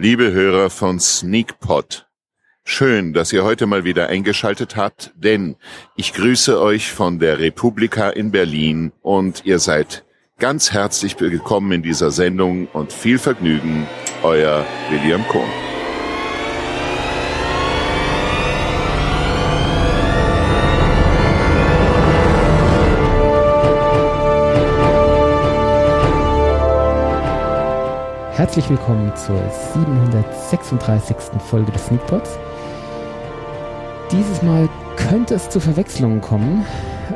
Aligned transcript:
Liebe 0.00 0.30
Hörer 0.30 0.70
von 0.70 1.00
Sneakpot, 1.00 2.06
schön, 2.62 3.12
dass 3.14 3.32
ihr 3.32 3.42
heute 3.42 3.66
mal 3.66 3.82
wieder 3.82 4.06
eingeschaltet 4.06 4.76
habt, 4.76 5.10
denn 5.16 5.56
ich 5.96 6.12
grüße 6.12 6.60
euch 6.60 6.92
von 6.92 7.18
der 7.18 7.40
Republika 7.40 8.08
in 8.08 8.30
Berlin 8.30 8.92
und 9.02 9.44
ihr 9.44 9.58
seid 9.58 10.04
ganz 10.38 10.70
herzlich 10.70 11.18
willkommen 11.18 11.72
in 11.72 11.82
dieser 11.82 12.12
Sendung 12.12 12.68
und 12.68 12.92
viel 12.92 13.18
Vergnügen, 13.18 13.88
euer 14.22 14.64
William 14.88 15.26
Kohn. 15.26 15.67
Herzlich 28.38 28.70
willkommen 28.70 29.10
zur 29.16 29.42
736. 29.74 31.16
Folge 31.50 31.72
des 31.72 31.86
Sneakpots. 31.86 32.38
Dieses 34.12 34.42
Mal 34.42 34.68
könnte 34.94 35.34
es 35.34 35.50
zu 35.50 35.58
Verwechslungen 35.58 36.20
kommen. 36.20 36.64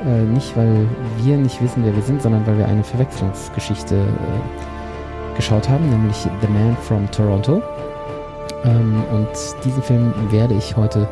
Äh, 0.05 0.23
nicht, 0.23 0.57
weil 0.57 0.89
wir 1.19 1.37
nicht 1.37 1.63
wissen, 1.63 1.85
wer 1.85 1.95
wir 1.95 2.03
sind, 2.03 2.23
sondern 2.23 2.45
weil 2.45 2.59
wir 2.59 2.67
eine 2.67 2.83
Verwechslungsgeschichte 2.83 3.99
äh, 3.99 5.37
geschaut 5.37 5.69
haben, 5.69 5.89
nämlich 5.91 6.17
The 6.41 6.49
Man 6.49 6.77
from 6.79 7.09
Toronto. 7.13 7.63
Ähm, 8.65 9.05
und 9.13 9.29
diesen 9.65 9.81
Film 9.85 10.13
werde 10.33 10.55
ich 10.55 10.77
heute 10.77 11.09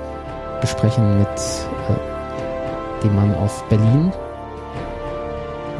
besprechen 0.60 1.20
mit 1.20 1.28
äh, 1.28 3.04
dem 3.04 3.14
Mann 3.14 3.32
aus 3.36 3.62
Berlin, 3.68 4.12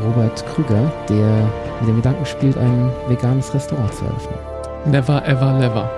Robert 0.05 0.47
Krüger, 0.47 0.93
der 1.09 1.51
mit 1.80 1.89
dem 1.89 1.97
Gedanken 1.97 2.27
spielt, 2.27 2.57
ein 2.57 2.91
veganes 3.09 3.52
Restaurant 3.55 3.93
zu 3.95 4.05
eröffnen. 4.05 4.38
Never 4.87 5.27
ever 5.27 5.52
never. 5.52 5.91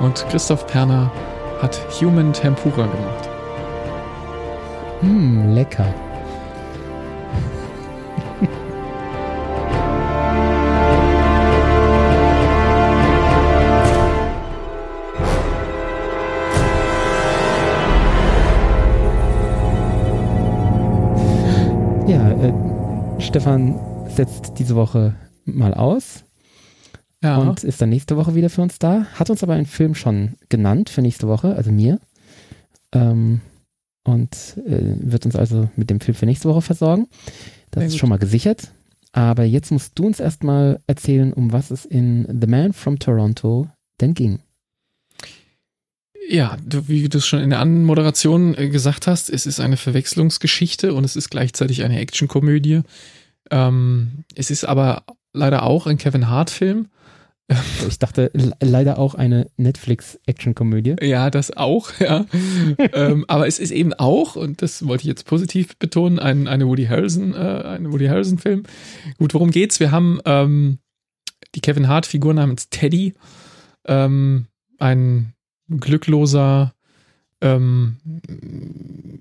Und 0.00 0.24
Christoph 0.30 0.66
Perner 0.66 1.10
hat 1.60 1.80
Human 2.00 2.32
Tempura 2.32 2.86
gemacht. 2.86 3.28
Hm, 5.00 5.54
lecker. 5.54 5.92
Stefan 23.28 23.78
setzt 24.08 24.58
diese 24.58 24.74
Woche 24.74 25.14
mal 25.44 25.74
aus. 25.74 26.24
Ja. 27.22 27.36
Und 27.36 27.62
ist 27.62 27.78
dann 27.82 27.90
nächste 27.90 28.16
Woche 28.16 28.34
wieder 28.34 28.48
für 28.48 28.62
uns 28.62 28.78
da. 28.78 29.04
Hat 29.16 29.28
uns 29.28 29.42
aber 29.42 29.52
einen 29.52 29.66
Film 29.66 29.94
schon 29.94 30.36
genannt 30.48 30.88
für 30.88 31.02
nächste 31.02 31.28
Woche, 31.28 31.54
also 31.54 31.70
mir. 31.70 32.00
Ähm, 32.94 33.42
und 34.02 34.56
äh, 34.64 34.94
wird 35.02 35.26
uns 35.26 35.36
also 35.36 35.68
mit 35.76 35.90
dem 35.90 36.00
Film 36.00 36.14
für 36.14 36.24
nächste 36.24 36.48
Woche 36.48 36.62
versorgen. 36.62 37.06
Das 37.70 37.82
Sehr 37.82 37.86
ist 37.88 37.92
gut. 37.92 38.00
schon 38.00 38.08
mal 38.08 38.18
gesichert. 38.18 38.72
Aber 39.12 39.44
jetzt 39.44 39.72
musst 39.72 39.98
du 39.98 40.06
uns 40.06 40.20
erstmal 40.20 40.80
erzählen, 40.86 41.34
um 41.34 41.52
was 41.52 41.70
es 41.70 41.84
in 41.84 42.26
The 42.40 42.46
Man 42.46 42.72
from 42.72 42.98
Toronto 42.98 43.68
denn 44.00 44.14
ging. 44.14 44.38
Ja, 46.30 46.58
du, 46.62 46.88
wie 46.88 47.08
du 47.08 47.18
es 47.18 47.26
schon 47.26 47.40
in 47.40 47.50
der 47.50 47.60
Anmoderation 47.60 48.54
äh, 48.54 48.68
gesagt 48.68 49.06
hast, 49.06 49.30
es 49.30 49.46
ist 49.46 49.60
eine 49.60 49.78
Verwechslungsgeschichte 49.78 50.92
und 50.92 51.04
es 51.04 51.16
ist 51.16 51.30
gleichzeitig 51.30 51.82
eine 51.84 51.98
Actionkomödie. 51.98 52.82
Ähm, 53.50 54.24
es 54.34 54.50
ist 54.50 54.64
aber 54.64 55.04
leider 55.32 55.62
auch 55.62 55.86
ein 55.86 55.96
Kevin 55.96 56.28
Hart-Film. 56.28 56.88
Ich 57.88 57.98
dachte 57.98 58.30
leider 58.60 58.98
auch 58.98 59.14
eine 59.14 59.46
Netflix-Action-Komödie. 59.56 60.96
Ja, 61.00 61.30
das 61.30 61.56
auch, 61.56 61.92
ja. 61.98 62.26
ähm, 62.92 63.24
aber 63.26 63.46
es 63.46 63.58
ist 63.58 63.70
eben 63.70 63.94
auch, 63.94 64.36
und 64.36 64.60
das 64.60 64.86
wollte 64.86 65.04
ich 65.04 65.08
jetzt 65.08 65.24
positiv 65.24 65.78
betonen, 65.78 66.18
ein, 66.18 66.46
eine 66.46 66.66
Woody 66.66 66.84
Harrelson, 66.84 67.32
äh, 67.32 67.38
ein 67.38 67.90
Woody 67.90 68.06
Harrelson-Film. 68.06 68.64
Gut, 69.16 69.32
worum 69.32 69.50
geht's? 69.50 69.80
Wir 69.80 69.92
haben 69.92 70.20
ähm, 70.26 70.78
die 71.54 71.62
Kevin 71.62 71.88
Hart-Figur 71.88 72.34
namens 72.34 72.68
Teddy, 72.68 73.14
ähm, 73.86 74.44
ein 74.78 75.32
glückloser 75.68 76.74
ähm, 77.40 77.96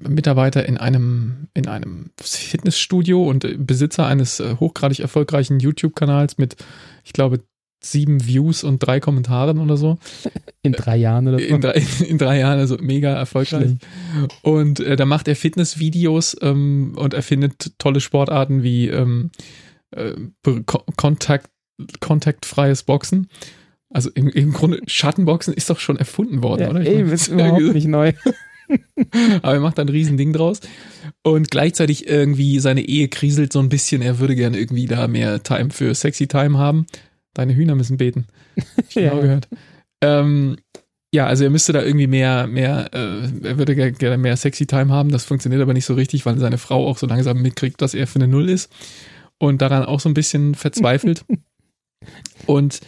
Mitarbeiter 0.08 0.66
in 0.66 0.78
einem, 0.78 1.48
in 1.54 1.68
einem 1.68 2.12
Fitnessstudio 2.20 3.28
und 3.28 3.46
Besitzer 3.66 4.08
eines 4.08 4.40
äh, 4.40 4.56
hochgradig 4.60 5.00
erfolgreichen 5.00 5.60
YouTube-Kanals 5.60 6.38
mit, 6.38 6.56
ich 7.04 7.14
glaube, 7.14 7.42
sieben 7.80 8.26
Views 8.26 8.64
und 8.64 8.80
drei 8.80 9.00
Kommentaren 9.00 9.60
oder 9.60 9.78
so. 9.78 9.98
In 10.64 10.74
drei 10.74 10.98
Jahren 10.98 11.28
oder 11.28 11.40
so. 11.40 11.46
In 11.46 11.62
drei, 11.62 11.86
in 12.08 12.18
drei 12.18 12.40
Jahren, 12.40 12.60
also 12.60 12.78
mega 12.82 13.14
erfolgreich. 13.14 13.62
Schlimm. 13.62 13.78
Und 14.42 14.80
äh, 14.80 14.96
da 14.96 15.06
macht 15.06 15.28
er 15.28 15.36
Fitnessvideos 15.36 16.36
ähm, 16.42 16.94
und 16.98 17.14
erfindet 17.14 17.74
tolle 17.78 18.02
Sportarten 18.02 18.64
wie 18.64 18.90
ähm, 18.90 19.30
äh, 19.92 20.14
Kontakt, 20.98 21.50
kontaktfreies 22.00 22.84
Boxen. 22.84 23.30
Also 23.90 24.10
im, 24.14 24.30
im 24.30 24.52
Grunde, 24.54 24.82
Schattenboxen 24.88 25.54
ist 25.54 25.70
doch 25.70 25.80
schon 25.80 25.98
erfunden 25.98 26.44
worden, 26.44 26.62
ja, 26.62 26.70
oder? 26.70 26.82
Ich 26.82 26.90
ey, 26.90 27.02
ist 27.12 27.28
überhaupt 27.30 27.62
nicht 27.62 27.88
neu. 27.88 28.14
Aber 29.42 29.54
er 29.54 29.60
macht 29.60 29.78
da 29.78 29.84
ein 29.84 29.90
Riesending 29.90 30.34
draus. 30.34 30.60
Und 31.24 31.52
gleichzeitig 31.52 32.08
irgendwie 32.08 32.60
seine 32.60 32.82
Ehe 32.82 33.08
kriselt 33.08 33.54
so 33.54 33.60
ein 33.60 33.70
bisschen. 33.70 34.02
Er 34.02 34.20
würde 34.20 34.36
gerne 34.36 34.58
irgendwie 34.60 34.88
da 34.88 35.08
mehr 35.08 35.42
Time 35.42 35.70
für 35.70 35.96
Sexy 35.96 36.28
Time 36.28 36.58
haben. 36.58 36.86
Deine 37.34 37.56
Hühner 37.56 37.76
müssen 37.76 37.98
beten. 37.98 38.28
Ich 38.90 38.96
ja. 38.96 39.10
genau 39.10 39.22
gehört. 39.22 39.48
Ähm, 40.02 40.58
ja, 41.14 41.28
also 41.28 41.44
er 41.44 41.50
müsste 41.50 41.74
da 41.74 41.84
irgendwie 41.84 42.08
mehr, 42.08 42.48
mehr, 42.48 42.90
äh, 42.94 43.48
er 43.48 43.58
würde 43.58 43.76
gerne 43.94 44.18
mehr 44.18 44.36
Sexy 44.36 44.66
Time 44.66 44.90
haben. 44.90 45.12
Das 45.12 45.26
funktioniert 45.26 45.62
aber 45.62 45.74
nicht 45.74 45.86
so 45.86 45.94
richtig, 45.94 46.26
weil 46.26 46.38
seine 46.38 46.58
Frau 46.58 46.88
auch 46.88 46.98
so 46.98 47.08
langsam 47.08 47.42
mitkriegt, 47.42 47.82
dass 47.82 47.94
er 47.94 48.08
für 48.08 48.20
eine 48.20 48.28
Null 48.28 48.50
ist 48.50 48.72
und 49.38 49.62
daran 49.62 49.86
auch 49.86 50.00
so 50.00 50.10
ein 50.10 50.14
bisschen 50.14 50.56
verzweifelt. 50.56 51.24
und 52.46 52.82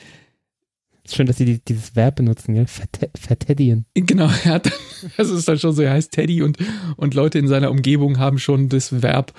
Schön, 1.14 1.28
dass 1.28 1.38
sie 1.38 1.46
die, 1.46 1.60
dieses 1.60 1.96
Verb 1.96 2.16
benutzen, 2.16 2.56
ja? 2.58 2.66
Verteddien. 2.68 3.86
Genau, 3.94 4.30
er 4.44 4.52
hat, 4.52 4.72
das 5.18 5.30
ist 5.30 5.48
dann 5.48 5.60
schon 5.60 5.74
so, 5.74 5.82
er 5.82 5.94
heißt 5.94 6.12
Teddy 6.12 6.42
und, 6.42 6.58
und 6.98 7.14
Leute 7.14 7.40
in 7.40 7.48
seiner 7.48 7.72
Umgebung 7.72 8.20
haben 8.20 8.40
schon 8.40 8.70
das 8.70 9.02
Verb, 9.02 9.34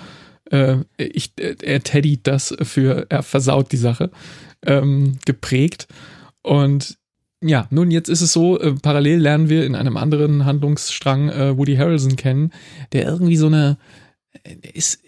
äh, 0.50 0.78
ich, 0.96 1.32
er 1.36 1.82
Teddy 1.82 2.22
das 2.22 2.54
für, 2.62 3.06
er 3.08 3.22
versaut 3.22 3.72
die 3.72 3.76
Sache, 3.76 4.10
ähm, 4.66 5.18
geprägt. 5.24 5.88
Und 6.42 6.98
ja, 7.42 7.66
nun 7.70 7.90
jetzt 7.90 8.08
ist 8.08 8.20
es 8.20 8.32
so, 8.32 8.60
äh, 8.60 8.74
parallel 8.74 9.20
lernen 9.20 9.48
wir 9.48 9.64
in 9.64 9.74
einem 9.74 9.96
anderen 9.96 10.44
Handlungsstrang 10.44 11.30
äh, 11.30 11.56
Woody 11.56 11.76
Harrelson 11.76 12.16
kennen, 12.16 12.52
der 12.92 13.06
irgendwie 13.06 13.36
so 13.36 13.46
eine, 13.46 13.78
äh, 14.42 14.56
ist 14.74 15.00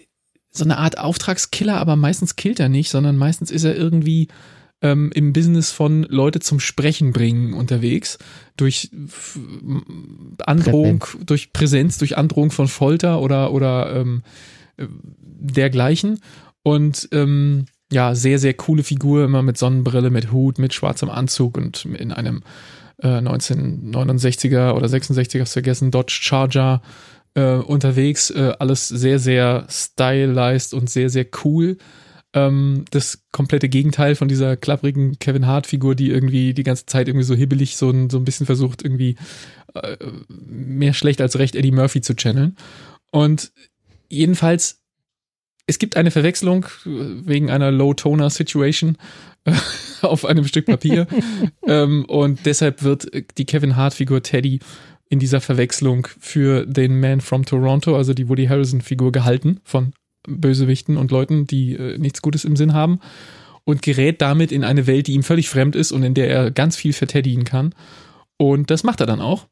so 0.51 0.65
eine 0.65 0.79
Art 0.79 0.99
Auftragskiller, 0.99 1.79
aber 1.79 1.97
meistens 1.97 2.37
killt 2.37 2.61
er 2.61 2.69
nicht, 2.69 2.91
sondern 2.91 3.17
meistens 3.17 3.51
ist 3.51 3.65
er 3.65 3.75
irgendwie 3.75 4.29
ähm, 4.83 5.11
im 5.15 5.33
Business 5.33 5.71
von 5.71 6.03
Leute 6.03 6.41
zum 6.41 6.61
Sprechen 6.61 7.13
bringen 7.13 7.55
unterwegs. 7.55 8.19
Durch 8.57 8.91
Androhung, 10.45 10.99
Präsenz. 10.99 11.27
durch 11.27 11.53
Präsenz, 11.53 11.99
durch 11.99 12.19
Androhung 12.19 12.51
von 12.51 12.69
Folter 12.69 13.21
oder, 13.21 13.53
oder 13.53 13.95
ähm, 13.97 14.23
äh, 14.77 14.87
dergleichen. 15.21 16.21
Und 16.63 17.09
ähm, 17.13 17.67
ja, 17.91 18.15
sehr, 18.15 18.39
sehr 18.39 18.55
coole 18.55 18.83
Figur, 18.83 19.25
immer 19.25 19.43
mit 19.43 19.57
Sonnenbrille, 19.57 20.11
mit 20.11 20.33
Hut, 20.33 20.59
mit 20.59 20.75
schwarzem 20.75 21.11
Anzug 21.11 21.57
und 21.57 21.85
in 21.85 22.13
einem 22.13 22.43
äh, 22.99 23.09
1969er 23.09 24.73
oder 24.73 24.87
66er 24.87 25.47
vergessen, 25.47 25.91
Dodge 25.91 26.19
Charger 26.21 26.83
äh, 27.35 27.55
unterwegs. 27.55 28.31
Äh, 28.31 28.55
alles 28.59 28.89
sehr, 28.89 29.19
sehr 29.19 29.67
stylized 29.69 30.75
und 30.75 30.91
sehr, 30.91 31.11
sehr 31.11 31.27
cool 31.45 31.77
ähm, 32.35 32.85
das 32.91 33.25
komplette 33.31 33.69
Gegenteil 33.69 34.15
von 34.15 34.29
dieser 34.29 34.57
klapprigen 34.57 35.19
Kevin 35.19 35.47
Hart-Figur, 35.47 35.95
die 35.95 36.11
irgendwie 36.11 36.55
die 36.55 36.63
ganze 36.63 36.87
Zeit 36.87 37.09
irgendwie 37.09 37.25
so 37.25 37.35
hibbelig 37.35 37.77
so 37.77 37.91
ein, 37.91 38.11
so 38.11 38.19
ein 38.19 38.25
bisschen 38.25 38.47
versucht, 38.47 38.83
irgendwie 38.83 39.17
äh, 39.75 39.97
mehr 40.29 40.95
schlecht 40.95 41.21
als 41.21 41.39
recht 41.39 41.55
Eddie 41.55 41.73
Murphy 41.73 42.01
zu 42.01 42.15
channeln. 42.15 42.57
Und 43.11 43.53
jedenfalls, 44.09 44.81
es 45.67 45.79
gibt 45.79 45.97
eine 45.97 46.11
Verwechslung 46.11 46.67
wegen 46.85 47.51
einer 47.51 47.71
Low-Toner-Situation 47.71 48.97
äh, 49.45 49.53
auf 50.03 50.25
einem 50.25 50.47
Stück 50.47 50.67
Papier. 50.67 51.07
ähm, 51.67 52.05
und 52.07 52.47
deshalb 52.47 52.83
wird 52.83 53.09
die 53.39 53.45
Kevin 53.45 53.77
Hart-Figur 53.77 54.23
Teddy 54.23 54.61
in 55.09 55.19
dieser 55.19 55.43
Verwechslung 55.43 56.09
für 56.19 56.65
den 56.65 56.99
Man 56.99 57.21
from 57.21 57.45
Toronto, 57.45 57.95
also 57.95 58.15
die 58.15 58.31
Woody 58.31 58.47
Harrison-Figur, 58.47 59.13
gehalten 59.13 59.61
von 59.63 59.93
Bösewichten 60.27 60.97
und 60.97 61.11
Leuten, 61.11 61.47
die 61.47 61.75
äh, 61.75 61.99
nichts 61.99 62.23
Gutes 62.23 62.45
im 62.45 62.57
Sinn 62.57 62.73
haben 62.73 63.01
und 63.65 63.83
gerät 63.83 64.21
damit 64.21 64.53
in 64.53 64.65
eine 64.65 64.87
Welt, 64.87 65.07
die 65.07 65.13
ihm 65.13 65.23
völlig 65.23 65.49
fremd 65.49 65.77
ist 65.77 65.93
und 65.93 66.03
in 66.03 66.15
der 66.15 66.29
er 66.29 66.51
ganz 66.51 66.77
viel 66.77 66.93
verteddigen 66.93 67.45
kann. 67.45 67.75
Und 68.37 68.71
das 68.71 68.85
macht 68.85 69.01
er 69.01 69.07
dann 69.07 69.21
auch. 69.21 69.47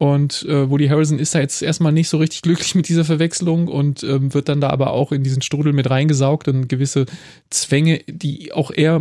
Und 0.00 0.44
äh, 0.44 0.70
Woody 0.70 0.86
Harrelson 0.86 1.18
ist 1.18 1.34
da 1.34 1.40
jetzt 1.40 1.60
erstmal 1.60 1.90
nicht 1.90 2.08
so 2.08 2.18
richtig 2.18 2.42
glücklich 2.42 2.76
mit 2.76 2.88
dieser 2.88 3.04
Verwechslung 3.04 3.66
und 3.66 4.04
ähm, 4.04 4.32
wird 4.32 4.48
dann 4.48 4.60
da 4.60 4.70
aber 4.70 4.92
auch 4.92 5.10
in 5.10 5.24
diesen 5.24 5.42
Strudel 5.42 5.72
mit 5.72 5.90
reingesaugt 5.90 6.46
und 6.46 6.68
gewisse 6.68 7.06
Zwänge, 7.50 8.00
die 8.06 8.52
auch 8.52 8.70
er 8.70 9.00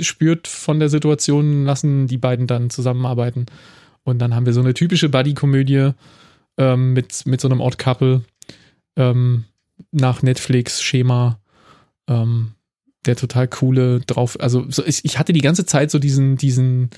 spürt 0.00 0.48
von 0.48 0.80
der 0.80 0.88
Situation, 0.88 1.66
lassen 1.66 2.06
die 2.06 2.16
beiden 2.16 2.46
dann 2.46 2.70
zusammenarbeiten. 2.70 3.44
Und 4.02 4.18
dann 4.18 4.34
haben 4.34 4.46
wir 4.46 4.54
so 4.54 4.60
eine 4.60 4.72
typische 4.72 5.10
Buddy-Komödie 5.10 5.90
ähm, 6.56 6.94
mit, 6.94 7.26
mit 7.26 7.42
so 7.42 7.48
einem 7.48 7.60
Odd 7.60 7.76
Couple 7.76 8.22
ähm, 8.96 9.44
nach 9.90 10.22
Netflix-Schema. 10.22 11.38
Ähm, 12.08 12.52
der 13.06 13.16
total 13.16 13.48
coole 13.48 14.00
drauf. 14.00 14.38
Also 14.40 14.64
so, 14.68 14.84
ich, 14.84 15.04
ich 15.04 15.18
hatte 15.18 15.32
die 15.32 15.40
ganze 15.40 15.66
Zeit 15.66 15.90
so 15.90 15.98
diesen, 15.98 16.36
diesen, 16.36 16.90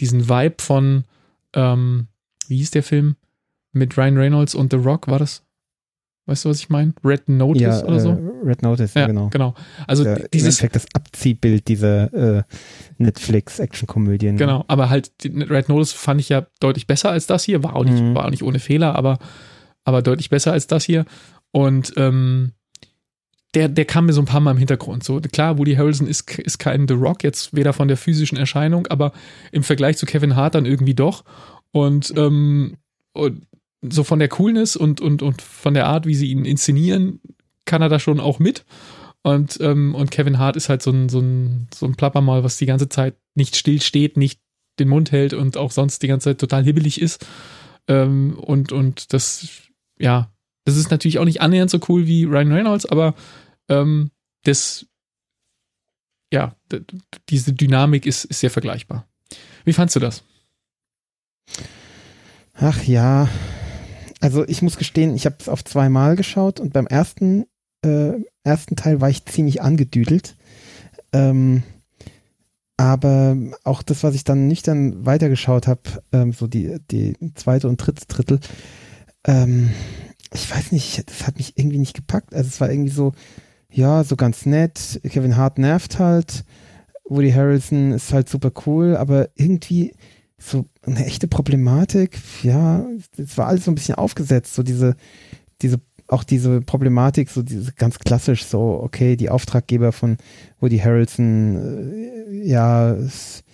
diesen 0.00 0.28
Vibe 0.28 0.56
von, 0.58 1.04
ähm, 1.54 2.08
wie 2.48 2.58
hieß 2.58 2.72
der 2.72 2.82
Film? 2.82 3.16
Mit 3.72 3.96
Ryan 3.96 4.16
Reynolds 4.16 4.54
und 4.54 4.72
The 4.72 4.78
Rock, 4.78 5.08
war 5.08 5.18
das? 5.18 5.42
Weißt 6.26 6.44
du, 6.44 6.48
was 6.48 6.58
ich 6.58 6.68
meine? 6.70 6.92
Red 7.04 7.28
Notice 7.28 7.62
ja, 7.62 7.84
oder 7.84 8.00
so? 8.00 8.10
Äh, 8.10 8.46
Red 8.48 8.62
Notice, 8.62 8.94
ja, 8.94 9.06
genau. 9.06 9.28
genau. 9.28 9.54
Also 9.86 10.02
Der, 10.02 10.28
dieses. 10.28 10.60
Im 10.60 10.70
das 10.72 10.86
Abziehbild 10.92 11.68
dieser 11.68 12.12
äh, 12.38 12.42
Netflix-Action-Komödien. 12.98 14.36
Genau, 14.36 14.64
aber 14.66 14.90
halt 14.90 15.12
Red 15.24 15.68
Notice 15.68 15.92
fand 15.92 16.20
ich 16.20 16.28
ja 16.28 16.46
deutlich 16.58 16.88
besser 16.88 17.10
als 17.10 17.28
das 17.28 17.44
hier. 17.44 17.62
War 17.62 17.76
auch 17.76 17.84
nicht, 17.84 18.02
mhm. 18.02 18.16
war 18.16 18.24
auch 18.24 18.30
nicht 18.30 18.42
ohne 18.42 18.58
Fehler, 18.58 18.96
aber, 18.96 19.18
aber 19.84 20.02
deutlich 20.02 20.28
besser 20.28 20.52
als 20.52 20.66
das 20.66 20.84
hier. 20.84 21.04
Und 21.52 21.92
ähm, 21.96 22.52
der, 23.54 23.68
der 23.68 23.86
kam 23.86 24.06
mir 24.06 24.12
so 24.12 24.20
ein 24.20 24.26
paar 24.26 24.40
Mal 24.40 24.50
im 24.50 24.58
Hintergrund. 24.58 25.02
So, 25.02 25.18
klar, 25.20 25.56
Woody 25.58 25.74
Harrelson 25.74 26.06
ist, 26.06 26.38
ist 26.38 26.58
kein 26.58 26.86
The 26.86 26.94
Rock, 26.94 27.24
jetzt 27.24 27.54
weder 27.54 27.72
von 27.72 27.88
der 27.88 27.96
physischen 27.96 28.36
Erscheinung, 28.36 28.86
aber 28.88 29.12
im 29.50 29.62
Vergleich 29.62 29.96
zu 29.96 30.04
Kevin 30.04 30.36
Hart 30.36 30.54
dann 30.54 30.66
irgendwie 30.66 30.94
doch. 30.94 31.24
Und, 31.72 32.12
ähm, 32.16 32.76
und 33.12 33.46
so 33.82 34.04
von 34.04 34.18
der 34.18 34.28
Coolness 34.28 34.76
und, 34.76 35.00
und, 35.00 35.22
und 35.22 35.40
von 35.40 35.74
der 35.74 35.86
Art, 35.86 36.06
wie 36.06 36.14
sie 36.14 36.30
ihn 36.30 36.44
inszenieren, 36.44 37.20
kann 37.64 37.82
er 37.82 37.88
da 37.88 37.98
schon 37.98 38.20
auch 38.20 38.38
mit. 38.38 38.64
Und, 39.22 39.58
ähm, 39.60 39.94
und 39.94 40.10
Kevin 40.10 40.38
Hart 40.38 40.56
ist 40.56 40.68
halt 40.68 40.82
so 40.82 40.90
ein, 40.90 41.08
so 41.08 41.20
ein, 41.20 41.68
so 41.74 41.86
ein 41.86 41.96
Plappermal, 41.96 42.44
was 42.44 42.58
die 42.58 42.66
ganze 42.66 42.88
Zeit 42.88 43.16
nicht 43.34 43.56
still 43.56 43.80
steht, 43.80 44.16
nicht 44.16 44.40
den 44.78 44.88
Mund 44.88 45.12
hält 45.12 45.32
und 45.32 45.56
auch 45.56 45.70
sonst 45.70 46.02
die 46.02 46.08
ganze 46.08 46.30
Zeit 46.30 46.38
total 46.38 46.62
hibbelig 46.62 47.00
ist. 47.00 47.26
Ähm, 47.88 48.38
und, 48.38 48.70
und 48.72 49.12
das, 49.12 49.48
ja, 49.98 50.30
das 50.66 50.76
ist 50.76 50.90
natürlich 50.90 51.18
auch 51.18 51.24
nicht 51.24 51.40
annähernd 51.40 51.70
so 51.70 51.80
cool 51.88 52.06
wie 52.06 52.24
Ryan 52.24 52.52
Reynolds, 52.52 52.86
aber 52.86 53.14
ähm, 53.68 54.10
das, 54.42 54.86
ja, 56.32 56.56
diese 57.28 57.52
Dynamik 57.52 58.04
ist, 58.04 58.24
ist 58.24 58.40
sehr 58.40 58.50
vergleichbar. 58.50 59.08
Wie 59.64 59.72
fandst 59.72 59.94
du 59.96 60.00
das? 60.00 60.24
Ach 62.54 62.82
ja, 62.82 63.28
also 64.20 64.46
ich 64.48 64.60
muss 64.60 64.76
gestehen, 64.76 65.14
ich 65.14 65.24
habe 65.24 65.36
es 65.38 65.48
auf 65.48 65.64
zweimal 65.64 66.16
geschaut 66.16 66.58
und 66.58 66.72
beim 66.72 66.88
ersten, 66.88 67.46
äh, 67.84 68.14
ersten 68.42 68.74
Teil 68.74 69.00
war 69.00 69.08
ich 69.08 69.24
ziemlich 69.24 69.62
angedüdelt. 69.62 70.36
Ähm, 71.12 71.62
aber 72.76 73.36
auch 73.62 73.82
das, 73.82 74.02
was 74.02 74.16
ich 74.16 74.24
dann 74.24 74.48
nüchtern 74.48 75.06
weitergeschaut 75.06 75.68
habe, 75.68 76.02
ähm, 76.12 76.32
so 76.32 76.48
die, 76.48 76.76
die 76.90 77.14
zweite 77.34 77.68
und 77.68 77.76
dritte 77.76 78.06
Drittel, 78.06 78.40
ähm, 79.24 79.70
ich 80.36 80.50
weiß 80.50 80.72
nicht, 80.72 81.08
das 81.08 81.26
hat 81.26 81.36
mich 81.36 81.54
irgendwie 81.56 81.78
nicht 81.78 81.94
gepackt. 81.94 82.34
Also 82.34 82.48
es 82.48 82.60
war 82.60 82.70
irgendwie 82.70 82.92
so, 82.92 83.12
ja, 83.70 84.04
so 84.04 84.16
ganz 84.16 84.46
nett. 84.46 85.00
Kevin 85.02 85.36
Hart 85.36 85.58
nervt 85.58 85.98
halt. 85.98 86.44
Woody 87.08 87.32
Harrelson 87.32 87.92
ist 87.92 88.12
halt 88.12 88.28
super 88.28 88.52
cool, 88.66 88.96
aber 88.96 89.28
irgendwie 89.34 89.92
so 90.38 90.66
eine 90.82 91.04
echte 91.06 91.28
Problematik, 91.28 92.18
ja, 92.42 92.84
es 93.16 93.38
war 93.38 93.46
alles 93.46 93.64
so 93.64 93.70
ein 93.70 93.74
bisschen 93.74 93.94
aufgesetzt, 93.94 94.54
so 94.54 94.62
diese, 94.62 94.96
diese, 95.62 95.80
auch 96.08 96.24
diese 96.24 96.60
Problematik, 96.60 97.30
so 97.30 97.42
diese 97.42 97.72
ganz 97.72 97.98
klassisch, 97.98 98.44
so, 98.44 98.80
okay, 98.82 99.16
die 99.16 99.30
Auftraggeber 99.30 99.92
von 99.92 100.18
Woody 100.60 100.78
Harrelson, 100.78 101.56
äh, 101.56 102.46
ja, 102.46 102.92
es 102.92 103.44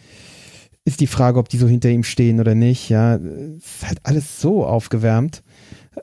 ist 0.84 1.00
die 1.00 1.06
Frage, 1.06 1.38
ob 1.38 1.48
die 1.48 1.58
so 1.58 1.68
hinter 1.68 1.90
ihm 1.90 2.02
stehen 2.02 2.40
oder 2.40 2.54
nicht, 2.54 2.88
ja, 2.88 3.16
es 3.16 3.64
ist 3.64 3.86
halt 3.86 4.00
alles 4.02 4.40
so 4.40 4.66
aufgewärmt. 4.66 5.42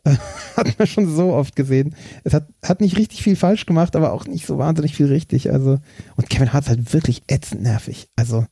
hat 0.55 0.77
man 0.77 0.87
schon 0.87 1.13
so 1.13 1.33
oft 1.33 1.55
gesehen. 1.55 1.95
Es 2.23 2.33
hat, 2.33 2.47
hat 2.63 2.81
nicht 2.81 2.97
richtig 2.97 3.23
viel 3.23 3.35
falsch 3.35 3.65
gemacht, 3.65 3.95
aber 3.95 4.13
auch 4.13 4.25
nicht 4.25 4.45
so 4.45 4.57
wahnsinnig 4.57 4.95
viel 4.95 5.07
richtig. 5.07 5.51
Also, 5.51 5.79
und 6.15 6.29
Kevin 6.29 6.53
Hart 6.53 6.65
ist 6.65 6.69
halt 6.69 6.93
wirklich 6.93 7.23
ätzend 7.27 7.63
nervig. 7.63 8.07
Also, 8.15 8.45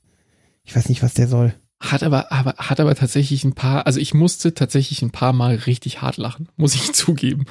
ich 0.63 0.75
weiß 0.75 0.89
nicht, 0.89 1.03
was 1.03 1.13
der 1.13 1.27
soll. 1.27 1.53
Hat 1.79 2.01
aber, 2.01 2.31
aber, 2.31 2.55
hat 2.57 2.79
aber 2.79 2.95
tatsächlich 2.95 3.43
ein 3.43 3.53
paar, 3.53 3.85
also 3.85 3.99
ich 3.99 4.15
musste 4.15 4.55
tatsächlich 4.55 5.03
ein 5.03 5.11
paar 5.11 5.31
Mal 5.31 5.55
richtig 5.55 6.01
hart 6.01 6.17
lachen, 6.17 6.49
muss 6.55 6.75
ich 6.75 6.93
zugeben. 6.93 7.45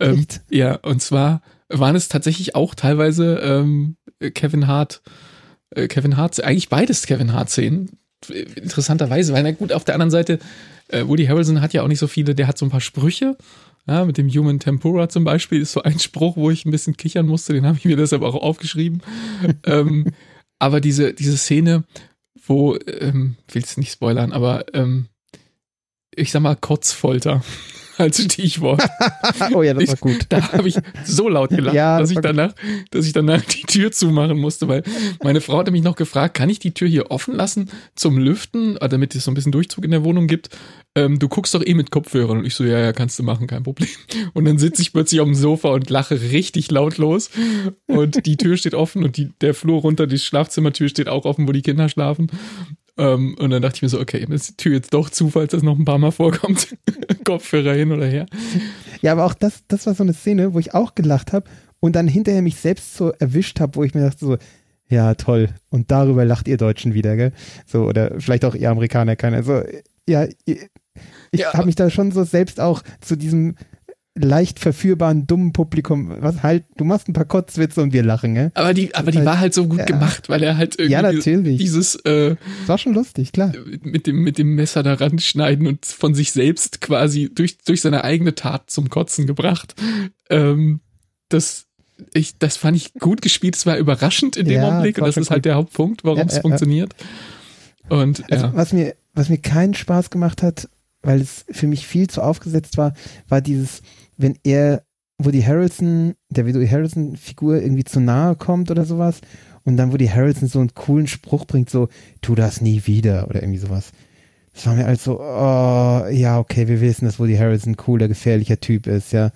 Ähm, 0.00 0.26
ja, 0.50 0.74
und 0.76 1.00
zwar 1.00 1.42
waren 1.68 1.94
es 1.94 2.08
tatsächlich 2.08 2.56
auch 2.56 2.74
teilweise 2.74 3.36
ähm, 3.36 3.96
Kevin 4.34 4.66
Hart, 4.66 5.02
äh, 5.70 5.86
Kevin 5.86 6.16
Hart, 6.16 6.42
eigentlich 6.42 6.68
beides 6.68 7.06
Kevin 7.06 7.32
Hart-Szenen, 7.32 7.90
interessanterweise, 8.28 9.32
weil 9.32 9.42
na 9.42 9.52
gut, 9.52 9.72
auf 9.72 9.84
der 9.84 9.94
anderen 9.94 10.10
Seite, 10.10 10.38
äh, 10.88 11.06
Woody 11.06 11.26
Harrelson 11.26 11.60
hat 11.60 11.72
ja 11.72 11.82
auch 11.82 11.88
nicht 11.88 11.98
so 11.98 12.06
viele, 12.06 12.34
der 12.34 12.46
hat 12.46 12.58
so 12.58 12.66
ein 12.66 12.70
paar 12.70 12.80
Sprüche, 12.80 13.36
ja, 13.86 14.04
mit 14.04 14.18
dem 14.18 14.28
Human 14.28 14.60
Tempura 14.60 15.08
zum 15.08 15.24
Beispiel 15.24 15.60
ist 15.60 15.72
so 15.72 15.82
ein 15.82 15.98
Spruch, 15.98 16.36
wo 16.36 16.50
ich 16.50 16.64
ein 16.64 16.70
bisschen 16.70 16.96
kichern 16.96 17.26
musste, 17.26 17.52
den 17.52 17.66
habe 17.66 17.78
ich 17.78 17.84
mir 17.84 17.96
deshalb 17.96 18.22
auch 18.22 18.34
aufgeschrieben. 18.34 19.02
ähm, 19.64 20.12
aber 20.58 20.80
diese, 20.80 21.14
diese 21.14 21.38
Szene, 21.38 21.84
wo, 22.46 22.76
ähm, 22.86 23.36
will 23.50 23.62
es 23.62 23.76
nicht 23.76 23.92
spoilern, 23.92 24.32
aber 24.32 24.66
ähm, 24.74 25.06
ich 26.14 26.30
sag 26.30 26.42
mal 26.42 26.56
Kotzfolter 26.56 27.42
als 28.00 28.22
Stichwort. 28.22 28.82
oh 29.54 29.62
ja, 29.62 29.74
das 29.74 29.88
war 29.88 29.96
gut. 29.96 30.12
Ich, 30.12 30.28
da 30.28 30.52
habe 30.52 30.68
ich 30.68 30.76
so 31.04 31.28
laut 31.28 31.50
gelacht, 31.50 31.74
ja, 31.76 31.98
das 31.98 32.08
dass, 32.08 32.16
ich 32.16 32.22
danach, 32.22 32.54
dass 32.90 33.06
ich 33.06 33.12
danach 33.12 33.42
die 33.42 33.62
Tür 33.62 33.92
zumachen 33.92 34.38
musste, 34.38 34.68
weil 34.68 34.82
meine 35.22 35.40
Frau 35.40 35.58
hatte 35.58 35.70
mich 35.70 35.82
noch 35.82 35.96
gefragt, 35.96 36.34
kann 36.34 36.50
ich 36.50 36.58
die 36.58 36.72
Tür 36.72 36.88
hier 36.88 37.10
offen 37.10 37.34
lassen 37.34 37.70
zum 37.94 38.18
Lüften, 38.18 38.76
äh, 38.78 38.88
damit 38.88 39.14
es 39.14 39.24
so 39.24 39.30
ein 39.30 39.34
bisschen 39.34 39.52
Durchzug 39.52 39.84
in 39.84 39.90
der 39.90 40.04
Wohnung 40.04 40.26
gibt? 40.26 40.50
Ähm, 40.96 41.20
du 41.20 41.28
guckst 41.28 41.54
doch 41.54 41.64
eh 41.64 41.74
mit 41.74 41.92
Kopfhörern. 41.92 42.38
Und 42.38 42.44
ich 42.44 42.54
so, 42.54 42.64
ja, 42.64 42.78
ja, 42.80 42.92
kannst 42.92 43.18
du 43.18 43.22
machen, 43.22 43.46
kein 43.46 43.62
Problem. 43.62 43.88
Und 44.34 44.44
dann 44.44 44.58
sitze 44.58 44.82
ich 44.82 44.92
plötzlich 44.92 45.20
auf 45.20 45.26
dem 45.26 45.34
Sofa 45.34 45.68
und 45.68 45.88
lache 45.88 46.20
richtig 46.20 46.70
laut 46.70 46.98
los. 46.98 47.30
Und 47.86 48.26
die 48.26 48.36
Tür 48.36 48.56
steht 48.56 48.74
offen 48.74 49.04
und 49.04 49.16
die, 49.16 49.30
der 49.40 49.54
Flur 49.54 49.80
runter, 49.80 50.06
die 50.06 50.18
Schlafzimmertür 50.18 50.88
steht 50.88 51.08
auch 51.08 51.24
offen, 51.24 51.46
wo 51.46 51.52
die 51.52 51.62
Kinder 51.62 51.88
schlafen. 51.88 52.30
Ähm, 53.00 53.34
und 53.38 53.48
dann 53.48 53.62
dachte 53.62 53.76
ich 53.76 53.82
mir 53.82 53.88
so, 53.88 53.98
okay, 53.98 54.26
ist 54.28 54.50
die 54.50 54.56
Tür 54.56 54.74
jetzt 54.74 54.92
doch 54.92 55.08
zu, 55.08 55.30
falls 55.30 55.52
das 55.52 55.62
noch 55.62 55.78
ein 55.78 55.86
paar 55.86 55.96
Mal 55.96 56.10
vorkommt. 56.10 56.76
Kopfhörer 57.24 57.72
hin 57.72 57.92
oder 57.92 58.06
her. 58.06 58.26
Ja, 59.00 59.12
aber 59.12 59.24
auch 59.24 59.32
das, 59.32 59.62
das 59.68 59.86
war 59.86 59.94
so 59.94 60.02
eine 60.02 60.12
Szene, 60.12 60.52
wo 60.52 60.58
ich 60.58 60.74
auch 60.74 60.94
gelacht 60.94 61.32
habe 61.32 61.48
und 61.80 61.96
dann 61.96 62.06
hinterher 62.06 62.42
mich 62.42 62.56
selbst 62.56 62.94
so 62.94 63.10
erwischt 63.12 63.58
habe, 63.58 63.76
wo 63.76 63.84
ich 63.84 63.94
mir 63.94 64.02
dachte 64.02 64.24
so, 64.24 64.36
ja, 64.90 65.14
toll. 65.14 65.48
Und 65.70 65.90
darüber 65.90 66.26
lacht 66.26 66.46
ihr 66.46 66.58
Deutschen 66.58 66.92
wieder, 66.92 67.16
gell? 67.16 67.32
So, 67.64 67.84
oder 67.84 68.20
vielleicht 68.20 68.44
auch 68.44 68.54
ihr 68.54 68.70
Amerikaner, 68.70 69.16
keiner. 69.16 69.38
Also, 69.38 69.62
ja, 70.06 70.26
ich 70.44 70.68
ja. 71.32 71.54
habe 71.54 71.66
mich 71.66 71.76
da 71.76 71.88
schon 71.88 72.10
so 72.10 72.24
selbst 72.24 72.60
auch 72.60 72.82
zu 73.00 73.16
diesem 73.16 73.54
leicht 74.24 74.58
verführbaren, 74.58 75.26
dummen 75.26 75.52
Publikum, 75.52 76.14
was 76.20 76.42
halt, 76.42 76.64
du 76.76 76.84
machst 76.84 77.08
ein 77.08 77.12
paar 77.12 77.24
Kotzwitze 77.24 77.82
und 77.82 77.92
wir 77.92 78.02
lachen, 78.02 78.32
ne? 78.32 78.52
Aber 78.54 78.74
die, 78.74 78.94
aber 78.94 79.10
die 79.10 79.18
halt, 79.18 79.26
war 79.26 79.40
halt 79.40 79.54
so 79.54 79.66
gut 79.66 79.80
ja. 79.80 79.84
gemacht, 79.84 80.28
weil 80.28 80.42
er 80.42 80.56
halt 80.56 80.76
irgendwie 80.78 80.92
ja, 80.92 81.02
natürlich. 81.02 81.58
dieses, 81.58 81.96
äh, 81.96 82.36
das 82.60 82.68
war 82.68 82.78
schon 82.78 82.94
lustig, 82.94 83.32
klar. 83.32 83.52
Mit 83.82 84.06
dem, 84.06 84.22
mit 84.22 84.38
dem 84.38 84.54
Messer 84.54 84.82
daran 84.82 85.18
schneiden 85.18 85.66
und 85.66 85.86
von 85.86 86.14
sich 86.14 86.32
selbst 86.32 86.80
quasi 86.80 87.30
durch, 87.34 87.58
durch 87.58 87.80
seine 87.80 88.04
eigene 88.04 88.34
Tat 88.34 88.70
zum 88.70 88.88
Kotzen 88.88 89.26
gebracht. 89.26 89.74
Ähm, 90.28 90.80
das, 91.28 91.66
ich, 92.14 92.38
das 92.38 92.56
fand 92.56 92.76
ich 92.76 92.94
gut 92.94 93.22
gespielt, 93.22 93.56
es 93.56 93.66
war 93.66 93.76
überraschend 93.76 94.36
in 94.36 94.46
dem 94.46 94.60
ja, 94.60 94.68
Augenblick 94.68 94.98
und 94.98 95.06
das 95.06 95.16
ist 95.16 95.30
halt 95.30 95.44
der 95.44 95.54
Hauptpunkt, 95.54 96.04
warum 96.04 96.26
es 96.28 96.38
funktioniert. 96.38 96.94
Und, 97.88 98.30
also, 98.30 98.46
ja. 98.46 98.54
was 98.54 98.72
mir, 98.72 98.94
was 99.14 99.28
mir 99.28 99.38
keinen 99.38 99.74
Spaß 99.74 100.10
gemacht 100.10 100.42
hat, 100.42 100.68
weil 101.02 101.20
es 101.20 101.44
für 101.50 101.66
mich 101.66 101.86
viel 101.86 102.08
zu 102.08 102.22
aufgesetzt 102.22 102.76
war, 102.76 102.94
war 103.28 103.40
dieses, 103.40 103.82
wenn 104.20 104.38
er, 104.44 104.84
wo 105.18 105.30
die 105.30 105.46
Harrison, 105.46 106.14
der 106.28 106.46
Woody 106.46 106.68
Harrison-Figur 106.68 107.60
irgendwie 107.60 107.84
zu 107.84 108.00
nahe 108.00 108.36
kommt 108.36 108.70
oder 108.70 108.84
sowas 108.84 109.20
und 109.64 109.76
dann, 109.76 109.92
wo 109.92 109.96
die 109.96 110.10
Harrison 110.10 110.48
so 110.48 110.60
einen 110.60 110.74
coolen 110.74 111.06
Spruch 111.06 111.46
bringt, 111.46 111.70
so, 111.70 111.88
tu 112.20 112.34
das 112.34 112.60
nie 112.60 112.82
wieder 112.86 113.28
oder 113.28 113.42
irgendwie 113.42 113.58
sowas. 113.58 113.92
Das 114.52 114.66
war 114.66 114.74
mir 114.74 114.84
halt 114.84 115.00
so, 115.00 115.20
oh, 115.20 116.06
ja, 116.10 116.38
okay, 116.38 116.68
wir 116.68 116.80
wissen, 116.80 117.04
dass 117.04 117.18
Woody 117.18 117.36
Harrison 117.36 117.72
ein 117.72 117.76
cooler, 117.76 118.08
gefährlicher 118.08 118.60
Typ 118.60 118.86
ist, 118.86 119.12
ja. 119.12 119.30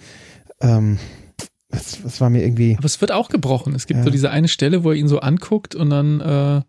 Ähm, 0.61 0.99
das, 1.69 2.03
das 2.03 2.21
war 2.21 2.31
mir 2.31 2.43
irgendwie. 2.43 2.77
Aber 2.77 2.87
es 2.87 3.01
wird 3.01 3.13
auch 3.13 3.29
gebrochen. 3.29 3.75
Es 3.75 3.87
gibt 3.87 3.99
ja. 3.99 4.05
so 4.05 4.11
diese 4.11 4.31
eine 4.31 4.49
Stelle, 4.49 4.85
wo 4.85 4.91
er 4.91 4.97
ihn 4.97 5.09
so 5.09 5.21
anguckt 5.21 5.75
und 5.75 5.91
dann, 5.91 6.21
äh, 6.21 6.63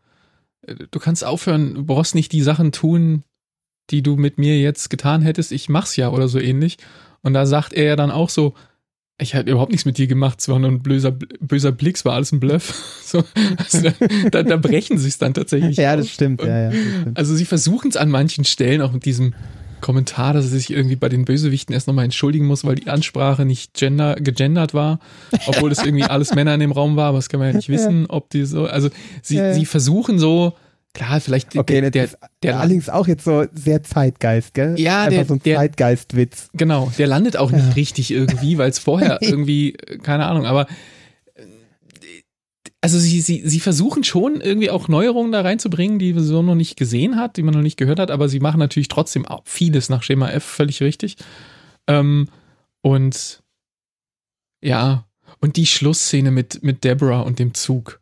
du 0.91 0.99
kannst 0.99 1.23
aufhören, 1.23 1.75
du 1.75 1.83
brauchst 1.83 2.15
nicht 2.15 2.31
die 2.31 2.41
Sachen 2.41 2.71
tun, 2.71 3.23
die 3.91 4.01
du 4.01 4.15
mit 4.15 4.37
mir 4.37 4.59
jetzt 4.59 4.89
getan 4.89 5.21
hättest, 5.21 5.51
ich 5.51 5.69
mach's 5.69 5.95
ja 5.95 6.09
oder 6.09 6.27
so 6.27 6.39
ähnlich. 6.39 6.77
Und 7.25 7.33
da 7.33 7.47
sagt 7.47 7.73
er 7.73 7.85
ja 7.85 7.95
dann 7.95 8.11
auch 8.11 8.29
so, 8.29 8.53
ich 9.17 9.33
hatte 9.33 9.49
überhaupt 9.49 9.71
nichts 9.71 9.85
mit 9.85 9.97
dir 9.97 10.05
gemacht, 10.05 10.39
es 10.39 10.47
war 10.47 10.59
nur 10.59 10.69
ein 10.69 10.83
böser, 10.83 11.11
böser 11.11 11.71
Blick, 11.71 11.95
es 11.95 12.05
war 12.05 12.13
alles 12.13 12.31
ein 12.31 12.39
Bluff. 12.39 12.91
So, 13.05 13.23
also 13.57 13.91
da, 14.31 14.41
da, 14.41 14.57
brechen 14.57 14.97
sie 14.97 15.07
es 15.07 15.19
dann 15.19 15.35
tatsächlich. 15.35 15.77
ja, 15.77 15.95
das 15.95 16.09
stimmt, 16.09 16.41
ja, 16.41 16.59
ja, 16.63 16.69
das 16.71 16.79
stimmt. 16.79 17.17
Also 17.17 17.35
sie 17.35 17.45
versuchen 17.45 17.89
es 17.89 17.97
an 17.97 18.09
manchen 18.09 18.45
Stellen 18.45 18.81
auch 18.81 18.91
mit 18.91 19.05
diesem 19.05 19.35
Kommentar, 19.79 20.33
dass 20.33 20.45
er 20.45 20.51
sich 20.51 20.71
irgendwie 20.71 20.95
bei 20.95 21.07
den 21.07 21.23
Bösewichten 21.23 21.71
erst 21.73 21.87
nochmal 21.87 22.05
entschuldigen 22.05 22.47
muss, 22.47 22.65
weil 22.65 22.73
die 22.75 22.89
Ansprache 22.89 23.45
nicht 23.45 23.75
gender, 23.75 24.15
gegendert 24.15 24.73
war, 24.73 24.99
obwohl 25.45 25.71
es 25.71 25.77
irgendwie 25.85 26.03
alles 26.03 26.33
Männer 26.33 26.55
in 26.55 26.59
dem 26.59 26.71
Raum 26.71 26.95
war, 26.95 27.09
aber 27.09 27.19
das 27.19 27.29
kann 27.29 27.39
man 27.39 27.49
ja 27.49 27.55
nicht 27.55 27.69
wissen, 27.69 28.07
ob 28.07 28.31
die 28.31 28.43
so, 28.45 28.65
also 28.65 28.89
sie, 29.21 29.37
Ja. 29.37 29.53
sie 29.53 29.65
versuchen 29.65 30.17
so, 30.17 30.53
klar, 30.95 31.21
vielleicht 31.21 31.55
Okay, 31.55 31.81
der, 31.81 31.91
der, 31.91 32.05
ist 32.05 32.17
der, 32.41 32.59
allerdings 32.59 32.89
auch 32.89 33.07
jetzt 33.07 33.23
so 33.25 33.45
sehr 33.53 33.83
Zeitgeist, 33.83 34.55
gell? 34.55 34.73
Ja, 34.79 35.03
Einfach 35.03 35.11
der- 35.17 35.25
so 35.25 35.33
ein 35.35 35.43
der- 35.43 35.57
Zeitgeistwitz. 35.57 36.49
Genau, 36.53 36.91
der 36.97 37.05
landet 37.05 37.37
auch 37.37 37.51
nicht 37.51 37.75
richtig 37.75 38.09
irgendwie, 38.09 38.57
weil 38.57 38.69
es 38.71 38.79
vorher 38.79 39.19
irgendwie, 39.21 39.75
äh, 39.75 39.97
keine 39.99 40.25
Ahnung, 40.25 40.45
aber 40.47 40.67
äh, 41.35 41.43
also 42.81 42.97
sie, 42.99 43.21
sie, 43.21 43.41
sie 43.47 43.59
versuchen 43.59 44.03
schon 44.03 44.41
irgendwie 44.41 44.69
auch 44.69 44.87
Neuerungen 44.87 45.31
da 45.31 45.41
reinzubringen, 45.41 45.99
die 45.99 46.13
man 46.13 46.23
so 46.23 46.41
noch 46.41 46.55
nicht 46.55 46.77
gesehen 46.77 47.17
hat, 47.17 47.37
die 47.37 47.43
man 47.43 47.53
noch 47.53 47.61
nicht 47.61 47.77
gehört 47.77 47.99
hat, 47.99 48.09
aber 48.11 48.27
sie 48.29 48.39
machen 48.39 48.59
natürlich 48.59 48.87
trotzdem 48.87 49.25
auch 49.25 49.43
vieles 49.45 49.89
nach 49.89 50.01
Schema 50.03 50.29
F 50.29 50.43
völlig 50.43 50.81
richtig. 50.81 51.17
Ähm, 51.87 52.29
und 52.81 53.43
ja, 54.63 55.05
und 55.41 55.57
die 55.57 55.65
Schlussszene 55.65 56.31
mit, 56.31 56.63
mit 56.63 56.83
Deborah 56.83 57.21
und 57.21 57.39
dem 57.39 57.53
Zug. 57.53 57.99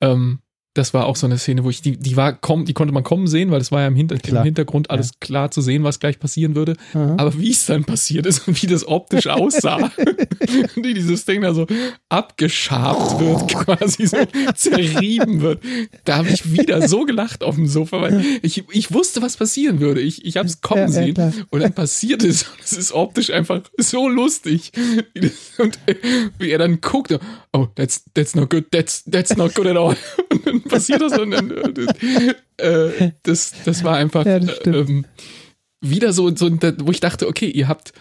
Ähm, 0.00 0.40
das 0.78 0.94
war 0.94 1.06
auch 1.06 1.16
so 1.16 1.26
eine 1.26 1.38
Szene, 1.38 1.64
wo 1.64 1.70
ich, 1.70 1.82
die, 1.82 1.96
die 1.96 2.16
war 2.16 2.32
komm, 2.32 2.64
die 2.64 2.72
konnte 2.72 2.94
man 2.94 3.02
kommen 3.02 3.26
sehen, 3.26 3.50
weil 3.50 3.60
es 3.60 3.72
war 3.72 3.80
ja 3.80 3.88
im, 3.88 3.96
Hinter 3.96 4.16
Klar. 4.16 4.42
im 4.42 4.44
Hintergrund 4.44 4.90
alles 4.90 5.18
klar 5.20 5.50
zu 5.50 5.60
sehen, 5.60 5.82
was 5.82 5.98
gleich 5.98 6.20
passieren 6.20 6.54
würde. 6.54 6.76
Aha. 6.94 7.16
Aber 7.18 7.38
wie 7.38 7.50
es 7.50 7.66
dann 7.66 7.84
passiert 7.84 8.26
ist 8.26 8.46
und 8.46 8.62
wie 8.62 8.68
das 8.68 8.86
optisch 8.86 9.26
aussah, 9.28 9.90
wie 10.76 10.94
dieses 10.94 11.24
Ding 11.24 11.42
da 11.42 11.52
so 11.52 11.66
abgeschabt 12.08 13.20
wird, 13.20 13.48
quasi 13.48 14.06
so 14.06 14.18
zerrieben 14.54 15.40
wird, 15.40 15.62
da 16.04 16.18
habe 16.18 16.28
ich 16.28 16.52
wieder 16.52 16.86
so 16.86 17.04
gelacht 17.04 17.42
auf 17.42 17.56
dem 17.56 17.66
Sofa, 17.66 18.00
weil 18.00 18.24
ich, 18.42 18.64
ich 18.70 18.92
wusste, 18.92 19.20
was 19.20 19.36
passieren 19.36 19.80
würde. 19.80 20.00
Ich, 20.00 20.24
ich 20.24 20.36
habe 20.36 20.48
es 20.48 20.60
kommen 20.60 20.82
Ja, 20.82 20.86
ja, 20.86 20.92
sehen 20.92 21.14
klar. 21.14 21.32
und 21.50 21.60
dann 21.60 21.72
passiert 21.72 22.22
es 22.22 22.44
und 22.44 22.60
es 22.62 22.72
ist 22.72 22.92
optisch 22.92 23.30
einfach 23.30 23.62
so 23.78 24.08
lustig. 24.08 24.70
Und 25.58 25.78
äh, 25.86 25.96
wie 26.38 26.50
er 26.50 26.58
dann 26.58 26.80
guckt, 26.80 27.18
oh, 27.52 27.66
that's, 27.74 28.04
that's 28.14 28.34
not 28.36 28.50
good, 28.50 28.70
that's, 28.70 29.02
that's 29.10 29.36
not 29.36 29.54
good 29.54 29.66
at 29.66 29.76
all. 29.76 29.96
Und 30.30 30.46
dann 30.46 30.62
passiert 30.68 31.00
das 31.02 31.18
und 31.18 31.30
dann, 31.32 31.50
äh, 32.58 33.12
das, 33.22 33.52
das 33.64 33.84
war 33.84 33.96
einfach 33.96 34.24
Ja, 34.26 34.38
das 34.38 34.56
stimmt. 34.56 34.88
ähm, 34.88 35.04
wieder 35.80 36.12
so, 36.12 36.34
so, 36.34 36.50
wo 36.50 36.90
ich 36.90 37.00
dachte, 37.00 37.28
okay, 37.28 37.48
ihr 37.50 37.68
habt, 37.68 37.92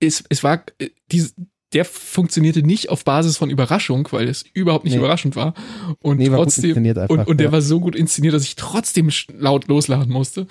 es, 0.00 0.24
es 0.28 0.42
war, 0.42 0.62
äh, 0.78 0.90
dies, 1.10 1.34
der 1.72 1.84
funktionierte 1.84 2.62
nicht 2.62 2.90
auf 2.90 3.04
Basis 3.04 3.36
von 3.36 3.50
Überraschung, 3.50 4.08
weil 4.12 4.28
es 4.28 4.44
überhaupt 4.54 4.84
nicht 4.84 4.94
Nee. 4.94 4.98
überraschend 5.00 5.36
war. 5.36 5.54
Und 5.98 6.18
Nee, 6.18 6.30
war 6.30 6.38
trotzdem, 6.38 6.76
einfach, 6.76 7.08
und, 7.08 7.26
und 7.26 7.38
der 7.38 7.46
ja. 7.46 7.52
war 7.52 7.60
so 7.60 7.80
gut 7.80 7.96
inszeniert, 7.96 8.34
dass 8.34 8.44
ich 8.44 8.56
trotzdem 8.56 9.10
laut 9.36 9.66
loslachen 9.68 10.10
musste. 10.10 10.46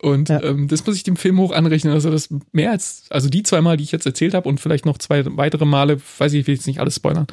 Und 0.00 0.28
Ja. 0.30 0.42
ähm, 0.42 0.66
das 0.68 0.84
muss 0.86 0.96
ich 0.96 1.02
dem 1.02 1.16
Film 1.16 1.38
hoch 1.38 1.52
anrechnen, 1.52 1.94
dass 1.94 2.04
er 2.04 2.10
das 2.10 2.28
mehr 2.52 2.70
als, 2.72 3.04
also 3.10 3.28
die 3.28 3.42
zwei 3.42 3.60
Mal, 3.60 3.76
die 3.76 3.84
ich 3.84 3.92
jetzt 3.92 4.06
erzählt 4.06 4.34
habe 4.34 4.48
und 4.48 4.58
vielleicht 4.58 4.86
noch 4.86 4.98
zwei 4.98 5.24
weitere 5.36 5.64
Male, 5.66 6.00
weiß 6.18 6.32
ich, 6.32 6.40
ich 6.40 6.46
will 6.46 6.54
jetzt 6.54 6.66
nicht 6.66 6.80
alles 6.80 6.96
spoilern, 6.96 7.26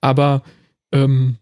aber 0.00 0.42
ähm, 0.92 1.36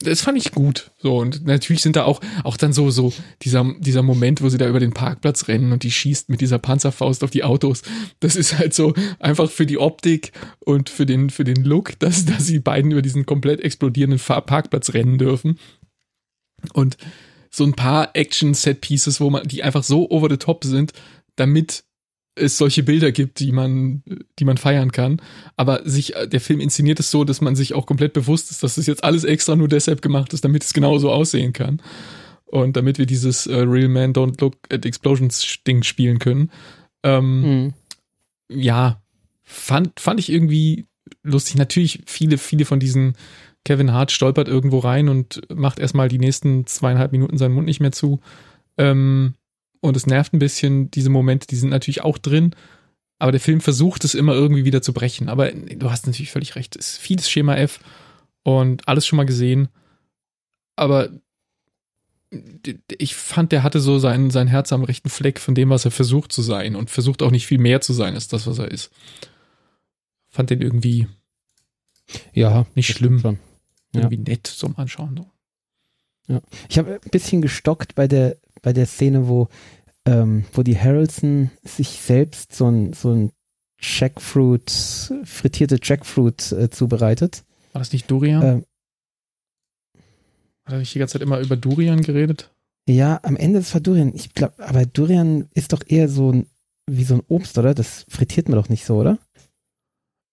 das 0.00 0.20
fand 0.20 0.36
ich 0.36 0.52
gut. 0.52 0.90
So, 0.98 1.18
und 1.18 1.46
natürlich 1.46 1.82
sind 1.82 1.96
da 1.96 2.04
auch, 2.04 2.20
auch 2.44 2.56
dann 2.56 2.72
so, 2.72 2.90
so 2.90 3.12
dieser, 3.42 3.74
dieser 3.78 4.02
Moment, 4.02 4.42
wo 4.42 4.48
sie 4.48 4.58
da 4.58 4.68
über 4.68 4.80
den 4.80 4.92
Parkplatz 4.92 5.48
rennen 5.48 5.72
und 5.72 5.82
die 5.82 5.90
schießt 5.90 6.28
mit 6.28 6.40
dieser 6.42 6.58
Panzerfaust 6.58 7.24
auf 7.24 7.30
die 7.30 7.44
Autos. 7.44 7.82
Das 8.20 8.36
ist 8.36 8.58
halt 8.58 8.74
so 8.74 8.92
einfach 9.18 9.50
für 9.50 9.64
die 9.64 9.78
Optik 9.78 10.32
und 10.60 10.90
für 10.90 11.06
den, 11.06 11.30
für 11.30 11.44
den 11.44 11.64
Look, 11.64 11.98
dass, 11.98 12.26
dass 12.26 12.46
die 12.46 12.60
beiden 12.60 12.90
über 12.90 13.02
diesen 13.02 13.24
komplett 13.24 13.60
explodierenden 13.60 14.20
Parkplatz 14.20 14.92
rennen 14.92 15.16
dürfen. 15.16 15.58
Und 16.74 16.98
so 17.50 17.64
ein 17.64 17.74
paar 17.74 18.10
Action-Set-Pieces, 18.14 19.20
wo 19.20 19.30
man, 19.30 19.48
die 19.48 19.62
einfach 19.62 19.82
so 19.82 20.10
over 20.10 20.28
the 20.28 20.36
top 20.36 20.64
sind, 20.64 20.92
damit 21.36 21.84
es 22.36 22.58
solche 22.58 22.82
Bilder 22.82 23.12
gibt, 23.12 23.40
die 23.40 23.50
man, 23.50 24.02
die 24.38 24.44
man 24.44 24.58
feiern 24.58 24.92
kann. 24.92 25.20
Aber 25.56 25.80
sich, 25.88 26.14
der 26.26 26.40
Film 26.40 26.60
inszeniert 26.60 27.00
es 27.00 27.10
so, 27.10 27.24
dass 27.24 27.40
man 27.40 27.56
sich 27.56 27.74
auch 27.74 27.86
komplett 27.86 28.12
bewusst 28.12 28.50
ist, 28.50 28.62
dass 28.62 28.76
das 28.76 28.86
jetzt 28.86 29.02
alles 29.04 29.24
extra 29.24 29.56
nur 29.56 29.68
deshalb 29.68 30.02
gemacht 30.02 30.32
ist, 30.32 30.44
damit 30.44 30.62
es 30.62 30.72
genauso 30.74 31.10
aussehen 31.10 31.52
kann. 31.52 31.82
Und 32.44 32.76
damit 32.76 32.98
wir 32.98 33.06
dieses 33.06 33.46
äh, 33.46 33.56
Real 33.56 33.88
Man 33.88 34.12
Don't 34.12 34.40
Look 34.40 34.56
at 34.70 34.86
Explosions 34.86 35.58
Ding 35.66 35.82
spielen 35.82 36.18
können. 36.18 36.50
Ähm, 37.02 37.40
Mhm. 37.40 37.74
ja, 38.50 39.02
fand, 39.42 39.98
fand 39.98 40.20
ich 40.20 40.30
irgendwie 40.30 40.86
lustig. 41.22 41.56
Natürlich, 41.56 42.02
viele, 42.06 42.38
viele 42.38 42.64
von 42.64 42.80
diesen 42.80 43.14
Kevin 43.64 43.92
Hart 43.92 44.12
stolpert 44.12 44.46
irgendwo 44.46 44.78
rein 44.78 45.08
und 45.08 45.40
macht 45.52 45.78
erstmal 45.80 46.08
die 46.08 46.18
nächsten 46.18 46.66
zweieinhalb 46.66 47.12
Minuten 47.12 47.38
seinen 47.38 47.54
Mund 47.54 47.66
nicht 47.66 47.80
mehr 47.80 47.92
zu. 47.92 48.20
Ähm, 48.78 49.34
und 49.86 49.96
es 49.96 50.06
nervt 50.06 50.32
ein 50.32 50.38
bisschen, 50.38 50.90
diese 50.90 51.10
Momente, 51.10 51.46
die 51.46 51.56
sind 51.56 51.70
natürlich 51.70 52.02
auch 52.02 52.18
drin. 52.18 52.54
Aber 53.18 53.32
der 53.32 53.40
Film 53.40 53.60
versucht 53.60 54.04
es 54.04 54.14
immer 54.14 54.34
irgendwie 54.34 54.64
wieder 54.64 54.82
zu 54.82 54.92
brechen. 54.92 55.28
Aber 55.28 55.50
du 55.50 55.90
hast 55.90 56.06
natürlich 56.06 56.30
völlig 56.30 56.54
recht. 56.56 56.76
Es 56.76 56.92
ist 56.92 56.98
vieles 56.98 57.30
Schema 57.30 57.56
F 57.56 57.80
und 58.42 58.86
alles 58.88 59.06
schon 59.06 59.16
mal 59.16 59.24
gesehen. 59.24 59.68
Aber 60.76 61.10
ich 62.98 63.14
fand, 63.16 63.52
der 63.52 63.62
hatte 63.62 63.80
so 63.80 63.98
sein, 63.98 64.30
sein 64.30 64.48
Herz 64.48 64.72
am 64.72 64.84
rechten 64.84 65.08
Fleck 65.08 65.38
von 65.40 65.54
dem, 65.54 65.70
was 65.70 65.84
er 65.84 65.90
versucht 65.90 66.32
zu 66.32 66.42
sein 66.42 66.76
und 66.76 66.90
versucht 66.90 67.22
auch 67.22 67.30
nicht 67.30 67.46
viel 67.46 67.58
mehr 67.58 67.80
zu 67.80 67.92
sein 67.92 68.14
als 68.14 68.28
das, 68.28 68.46
was 68.46 68.58
er 68.58 68.70
ist. 68.70 68.90
Fand 70.28 70.50
den 70.50 70.60
irgendwie, 70.60 71.06
Ja, 72.34 72.66
Nicht 72.74 72.88
schlimm. 72.88 73.20
Ja. 73.22 73.34
irgendwie 73.94 74.18
nett 74.18 74.46
zum 74.46 74.76
Anschauen. 74.76 75.24
So. 76.28 76.42
Ich 76.68 76.78
habe 76.78 77.00
ein 77.02 77.10
bisschen 77.10 77.40
gestockt 77.40 77.94
bei 77.94 78.08
der, 78.08 78.36
bei 78.60 78.72
der 78.72 78.86
Szene, 78.86 79.28
wo, 79.28 79.48
ähm, 80.06 80.44
wo 80.52 80.62
die 80.62 80.78
Harrelson 80.78 81.50
sich 81.64 81.88
selbst 81.88 82.54
so 82.54 82.68
ein, 82.68 82.92
so 82.92 83.12
ein 83.12 83.32
Jackfruit, 83.80 84.70
frittierte 85.24 85.78
Jackfruit 85.82 86.52
äh, 86.52 86.70
zubereitet. 86.70 87.44
War 87.72 87.80
das 87.80 87.92
nicht 87.92 88.10
Durian? 88.10 88.42
Ähm, 88.42 88.64
Hat 90.64 90.74
er 90.74 90.78
nicht 90.78 90.94
die 90.94 90.98
ganze 90.98 91.14
Zeit 91.14 91.22
immer 91.22 91.40
über 91.40 91.56
Durian 91.56 92.02
geredet? 92.02 92.50
ja, 92.88 93.18
am 93.24 93.36
Ende 93.36 93.58
ist 93.58 93.66
es 93.68 93.74
war 93.74 93.80
Durian. 93.80 94.14
Ich 94.14 94.32
glaube, 94.32 94.54
aber 94.64 94.86
Durian 94.86 95.48
ist 95.54 95.72
doch 95.72 95.82
eher 95.86 96.08
so 96.08 96.30
ein, 96.30 96.46
wie 96.88 97.02
so 97.02 97.14
ein 97.14 97.22
Obst, 97.26 97.58
oder? 97.58 97.74
Das 97.74 98.06
frittiert 98.08 98.48
man 98.48 98.56
doch 98.56 98.68
nicht 98.68 98.84
so, 98.84 98.96
oder? 98.96 99.18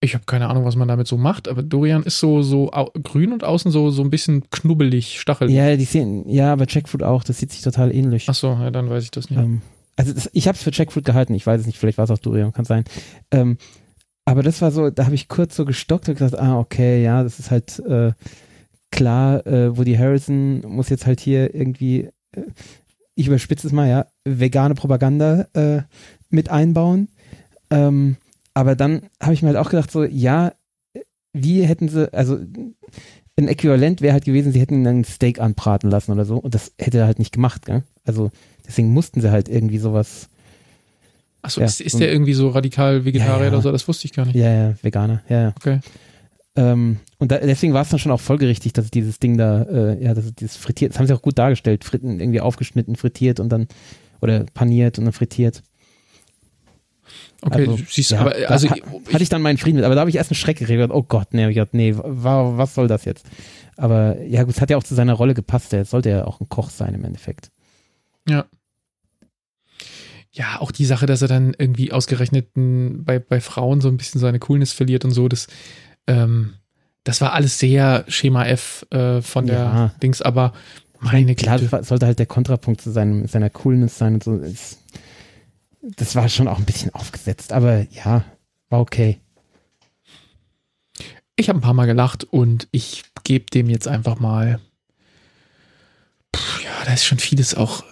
Ich 0.04 0.16
habe 0.16 0.26
keine 0.26 0.50
Ahnung, 0.50 0.66
was 0.66 0.76
man 0.76 0.90
damit 0.90 1.08
so 1.08 1.18
macht, 1.18 1.48
aber 1.48 1.64
Durian 1.64 2.04
ist 2.04 2.20
so, 2.20 2.42
so 2.42 2.70
grün 3.04 3.32
und 3.32 3.46
außen 3.46 3.72
so, 3.72 3.90
so 3.90 4.04
ein 4.04 4.10
bisschen 4.10 4.50
knubbelig, 4.50 5.18
stachelig. 5.22 5.56
Ja, 5.56 5.78
die 5.78 5.86
sehen, 5.86 6.28
ja, 6.28 6.52
aber 6.52 6.66
Jackfruit 6.68 7.04
auch, 7.04 7.24
das 7.24 7.38
sieht 7.38 7.54
sich 7.54 7.62
total 7.62 7.96
ähnlich. 7.96 8.26
Ach 8.28 8.34
so, 8.34 8.50
ja, 8.50 8.70
dann 8.70 8.90
weiß 8.90 9.06
ich 9.06 9.12
das 9.12 9.30
nicht. 9.30 9.40
Ähm, 9.40 9.62
also 9.96 10.12
das, 10.12 10.30
ich 10.34 10.50
habe 10.50 10.58
es 10.58 10.64
für 10.64 10.72
Jackfruit 10.74 11.06
gehalten, 11.06 11.34
ich 11.34 11.48
weiß 11.48 11.62
es 11.62 11.68
nicht, 11.68 11.78
vielleicht 11.78 11.98
war 11.98 12.04
es 12.04 12.12
auch 12.12 12.18
Durian, 12.18 12.52
kann 12.52 12.66
sein. 12.66 12.84
Ähm, 13.32 13.58
aber 14.26 14.44
das 14.44 14.62
war 14.62 14.72
so, 14.72 14.90
da 14.90 15.06
habe 15.06 15.16
ich 15.16 15.30
kurz 15.30 15.56
so 15.56 15.64
gestockt 15.64 16.10
und 16.10 16.16
gesagt, 16.16 16.38
ah, 16.38 16.60
okay, 16.60 17.02
ja, 17.02 17.24
das 17.24 17.40
ist 17.40 17.50
halt 17.50 17.80
äh, 17.80 18.12
klar, 18.92 19.48
äh, 19.48 19.78
Woody 19.78 19.96
Harrison 19.96 20.64
muss 20.68 20.90
jetzt 20.90 21.06
halt 21.06 21.22
hier 21.22 21.56
irgendwie, 21.56 22.10
äh, 22.36 22.42
ich 23.16 23.28
überspitze 23.28 23.68
es 23.68 23.74
mal, 23.74 23.88
ja, 23.88 24.08
vegane 24.26 24.76
Propaganda 24.76 25.48
äh, 25.54 25.84
mit 26.30 26.50
einbauen. 26.50 27.08
Ähm, 27.70 28.18
aber 28.54 28.76
dann 28.76 29.04
habe 29.22 29.34
ich 29.34 29.42
mir 29.42 29.50
halt 29.50 29.58
auch 29.58 29.70
gedacht, 29.70 29.92
so, 29.92 30.04
ja, 30.04 30.54
wie 31.34 31.64
hätten 31.64 31.90
sie, 31.90 32.14
also 32.14 32.38
ein 33.36 33.48
Äquivalent 33.48 34.02
wäre 34.02 34.14
halt 34.14 34.26
gewesen, 34.26 34.52
sie 34.52 34.60
hätten 34.60 34.76
ihn 34.82 34.88
ein 34.88 35.04
Steak 35.04 35.40
anbraten 35.40 35.90
lassen 35.90 36.12
oder 36.12 36.26
so 36.26 36.38
und 36.38 36.54
das 36.54 36.72
hätte 36.78 37.00
er 37.00 37.06
halt 37.08 37.20
nicht 37.20 37.32
gemacht, 37.34 37.66
gell? 37.66 37.84
Also 38.06 38.30
deswegen 38.68 38.90
mussten 38.90 39.22
sie 39.22 39.32
halt 39.32 39.50
irgendwie 39.50 39.80
sowas, 39.80 40.30
Achso, 41.42 41.60
ja, 41.62 41.66
ist, 41.66 41.82
ist 41.82 41.94
so- 41.94 42.00
der 42.00 42.12
irgendwie 42.12 42.34
so 42.34 42.50
radikal 42.50 43.04
Vegetarier 43.06 43.38
Ja, 43.38 43.44
ja. 43.46 43.50
oder 43.50 43.62
so? 43.62 43.72
Das 43.72 43.88
wusste 43.88 44.06
ich 44.06 44.14
gar 44.14 44.26
nicht. 44.26 44.36
ja, 44.36 44.52
ja, 44.70 44.74
Veganer, 44.82 45.22
ja, 45.28 45.42
ja. 45.42 45.54
Okay. 45.58 45.80
Ähm, 46.56 46.98
und 47.18 47.32
da, 47.32 47.40
deswegen 47.40 47.74
war 47.74 47.82
es 47.82 47.90
dann 47.90 47.98
schon 47.98 48.12
auch 48.12 48.20
folgerichtig, 48.22 48.74
dass 48.74 48.92
dieses 48.92 49.18
Ding 49.20 49.38
da, 49.40 49.64
äh, 49.64 50.04
ja, 50.04 50.14
das 50.14 50.26
ist 50.26 50.40
dieses 50.40 50.56
frittiert, 50.56 50.92
das 50.94 51.00
haben 51.00 51.08
sie 51.08 51.14
auch 51.16 51.22
gut 51.24 51.40
dargestellt, 51.40 51.84
fritten, 51.84 52.20
irgendwie 52.20 52.42
aufgeschnitten, 52.42 52.96
frittiert 52.96 53.40
und 53.40 53.50
dann, 53.50 53.68
oder 54.22 54.46
paniert 54.54 55.00
und 55.00 55.06
dann 55.06 55.14
frittiert. 55.14 55.64
Okay, 57.46 57.68
Also, 57.68 57.78
du 57.78 57.84
siehst, 57.90 58.12
ja, 58.12 58.20
aber 58.22 58.34
also 58.48 58.70
ha- 58.70 58.76
ich, 58.76 59.14
Hatte 59.14 59.24
ich 59.24 59.30
dann 59.30 59.42
meinen 59.42 59.58
Frieden 59.58 59.76
mit, 59.78 59.86
aber 59.86 59.96
da 59.96 60.02
habe 60.02 60.10
ich 60.10 60.16
erst 60.16 60.32
einen 60.32 60.38
Schreck 60.38 60.58
gekriegt, 60.58 60.90
oh 60.92 61.04
Gott, 61.04 61.34
nee, 61.34 61.52
gedacht, 61.54 61.74
nee, 61.74 61.94
wa, 61.96 62.58
was 62.58 62.74
soll 62.76 62.88
das 62.88 63.06
jetzt? 63.06 63.26
Aber 63.78 64.22
ja 64.22 64.44
gut, 64.44 64.56
es 64.56 64.62
hat 64.62 64.70
ja 64.70 64.78
auch 64.78 64.84
zu 64.84 64.96
seiner 64.96 65.14
Rolle 65.14 65.34
gepasst, 65.34 65.74
er 65.74 65.84
sollte 65.86 66.10
ja 66.10 66.26
auch 66.26 66.40
ein 66.40 66.48
Koch 66.50 66.70
sein 66.70 66.94
im 66.94 67.04
Endeffekt. 67.06 67.52
ja. 68.28 68.46
Ja, 70.36 70.60
auch 70.62 70.72
die 70.72 70.86
Sache, 70.86 71.06
dass 71.06 71.22
er 71.22 71.28
dann 71.28 71.54
irgendwie 71.56 71.92
ausgerechnet 71.92 72.48
bei, 72.56 73.20
bei 73.20 73.40
Frauen 73.40 73.82
so 73.82 73.88
ein 73.88 73.98
bisschen 73.98 74.20
seine 74.20 74.40
Coolness 74.40 74.74
verliert 74.74 75.06
und 75.06 75.12
so, 75.12 75.28
das, 75.28 75.46
ähm, 76.08 76.56
das 77.04 77.22
war 77.22 77.34
alles 77.34 77.60
sehr 77.60 78.04
Schema 78.08 78.44
F 78.48 78.84
äh, 78.90 79.22
von 79.22 79.46
der 79.46 79.56
Ja. 79.60 79.92
Dings, 80.02 80.24
aber 80.24 80.54
meine 81.00 81.36
Klar, 81.36 81.58
Güte. 81.60 81.66
das 81.66 81.72
war, 81.72 81.84
sollte 81.84 82.08
halt 82.08 82.18
der 82.18 82.26
Kontrapunkt 82.26 82.82
zu 82.82 82.90
seinem, 82.90 83.28
seiner 83.28 83.52
Coolness 83.52 84.00
sein 84.00 84.16
und 84.16 84.24
so. 84.24 84.38
Es, 84.38 84.80
das 85.84 86.16
war 86.16 86.30
schon 86.30 86.48
auch 86.48 86.60
ein 86.60 86.66
bisschen 86.66 86.94
aufgesetzt, 86.94 87.52
aber 87.52 87.86
ja, 87.92 88.24
war 88.70 88.80
okay. 88.80 89.20
Ich 91.36 91.50
habe 91.50 91.60
ein 91.60 91.64
paar 91.64 91.74
Mal 91.74 91.88
gelacht 91.88 92.24
und 92.24 92.68
ich 92.72 93.04
gebe 93.24 93.46
dem 93.46 93.70
jetzt 93.70 93.88
einfach 93.88 94.20
mal. 94.20 94.60
Puh, 96.32 96.64
ja, 96.64 96.86
da 96.86 96.94
ist 96.94 97.06
schon 97.06 97.20
vieles 97.20 97.56
auch. 97.56 97.84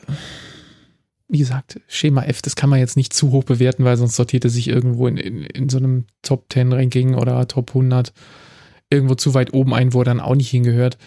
wie 1.28 1.40
gesagt, 1.40 1.80
Schema 1.88 2.24
F, 2.24 2.42
das 2.42 2.56
kann 2.56 2.70
man 2.70 2.80
jetzt 2.80 2.98
nicht 2.98 3.14
zu 3.14 3.32
hoch 3.32 3.44
bewerten, 3.44 3.84
weil 3.84 3.98
sonst 3.98 4.16
sortiert 4.16 4.44
er 4.44 4.50
sich 4.50 4.68
irgendwo 4.68 5.08
in, 5.08 5.18
in, 5.18 5.44
in 5.44 5.70
so 5.70 5.78
einem 5.78 6.06
Top 6.22 6.52
10 6.52 6.74
Ranking 6.74 7.16
oder 7.16 7.48
Top 7.48 7.70
100 7.72 8.14
irgendwo 8.90 9.16
zu 9.16 9.34
weit 9.34 9.54
oben 9.54 9.74
ein, 9.74 9.94
wo 9.94 10.02
er 10.02 10.06
dann 10.06 10.20
auch 10.20 10.36
nicht 10.36 10.50
hingehört. 10.50 10.98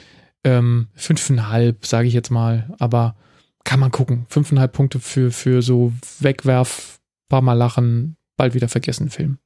Ähm, 0.43 0.89
fünfeinhalb, 0.95 1.87
sage 1.87 2.09
ich 2.09 2.15
jetzt 2.15 2.31
mal, 2.31 2.75
aber 2.79 3.17
kann 3.65 3.81
man 3.81 3.91
gucken. 3.91 4.27
Fünfeinhalb 4.29 4.73
Punkte 4.73 5.01
für, 5.01 5.31
für 5.31 5.63
so 5.63 5.93
Wegwerf, 6.21 7.01
paar 7.29 7.43
Mal 7.43 7.55
lachen, 7.55 8.17
bald 8.37 8.55
wieder 8.55 8.69
vergessen 8.69 9.11
Film. 9.11 9.39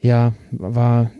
Ja, 0.00 0.34
war 0.50 1.10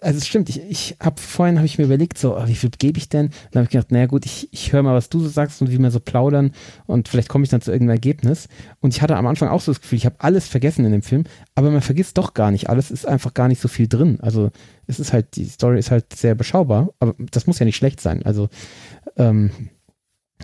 also 0.00 0.18
es 0.18 0.26
stimmt, 0.26 0.48
ich, 0.48 0.60
ich 0.68 0.96
habe 1.00 1.20
vorhin 1.20 1.56
habe 1.56 1.66
ich 1.66 1.78
mir 1.78 1.84
überlegt, 1.84 2.18
so, 2.18 2.36
wie 2.46 2.54
viel 2.54 2.70
gebe 2.76 2.98
ich 2.98 3.08
denn? 3.08 3.30
Dann 3.50 3.60
habe 3.60 3.64
ich 3.64 3.70
gedacht, 3.70 3.92
naja 3.92 4.06
gut, 4.06 4.26
ich, 4.26 4.48
ich 4.52 4.72
höre 4.72 4.82
mal, 4.82 4.94
was 4.94 5.08
du 5.08 5.20
so 5.20 5.28
sagst 5.28 5.62
und 5.62 5.70
wie 5.70 5.78
wir 5.78 5.90
so 5.90 6.00
plaudern 6.00 6.52
und 6.86 7.08
vielleicht 7.08 7.28
komme 7.28 7.44
ich 7.44 7.50
dann 7.50 7.60
zu 7.60 7.70
irgendeinem 7.70 7.96
Ergebnis. 7.96 8.48
Und 8.80 8.94
ich 8.94 9.02
hatte 9.02 9.16
am 9.16 9.26
Anfang 9.26 9.48
auch 9.48 9.60
so 9.60 9.72
das 9.72 9.80
Gefühl, 9.80 9.98
ich 9.98 10.06
habe 10.06 10.16
alles 10.18 10.48
vergessen 10.48 10.84
in 10.84 10.92
dem 10.92 11.02
Film, 11.02 11.24
aber 11.54 11.70
man 11.70 11.80
vergisst 11.80 12.18
doch 12.18 12.34
gar 12.34 12.50
nicht 12.50 12.68
alles, 12.68 12.90
ist 12.90 13.06
einfach 13.06 13.34
gar 13.34 13.48
nicht 13.48 13.60
so 13.60 13.68
viel 13.68 13.88
drin. 13.88 14.18
Also 14.20 14.50
es 14.86 14.98
ist 14.98 15.12
halt, 15.12 15.36
die 15.36 15.44
Story 15.44 15.78
ist 15.78 15.90
halt 15.90 16.14
sehr 16.14 16.34
beschaubar, 16.34 16.90
aber 16.98 17.14
das 17.18 17.46
muss 17.46 17.58
ja 17.58 17.66
nicht 17.66 17.76
schlecht 17.76 18.00
sein. 18.00 18.24
Also 18.24 18.48
ähm, 19.16 19.50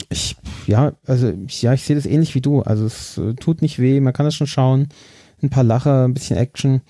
ich, 0.08 0.36
ja, 0.66 0.92
also 1.06 1.32
ja, 1.48 1.72
ich 1.72 1.84
sehe 1.84 1.96
das 1.96 2.06
ähnlich 2.06 2.34
wie 2.34 2.40
du. 2.40 2.62
Also 2.62 2.86
es 2.86 3.18
äh, 3.18 3.34
tut 3.34 3.62
nicht 3.62 3.78
weh, 3.78 4.00
man 4.00 4.12
kann 4.12 4.26
das 4.26 4.34
schon 4.34 4.46
schauen. 4.46 4.88
Ein 5.42 5.50
paar 5.50 5.64
Lacher, 5.64 6.04
ein 6.04 6.14
bisschen 6.14 6.36
Action 6.36 6.82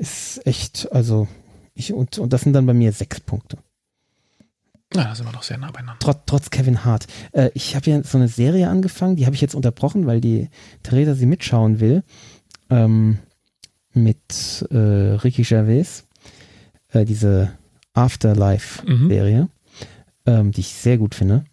ist 0.00 0.44
echt, 0.46 0.90
also 0.92 1.28
ich, 1.74 1.92
und, 1.92 2.18
und 2.18 2.32
das 2.32 2.42
sind 2.42 2.52
dann 2.52 2.66
bei 2.66 2.74
mir 2.74 2.92
sechs 2.92 3.20
Punkte. 3.20 3.58
Na, 4.94 5.04
da 5.04 5.14
sind 5.14 5.26
wir 5.26 5.32
doch 5.32 5.42
sehr 5.42 5.58
nah 5.58 5.70
beieinander. 5.70 5.98
Trotz, 6.00 6.20
trotz 6.26 6.50
Kevin 6.50 6.84
Hart. 6.84 7.06
Äh, 7.32 7.50
ich 7.54 7.76
habe 7.76 7.90
ja 7.90 8.02
so 8.02 8.18
eine 8.18 8.28
Serie 8.28 8.68
angefangen, 8.68 9.16
die 9.16 9.26
habe 9.26 9.36
ich 9.36 9.42
jetzt 9.42 9.54
unterbrochen, 9.54 10.06
weil 10.06 10.20
die 10.20 10.48
Theresa 10.82 11.14
sie 11.14 11.26
mitschauen 11.26 11.78
will. 11.80 12.02
Ähm, 12.70 13.18
mit 13.92 14.66
äh, 14.70 14.76
Ricky 14.76 15.42
Gervais. 15.42 16.06
Äh, 16.90 17.04
diese 17.04 17.52
Afterlife-Serie, 17.92 19.42
mhm. 19.42 19.48
Ähm, 20.28 20.52
die 20.52 20.60
ich 20.60 20.74
sehr 20.74 20.98
gut 20.98 21.14
finde. 21.14 21.44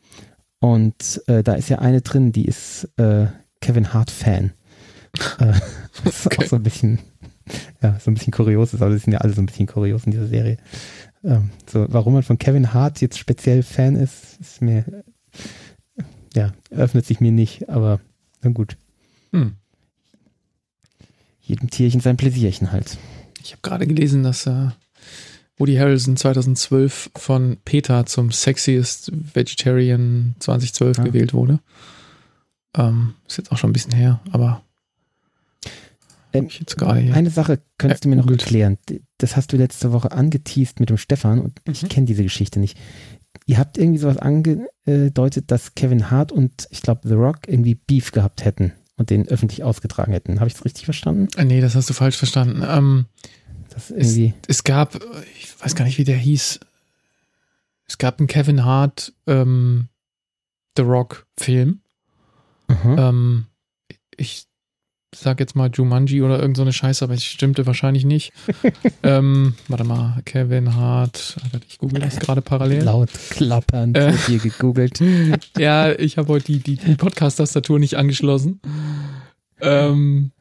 Und 0.60 1.22
äh, 1.28 1.44
da 1.44 1.54
ist 1.54 1.70
ja 1.70 1.80
eine 1.80 2.02
drin, 2.02 2.32
die 2.32 2.46
ist 2.46 2.90
äh, 2.98 3.28
Kevin 3.62 3.94
Hart-Fan. 3.94 4.52
Äh, 5.40 5.54
ist 6.08 6.26
okay. 6.26 6.44
auch 6.44 6.50
so 6.50 6.56
ein 6.58 6.64
bisschen 6.64 7.00
ja, 7.82 8.00
so 8.00 8.12
ein 8.12 8.16
bisschen 8.16 8.34
kurios 8.34 8.74
ist, 8.74 8.82
aber 8.82 8.92
das 8.92 9.04
sind 9.04 9.14
ja 9.14 9.20
alle 9.20 9.34
so 9.34 9.42
ein 9.42 9.46
bisschen 9.46 9.68
kurios 9.68 10.06
in 10.06 10.12
dieser 10.12 10.28
Serie. 10.28 10.58
Ähm, 11.24 11.52
so, 11.72 11.86
warum 11.90 12.14
man 12.14 12.24
von 12.24 12.38
Kevin 12.38 12.74
Hart 12.74 13.02
jetzt 13.02 13.18
speziell 13.18 13.64
Fan 13.64 13.96
ist, 13.96 14.40
ist 14.40 14.62
mir, 14.62 15.04
ja, 16.34 16.54
öffnet 16.72 17.06
sich 17.06 17.20
mir 17.20 17.32
nicht, 17.32 17.70
aber 17.70 18.00
na 18.42 18.52
gut. 18.52 18.78
Hm. 19.32 19.56
Jedem 21.42 21.70
Tierchen 21.70 22.02
sein 22.02 22.18
Pläsierchen 22.18 22.72
halt. 22.72 22.98
Ich 23.44 23.52
habe 23.52 23.62
gerade 23.62 23.86
gelesen, 23.86 24.24
dass 24.24 24.48
äh, 24.48 24.70
Woody 25.58 25.76
Harrelson 25.76 26.18
2012 26.18 27.12
von 27.16 27.58
PETA 27.64 28.06
zum 28.06 28.32
Sexiest 28.32 29.12
Vegetarian 29.34 30.36
2012 30.40 31.00
ah. 31.00 31.04
gewählt 31.04 31.34
wurde. 31.34 31.60
Ähm, 32.78 33.16
ist 33.28 33.38
jetzt 33.38 33.52
auch 33.52 33.58
schon 33.58 33.70
ein 33.70 33.74
bisschen 33.74 33.94
her, 33.94 34.20
aber 34.32 34.64
ähm, 36.34 36.50
jetzt 36.50 36.78
gerade 36.78 37.00
hier. 37.00 37.14
Eine 37.14 37.30
Sache 37.30 37.62
könntest 37.78 38.06
du 38.06 38.10
mir 38.10 38.18
noch 38.18 38.30
erklären. 38.30 38.78
Das 39.18 39.36
hast 39.36 39.54
du 39.54 39.58
letzte 39.58 39.92
Woche 39.94 40.12
angeteased 40.12 40.80
mit 40.80 40.90
dem 40.90 40.98
Stefan 40.98 41.40
und 41.40 41.62
mhm. 41.66 41.74
ich 41.74 41.88
kenne 41.90 42.06
diese 42.06 42.24
Geschichte 42.24 42.60
nicht. 42.60 42.78
Ihr 43.46 43.58
habt 43.58 43.78
irgendwie 43.78 44.00
sowas 44.00 44.18
angedeutet, 44.18 45.52
dass 45.52 45.76
Kevin 45.76 46.10
Hart 46.10 46.32
und 46.32 46.68
ich 46.70 46.82
glaube 46.82 47.08
The 47.08 47.14
Rock 47.14 47.48
irgendwie 47.48 47.76
Beef 47.76 48.12
gehabt 48.12 48.44
hätten 48.44 48.74
und 48.98 49.10
den 49.10 49.28
öffentlich 49.28 49.64
ausgetragen 49.64 50.14
hätten. 50.14 50.40
Habe 50.40 50.48
ich 50.48 50.54
das 50.54 50.66
richtig 50.66 50.86
verstanden? 50.86 51.28
Äh, 51.38 51.46
nee, 51.46 51.62
das 51.62 51.76
hast 51.76 51.90
du 51.90 51.94
falsch 51.94 52.18
verstanden. 52.18 52.64
Ähm, 52.68 53.06
das 53.76 53.92
irgendwie 53.92 54.34
es, 54.48 54.58
es, 54.58 54.64
gab, 54.64 54.96
ich 55.40 55.62
weiß 55.62 55.76
gar 55.76 55.86
nicht, 55.86 55.98
wie 55.98 56.06
der 56.06 56.18
hieß. 56.18 56.60
Es 57.88 57.98
gab 57.98 58.20
einen 58.20 58.28
Kevin 58.28 58.64
Hart 58.66 59.14
ähm, 59.28 59.90
The 60.76 60.84
Rock 60.84 61.28
Film. 61.38 61.82
Mhm. 62.68 62.96
Ähm, 62.98 63.46
ich 64.18 64.48
sag 65.14 65.40
jetzt 65.40 65.56
mal 65.56 65.70
Jumanji 65.72 66.22
oder 66.22 66.40
irgend 66.40 66.58
so 66.58 66.64
eine 66.64 66.74
Scheiße, 66.74 67.04
aber 67.04 67.14
es 67.14 67.24
stimmte 67.24 67.66
wahrscheinlich 67.66 68.06
nicht. 68.06 68.34
ähm, 69.04 69.56
warte 69.68 69.84
mal, 69.84 70.22
Kevin 70.26 70.76
Hart, 70.76 71.38
ich 71.68 71.78
google 71.78 72.02
das 72.02 72.20
gerade 72.20 72.42
parallel. 72.42 72.84
Laut 72.84 73.10
klappernd 73.30 73.98
äh, 73.98 74.14
hier 74.14 74.40
gegoogelt. 74.40 75.00
ja, 75.58 75.92
ich 75.92 76.18
habe 76.18 76.30
heute 76.30 76.46
die, 76.46 76.60
die, 76.60 76.78
die 76.78 76.96
Podcast-Tastatur 76.96 77.80
nicht 77.80 77.96
angeschlossen. 77.96 78.62
Ähm, 79.62 80.32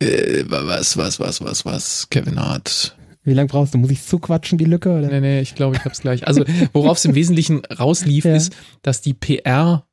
äh, 0.00 0.44
was, 0.48 0.96
was, 0.96 1.20
was, 1.20 1.40
was, 1.40 1.64
was, 1.64 2.10
Kevin 2.10 2.40
Hart. 2.40 2.96
Wie 3.24 3.34
lange 3.34 3.48
brauchst 3.48 3.74
du? 3.74 3.78
Muss 3.78 3.90
ich 3.90 4.04
zuquatschen, 4.04 4.58
die 4.58 4.64
Lücke? 4.64 4.90
Oder? 4.90 5.08
Nee, 5.08 5.20
nee, 5.20 5.40
ich 5.40 5.54
glaube, 5.54 5.76
ich 5.76 5.84
hab's 5.84 6.00
gleich. 6.00 6.26
Also, 6.26 6.44
worauf 6.72 6.98
es 6.98 7.04
im 7.04 7.14
Wesentlichen 7.14 7.64
rauslief, 7.64 8.24
ja. 8.24 8.36
ist, 8.36 8.54
dass 8.82 9.00
die 9.00 9.14
PR 9.14 9.86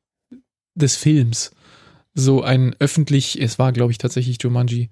des 0.74 0.96
Films 0.96 1.50
so 2.14 2.42
ein 2.42 2.76
öffentlich, 2.78 3.40
es 3.40 3.58
war 3.58 3.72
glaube 3.72 3.92
ich 3.92 3.98
tatsächlich 3.98 4.38
Jumanji, 4.40 4.90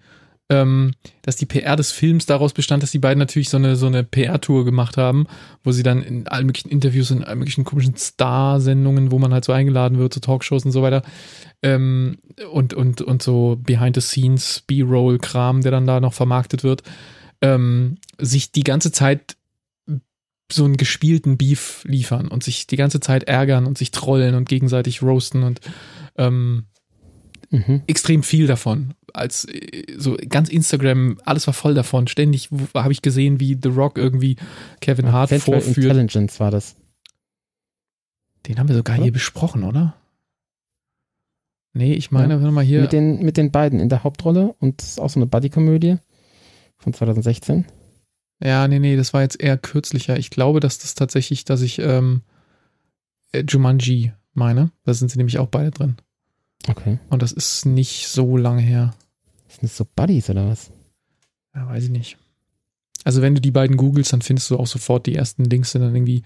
ähm, 0.53 0.93
dass 1.23 1.37
die 1.37 1.47
PR 1.47 1.77
des 1.77 1.93
Films 1.93 2.27
daraus 2.27 2.53
bestand, 2.53 2.83
dass 2.83 2.91
die 2.91 2.99
beiden 2.99 3.19
natürlich 3.19 3.49
so 3.49 3.57
eine, 3.57 3.75
so 3.75 3.87
eine 3.87 4.05
PR-Tour 4.05 4.67
gemacht 4.67 4.99
haben, 4.99 5.27
wo 5.65 5.73
sie 5.73 5.83
dann 5.83 6.03
in 6.03 6.29
allen 6.29 6.45
möglichen 6.45 6.69
Interviews, 6.69 7.11
in 7.11 7.25
allen 7.25 7.39
möglichen 7.39 7.65
komischen 7.65 7.97
Star-Sendungen, 7.97 9.11
wo 9.11 9.19
man 9.19 9.33
halt 9.33 9.47
so 9.47 9.53
eingeladen 9.53 9.99
wird, 9.99 10.13
so 10.13 10.21
Talkshows 10.21 10.67
und 10.67 10.73
so 10.73 10.83
weiter, 10.83 11.03
ähm, 11.63 12.19
und, 12.51 12.75
und, 12.75 13.01
und 13.01 13.23
so 13.23 13.57
Behind-the-Scenes, 13.63 14.65
B-Roll-Kram, 14.67 15.63
der 15.63 15.73
dann 15.73 15.87
da 15.87 16.01
noch 16.01 16.13
vermarktet 16.13 16.65
wird, 16.65 16.83
ähm, 17.41 17.97
sich 18.19 18.53
die 18.53 18.65
ganze 18.65 18.93
Zeit 18.93 19.37
so 20.51 20.67
einen 20.67 20.77
gespielten 20.77 21.39
Beef 21.39 21.83
liefern 21.85 22.29
und 22.29 22.45
sich 22.45 22.67
die 22.67 22.77
ganze 22.77 23.01
Zeit 23.01 23.23
ärgern 23.25 23.65
und 23.65 23.79
sich 23.79 23.91
trollen 23.91 24.35
und 24.35 24.51
gegenseitig 24.51 25.01
roasten 25.01 25.45
und 25.45 25.63
ähm, 26.19 26.67
mhm. 27.53 27.83
extrem 27.87 28.23
viel 28.23 28.47
davon. 28.47 28.95
Als 29.13 29.47
so 29.97 30.17
ganz 30.29 30.49
Instagram, 30.49 31.19
alles 31.25 31.47
war 31.47 31.55
voll 31.55 31.75
davon. 31.75 32.09
Ständig 32.09 32.49
habe 32.75 32.93
ich 32.93 33.03
gesehen, 33.03 33.39
wie 33.39 33.59
The 33.63 33.69
Rock 33.69 33.99
irgendwie 33.99 34.37
Kevin 34.81 35.13
Hart 35.13 35.29
Central 35.29 35.61
vorführt. 35.61 35.87
Intelligence 35.87 36.41
war 36.41 36.51
das. 36.51 36.77
Den 38.47 38.59
haben 38.59 38.69
wir 38.69 38.75
sogar 38.75 38.97
oder? 38.97 39.05
hier 39.05 39.13
besprochen, 39.13 39.63
oder? 39.63 39.95
Nee, 41.75 41.95
ich 41.95 42.11
meine, 42.11 42.35
ja. 42.35 42.51
mal 42.51 42.65
hier. 42.65 42.83
Mit 42.83 42.93
den, 42.93 43.23
mit 43.23 43.37
den 43.37 43.51
beiden 43.51 43.81
in 43.81 43.89
der 43.89 44.05
Hauptrolle 44.05 44.55
und 44.59 44.81
das 44.81 44.91
ist 44.91 45.01
auch 45.01 45.09
so 45.09 45.21
eine 45.21 45.27
Buddy-Komödie 45.27 45.99
von 46.77 46.93
2016. 46.93 47.67
Ja, 48.43 48.67
nee, 48.67 48.79
nee, 48.79 48.97
das 48.97 49.15
war 49.15 49.23
jetzt 49.23 49.41
eher 49.41 49.57
kürzlicher. 49.57 50.19
Ich 50.19 50.31
glaube, 50.31 50.61
dass 50.61 50.79
das 50.79 50.95
tatsächlich, 50.95 51.45
dass 51.45 51.63
ich 51.63 51.79
ähm, 51.79 52.23
äh, 53.33 53.45
Jumanji 53.49 54.13
meine. 54.35 54.73
Da 54.85 54.95
sind 54.95 55.11
sie 55.11 55.19
nämlich 55.19 55.39
auch 55.39 55.47
beide 55.47 55.71
drin. 55.71 55.97
Okay. 56.69 56.99
Und 57.11 57.23
das 57.23 57.33
ist 57.33 57.67
nicht 57.67 58.09
so 58.09 58.37
lange 58.37 58.63
her. 58.63 58.95
Sind 59.49 59.65
das 59.65 59.77
so 59.77 59.87
Buddies 59.97 60.31
oder 60.31 60.49
was? 60.49 60.71
Ja, 61.55 61.69
weiß 61.69 61.85
ich 61.85 61.91
nicht. 61.91 62.17
Also 63.05 63.21
wenn 63.21 63.35
du 63.35 63.41
die 63.41 63.51
beiden 63.51 63.77
googelst, 63.77 64.13
dann 64.13 64.23
findest 64.23 64.51
du 64.51 64.59
auch 64.59 64.67
sofort 64.67 65.07
die 65.07 65.15
ersten 65.15 65.45
Links, 65.45 65.73
sind 65.73 65.83
dann 65.83 65.95
irgendwie 65.95 66.23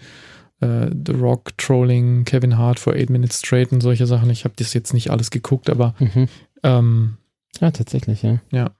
äh, 0.61 0.91
The 0.91 1.13
Rock 1.13 1.57
Trolling, 1.59 2.25
Kevin 2.25 2.59
Hart 2.59 2.79
for 2.79 2.95
Eight 2.95 3.11
Minutes 3.11 3.39
Straight 3.39 3.73
und 3.73 3.81
solche 3.81 4.07
Sachen. 4.07 4.31
Ich 4.31 4.45
habe 4.45 4.55
das 4.57 4.75
jetzt 4.75 4.95
nicht 4.95 5.11
alles 5.11 5.31
geguckt, 5.31 5.71
aber 5.71 5.95
mhm. 5.99 6.29
ähm, 6.63 7.17
ja, 7.61 7.71
tatsächlich, 7.71 8.23
ja. 8.23 8.41
Ja, 8.53 8.77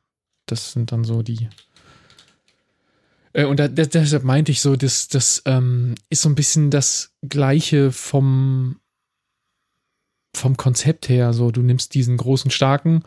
das 0.47 0.73
sind 0.73 0.93
dann 0.93 1.05
so 1.05 1.23
die. 1.23 1.49
Äh, 3.33 3.45
und 3.45 3.59
da, 3.59 3.69
deshalb 3.69 4.25
meinte 4.25 4.53
ich 4.53 4.61
so, 4.61 4.77
das, 4.77 5.09
das 5.09 5.43
ähm, 5.47 5.95
ist 6.11 6.23
so 6.23 6.29
ein 6.29 6.35
bisschen 6.35 6.71
das 6.71 7.15
Gleiche 7.27 7.93
vom 7.93 8.77
vom 10.37 10.57
Konzept 10.57 11.09
her, 11.09 11.33
so 11.33 11.51
du 11.51 11.63
nimmst 11.63 11.95
diesen 11.95 12.17
großen 12.17 12.51
Starken, 12.51 13.03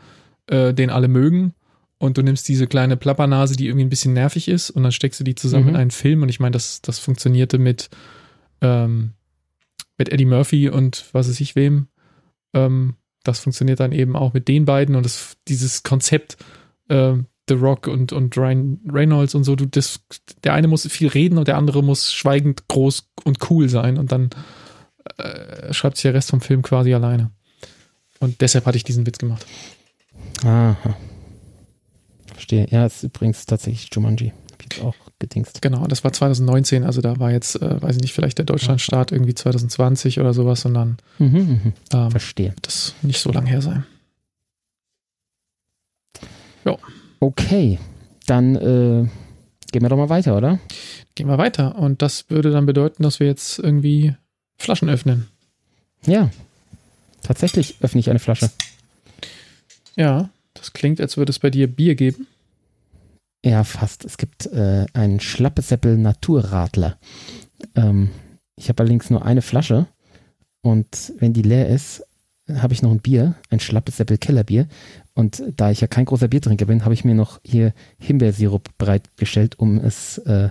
äh, 0.48 0.74
den 0.74 0.90
alle 0.90 1.08
mögen, 1.08 1.54
und 2.00 2.18
du 2.18 2.24
nimmst 2.24 2.48
diese 2.48 2.66
kleine 2.66 2.96
Plappernase, 2.96 3.58
die 3.58 3.68
irgendwie 3.68 3.86
ein 3.86 3.90
bisschen 3.90 4.14
nervig 4.14 4.48
ist, 4.48 4.70
und 4.70 4.84
dann 4.84 4.94
steckst 4.94 5.20
du 5.20 5.26
die 5.26 5.36
zusammen 5.36 5.66
mhm. 5.66 5.70
in 5.72 5.76
einen 5.76 5.92
Film. 5.92 6.24
Und 6.24 6.30
ich 6.30 6.40
meine, 6.40 6.54
das, 6.54 6.82
das 6.82 6.98
funktionierte 6.98 7.58
mit, 7.58 7.90
ähm, 8.62 9.12
mit 9.98 10.10
Eddie 10.10 10.26
Murphy 10.26 10.70
und 10.70 11.06
was 11.12 11.28
weiß 11.28 11.40
ich 11.42 11.56
wem. 11.58 11.88
Ähm, 12.54 12.96
das 13.24 13.40
funktioniert 13.42 13.82
dann 13.82 13.92
eben 13.92 14.16
auch 14.16 14.34
mit 14.34 14.48
den 14.48 14.64
beiden 14.64 14.96
und 14.96 15.06
das, 15.06 15.36
dieses 15.50 15.84
Konzept, 15.84 16.38
äh, 16.88 17.16
The 17.50 17.56
Rock 17.56 17.88
und, 17.88 18.14
und 18.14 18.38
Ryan 18.38 18.80
Reynolds 18.88 19.36
und 19.36 19.44
so, 19.44 19.56
du, 19.56 19.66
das, 19.66 20.02
der 20.44 20.54
eine 20.54 20.68
muss 20.68 20.88
viel 20.88 21.10
reden 21.10 21.38
und 21.38 21.48
der 21.48 21.58
andere 21.58 21.84
muss 21.84 22.14
schweigend 22.14 22.68
groß 22.70 23.10
und 23.26 23.50
cool 23.50 23.68
sein 23.68 23.98
und 23.98 24.12
dann 24.12 24.30
äh, 25.18 25.74
schreibt 25.74 25.98
sich 25.98 26.04
der 26.04 26.14
Rest 26.14 26.30
vom 26.30 26.42
Film 26.42 26.62
quasi 26.62 26.94
alleine. 26.94 27.32
Und 28.20 28.42
deshalb 28.42 28.66
hatte 28.66 28.78
ich 28.78 28.84
diesen 28.84 29.06
Witz 29.06 29.18
gemacht. 29.18 29.46
Aha. 30.44 30.76
Verstehe. 32.34 32.68
Ja, 32.70 32.86
ist 32.86 33.04
übrigens 33.04 33.46
tatsächlich 33.46 33.90
Jumanji. 33.94 34.34
Hab 34.52 34.62
ich 34.62 34.78
jetzt 34.78 34.86
auch 34.86 34.96
gedingst. 35.20 35.62
Genau, 35.62 35.86
das 35.88 36.04
war 36.04 36.12
2019, 36.14 36.84
also 36.84 37.02
da 37.02 37.20
war 37.20 37.32
jetzt, 37.32 37.62
äh, 37.62 37.82
weiß 37.82 37.96
ich 37.98 38.02
nicht, 38.02 38.14
vielleicht 38.14 38.38
der 38.38 38.46
Deutschlandstart 38.46 39.12
irgendwie 39.12 39.34
2020 39.36 40.20
oder 40.20 40.34
sowas, 40.34 40.62
sondern 40.62 40.98
Mhm, 41.18 41.38
mhm. 41.38 41.74
ähm, 41.94 42.12
Verstehe. 42.12 42.54
das 42.62 42.96
nicht 43.02 43.20
so 43.20 43.32
lang 43.32 43.46
her 43.46 43.62
sein. 43.62 43.86
Okay, 47.22 47.80
dann 48.28 48.56
äh, 48.56 49.10
gehen 49.72 49.82
wir 49.82 49.90
doch 49.90 49.98
mal 49.98 50.08
weiter, 50.10 50.38
oder? 50.38 50.60
Gehen 51.16 51.28
wir 51.28 51.38
weiter 51.38 51.78
und 51.78 52.02
das 52.02 52.30
würde 52.30 52.50
dann 52.52 52.66
bedeuten, 52.66 53.04
dass 53.04 53.20
wir 53.20 53.28
jetzt 53.28 53.60
irgendwie 53.60 54.16
Flaschen 54.60 54.90
öffnen. 54.90 55.28
Ja, 56.06 56.30
tatsächlich 57.24 57.78
öffne 57.82 58.00
ich 58.00 58.10
eine 58.10 58.20
Flasche. 58.20 58.52
Ja, 59.96 60.30
das 60.54 60.74
klingt, 60.74 61.02
als 61.02 61.18
würde 61.18 61.32
es 61.32 61.40
bei 61.40 61.50
dir 61.50 61.68
Bier 61.68 61.96
geben. 61.96 62.28
Ja, 63.44 63.64
fast. 63.64 64.06
Es 64.06 64.18
gibt 64.18 64.46
äh, 64.48 64.86
einen 64.94 65.20
Schlappesäppel 65.20 65.98
Naturradler. 65.98 66.98
Ähm, 67.76 68.10
ich 68.56 68.70
habe 68.70 68.84
allerdings 68.84 69.10
nur 69.10 69.26
eine 69.26 69.42
Flasche 69.42 69.88
und 70.62 71.14
wenn 71.18 71.34
die 71.34 71.42
leer 71.42 71.70
ist, 71.70 72.04
habe 72.54 72.74
ich 72.74 72.82
noch 72.82 72.92
ein 72.92 73.00
Bier, 73.00 73.36
ein 73.50 73.60
Schlappesäppel 73.60 74.18
Kellerbier. 74.18 74.68
Und 75.14 75.44
da 75.56 75.72
ich 75.72 75.82
ja 75.82 75.88
kein 75.88 76.06
großer 76.06 76.28
Biertrinker 76.28 76.66
bin, 76.66 76.84
habe 76.84 76.94
ich 76.94 77.06
mir 77.06 77.16
noch 77.16 77.40
hier 77.44 77.74
Himbeersirup 78.00 78.78
bereitgestellt, 78.78 79.60
um 79.60 79.78
es 79.78 80.18
äh, 80.20 80.50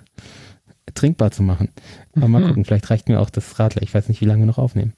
trinkbar 0.98 1.30
zu 1.30 1.42
machen. 1.42 1.70
Aber 2.16 2.28
mal 2.28 2.40
Mhm. 2.42 2.48
gucken, 2.48 2.64
vielleicht 2.64 2.90
reicht 2.90 3.08
mir 3.08 3.20
auch 3.20 3.30
das 3.30 3.58
Radler. 3.58 3.82
Ich 3.82 3.94
weiß 3.94 4.08
nicht, 4.08 4.20
wie 4.20 4.24
lange 4.26 4.42
wir 4.42 4.46
noch 4.46 4.58
aufnehmen. 4.58 4.94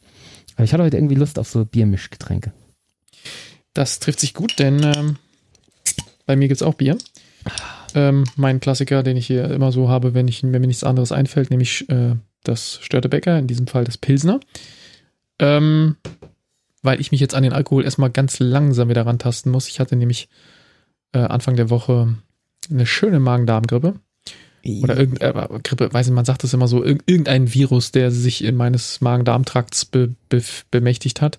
Aber 0.57 0.65
ich 0.65 0.73
hatte 0.73 0.83
heute 0.83 0.97
irgendwie 0.97 1.15
Lust 1.15 1.39
auf 1.39 1.49
so 1.49 1.65
Biermischgetränke. 1.65 2.53
Das 3.75 4.01
trifft 4.01 4.21
sich 4.21 4.35
gut, 4.35 4.59
denn 4.59 4.83
ähm, 4.83 5.17
bei 6.27 6.37
mir 6.37 6.49
gibt 6.49 6.61
es 6.61 6.67
auch 6.67 6.75
Bier. 6.75 6.99
Ähm, 7.95 8.25
mein 8.37 8.61
Klassiker, 8.61 9.03
den 9.03 9.17
ich 9.17 9.27
hier 9.27 9.51
immer 9.51 9.73
so 9.73 9.89
habe, 9.89 10.15
wenn, 10.15 10.29
ich, 10.29 10.43
wenn 10.43 10.51
mir 10.61 10.67
nichts 10.67 10.85
anderes 10.85 11.13
einfällt, 11.13 11.51
nämlich 11.51 11.89
äh, 11.89 12.17
das 12.45 12.79
Störtebäcker, 12.83 13.39
in 13.39 13.47
diesem 13.47 13.67
Fall 13.67 13.85
das 13.85 13.99
Pilsner. 13.99 14.41
Ähm, 15.39 15.97
weil 16.83 17.01
ich 17.01 17.13
mich 17.13 17.21
jetzt 17.21 17.35
an 17.35 17.43
den 17.43 17.53
Alkohol 17.53 17.85
erstmal 17.85 18.11
ganz 18.11 18.39
langsam 18.39 18.89
wieder 18.89 19.07
rantasten 19.07 19.51
muss. 19.53 19.69
Ich 19.69 19.81
hatte 19.81 19.97
nämlich 19.97 20.29
äh, 21.13 21.19
Anfang 21.19 21.57
der 21.57 21.71
Woche 21.71 22.15
eine 22.71 22.87
schöne 22.87 23.21
Magen-Darm-Grippe. 23.21 23.95
Oder 24.83 24.97
irgendeine 24.99 25.51
äh, 25.51 25.59
Grippe, 25.63 25.93
weiß 25.93 26.07
nicht, 26.07 26.15
man 26.15 26.25
sagt 26.25 26.45
das 26.45 26.55
immer 26.55 26.69
so, 26.69 26.83
irg- 26.83 27.03
irgendein 27.07 27.53
Virus, 27.53 27.93
der 27.93 28.11
sich 28.11 28.45
in 28.45 28.57
meines 28.57 29.01
Magen-Darm-Trakts 29.01 29.87
be, 29.87 30.15
be, 30.29 30.43
bemächtigt 30.71 31.21
hat. 31.21 31.39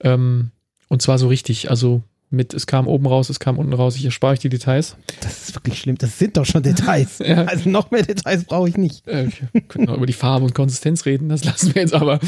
Ähm, 0.00 0.50
und 0.88 1.02
zwar 1.02 1.18
so 1.18 1.28
richtig, 1.28 1.70
also 1.70 2.02
mit, 2.32 2.54
es 2.54 2.66
kam 2.66 2.86
oben 2.86 3.06
raus, 3.06 3.28
es 3.28 3.38
kam 3.38 3.58
unten 3.58 3.72
raus, 3.72 3.96
ich 3.96 4.04
erspare 4.04 4.32
euch 4.32 4.38
die 4.38 4.48
Details. 4.48 4.96
Das 5.20 5.42
ist 5.48 5.54
wirklich 5.54 5.78
schlimm. 5.78 5.96
Das 5.98 6.18
sind 6.18 6.36
doch 6.36 6.46
schon 6.46 6.62
Details. 6.62 7.20
Ja. 7.32 7.44
Also 7.44 7.70
noch 7.70 7.90
mehr 7.90 8.02
Details 8.02 8.44
brauche 8.44 8.68
ich 8.68 8.76
nicht. 8.76 9.06
Äh, 9.06 9.28
wir 9.52 9.60
können 9.62 9.84
noch 9.86 9.96
über 9.96 10.06
die 10.06 10.12
Farbe 10.12 10.44
und 10.44 10.54
Konsistenz 10.54 11.06
reden, 11.06 11.28
das 11.28 11.44
lassen 11.44 11.74
wir 11.74 11.82
jetzt 11.82 11.94
aber. 11.94 12.18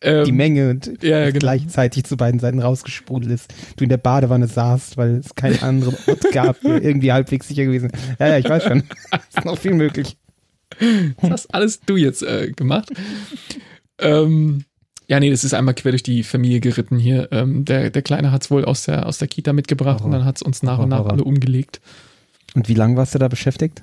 Ähm, 0.00 0.24
Die 0.24 0.32
Menge 0.32 0.70
und 0.70 1.02
ja, 1.02 1.26
genau. 1.26 1.38
gleichzeitig 1.40 2.04
zu 2.04 2.16
beiden 2.16 2.38
Seiten 2.40 2.60
rausgesprudelt 2.60 3.32
ist. 3.32 3.52
Du 3.76 3.84
in 3.84 3.90
der 3.90 3.96
Badewanne 3.98 4.46
saßt, 4.46 4.96
weil 4.96 5.16
es 5.16 5.34
keinen 5.34 5.60
anderen 5.62 5.96
Ort 6.06 6.30
gab, 6.32 6.62
irgendwie 6.62 7.12
halbwegs 7.12 7.48
sicher 7.48 7.64
gewesen. 7.64 7.90
Ja, 8.18 8.28
ja, 8.28 8.38
ich 8.38 8.48
weiß 8.48 8.64
schon. 8.64 8.84
ist 9.36 9.44
noch 9.44 9.58
viel 9.58 9.74
möglich. 9.74 10.16
Das 11.20 11.30
hast 11.30 11.54
alles 11.54 11.80
du 11.80 11.96
jetzt 11.96 12.22
äh, 12.22 12.52
gemacht. 12.52 12.90
Ähm, 13.98 14.64
ja, 15.08 15.18
nee, 15.20 15.30
das 15.30 15.42
ist 15.42 15.54
einmal 15.54 15.74
quer 15.74 15.92
durch 15.92 16.02
die 16.02 16.22
Familie 16.22 16.60
geritten 16.60 16.98
hier. 16.98 17.28
Ähm, 17.32 17.64
der, 17.64 17.90
der 17.90 18.02
Kleine 18.02 18.30
hat 18.30 18.42
es 18.42 18.50
wohl 18.50 18.64
aus 18.64 18.84
der, 18.84 19.06
aus 19.06 19.18
der 19.18 19.28
Kita 19.28 19.52
mitgebracht 19.52 19.98
und 20.00 20.06
Horror. 20.06 20.18
dann 20.18 20.24
hat 20.26 20.36
es 20.36 20.42
uns 20.42 20.62
nach 20.62 20.78
und 20.78 20.90
nach 20.90 21.06
alle 21.06 21.24
umgelegt. 21.24 21.80
Und 22.54 22.68
wie 22.68 22.74
lange 22.74 22.96
warst 22.96 23.14
du 23.14 23.18
da 23.18 23.28
beschäftigt? 23.28 23.82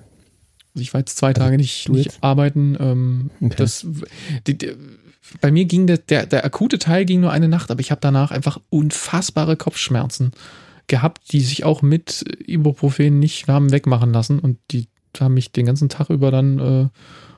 Also 0.74 0.82
ich 0.82 0.94
war 0.94 1.02
jetzt 1.02 1.18
zwei 1.18 1.34
Tage 1.34 1.58
nicht, 1.58 1.90
nicht 1.90 2.18
arbeiten. 2.22 2.78
Ähm, 2.80 3.32
Okay. 3.42 3.56
das, 3.58 3.88
die, 4.46 4.58
die, 4.58 4.74
bei 5.42 5.52
mir 5.52 5.66
ging 5.66 5.88
der, 5.88 5.98
der, 5.98 6.26
der 6.28 6.46
akute 6.46 6.78
Teil 6.78 7.06
ging 7.06 7.22
nur 7.22 7.32
eine 7.32 7.48
Nacht, 7.48 7.72
aber 7.72 7.80
ich 7.80 7.90
habe 7.92 8.02
danach 8.02 8.30
einfach 8.32 8.60
unfassbare 8.70 9.56
Kopfschmerzen 9.58 10.32
gehabt, 10.88 11.32
die 11.32 11.40
sich 11.40 11.64
auch 11.64 11.82
mit 11.82 12.24
Ibuprofen 12.46 13.18
nicht 13.18 13.48
haben 13.48 13.72
wegmachen 13.72 14.14
lassen 14.14 14.38
und 14.40 14.60
die 14.70 14.88
haben 15.20 15.34
mich 15.34 15.52
den 15.52 15.66
ganzen 15.66 15.90
Tag 15.90 16.10
über 16.12 16.30
dann 16.30 16.60
äh, 16.60 16.88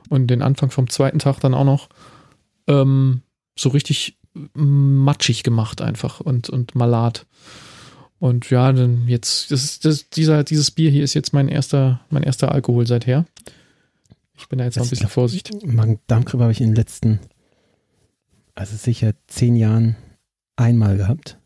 und 0.10 0.28
den 0.28 0.42
Anfang 0.42 0.72
vom 0.72 0.90
zweiten 0.90 1.20
Tag 1.20 1.40
dann 1.40 1.54
auch 1.54 1.64
noch 1.64 1.88
ähm, 2.68 3.22
so 3.58 3.70
richtig 3.70 4.18
matschig 4.54 5.44
gemacht 5.44 5.82
einfach 5.82 6.20
und, 6.20 6.50
und 6.50 6.76
malat. 6.76 7.26
Und 8.20 8.50
ja, 8.50 8.72
dann 8.72 9.08
jetzt, 9.08 9.52
das 9.52 9.64
ist, 9.64 9.86
das, 9.86 10.10
dieser, 10.10 10.44
dieses 10.44 10.72
Bier 10.72 10.90
hier 10.90 11.04
ist 11.04 11.14
jetzt 11.14 11.34
mein 11.34 11.48
erster, 11.48 12.02
mein 12.10 12.24
erster 12.24 12.52
Alkohol 12.52 12.88
seither. 12.88 13.26
Ich 14.38 14.48
bin 14.50 14.60
da 14.60 14.66
jetzt 14.66 14.78
noch 14.78 14.86
ein 14.86 14.90
bisschen 14.90 15.10
vorsichtig. 15.10 15.64
Magen-Darm-Grippe 15.66 16.44
habe 16.44 16.52
ich 16.52 16.62
in 16.62 16.70
den 16.70 16.76
letzten, 16.76 17.20
also 18.56 18.76
sicher 18.76 19.14
zehn 19.28 19.56
Jahren 19.56 19.96
einmal 20.56 20.98
gehabt. 20.98 21.38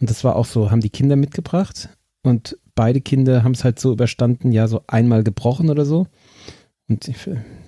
Und 0.00 0.10
das 0.10 0.24
war 0.24 0.36
auch 0.36 0.46
so, 0.46 0.70
haben 0.70 0.80
die 0.80 0.90
Kinder 0.90 1.16
mitgebracht 1.16 1.88
und 2.22 2.56
beide 2.74 3.00
Kinder 3.00 3.44
haben 3.44 3.52
es 3.52 3.64
halt 3.64 3.78
so 3.78 3.92
überstanden, 3.92 4.52
ja, 4.52 4.66
so 4.66 4.82
einmal 4.86 5.22
gebrochen 5.22 5.68
oder 5.68 5.84
so. 5.84 6.06
Und 6.90 7.08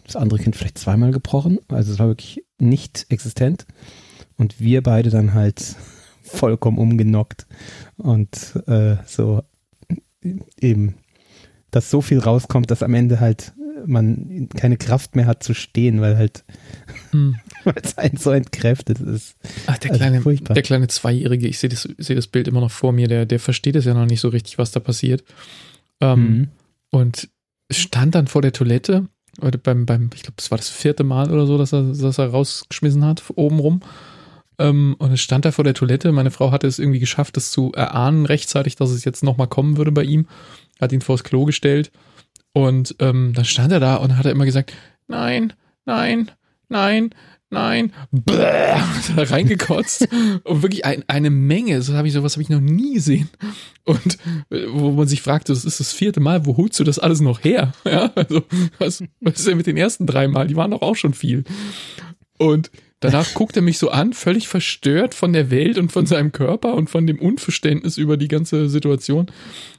das 0.05 0.17
andere 0.17 0.39
Kind 0.41 0.57
vielleicht 0.57 0.79
zweimal 0.79 1.13
gebrochen. 1.13 1.59
Also 1.69 1.93
es 1.93 1.99
war 1.99 2.09
wirklich 2.09 2.45
nicht 2.59 3.07
existent. 3.09 3.67
Und 4.37 4.61
wir 4.61 4.83
beide 4.83 5.11
dann 5.11 5.33
halt 5.33 5.77
vollkommen 6.23 6.79
umgenockt. 6.79 7.47
Und 7.97 8.55
äh, 8.67 8.97
so 9.07 9.43
eben, 10.61 10.97
dass 11.71 11.91
so 11.91 12.01
viel 12.03 12.19
rauskommt, 12.19 12.71
dass 12.71 12.83
am 12.83 12.95
Ende 12.95 13.21
halt 13.21 13.53
man 13.85 14.49
keine 14.57 14.77
Kraft 14.77 15.17
mehr 15.17 15.27
hat 15.27 15.43
zu 15.43 15.55
stehen, 15.55 16.01
weil 16.01 16.17
halt, 16.17 16.45
Hm. 17.11 17.37
weil 17.65 17.75
es 17.83 17.99
einen 17.99 18.17
so 18.17 18.31
entkräftet 18.31 19.01
ist. 19.01 19.35
Ach, 19.67 19.77
der 19.79 19.91
Also 19.93 20.01
kleine, 20.03 20.21
furchtbar. 20.21 20.55
der 20.55 20.63
kleine 20.63 20.87
Zweijährige, 20.89 21.49
ich 21.49 21.59
sehe 21.59 21.69
das, 21.71 21.83
sehe 21.99 22.15
das 22.17 22.29
Bild 22.29 22.47
immer 22.49 22.61
noch 22.61 22.71
vor 22.71 22.93
mir, 22.93 23.09
der, 23.09 23.27
der 23.27 23.41
versteht 23.41 23.75
es 23.77 23.85
ja 23.85 23.95
noch 23.95 24.07
nicht 24.07 24.21
so 24.21 24.29
richtig, 24.29 24.59
was 24.59 24.71
da 24.73 24.81
passiert. 24.81 25.25
Ähm, 26.01 26.21
Mhm. 26.21 26.49
Und 26.91 27.29
stand 27.71 28.15
dann 28.15 28.27
vor 28.29 28.43
der 28.43 28.53
Toilette, 28.53 29.09
oder 29.41 29.59
beim, 29.59 29.87
beim, 29.87 30.11
ich 30.15 30.23
glaube, 30.23 30.37
das 30.37 30.51
war 30.51 30.59
das 30.59 30.69
vierte 30.69 31.05
Mal 31.05 31.31
oder 31.31 31.47
so, 31.47 31.57
dass 31.59 31.73
er, 31.73 31.83
dass 31.83 32.19
er 32.19 32.29
rausgeschmissen 32.29 33.05
hat, 33.05 33.23
oben 33.35 33.59
rum. 33.59 33.81
Ähm, 34.59 34.95
und 34.99 35.13
es 35.13 35.21
stand 35.21 35.45
da 35.45 35.53
vor 35.53 35.65
der 35.65 35.75
Toilette. 35.75 36.13
Meine 36.13 36.31
Frau 36.31 36.53
hatte 36.53 36.67
es 36.67 36.79
irgendwie 36.79 37.01
geschafft, 37.01 37.37
das 37.37 37.51
zu 37.51 37.73
erahnen 37.73 38.27
rechtzeitig, 38.27 38.77
dass 38.77 38.91
es 38.91 39.05
jetzt 39.05 39.23
nochmal 39.23 39.49
kommen 39.49 39.77
würde 39.77 39.93
bei 39.93 40.05
ihm. 40.05 40.27
Hat 40.81 40.93
ihn 40.93 41.01
vors 41.01 41.25
Klo 41.25 41.45
gestellt. 41.45 41.91
Und 42.53 42.95
ähm, 42.99 43.33
dann 43.35 43.45
stand 43.45 43.73
er 43.73 43.81
da 43.81 43.97
und 43.97 44.17
hat 44.17 44.27
er 44.27 44.33
immer 44.33 44.45
gesagt, 44.45 44.75
nein, 45.09 45.55
nein, 45.87 46.31
nein, 46.69 47.11
nein, 47.53 47.93
Bäh, 48.11 48.75
reingekotzt 49.17 50.09
und 50.45 50.63
wirklich 50.63 50.85
ein, 50.85 51.05
eine 51.07 51.31
Menge, 51.31 51.83
so 51.83 51.95
habe 51.95 52.09
ich 52.09 52.15
sowas 52.15 52.35
habe 52.35 52.43
ich 52.43 52.49
noch 52.49 52.61
nie 52.61 52.95
gesehen 52.95 53.29
und 53.85 54.19
äh, 54.51 54.67
wo 54.71 54.93
man 54.93 55.07
sich 55.07 55.23
fragt, 55.23 55.49
das 55.49 55.65
ist 55.65 55.79
das 55.79 55.93
vierte 55.93 56.21
Mal, 56.21 56.47
wo 56.47 56.57
holst 56.57 56.81
du 56.81 56.85
das 56.85 56.99
alles 56.99 57.21
noch 57.21 57.45
her? 57.45 57.73
Ja, 57.85 58.11
also 58.15 58.43
was, 58.79 59.05
was 59.21 59.39
ist 59.39 59.47
denn 59.47 59.59
mit 59.59 59.67
den 59.67 59.77
ersten 59.77 60.07
drei 60.07 60.27
Mal? 60.27 60.47
Die 60.47 60.57
waren 60.57 60.71
doch 60.71 60.81
auch 60.81 60.97
schon 60.97 61.13
viel. 61.13 61.45
Und 62.39 62.71
danach 63.01 63.35
guckt 63.35 63.55
er 63.57 63.63
mich 63.63 63.79
so 63.79 63.91
an, 63.91 64.15
völlig 64.15 64.49
verstört 64.49 65.15
von 65.15 65.35
der 65.35 65.51
Welt 65.51 65.77
und 65.77 65.93
von 65.93 66.07
seinem 66.07 66.33
Körper 66.33 66.75
und 66.75 66.89
von 66.89 67.07
dem 67.07 67.19
Unverständnis 67.19 67.99
über 67.99 68.17
die 68.17 68.29
ganze 68.29 68.71
Situation. 68.71 69.31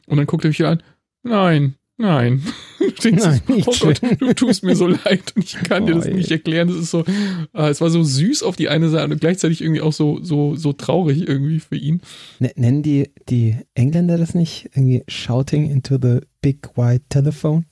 Und 0.05 0.17
dann 0.17 0.27
guckt 0.27 0.45
er 0.45 0.49
mich 0.49 0.63
an, 0.63 0.83
nein, 1.23 1.75
nein. 1.97 2.41
Du 2.79 2.89
denkst, 3.09 3.23
Nein, 3.23 3.41
oh 3.65 3.73
Gott, 3.79 4.01
du 4.19 4.33
tust 4.33 4.63
mir 4.63 4.75
so 4.75 4.87
leid 5.05 5.31
und 5.35 5.45
ich 5.45 5.53
kann 5.55 5.85
dir 5.85 5.95
das 5.95 6.05
Oh, 6.05 6.09
ey. 6.09 6.15
nicht 6.15 6.29
erklären. 6.31 6.67
Das 6.67 6.75
ist 6.77 6.91
so, 6.91 7.05
äh, 7.53 7.69
es 7.69 7.79
war 7.79 7.89
so 7.89 8.03
süß 8.03 8.43
auf 8.43 8.57
die 8.57 8.67
eine 8.67 8.89
Seite 8.89 9.13
und 9.13 9.21
gleichzeitig 9.21 9.61
irgendwie 9.61 9.79
auch 9.81 9.93
so, 9.93 10.21
so, 10.21 10.55
so 10.55 10.73
traurig 10.73 11.27
irgendwie 11.27 11.59
für 11.61 11.77
ihn. 11.77 12.01
N- 12.41 12.51
Nennen 12.55 12.83
die, 12.83 13.09
die 13.29 13.55
Engländer 13.73 14.17
das 14.17 14.33
nicht? 14.35 14.69
Irgendwie 14.73 15.03
shouting 15.07 15.69
into 15.71 15.97
the 16.01 16.19
big 16.41 16.75
white 16.77 17.05
telephone? 17.07 17.65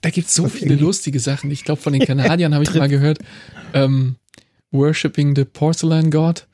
Da 0.00 0.10
gibt 0.10 0.28
es 0.28 0.34
so 0.34 0.44
Was 0.44 0.52
viele 0.52 0.72
irgendwie- 0.74 0.84
lustige 0.84 1.18
Sachen. 1.18 1.50
Ich 1.50 1.64
glaube, 1.64 1.80
von 1.82 1.92
den 1.92 2.02
Kanadiern 2.06 2.54
habe 2.54 2.62
ich 2.62 2.72
mal 2.74 2.88
gehört, 2.88 3.18
ähm, 3.74 4.14
Worshipping 4.70 5.34
the 5.34 5.44
Porcelain 5.44 6.10
God. 6.12 6.46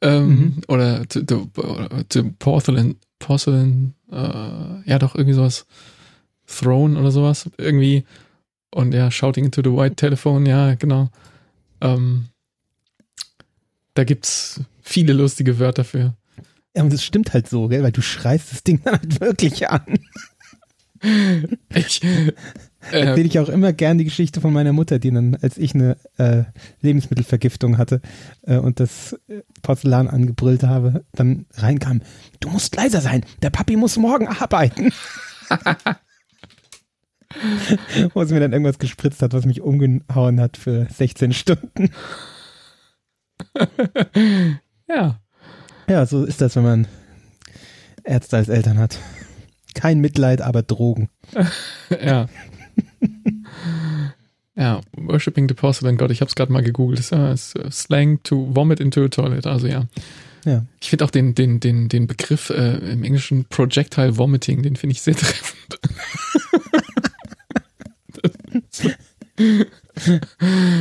Ähm, 0.00 0.28
Mhm. 0.28 0.54
Oder 0.68 1.02
the, 1.12 1.22
the, 1.28 1.36
the 2.12 2.22
Porcelain, 2.38 2.94
Porcelain, 3.18 3.94
äh, 4.12 4.16
ja 4.88 4.98
doch, 5.00 5.14
irgendwie 5.16 5.34
sowas. 5.34 5.66
Throne 6.46 6.98
oder 6.98 7.10
sowas. 7.10 7.50
Irgendwie. 7.58 8.04
Und 8.70 8.92
ja, 8.92 9.10
Shouting 9.10 9.46
into 9.46 9.62
the 9.62 9.76
White 9.76 9.96
Telephone, 9.96 10.46
ja, 10.46 10.74
genau. 10.74 11.10
Ähm, 11.80 12.26
da 13.94 14.04
gibt's 14.04 14.60
viele 14.82 15.12
lustige 15.12 15.58
Wörter 15.58 15.84
für. 15.84 16.14
Ja, 16.76 16.82
und 16.82 16.92
das 16.92 17.04
stimmt 17.04 17.32
halt 17.32 17.48
so, 17.48 17.68
gell? 17.68 17.82
weil 17.82 17.92
du 17.92 18.02
schreist 18.02 18.50
das 18.52 18.64
Ding 18.64 18.80
dann 18.84 18.94
halt 18.94 19.20
wirklich 19.20 19.68
an. 19.68 19.98
Ich, 21.74 22.00
Erzähle 22.90 23.16
äh, 23.16 23.26
ich 23.26 23.38
auch 23.38 23.48
immer 23.48 23.72
gern 23.72 23.98
die 23.98 24.04
Geschichte 24.04 24.40
von 24.40 24.52
meiner 24.52 24.72
Mutter, 24.72 24.98
die 24.98 25.10
dann, 25.10 25.36
als 25.36 25.58
ich 25.58 25.74
eine 25.74 25.96
äh, 26.16 26.44
Lebensmittelvergiftung 26.80 27.78
hatte 27.78 28.00
äh, 28.42 28.56
und 28.56 28.80
das 28.80 29.18
äh, 29.28 29.42
Porzellan 29.62 30.08
angebrüllt 30.08 30.62
habe, 30.62 31.04
dann 31.12 31.46
reinkam, 31.54 32.02
du 32.40 32.50
musst 32.50 32.76
leiser 32.76 33.00
sein, 33.00 33.24
der 33.42 33.50
Papi 33.50 33.76
muss 33.76 33.96
morgen 33.96 34.28
arbeiten. 34.28 34.92
Wo 38.14 38.22
es 38.22 38.30
mir 38.30 38.40
dann 38.40 38.52
irgendwas 38.52 38.78
gespritzt 38.78 39.22
hat, 39.22 39.32
was 39.32 39.46
mich 39.46 39.60
umgehauen 39.60 40.40
hat 40.40 40.56
für 40.56 40.86
16 40.90 41.32
Stunden. 41.32 41.90
ja. 44.88 45.20
Ja, 45.88 46.06
so 46.06 46.24
ist 46.24 46.40
das, 46.40 46.56
wenn 46.56 46.62
man 46.62 46.88
Ärzte 48.04 48.36
als 48.36 48.48
Eltern 48.48 48.78
hat. 48.78 48.98
Kein 49.74 50.00
Mitleid, 50.00 50.40
aber 50.40 50.62
Drogen. 50.62 51.08
ja. 52.04 52.28
ja, 54.54 54.80
Worshipping 54.96 55.48
the 55.48 55.54
Porcelain 55.54 55.96
God, 55.96 56.10
ich 56.10 56.20
habe 56.20 56.28
es 56.28 56.34
gerade 56.34 56.52
mal 56.52 56.62
gegoogelt. 56.62 57.10
Das 57.10 57.54
ist 57.54 57.72
Slang 57.72 58.22
to 58.22 58.54
vomit 58.54 58.80
into 58.80 59.04
a 59.04 59.08
toilet, 59.08 59.46
also 59.46 59.66
ja. 59.66 59.86
Ja. 60.44 60.66
Ich 60.80 60.90
finde 60.90 61.06
auch 61.06 61.10
den, 61.10 61.34
den, 61.34 61.58
den, 61.60 61.88
den 61.88 62.06
Begriff 62.06 62.50
äh, 62.50 62.76
im 62.92 63.02
Englischen 63.02 63.46
Projectile 63.46 64.18
Vomiting, 64.18 64.62
den 64.62 64.76
finde 64.76 64.92
ich 64.92 65.02
sehr 65.02 65.16
treffend. 65.16 65.80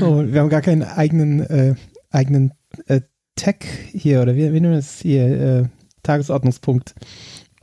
oh, 0.01 0.23
wir 0.25 0.39
haben 0.39 0.49
gar 0.49 0.61
keinen 0.61 0.83
eigenen, 0.83 1.41
äh, 1.41 1.75
eigenen 2.11 2.53
äh, 2.87 3.01
Tag 3.35 3.65
hier, 3.91 4.21
oder 4.21 4.35
wie, 4.35 4.53
wie 4.53 4.59
nennen 4.59 4.71
wir 4.71 4.77
das 4.77 4.99
hier? 4.99 5.25
Äh, 5.25 5.65
Tagesordnungspunkt 6.03 6.95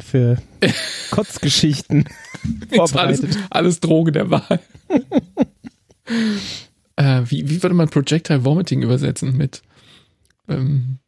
für 0.01 0.39
Kotzgeschichten 1.11 2.07
vorbereitet. 2.73 3.25
Alles, 3.25 3.39
alles 3.51 3.81
Droge 3.81 4.13
der 4.13 4.31
Wahl. 4.31 4.61
äh, 6.97 7.23
wie, 7.27 7.49
wie 7.49 7.63
würde 7.63 7.75
man 7.75 7.89
Projectile 7.89 8.45
Vomiting 8.45 8.83
übersetzen 8.83 9.37
mit 9.37 9.63
ähm, 10.49 10.99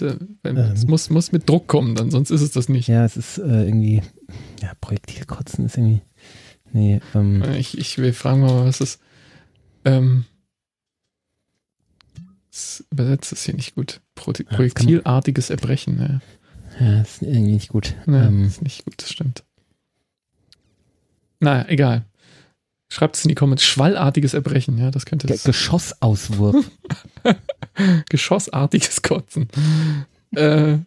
ähm, 0.00 0.38
es 0.44 0.86
muss, 0.86 1.10
muss 1.10 1.32
mit 1.32 1.48
Druck 1.48 1.66
kommen, 1.66 1.94
dann 1.94 2.10
sonst 2.10 2.30
ist 2.30 2.40
es 2.40 2.52
das 2.52 2.68
nicht. 2.68 2.88
Ja, 2.88 3.04
es 3.04 3.16
ist 3.16 3.38
äh, 3.38 3.64
irgendwie, 3.64 4.02
ja, 4.62 4.72
Projektilkotzen 4.80 5.66
ist 5.66 5.76
irgendwie, 5.76 6.00
nee, 6.72 7.00
ähm. 7.14 7.42
Äh, 7.42 7.58
ich, 7.58 7.78
ich 7.78 7.98
will 7.98 8.12
fragen 8.12 8.40
mal, 8.40 8.66
was 8.66 8.80
ist, 8.80 9.00
ähm, 9.84 10.24
das 12.50 12.84
übersetzt 12.90 13.32
es 13.32 13.44
hier 13.44 13.54
nicht 13.54 13.74
gut. 13.74 14.00
Pro 14.14 14.32
projektilartiges 14.32 15.50
Erbrechen, 15.50 15.96
ne? 15.96 16.20
Ja, 16.78 17.00
ist 17.00 17.22
irgendwie 17.22 17.52
nicht 17.52 17.68
gut. 17.68 17.94
Ja, 18.06 18.26
ähm, 18.26 18.44
ist 18.44 18.62
nicht 18.62 18.84
gut, 18.84 18.94
das 18.98 19.10
stimmt. 19.10 19.44
Naja, 21.40 21.66
egal. 21.68 22.04
Schreibt 22.88 23.16
es 23.16 23.24
in 23.24 23.30
die 23.30 23.34
Comments. 23.34 23.62
Schwallartiges 23.62 24.34
Erbrechen, 24.34 24.76
ja, 24.78 24.90
das 24.90 25.06
könnte 25.06 25.32
es. 25.32 25.44
Geschossauswurf. 25.44 26.70
Geschossartiges 28.10 29.00
Kotzen. 29.00 29.48
äh, 30.36 30.78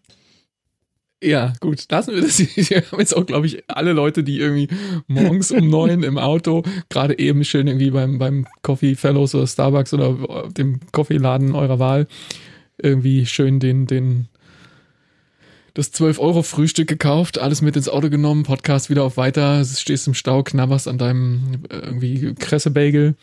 ja, 1.23 1.53
gut, 1.59 1.85
lassen 1.89 2.15
wir 2.15 2.21
das. 2.21 2.39
Wir 2.69 2.83
haben 2.91 2.99
jetzt 2.99 3.15
auch, 3.15 3.25
glaube 3.25 3.47
ich, 3.47 3.63
alle 3.67 3.93
Leute, 3.93 4.23
die 4.23 4.39
irgendwie 4.39 4.67
morgens 5.07 5.51
um 5.51 5.69
neun 5.69 6.03
im 6.03 6.17
Auto, 6.17 6.63
gerade 6.89 7.17
eben 7.17 7.43
schön 7.43 7.67
irgendwie 7.67 7.91
beim, 7.91 8.19
beim 8.19 8.45
Coffee 8.61 8.95
Fellows 8.95 9.33
oder 9.33 9.47
Starbucks 9.47 9.93
oder 9.93 10.49
dem 10.49 10.79
Coffeeladen 10.91 11.55
eurer 11.55 11.79
Wahl, 11.79 12.07
irgendwie 12.77 13.25
schön 13.25 13.59
den, 13.59 13.87
den 13.87 14.27
das 15.73 15.93
12-Euro-Frühstück 15.93 16.87
gekauft, 16.87 17.37
alles 17.37 17.61
mit 17.61 17.75
ins 17.75 17.89
Auto 17.89 18.09
genommen, 18.09 18.43
Podcast 18.43 18.89
wieder 18.89 19.03
auf 19.03 19.17
weiter, 19.17 19.63
stehst 19.65 20.07
im 20.07 20.13
Stau, 20.13 20.41
knabberst 20.41 20.87
an 20.87 20.97
deinem 20.97 21.63
äh, 21.69 21.77
irgendwie 21.77 22.33
Kressebagel 22.33 23.15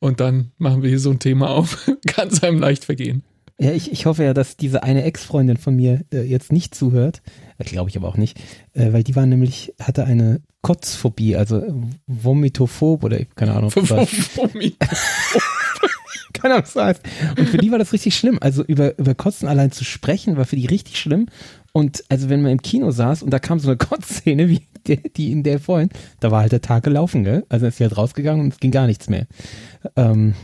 und 0.00 0.20
dann 0.20 0.52
machen 0.58 0.82
wir 0.82 0.88
hier 0.88 1.00
so 1.00 1.10
ein 1.10 1.18
Thema 1.18 1.50
auf. 1.50 1.86
Kann 2.06 2.28
es 2.28 2.42
einem 2.42 2.58
leicht 2.58 2.84
vergehen. 2.84 3.22
Ja, 3.60 3.72
ich, 3.72 3.90
ich 3.90 4.06
hoffe 4.06 4.22
ja, 4.22 4.34
dass 4.34 4.56
diese 4.56 4.84
eine 4.84 5.02
Ex-Freundin 5.02 5.56
von 5.56 5.74
mir 5.74 6.04
äh, 6.12 6.22
jetzt 6.22 6.52
nicht 6.52 6.76
zuhört. 6.76 7.22
Äh, 7.58 7.64
Glaube 7.64 7.90
ich 7.90 7.96
aber 7.96 8.06
auch 8.06 8.16
nicht. 8.16 8.38
Äh, 8.72 8.92
weil 8.92 9.02
die 9.02 9.16
war 9.16 9.26
nämlich, 9.26 9.74
hatte 9.80 10.04
eine 10.04 10.42
Kotzphobie, 10.62 11.34
also 11.34 11.62
Vomitophob 12.06 13.02
oder 13.02 13.18
keine 13.34 13.54
Ahnung. 13.54 13.70
keine 16.32 16.54
Ahnung, 16.54 16.64
was 16.64 16.72
das 16.72 16.84
heißt. 16.84 17.02
Und 17.36 17.48
für 17.48 17.58
die 17.58 17.72
war 17.72 17.80
das 17.80 17.92
richtig 17.92 18.16
schlimm. 18.16 18.38
Also 18.40 18.62
über, 18.62 18.96
über 18.96 19.16
Kotzen 19.16 19.48
allein 19.48 19.72
zu 19.72 19.84
sprechen, 19.84 20.36
war 20.36 20.44
für 20.44 20.56
die 20.56 20.66
richtig 20.66 20.96
schlimm. 20.96 21.26
Und 21.72 22.04
also 22.08 22.28
wenn 22.28 22.42
man 22.42 22.52
im 22.52 22.62
Kino 22.62 22.92
saß 22.92 23.24
und 23.24 23.30
da 23.30 23.40
kam 23.40 23.58
so 23.58 23.68
eine 23.68 23.76
Kotzszene 23.76 24.48
wie 24.48 24.68
die, 24.86 25.02
die 25.12 25.32
in 25.32 25.42
der 25.42 25.58
vorhin, 25.58 25.90
da 26.20 26.30
war 26.30 26.42
halt 26.42 26.52
der 26.52 26.62
Tag 26.62 26.84
gelaufen, 26.84 27.24
gell? 27.24 27.44
Also 27.48 27.66
ist 27.66 27.78
sie 27.78 27.84
halt 27.84 27.96
rausgegangen 27.96 28.44
und 28.44 28.52
es 28.52 28.60
ging 28.60 28.70
gar 28.70 28.86
nichts 28.86 29.08
mehr. 29.08 29.26
Ähm, 29.96 30.34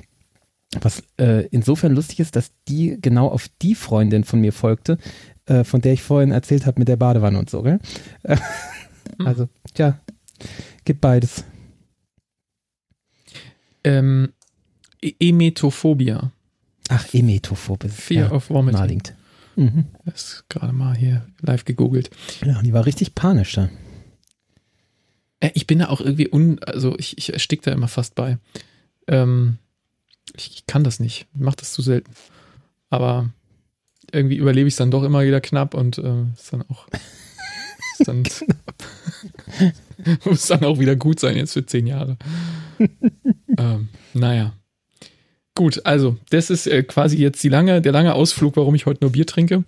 was 0.80 1.02
äh, 1.18 1.46
insofern 1.48 1.94
lustig 1.94 2.20
ist, 2.20 2.36
dass 2.36 2.52
die 2.68 2.98
genau 3.00 3.28
auf 3.28 3.48
die 3.62 3.74
Freundin 3.74 4.24
von 4.24 4.40
mir 4.40 4.52
folgte, 4.52 4.98
äh, 5.46 5.64
von 5.64 5.80
der 5.80 5.92
ich 5.92 6.02
vorhin 6.02 6.32
erzählt 6.32 6.66
habe 6.66 6.80
mit 6.80 6.88
der 6.88 6.96
Badewanne 6.96 7.38
und 7.38 7.50
so, 7.50 7.62
gell? 7.62 7.78
Hm. 8.26 8.38
also, 9.26 9.48
tja, 9.74 10.00
gibt 10.84 11.00
beides. 11.00 11.44
Ähm, 13.84 14.32
e 15.02 15.12
Emetophobia. 15.20 16.32
Ach, 16.88 17.06
Emetophobia. 17.12 17.90
Fear 17.90 18.28
ja, 18.28 18.32
of 18.32 18.50
Vomiting. 18.50 18.80
Naheliegend. 18.80 19.14
Mhm. 19.56 19.84
Das 20.04 20.14
ist 20.14 20.44
gerade 20.48 20.72
mal 20.72 20.96
hier 20.96 21.26
live 21.40 21.64
gegoogelt. 21.64 22.10
Ja, 22.44 22.60
die 22.62 22.72
war 22.72 22.86
richtig 22.86 23.14
panisch 23.14 23.52
da. 23.52 23.68
Äh, 25.40 25.50
ich 25.54 25.66
bin 25.66 25.78
da 25.78 25.88
auch 25.88 26.00
irgendwie 26.00 26.28
un, 26.28 26.58
also 26.64 26.96
ich, 26.98 27.18
ich 27.18 27.32
erstick 27.32 27.62
da 27.62 27.72
immer 27.72 27.88
fast 27.88 28.14
bei. 28.14 28.38
Ähm, 29.06 29.58
ich, 30.36 30.66
kann 30.66 30.84
das 30.84 31.00
nicht. 31.00 31.26
Ich 31.34 31.40
mache 31.40 31.56
das 31.56 31.72
zu 31.72 31.82
selten. 31.82 32.12
Aber 32.90 33.30
irgendwie 34.12 34.36
überlebe 34.36 34.68
ich 34.68 34.74
es 34.74 34.78
dann 34.78 34.90
doch 34.90 35.02
immer 35.02 35.22
wieder 35.24 35.40
knapp 35.40 35.74
und 35.74 35.98
äh, 35.98 36.22
ist 36.34 36.52
dann 36.52 36.62
auch. 36.68 36.86
Ist 37.98 38.08
dann, 38.08 38.22
muss 40.24 40.46
dann 40.46 40.64
auch 40.64 40.78
wieder 40.78 40.96
gut 40.96 41.20
sein 41.20 41.36
jetzt 41.36 41.52
für 41.52 41.64
zehn 41.64 41.86
Jahre. 41.86 42.16
ähm, 43.58 43.88
naja. 44.12 44.52
Gut, 45.56 45.86
also 45.86 46.16
das 46.30 46.50
ist 46.50 46.66
äh, 46.66 46.82
quasi 46.82 47.16
jetzt 47.16 47.42
die 47.44 47.48
lange, 47.48 47.80
der 47.80 47.92
lange 47.92 48.14
Ausflug, 48.14 48.56
warum 48.56 48.74
ich 48.74 48.86
heute 48.86 49.04
nur 49.04 49.12
Bier 49.12 49.26
trinke. 49.26 49.62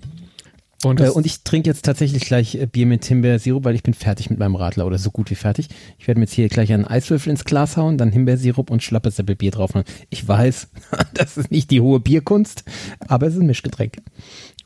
Und, 0.85 1.01
äh, 1.01 1.09
und 1.09 1.25
ich 1.25 1.43
trinke 1.43 1.71
jetzt 1.71 1.85
tatsächlich 1.85 2.25
gleich 2.25 2.55
äh, 2.55 2.67
Bier 2.67 2.87
mit 2.87 3.05
Himbeersirup, 3.05 3.65
weil 3.65 3.75
ich 3.75 3.83
bin 3.83 3.95
fertig 3.95 4.29
mit 4.31 4.39
meinem 4.39 4.57
Radler 4.57 4.87
oder 4.87 4.99
so 4.99 5.11
gut 5.11 5.31
wie 5.31 5.35
fertig. 5.35 5.69
Ich 5.99 6.07
werde 6.07 6.21
mir 6.21 6.27
jetzt 6.27 6.35
hier 6.35 6.49
gleich 6.49 6.73
einen 6.73 6.85
Eiswürfel 6.85 7.31
ins 7.31 7.45
Glas 7.45 7.77
hauen, 7.77 7.97
dann 7.99 8.13
Himbeersirup 8.13 8.71
und 8.71 8.83
Schlappesäppelbier 8.83 9.53
drauf. 9.53 9.71
Ich 10.11 10.27
weiß, 10.27 10.69
das 11.15 11.37
ist 11.37 11.51
nicht 11.51 11.71
die 11.71 11.81
hohe 11.81 12.01
Bierkunst, 12.01 12.65
aber 13.09 13.27
es 13.27 13.35
ist 13.35 13.41
ein 13.41 13.47
Mischgetränk. 13.47 13.97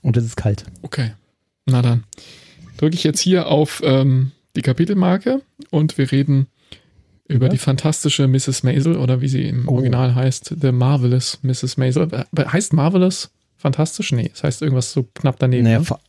Und 0.02 0.16
es 0.16 0.24
ist 0.24 0.36
kalt. 0.36 0.64
Okay, 0.82 1.12
na 1.66 1.82
dann 1.82 2.04
drücke 2.78 2.94
ich 2.94 3.04
jetzt 3.04 3.20
hier 3.20 3.48
auf 3.48 3.82
ähm, 3.84 4.32
die 4.56 4.62
Kapitelmarke 4.62 5.42
und 5.70 5.98
wir 5.98 6.10
reden 6.10 6.46
über 7.28 7.46
ja. 7.46 7.52
die 7.52 7.58
fantastische 7.58 8.26
Mrs. 8.26 8.62
Maisel 8.62 8.96
oder 8.96 9.20
wie 9.20 9.28
sie 9.28 9.44
im 9.44 9.68
oh. 9.68 9.74
Original 9.74 10.14
heißt, 10.14 10.56
The 10.60 10.72
Marvelous 10.72 11.38
Mrs. 11.42 11.76
Maisel. 11.76 12.08
Heißt 12.36 12.72
Marvelous 12.72 13.30
fantastisch? 13.60 14.12
Nee, 14.12 14.30
es 14.32 14.42
heißt 14.42 14.62
irgendwas 14.62 14.92
so 14.92 15.04
knapp 15.14 15.38
daneben. 15.38 15.64
Naja, 15.64 15.78
ne? 15.80 15.84
vor, 15.84 16.00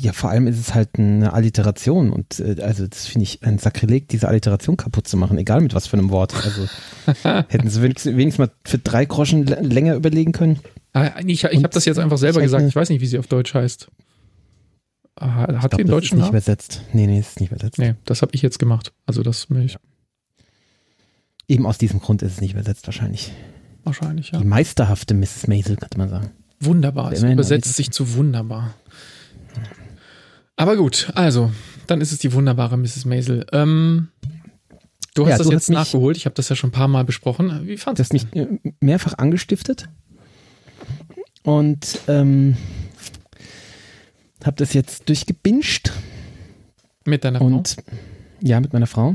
ja, 0.00 0.12
vor 0.12 0.30
allem 0.30 0.46
ist 0.46 0.58
es 0.58 0.74
halt 0.74 0.98
eine 0.98 1.32
Alliteration 1.32 2.10
und 2.10 2.40
äh, 2.40 2.56
also 2.62 2.86
das 2.86 3.06
finde 3.06 3.24
ich 3.24 3.42
ein 3.42 3.58
Sakrileg, 3.58 4.08
diese 4.08 4.28
Alliteration 4.28 4.76
kaputt 4.76 5.08
zu 5.08 5.16
machen, 5.16 5.38
egal 5.38 5.60
mit 5.60 5.74
was 5.74 5.86
für 5.86 5.96
einem 5.96 6.10
Wort. 6.10 6.34
Also 6.34 6.68
hätten 7.48 7.68
sie 7.68 7.82
wenigstens, 7.82 8.16
wenigstens 8.16 8.46
mal 8.46 8.54
für 8.64 8.78
drei 8.78 9.04
Groschen 9.04 9.44
länger 9.44 9.94
überlegen 9.94 10.32
können. 10.32 10.60
Ah, 10.92 11.20
ich 11.20 11.44
ich 11.44 11.44
habe 11.44 11.68
das 11.68 11.84
jetzt 11.84 11.98
einfach 11.98 12.18
selber 12.18 12.40
gesagt. 12.40 12.64
Ich 12.66 12.76
weiß 12.76 12.88
nicht, 12.88 13.00
wie 13.00 13.06
sie 13.06 13.18
auf 13.18 13.26
Deutsch 13.26 13.54
heißt. 13.54 13.88
Hat 15.18 15.70
sie 15.72 15.76
den 15.78 15.86
deutschen 15.86 16.18
Namen? 16.18 16.32
nicht 16.32 16.44
übersetzt. 16.44 16.82
Nee, 16.92 17.06
nee, 17.06 17.18
ist 17.18 17.40
nicht 17.40 17.50
übersetzt. 17.50 17.78
Nee, 17.78 17.94
das 18.04 18.22
habe 18.22 18.34
ich 18.34 18.42
jetzt 18.42 18.58
gemacht. 18.58 18.92
Also 19.06 19.22
das 19.22 19.48
mich. 19.48 19.76
Eben 21.48 21.66
aus 21.66 21.78
diesem 21.78 22.00
Grund 22.00 22.22
ist 22.22 22.32
es 22.32 22.40
nicht 22.40 22.52
übersetzt 22.52 22.86
wahrscheinlich. 22.86 23.32
Wahrscheinlich, 23.84 24.32
ja. 24.32 24.38
Die 24.38 24.44
meisterhafte 24.44 25.14
Mrs. 25.14 25.46
Maisel, 25.46 25.76
könnte 25.76 25.96
man 25.96 26.08
sagen. 26.08 26.30
Wunderbar, 26.60 27.12
es 27.12 27.22
übersetzt 27.22 27.74
sich 27.74 27.90
zu 27.90 28.14
wunderbar. 28.14 28.74
Aber 30.56 30.76
gut, 30.76 31.10
also, 31.14 31.50
dann 31.86 32.00
ist 32.00 32.12
es 32.12 32.18
die 32.18 32.32
wunderbare 32.32 32.76
Mrs. 32.78 33.04
Maisel. 33.04 33.44
Ähm, 33.52 34.08
du 35.14 35.24
hast 35.26 35.32
ja, 35.32 35.38
das 35.38 35.46
du 35.48 35.52
jetzt 35.52 35.70
nachgeholt, 35.70 36.16
ich 36.16 36.24
habe 36.24 36.34
das 36.34 36.48
ja 36.48 36.56
schon 36.56 36.70
ein 36.70 36.72
paar 36.72 36.88
Mal 36.88 37.04
besprochen. 37.04 37.66
Wie 37.66 37.76
fandest 37.76 38.12
du 38.12 38.16
das? 38.16 38.30
Du 38.30 38.40
hast 38.40 38.50
mich 38.50 38.74
mehrfach 38.80 39.18
angestiftet 39.18 39.88
und 41.42 42.00
ähm, 42.08 42.56
habe 44.44 44.56
das 44.56 44.72
jetzt 44.72 45.08
durchgebinscht. 45.08 45.92
Mit 47.04 47.24
deiner 47.24 47.38
Frau? 47.38 47.46
Und, 47.46 47.76
ja, 48.40 48.60
mit 48.60 48.72
meiner 48.72 48.86
Frau. 48.86 49.14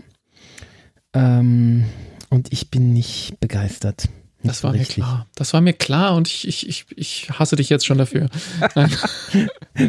Ähm, 1.13 1.86
und 2.30 2.54
ich 2.54 2.69
bin 2.69 2.93
nicht 2.93 3.39
begeistert. 3.39 4.08
Das 4.43 4.63
war 4.63 4.73
richtig. 4.73 4.97
mir 4.97 5.04
klar. 5.04 5.27
Das 5.36 5.54
war 5.54 5.62
mir 5.62 5.73
klar 5.73 6.15
und 6.15 6.27
ich, 6.27 6.47
ich, 6.47 6.67
ich, 6.67 6.86
ich 6.95 7.30
hasse 7.32 7.56
dich 7.56 7.69
jetzt 7.69 7.86
schon 7.86 7.97
dafür. 7.97 8.30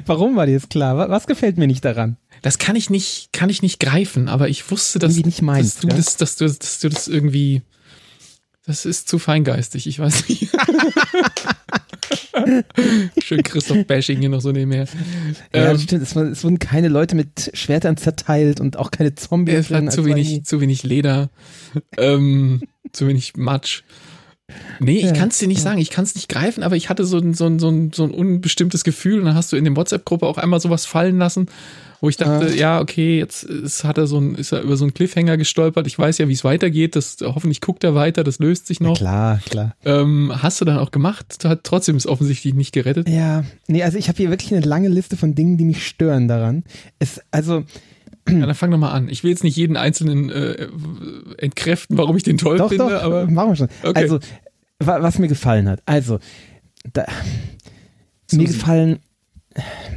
Warum 0.06 0.36
war 0.36 0.46
dir 0.46 0.58
das 0.58 0.68
klar? 0.68 1.08
Was 1.08 1.26
gefällt 1.26 1.56
mir 1.56 1.66
nicht 1.66 1.84
daran? 1.84 2.16
Das 2.42 2.58
kann 2.58 2.76
ich 2.76 2.90
nicht, 2.90 3.30
kann 3.32 3.48
ich 3.48 3.62
nicht 3.62 3.80
greifen, 3.80 4.28
aber 4.28 4.48
ich 4.48 4.70
wusste, 4.70 4.98
dass, 4.98 5.16
nicht 5.16 5.42
meinst, 5.42 5.76
dass, 5.76 5.80
du, 5.80 5.88
das, 5.88 6.16
dass, 6.16 6.36
du, 6.36 6.46
dass 6.46 6.80
du 6.80 6.88
das 6.88 7.08
irgendwie. 7.08 7.62
Das 8.64 8.84
ist 8.84 9.08
zu 9.08 9.18
feingeistig, 9.18 9.86
ich 9.86 9.98
weiß 9.98 10.28
nicht. 10.28 10.48
Schön 13.22 13.42
Christoph-Bashing 13.42 14.20
hier 14.20 14.28
noch 14.28 14.40
so 14.40 14.52
nebenher. 14.52 14.86
Ja, 15.54 15.70
ähm, 15.70 15.78
stimmt. 15.78 16.02
Es, 16.02 16.14
es, 16.14 16.44
wurden 16.44 16.58
keine 16.58 16.88
Leute 16.88 17.16
mit 17.16 17.50
Schwertern 17.54 17.96
zerteilt 17.96 18.60
und 18.60 18.76
auch 18.76 18.90
keine 18.90 19.14
Zombies. 19.14 19.54
Es 19.54 19.70
hat 19.70 19.92
zu 19.92 20.04
wenig, 20.04 20.44
zu 20.44 20.60
wenig 20.60 20.82
Leder, 20.82 21.30
ähm, 21.96 22.62
zu 22.92 23.08
wenig 23.08 23.36
Matsch. 23.36 23.82
Nee, 24.80 24.98
ich 24.98 25.04
ja, 25.04 25.12
kann 25.12 25.28
es 25.28 25.38
dir 25.38 25.48
nicht 25.48 25.58
ja. 25.58 25.64
sagen, 25.64 25.78
ich 25.80 25.90
kann 25.90 26.04
es 26.04 26.14
nicht 26.14 26.28
greifen, 26.28 26.62
aber 26.62 26.76
ich 26.76 26.88
hatte 26.88 27.04
so 27.04 27.18
ein, 27.18 27.34
so, 27.34 27.46
ein, 27.46 27.58
so, 27.58 27.68
ein, 27.68 27.92
so 27.92 28.04
ein 28.04 28.10
unbestimmtes 28.10 28.84
Gefühl 28.84 29.20
und 29.20 29.26
dann 29.26 29.34
hast 29.34 29.52
du 29.52 29.56
in 29.56 29.64
der 29.64 29.76
WhatsApp-Gruppe 29.76 30.26
auch 30.26 30.38
einmal 30.38 30.60
sowas 30.60 30.86
fallen 30.86 31.18
lassen, 31.18 31.46
wo 32.02 32.08
ich 32.08 32.16
dachte, 32.16 32.46
ah. 32.46 32.54
ja, 32.54 32.80
okay, 32.80 33.18
jetzt 33.18 33.44
ist, 33.44 33.84
hat 33.84 33.96
er 33.96 34.08
so 34.08 34.18
ein, 34.18 34.34
ist 34.34 34.50
er 34.50 34.62
über 34.62 34.76
so 34.76 34.84
einen 34.84 34.92
Cliffhanger 34.92 35.36
gestolpert. 35.36 35.86
Ich 35.86 35.96
weiß 35.96 36.18
ja, 36.18 36.26
wie 36.26 36.32
es 36.32 36.42
weitergeht. 36.42 36.96
Das, 36.96 37.18
hoffentlich 37.22 37.60
guckt 37.60 37.84
er 37.84 37.94
weiter, 37.94 38.24
das 38.24 38.40
löst 38.40 38.66
sich 38.66 38.80
noch. 38.80 38.98
Ja, 38.98 39.38
klar, 39.38 39.40
klar. 39.48 39.76
Ähm, 39.84 40.32
hast 40.34 40.60
du 40.60 40.64
dann 40.64 40.78
auch 40.78 40.90
gemacht? 40.90 41.44
Hat 41.44 41.62
trotzdem 41.62 41.96
ist 41.96 42.08
offensichtlich 42.08 42.54
nicht 42.54 42.72
gerettet. 42.72 43.08
Ja, 43.08 43.44
nee, 43.68 43.84
also 43.84 43.98
ich 43.98 44.08
habe 44.08 44.16
hier 44.16 44.30
wirklich 44.30 44.52
eine 44.52 44.66
lange 44.66 44.88
Liste 44.88 45.16
von 45.16 45.36
Dingen, 45.36 45.58
die 45.58 45.64
mich 45.64 45.86
stören 45.86 46.26
daran. 46.26 46.64
Es, 46.98 47.20
also, 47.30 47.62
ja, 48.28 48.46
dann 48.46 48.54
fang 48.54 48.72
doch 48.72 48.78
mal 48.78 48.90
an. 48.90 49.08
Ich 49.08 49.22
will 49.22 49.30
jetzt 49.30 49.44
nicht 49.44 49.56
jeden 49.56 49.76
einzelnen 49.76 50.28
äh, 50.30 50.68
entkräften, 51.38 51.98
warum 51.98 52.16
ich 52.16 52.24
den 52.24 52.36
toll 52.38 52.58
doch, 52.58 52.68
finde, 52.68 52.84
doch, 52.84 53.02
aber. 53.02 53.26
Machen 53.26 53.50
wir 53.50 53.56
schon. 53.56 53.68
Okay. 53.82 54.00
Also, 54.00 54.18
was 54.86 55.18
mir 55.18 55.28
gefallen 55.28 55.68
hat. 55.68 55.82
Also, 55.86 56.18
da, 56.92 57.06
mir 58.32 58.46
gefallen. 58.46 58.98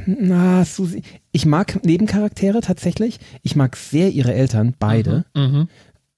Na, 0.06 0.64
Susi. 0.64 1.02
Ich 1.32 1.46
mag 1.46 1.84
Nebencharaktere 1.84 2.60
tatsächlich. 2.60 3.18
Ich 3.42 3.56
mag 3.56 3.76
sehr 3.76 4.10
ihre 4.10 4.34
Eltern, 4.34 4.74
beide. 4.78 5.24
Mhm, 5.34 5.42
mhm. 5.42 5.68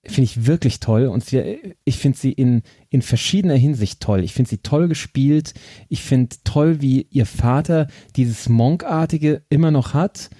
finde 0.04 0.22
ich 0.22 0.46
wirklich 0.46 0.80
toll. 0.80 1.06
Und 1.06 1.24
sie, 1.24 1.74
ich 1.84 1.98
finde 1.98 2.18
sie 2.18 2.32
in, 2.32 2.62
in 2.90 3.02
verschiedener 3.02 3.54
Hinsicht 3.54 4.00
toll. 4.00 4.24
Ich 4.24 4.34
finde 4.34 4.50
sie 4.50 4.58
toll 4.58 4.88
gespielt. 4.88 5.54
Ich 5.88 6.02
finde 6.02 6.36
toll, 6.44 6.80
wie 6.80 7.02
ihr 7.10 7.26
Vater 7.26 7.86
dieses 8.16 8.48
Monkartige 8.48 9.42
immer 9.48 9.70
noch 9.70 9.94
hat. 9.94 10.30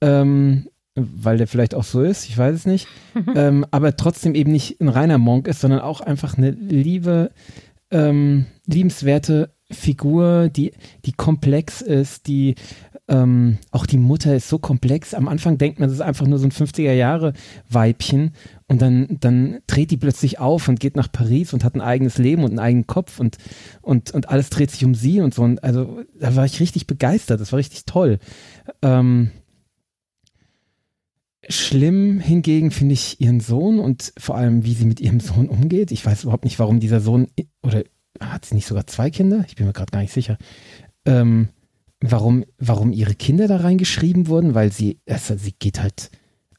Ähm, 0.00 0.68
weil 0.96 1.38
der 1.38 1.46
vielleicht 1.46 1.74
auch 1.74 1.84
so 1.84 2.02
ist, 2.02 2.28
ich 2.28 2.36
weiß 2.36 2.54
es 2.54 2.66
nicht. 2.66 2.88
ähm, 3.34 3.64
aber 3.70 3.96
trotzdem 3.96 4.34
eben 4.34 4.50
nicht 4.50 4.80
ein 4.80 4.88
reiner 4.88 5.18
Monk 5.18 5.46
ist, 5.46 5.60
sondern 5.60 5.80
auch 5.80 6.00
einfach 6.00 6.36
eine 6.36 6.50
liebe, 6.50 7.30
ähm, 7.90 8.46
liebenswerte 8.66 9.50
Figur, 9.70 10.48
die, 10.48 10.72
die 11.04 11.12
komplex 11.12 11.82
ist, 11.82 12.28
die 12.28 12.54
ähm, 13.08 13.58
auch 13.70 13.86
die 13.86 13.98
Mutter 13.98 14.34
ist 14.34 14.48
so 14.48 14.58
komplex. 14.58 15.14
Am 15.14 15.28
Anfang 15.28 15.58
denkt 15.58 15.78
man, 15.78 15.88
das 15.88 15.98
ist 15.98 16.02
einfach 16.02 16.26
nur 16.26 16.38
so 16.38 16.46
ein 16.46 16.52
50er-Jahre-Weibchen 16.52 18.32
und 18.66 18.82
dann, 18.82 19.18
dann 19.20 19.58
dreht 19.66 19.90
die 19.92 19.96
plötzlich 19.96 20.40
auf 20.40 20.68
und 20.68 20.80
geht 20.80 20.96
nach 20.96 21.10
Paris 21.10 21.52
und 21.52 21.62
hat 21.62 21.74
ein 21.74 21.80
eigenes 21.80 22.18
Leben 22.18 22.42
und 22.42 22.50
einen 22.50 22.58
eigenen 22.58 22.86
Kopf 22.86 23.20
und, 23.20 23.38
und, 23.80 24.10
und 24.12 24.28
alles 24.28 24.50
dreht 24.50 24.70
sich 24.72 24.84
um 24.84 24.94
sie 24.94 25.20
und 25.20 25.34
so. 25.34 25.42
Und 25.42 25.62
also 25.62 26.00
da 26.18 26.34
war 26.34 26.44
ich 26.44 26.58
richtig 26.58 26.86
begeistert, 26.86 27.40
das 27.40 27.52
war 27.52 27.58
richtig 27.58 27.84
toll. 27.84 28.18
Ähm, 28.82 29.30
Schlimm 31.48 32.18
hingegen 32.20 32.70
finde 32.70 32.94
ich 32.94 33.20
ihren 33.20 33.40
Sohn 33.40 33.78
und 33.78 34.12
vor 34.18 34.36
allem, 34.36 34.64
wie 34.64 34.74
sie 34.74 34.84
mit 34.84 35.00
ihrem 35.00 35.20
Sohn 35.20 35.48
umgeht. 35.48 35.92
Ich 35.92 36.04
weiß 36.04 36.24
überhaupt 36.24 36.44
nicht, 36.44 36.58
warum 36.58 36.80
dieser 36.80 37.00
Sohn, 37.00 37.28
oder 37.62 37.84
hat 38.20 38.44
sie 38.44 38.54
nicht 38.54 38.66
sogar 38.66 38.86
zwei 38.86 39.10
Kinder? 39.10 39.44
Ich 39.46 39.56
bin 39.56 39.66
mir 39.66 39.72
gerade 39.72 39.90
gar 39.90 40.00
nicht 40.00 40.12
sicher. 40.12 40.38
Ähm, 41.04 41.48
warum, 42.00 42.44
warum 42.58 42.92
ihre 42.92 43.14
Kinder 43.14 43.48
da 43.48 43.58
reingeschrieben 43.58 44.26
wurden, 44.26 44.54
weil 44.54 44.72
sie, 44.72 44.98
also 45.08 45.36
sie 45.36 45.52
geht 45.52 45.80
halt, 45.80 46.10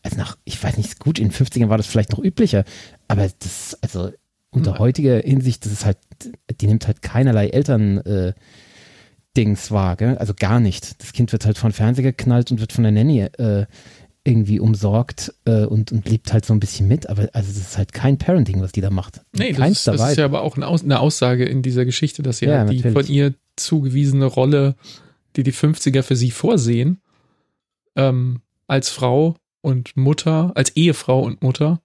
also 0.04 0.18
nach, 0.18 0.38
ich 0.46 0.62
weiß 0.62 0.78
nicht, 0.78 1.00
gut, 1.00 1.20
in 1.20 1.30
den 1.30 1.34
50ern 1.34 1.70
war 1.70 1.78
das 1.78 1.88
vielleicht 1.88 2.12
noch 2.12 2.24
üblicher, 2.24 2.64
aber 3.08 3.30
das, 3.40 3.78
also 3.82 4.12
unter 4.52 4.74
mhm. 4.74 4.80
heutiger 4.80 5.20
Hinsicht, 5.20 5.66
das 5.66 5.74
ist 5.74 5.86
halt, 5.86 5.98
die 6.62 6.68
nimmt 6.68 6.88
halt 6.88 7.02
keinerlei 7.02 7.50
Eltern, 7.50 7.98
äh, 8.00 8.34
Dings 9.36 9.70
wahr, 9.70 9.96
gell? 9.98 10.18
also 10.18 10.34
gar 10.34 10.60
nicht. 10.60 11.00
Das 11.00 11.14
Kind 11.14 11.32
wird 11.32 11.46
halt 11.46 11.60
von 11.60 11.72
Fernseher 11.72 12.04
geknallt 12.04 12.52
und 12.52 12.60
wird 12.60 12.74
von 12.74 12.84
der 12.84 12.92
Nanny 12.92 13.22
äh, 13.22 13.68
irgendwie 14.28 14.60
umsorgt 14.60 15.34
äh, 15.46 15.66
und, 15.66 15.92
und 15.94 16.08
lebt 16.08 16.34
halt 16.34 16.46
so 16.46 16.54
ein 16.54 16.60
bisschen 16.60 16.88
mit, 16.88 17.08
aber 17.08 17.30
also 17.32 17.48
das 17.48 17.58
ist 17.58 17.78
halt 17.78 17.94
kein 17.94 18.18
Parenting, 18.18 18.62
was 18.62 18.74
die 18.74 18.82
da 18.82 18.90
macht. 18.90 19.22
Nee, 19.32 19.54
das 19.54 19.70
ist, 19.70 19.88
das 19.88 20.12
ist, 20.12 20.18
ja 20.18 20.26
aber 20.26 20.42
auch 20.42 20.58
eine, 20.58 20.68
Aus 20.68 20.84
eine, 20.84 21.00
Aussage 21.00 21.46
in 21.46 21.62
dieser 21.62 21.86
Geschichte, 21.86 22.24
dass 22.24 22.42
ja, 22.42 22.50
ja 22.50 22.66
die 22.66 22.82
von 22.82 23.08
ihr 23.08 23.34
zugewiesene 23.56 24.26
Rolle, 24.26 24.76
die 25.38 25.44
die 25.44 25.54
50er 25.54 26.04
für 26.04 26.18
sie 26.18 26.32
vorsehen, 26.32 27.00
ähm, 27.96 28.42
als 28.68 28.90
Frau 28.90 29.38
und 29.62 29.96
Mutter, 29.96 30.52
als 30.56 30.72
Ehefrau 30.76 31.22
und 31.22 31.42
Mutter, 31.42 31.82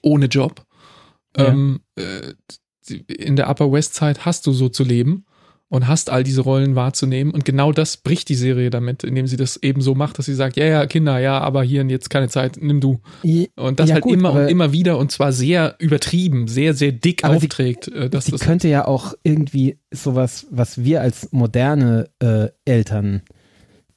ohne 0.00 0.26
Job, 0.26 0.64
ja. 1.36 1.48
ähm, 1.48 1.80
äh, 1.96 2.32
in 2.88 3.36
der 3.36 3.48
Upper 3.50 3.70
West 3.70 3.94
Side 3.94 4.20
hast 4.20 4.46
du 4.46 4.52
so 4.52 4.70
zu 4.70 4.84
leben 4.84 5.26
und 5.72 5.88
hast 5.88 6.10
all 6.10 6.22
diese 6.22 6.42
Rollen 6.42 6.74
wahrzunehmen. 6.74 7.32
Und 7.32 7.46
genau 7.46 7.72
das 7.72 7.96
bricht 7.96 8.28
die 8.28 8.34
Serie 8.34 8.68
damit, 8.68 9.04
indem 9.04 9.26
sie 9.26 9.38
das 9.38 9.56
eben 9.56 9.80
so 9.80 9.94
macht, 9.94 10.18
dass 10.18 10.26
sie 10.26 10.34
sagt, 10.34 10.58
ja, 10.58 10.66
ja, 10.66 10.84
Kinder, 10.84 11.18
ja, 11.18 11.40
aber 11.40 11.62
hier 11.62 11.80
und 11.80 11.88
jetzt 11.88 12.10
keine 12.10 12.28
Zeit, 12.28 12.58
nimm 12.60 12.82
du. 12.82 13.00
Und 13.56 13.80
das 13.80 13.88
ja, 13.88 13.94
halt 13.94 14.04
gut, 14.04 14.12
immer 14.12 14.34
und 14.34 14.48
immer 14.48 14.72
wieder 14.72 14.98
und 14.98 15.10
zwar 15.10 15.32
sehr 15.32 15.76
übertrieben, 15.78 16.46
sehr, 16.46 16.74
sehr 16.74 16.92
dick 16.92 17.24
aufträgt. 17.24 17.86
Sie, 17.86 17.92
äh, 17.92 18.10
dass 18.10 18.26
sie 18.26 18.32
das 18.32 18.42
könnte 18.42 18.68
ja 18.68 18.86
auch 18.86 19.14
irgendwie 19.22 19.78
sowas, 19.90 20.46
was 20.50 20.84
wir 20.84 21.00
als 21.00 21.32
moderne 21.32 22.10
äh, 22.18 22.48
Eltern 22.66 23.22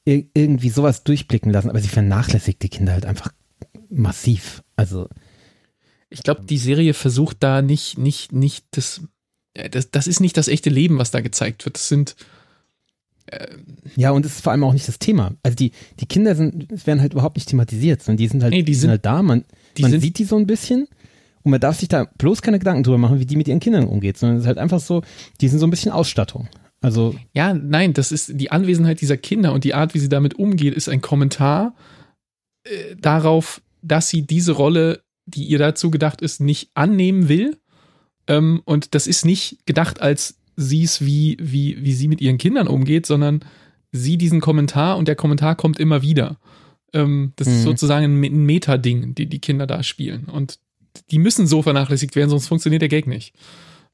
irgendwie 0.06 0.70
sowas 0.70 1.04
durchblicken 1.04 1.52
lassen, 1.52 1.68
aber 1.68 1.80
sie 1.80 1.88
vernachlässigt 1.88 2.62
die 2.62 2.70
Kinder 2.70 2.94
halt 2.94 3.04
einfach 3.04 3.32
massiv. 3.90 4.62
Also 4.76 5.08
ich 6.08 6.22
glaube, 6.22 6.44
die 6.48 6.58
Serie 6.58 6.94
versucht 6.94 7.38
da 7.40 7.60
nicht, 7.60 7.98
nicht, 7.98 8.32
nicht 8.32 8.64
das 8.70 9.02
das, 9.70 9.90
das 9.90 10.06
ist 10.06 10.20
nicht 10.20 10.36
das 10.36 10.48
echte 10.48 10.70
Leben, 10.70 10.98
was 10.98 11.10
da 11.10 11.20
gezeigt 11.20 11.64
wird. 11.64 11.76
Das 11.76 11.88
sind 11.88 12.16
äh, 13.26 13.48
ja, 13.96 14.10
und 14.12 14.24
es 14.24 14.36
ist 14.36 14.40
vor 14.42 14.52
allem 14.52 14.64
auch 14.64 14.72
nicht 14.72 14.86
das 14.86 14.98
Thema. 14.98 15.32
Also 15.42 15.56
die, 15.56 15.72
die 16.00 16.06
Kinder 16.06 16.34
sind, 16.34 16.86
werden 16.86 17.00
halt 17.00 17.12
überhaupt 17.12 17.36
nicht 17.36 17.48
thematisiert, 17.48 18.02
sondern 18.02 18.18
die 18.18 18.28
sind 18.28 18.42
halt, 18.42 18.52
nee, 18.52 18.62
die, 18.62 18.72
die 18.72 18.74
sind, 18.74 18.90
halt 18.90 19.04
da. 19.04 19.22
Man, 19.22 19.44
man 19.80 19.90
sind, 19.90 20.00
sieht 20.00 20.18
die 20.18 20.24
so 20.24 20.36
ein 20.36 20.46
bisschen 20.46 20.86
und 21.42 21.50
man 21.50 21.60
darf 21.60 21.78
sich 21.78 21.88
da 21.88 22.04
bloß 22.18 22.42
keine 22.42 22.58
Gedanken 22.58 22.84
drüber 22.84 22.98
machen, 22.98 23.18
wie 23.18 23.26
die 23.26 23.36
mit 23.36 23.48
ihren 23.48 23.60
Kindern 23.60 23.86
umgeht, 23.88 24.16
sondern 24.16 24.36
es 24.36 24.42
ist 24.42 24.46
halt 24.46 24.58
einfach 24.58 24.80
so, 24.80 25.02
die 25.40 25.48
sind 25.48 25.58
so 25.58 25.66
ein 25.66 25.70
bisschen 25.70 25.92
Ausstattung. 25.92 26.48
Also 26.80 27.16
ja, 27.32 27.52
nein, 27.52 27.94
das 27.94 28.12
ist 28.12 28.32
die 28.34 28.50
Anwesenheit 28.50 29.00
dieser 29.00 29.16
Kinder 29.16 29.52
und 29.52 29.64
die 29.64 29.74
Art, 29.74 29.94
wie 29.94 29.98
sie 29.98 30.08
damit 30.08 30.34
umgeht, 30.34 30.74
ist 30.74 30.88
ein 30.88 31.00
Kommentar 31.00 31.74
äh, 32.64 32.94
darauf, 32.96 33.60
dass 33.82 34.08
sie 34.08 34.22
diese 34.22 34.52
Rolle, 34.52 35.02
die 35.24 35.44
ihr 35.44 35.58
dazu 35.58 35.90
gedacht 35.90 36.20
ist, 36.20 36.40
nicht 36.40 36.70
annehmen 36.74 37.28
will 37.28 37.58
ähm, 38.28 38.62
und 38.64 38.94
das 38.94 39.06
ist 39.06 39.24
nicht 39.24 39.66
gedacht 39.66 40.00
als 40.00 40.38
sie 40.56 40.82
es, 40.82 41.04
wie, 41.04 41.36
wie, 41.40 41.84
wie 41.84 41.92
sie 41.92 42.08
mit 42.08 42.20
ihren 42.20 42.38
Kindern 42.38 42.66
umgeht, 42.66 43.06
sondern 43.06 43.40
sie 43.92 44.16
diesen 44.16 44.40
Kommentar 44.40 44.96
und 44.96 45.06
der 45.06 45.16
Kommentar 45.16 45.54
kommt 45.54 45.78
immer 45.78 46.02
wieder. 46.02 46.38
Ähm, 46.92 47.32
das 47.36 47.48
mhm. 47.48 47.54
ist 47.54 47.62
sozusagen 47.62 48.04
ein 48.04 48.46
Meta-Ding, 48.46 49.14
die 49.14 49.26
die 49.26 49.38
Kinder 49.38 49.66
da 49.66 49.82
spielen. 49.82 50.24
Und 50.24 50.58
die 51.10 51.18
müssen 51.18 51.46
so 51.46 51.62
vernachlässigt 51.62 52.16
werden, 52.16 52.30
sonst 52.30 52.48
funktioniert 52.48 52.82
der 52.82 52.88
Gag 52.88 53.06
nicht. 53.06 53.34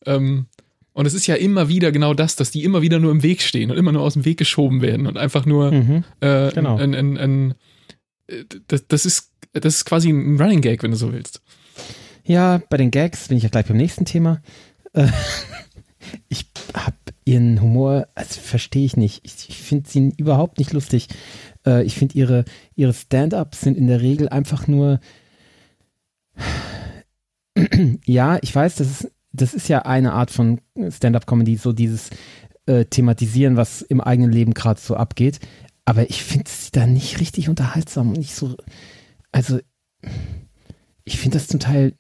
Ähm, 0.07 0.47
und 0.93 1.07
es 1.07 1.15
ist 1.15 1.27
ja 1.27 1.35
immer 1.35 1.69
wieder 1.69 1.91
genau 1.91 2.15
das, 2.15 2.37
dass 2.37 2.51
die 2.51 2.65
immer 2.65 2.83
wieder 2.83 2.99
nur 2.99 3.11
im 3.11 3.23
Weg 3.23 3.43
stehen 3.43 3.71
und 3.71 3.79
immer 3.79 3.93
nur 3.93 4.03
aus 4.03 4.13
dem 4.15 4.25
Weg 4.25 4.39
geschoben 4.39 4.83
werden 4.83 5.07
und 5.07 5.17
einfach 5.17 5.47
nur 5.47 5.73
mhm. 5.73 6.05
äh, 6.21 6.53
genau. 6.53 6.77
ein, 6.77 6.95
ein, 6.95 7.17
ein, 7.17 7.55
äh, 8.27 8.45
das, 8.69 8.87
das, 8.87 9.07
ist, 9.07 9.33
das 9.53 9.77
ist 9.77 9.85
quasi 9.85 10.11
ein 10.11 10.41
Running 10.41 10.61
Gag, 10.61 10.83
wenn 10.83 10.91
du 10.91 10.97
so 10.97 11.13
willst. 11.13 11.41
Ja, 12.25 12.61
bei 12.69 12.77
den 12.77 12.91
Gags 12.91 13.29
bin 13.29 13.37
ich 13.37 13.43
ja 13.43 13.49
gleich 13.49 13.67
beim 13.67 13.77
nächsten 13.77 14.05
Thema. 14.05 14.41
Äh, 14.93 15.09
ich 16.29 16.47
habe 16.75 16.97
ihren 17.25 17.61
Humor, 17.61 18.09
also 18.15 18.41
verstehe 18.41 18.85
ich 18.85 18.97
nicht. 18.97 19.25
Ich, 19.25 19.49
ich 19.49 19.59
finde 19.59 19.89
sie 19.89 20.13
überhaupt 20.17 20.59
nicht 20.59 20.73
lustig. 20.73 21.09
Äh, 21.67 21.85
ich 21.85 21.95
finde 21.95 22.17
ihre, 22.17 22.45
ihre 22.75 22.93
Stand-ups 22.93 23.61
sind 23.61 23.77
in 23.77 23.87
der 23.87 24.01
Regel 24.01 24.29
einfach 24.29 24.67
nur. 24.67 25.01
ja, 28.05 28.39
ich 28.43 28.55
weiß, 28.55 28.77
das 28.77 28.89
ist, 28.89 29.13
das 29.33 29.55
ist 29.55 29.69
ja 29.69 29.83
eine 29.83 30.13
Art 30.13 30.31
von 30.31 30.61
Stand-up-Comedy, 30.89 31.57
so 31.57 31.73
dieses 31.73 32.11
äh, 32.67 32.85
Thematisieren, 32.85 33.57
was 33.57 33.83
im 33.83 34.01
eigenen 34.01 34.33
Leben 34.33 34.55
gerade 34.55 34.81
so 34.81 34.97
abgeht. 34.97 35.41
Aber 35.85 36.09
ich 36.09 36.23
finde 36.23 36.49
sie 36.49 36.71
da 36.73 36.87
nicht 36.87 37.21
richtig 37.21 37.49
unterhaltsam 37.49 38.09
und 38.09 38.19
nicht 38.19 38.35
so. 38.35 38.57
Also, 39.33 39.59
ich 41.05 41.19
finde 41.19 41.39
das 41.39 41.49
zum 41.49 41.61
Teil 41.61 41.95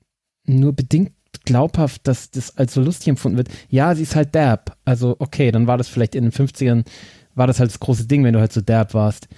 nur 0.52 0.72
bedingt 0.72 1.12
glaubhaft, 1.44 2.06
dass 2.06 2.30
das 2.30 2.56
als 2.56 2.74
so 2.74 2.82
lustig 2.82 3.08
empfunden 3.08 3.38
wird. 3.38 3.48
Ja, 3.68 3.94
sie 3.94 4.02
ist 4.02 4.16
halt 4.16 4.34
derb. 4.34 4.76
Also, 4.84 5.16
okay, 5.18 5.50
dann 5.50 5.66
war 5.66 5.78
das 5.78 5.88
vielleicht 5.88 6.14
in 6.14 6.24
den 6.24 6.32
50ern, 6.32 6.84
war 7.34 7.46
das 7.46 7.58
halt 7.58 7.70
das 7.70 7.80
große 7.80 8.06
Ding, 8.06 8.24
wenn 8.24 8.34
du 8.34 8.40
halt 8.40 8.52
so 8.52 8.60
derb 8.60 8.94
warst. 8.94 9.28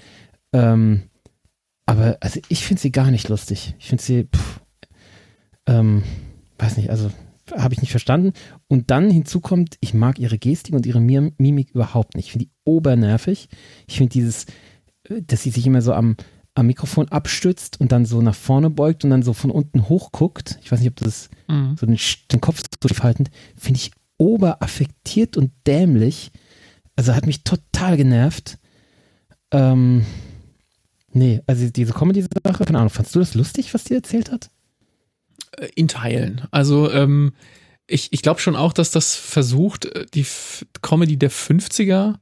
Ähm, 0.53 1.05
aber, 1.87 2.18
also, 2.20 2.40
ich 2.48 2.64
finde 2.64 2.81
sie 2.81 2.92
gar 2.92 3.11
nicht 3.11 3.29
lustig. 3.29 3.74
Ich 3.79 3.87
finde 3.87 4.03
sie, 4.03 4.24
pff, 4.24 4.61
ähm, 5.66 6.03
weiß 6.59 6.76
nicht, 6.76 6.91
also, 6.91 7.11
habe 7.53 7.74
ich 7.74 7.80
nicht 7.80 7.91
verstanden. 7.91 8.32
Und 8.68 8.91
dann 8.91 9.11
hinzu 9.11 9.41
kommt, 9.41 9.76
ich 9.80 9.95
mag 9.95 10.18
ihre 10.18 10.39
Gestik 10.39 10.74
und 10.74 10.86
ihre 10.86 11.01
Mimik 11.01 11.70
überhaupt 11.70 12.16
nicht. 12.16 12.26
Ich 12.26 12.32
finde 12.32 12.47
die 12.47 12.53
obernervig. 12.64 13.49
Ich 13.86 13.99
finde 13.99 14.12
dieses, 14.12 14.47
äh, 15.09 15.22
dass 15.22 15.43
sie 15.43 15.51
sich 15.51 15.66
immer 15.66 15.82
so 15.82 15.93
am, 15.93 16.16
am 16.55 16.66
Mikrofon 16.66 17.09
abstützt 17.09 17.80
und 17.80 17.90
dann 17.90 18.07
so 18.07 18.22
nach 18.22 18.34
vorne 18.34 18.70
beugt 18.70 19.05
und 19.05 19.11
dann 19.11 19.22
so 19.22 19.32
von 19.32 19.50
unten 19.50 19.88
hochguckt. 19.88 20.59
Ich 20.62 20.70
weiß 20.70 20.80
nicht, 20.80 20.90
ob 20.90 20.96
das 20.96 21.28
mhm. 21.48 21.76
so 21.78 21.86
den, 21.86 21.98
den, 22.30 22.40
Kopf 22.40 22.62
so 22.80 22.94
faltend, 22.94 23.30
finde 23.57 23.80
ich 23.80 23.90
oberaffektiert 24.18 25.36
und 25.36 25.50
dämlich. 25.66 26.30
Also 26.96 27.14
hat 27.14 27.26
mich 27.26 27.42
total 27.42 27.96
genervt. 27.96 28.59
Ähm, 29.50 30.07
nee, 31.12 31.40
also 31.46 31.68
diese 31.70 31.92
Comedy-Sache, 31.92 32.64
keine 32.64 32.78
Ahnung, 32.78 32.90
fandst 32.90 33.14
du 33.14 33.18
das 33.18 33.34
lustig, 33.34 33.74
was 33.74 33.84
die 33.84 33.94
erzählt 33.94 34.30
hat? 34.30 34.50
Äh, 35.59 35.68
in 35.74 35.88
Teilen. 35.88 36.42
Also, 36.52 36.90
ähm, 36.92 37.32
ich, 37.86 38.12
ich 38.12 38.22
glaube 38.22 38.40
schon 38.40 38.57
auch, 38.57 38.72
dass 38.72 38.90
das 38.90 39.14
versucht, 39.16 39.86
äh, 39.86 40.07
die 40.14 40.26
Comedy 40.82 41.16
der 41.16 41.30
50er 41.30 42.14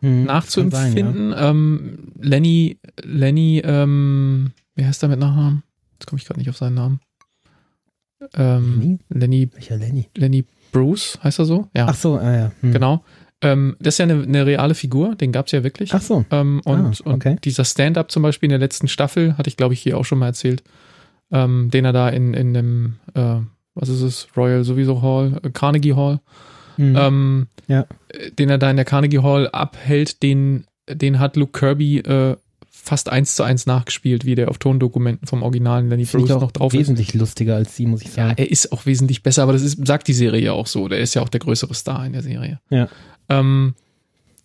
hm, 0.00 0.24
nachzuempfinden. 0.24 1.30
Sein, 1.30 1.38
ja. 1.38 1.50
ähm, 1.50 2.12
Lenny, 2.20 2.78
Lenny, 3.02 3.62
ähm, 3.64 4.52
wie 4.74 4.84
heißt 4.84 5.02
der 5.02 5.08
mit 5.08 5.18
Nachnamen? 5.18 5.62
Jetzt 5.94 6.06
komme 6.06 6.20
ich 6.20 6.26
gerade 6.26 6.40
nicht 6.40 6.50
auf 6.50 6.56
seinen 6.56 6.74
Namen. 6.74 7.00
Ähm, 8.34 8.80
Lenny? 8.80 8.98
Lenny. 9.08 9.50
Welcher 9.52 9.76
Lenny? 9.76 10.08
Lenny 10.16 10.44
Bruce, 10.72 11.18
heißt 11.22 11.38
er 11.38 11.44
so? 11.44 11.68
Ja. 11.74 11.86
Ach 11.88 11.94
so, 11.94 12.18
ah, 12.18 12.36
ja. 12.36 12.52
Hm. 12.60 12.72
Genau. 12.72 13.04
Ähm, 13.40 13.76
das 13.78 13.94
ist 13.94 13.98
ja 13.98 14.04
eine, 14.04 14.22
eine 14.22 14.46
reale 14.46 14.74
Figur, 14.74 15.14
den 15.14 15.30
gab 15.30 15.46
es 15.46 15.52
ja 15.52 15.62
wirklich. 15.62 15.94
Ach 15.94 16.02
so. 16.02 16.24
Ähm, 16.30 16.60
und, 16.64 17.02
ah, 17.06 17.10
okay. 17.12 17.30
und 17.30 17.44
dieser 17.44 17.64
Stand-up 17.64 18.10
zum 18.10 18.22
Beispiel 18.22 18.48
in 18.48 18.50
der 18.50 18.58
letzten 18.58 18.88
Staffel, 18.88 19.38
hatte 19.38 19.48
ich 19.48 19.56
glaube 19.56 19.74
ich 19.74 19.80
hier 19.80 19.96
auch 19.96 20.04
schon 20.04 20.18
mal 20.18 20.26
erzählt, 20.26 20.64
ähm, 21.30 21.70
den 21.70 21.84
er 21.84 21.92
da 21.92 22.08
in, 22.08 22.34
in 22.34 22.54
dem, 22.54 22.96
äh, 23.14 23.36
was 23.74 23.88
ist 23.88 24.02
es, 24.02 24.28
Royal 24.36 24.64
sowieso 24.64 25.02
Hall, 25.02 25.40
äh, 25.42 25.50
Carnegie 25.50 25.94
Hall, 25.94 26.20
mhm. 26.78 26.96
ähm, 26.96 27.46
ja. 27.66 27.86
den 28.38 28.48
er 28.48 28.58
da 28.58 28.70
in 28.70 28.76
der 28.76 28.84
Carnegie 28.84 29.18
Hall 29.18 29.48
abhält, 29.48 30.22
den, 30.22 30.64
den 30.88 31.18
hat 31.18 31.36
Luke 31.36 31.58
Kirby 31.58 31.98
äh, 31.98 32.36
fast 32.70 33.10
eins 33.10 33.36
zu 33.36 33.42
eins 33.42 33.66
nachgespielt, 33.66 34.24
wie 34.24 34.34
der 34.34 34.48
auf 34.48 34.58
Tondokumenten 34.58 35.28
vom 35.28 35.42
originalen 35.42 35.90
Lenny 35.90 36.04
Bruce 36.04 36.30
noch 36.30 36.52
drauf 36.52 36.72
ist. 36.72 36.80
wesentlich 36.80 37.12
lustiger 37.12 37.56
als 37.56 37.76
sie, 37.76 37.86
muss 37.86 38.02
ich 38.02 38.10
sagen. 38.10 38.30
Ja, 38.30 38.36
er 38.38 38.50
ist 38.50 38.72
auch 38.72 38.86
wesentlich 38.86 39.22
besser, 39.22 39.42
aber 39.42 39.52
das 39.52 39.62
ist, 39.62 39.86
sagt 39.86 40.08
die 40.08 40.14
Serie 40.14 40.42
ja 40.42 40.52
auch 40.52 40.66
so. 40.66 40.88
Der 40.88 40.98
ist 40.98 41.14
ja 41.14 41.20
auch 41.20 41.28
der 41.28 41.40
größere 41.40 41.74
Star 41.74 42.06
in 42.06 42.14
der 42.14 42.22
Serie. 42.22 42.60
Ja. 42.70 42.88
Ähm, 43.28 43.74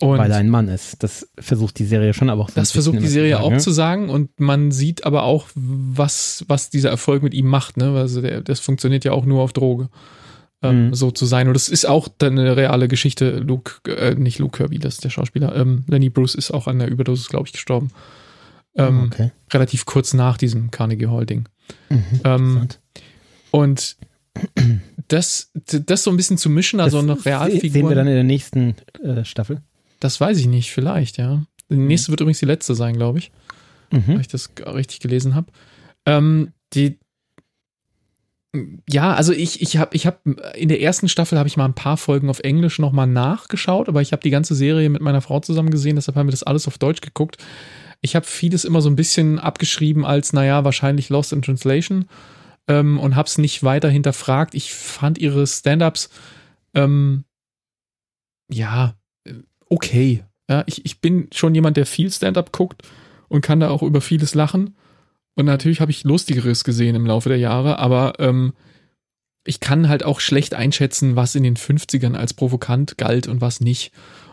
und 0.00 0.18
Weil 0.18 0.30
er 0.30 0.38
ein 0.38 0.50
Mann 0.50 0.68
ist. 0.68 1.02
Das 1.02 1.28
versucht 1.38 1.78
die 1.78 1.86
Serie 1.86 2.12
schon, 2.12 2.28
aber 2.28 2.42
auch 2.42 2.48
so 2.50 2.56
Das 2.56 2.72
versucht 2.72 3.00
die 3.00 3.06
Serie 3.06 3.36
sagen, 3.36 3.44
auch 3.44 3.52
ja? 3.52 3.58
zu 3.58 3.70
sagen 3.70 4.10
und 4.10 4.38
man 4.38 4.72
sieht 4.72 5.06
aber 5.06 5.22
auch, 5.22 5.48
was, 5.54 6.44
was 6.48 6.68
dieser 6.68 6.90
Erfolg 6.90 7.22
mit 7.22 7.32
ihm 7.32 7.46
macht. 7.46 7.76
Ne? 7.76 7.96
Also 7.96 8.20
der, 8.20 8.42
das 8.42 8.60
funktioniert 8.60 9.04
ja 9.04 9.12
auch 9.12 9.24
nur 9.24 9.42
auf 9.42 9.52
Droge. 9.52 9.88
Ähm, 10.64 10.86
mhm. 10.86 10.94
So 10.94 11.10
zu 11.10 11.26
sein. 11.26 11.46
Und 11.46 11.54
das 11.54 11.68
ist 11.68 11.84
auch 11.84 12.08
eine 12.20 12.56
reale 12.56 12.88
Geschichte. 12.88 13.38
Luke, 13.38 13.90
äh, 13.90 14.14
nicht 14.14 14.38
Luke 14.38 14.56
Kirby, 14.56 14.78
das 14.78 14.94
ist 14.94 15.04
der 15.04 15.10
Schauspieler. 15.10 15.54
Ähm, 15.54 15.84
Lenny 15.86 16.08
Bruce 16.08 16.34
ist 16.34 16.50
auch 16.50 16.66
an 16.66 16.78
der 16.78 16.88
Überdosis, 16.88 17.28
glaube 17.28 17.46
ich, 17.46 17.52
gestorben. 17.52 17.90
Ähm, 18.74 19.04
okay. 19.04 19.30
Relativ 19.52 19.84
kurz 19.84 20.14
nach 20.14 20.38
diesem 20.38 20.70
Carnegie 20.70 21.06
Hall-Ding. 21.06 21.48
Mhm, 21.90 22.04
ähm, 22.24 22.68
und 23.50 23.96
das, 25.08 25.50
das 25.52 26.02
so 26.02 26.10
ein 26.10 26.16
bisschen 26.16 26.38
zu 26.38 26.50
mischen, 26.50 26.80
also 26.80 27.00
das 27.02 27.24
eine 27.24 27.24
Realfigur. 27.26 27.70
Sehen 27.70 27.88
wir 27.88 27.94
dann 27.94 28.08
in 28.08 28.14
der 28.14 28.24
nächsten 28.24 28.74
äh, 29.02 29.24
Staffel? 29.24 29.60
Das 30.00 30.20
weiß 30.20 30.38
ich 30.38 30.46
nicht, 30.46 30.72
vielleicht, 30.72 31.18
ja. 31.18 31.44
Die 31.70 31.76
mhm. 31.76 31.86
nächste 31.86 32.10
wird 32.10 32.20
übrigens 32.20 32.40
die 32.40 32.46
letzte 32.46 32.74
sein, 32.74 32.96
glaube 32.96 33.18
ich. 33.18 33.30
Mhm. 33.92 34.02
Weil 34.08 34.20
ich 34.20 34.28
das 34.28 34.50
richtig 34.66 35.00
gelesen 35.00 35.34
habe. 35.34 35.52
Ähm, 36.06 36.52
die, 36.72 36.98
ja, 38.88 39.14
also 39.14 39.32
ich, 39.32 39.60
ich 39.62 39.76
habe 39.76 39.96
ich 39.96 40.06
hab, 40.06 40.24
in 40.54 40.68
der 40.68 40.80
ersten 40.80 41.08
Staffel 41.08 41.38
habe 41.38 41.48
ich 41.48 41.56
mal 41.56 41.64
ein 41.64 41.74
paar 41.74 41.96
Folgen 41.96 42.30
auf 42.30 42.40
Englisch 42.40 42.78
nochmal 42.78 43.06
nachgeschaut, 43.06 43.88
aber 43.88 44.00
ich 44.00 44.12
habe 44.12 44.22
die 44.22 44.30
ganze 44.30 44.54
Serie 44.54 44.88
mit 44.88 45.02
meiner 45.02 45.20
Frau 45.20 45.40
zusammen 45.40 45.70
gesehen, 45.70 45.96
deshalb 45.96 46.16
haben 46.16 46.28
wir 46.28 46.32
das 46.32 46.42
alles 46.44 46.68
auf 46.68 46.78
Deutsch 46.78 47.00
geguckt. 47.00 47.38
Ich 48.00 48.14
habe 48.14 48.26
vieles 48.26 48.64
immer 48.64 48.80
so 48.80 48.90
ein 48.90 48.96
bisschen 48.96 49.38
abgeschrieben 49.38 50.04
als, 50.04 50.32
naja, 50.32 50.64
wahrscheinlich 50.64 51.08
Lost 51.08 51.32
in 51.32 51.42
Translation 51.42 52.06
ähm, 52.68 53.00
und 53.00 53.16
habe 53.16 53.26
es 53.26 53.38
nicht 53.38 53.62
weiter 53.62 53.88
hinterfragt. 53.88 54.54
Ich 54.54 54.72
fand 54.72 55.18
ihre 55.18 55.46
Stand-ups, 55.46 56.10
ähm, 56.74 57.24
ja, 58.50 58.94
okay. 59.68 60.24
Ja, 60.48 60.62
ich, 60.66 60.84
ich 60.84 61.00
bin 61.00 61.28
schon 61.32 61.54
jemand, 61.54 61.76
der 61.76 61.86
viel 61.86 62.10
Stand-up 62.10 62.52
guckt 62.52 62.82
und 63.28 63.40
kann 63.40 63.60
da 63.60 63.70
auch 63.70 63.82
über 63.82 64.00
vieles 64.00 64.34
lachen. 64.34 64.76
Und 65.34 65.46
natürlich 65.46 65.80
habe 65.80 65.90
ich 65.90 66.04
Lustigeres 66.04 66.64
gesehen 66.64 66.94
im 66.94 67.06
Laufe 67.06 67.28
der 67.28 67.38
Jahre, 67.38 67.78
aber 67.78 68.14
ähm, 68.18 68.52
ich 69.44 69.60
kann 69.60 69.88
halt 69.88 70.04
auch 70.04 70.20
schlecht 70.20 70.54
einschätzen, 70.54 71.16
was 71.16 71.34
in 71.34 71.42
den 71.42 71.56
50ern 71.56 72.14
als 72.14 72.34
provokant 72.34 72.96
galt 72.96 73.26
und 73.26 73.40
was 73.40 73.60
nicht. 73.60 73.92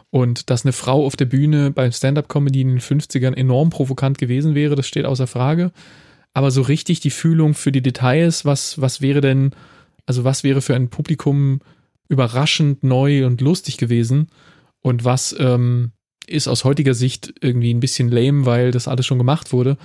Und 0.09 0.49
dass 0.49 0.65
eine 0.65 0.73
Frau 0.73 1.05
auf 1.05 1.15
der 1.15 1.25
Bühne 1.25 1.71
beim 1.71 1.91
Stand-up-Comedy 1.91 2.61
in 2.61 2.69
den 2.69 2.79
50ern 2.79 3.33
enorm 3.33 3.69
provokant 3.69 4.17
gewesen 4.17 4.55
wäre, 4.55 4.75
das 4.75 4.87
steht 4.87 5.05
außer 5.05 5.27
Frage. 5.27 5.71
Aber 6.33 6.51
so 6.51 6.61
richtig 6.61 6.99
die 6.99 7.09
Fühlung 7.09 7.53
für 7.53 7.71
die 7.71 7.81
Details, 7.81 8.45
was, 8.45 8.79
was 8.79 9.01
wäre 9.01 9.21
denn, 9.21 9.51
also 10.05 10.23
was 10.23 10.43
wäre 10.43 10.61
für 10.61 10.75
ein 10.75 10.89
Publikum 10.89 11.61
überraschend 12.07 12.83
neu 12.83 13.25
und 13.25 13.41
lustig 13.41 13.77
gewesen, 13.77 14.27
und 14.81 15.05
was 15.05 15.35
ähm, 15.39 15.91
ist 16.27 16.47
aus 16.47 16.63
heutiger 16.63 16.93
Sicht 16.93 17.33
irgendwie 17.41 17.73
ein 17.73 17.79
bisschen 17.79 18.09
lame, 18.09 18.45
weil 18.45 18.71
das 18.71 18.87
alles 18.87 19.05
schon 19.05 19.17
gemacht 19.17 19.53
wurde. 19.53 19.77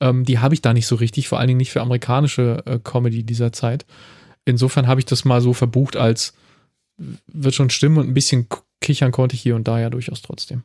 Ähm, 0.00 0.24
die 0.24 0.38
habe 0.38 0.54
ich 0.54 0.62
da 0.62 0.72
nicht 0.72 0.86
so 0.86 0.96
richtig, 0.96 1.28
vor 1.28 1.38
allen 1.38 1.48
Dingen 1.48 1.58
nicht 1.58 1.72
für 1.72 1.82
amerikanische 1.82 2.62
äh, 2.66 2.78
Comedy 2.78 3.22
dieser 3.24 3.52
Zeit. 3.52 3.86
Insofern 4.44 4.86
habe 4.86 5.00
ich 5.00 5.06
das 5.06 5.24
mal 5.24 5.40
so 5.40 5.52
verbucht 5.52 5.96
als 5.96 6.34
wird 7.26 7.54
schon 7.54 7.70
stimmen 7.70 7.98
und 7.98 8.08
ein 8.08 8.14
bisschen 8.14 8.48
kichern 8.80 9.12
konnte 9.12 9.34
ich 9.36 9.42
hier 9.42 9.56
und 9.56 9.68
da 9.68 9.78
ja 9.78 9.90
durchaus 9.90 10.22
trotzdem. 10.22 10.64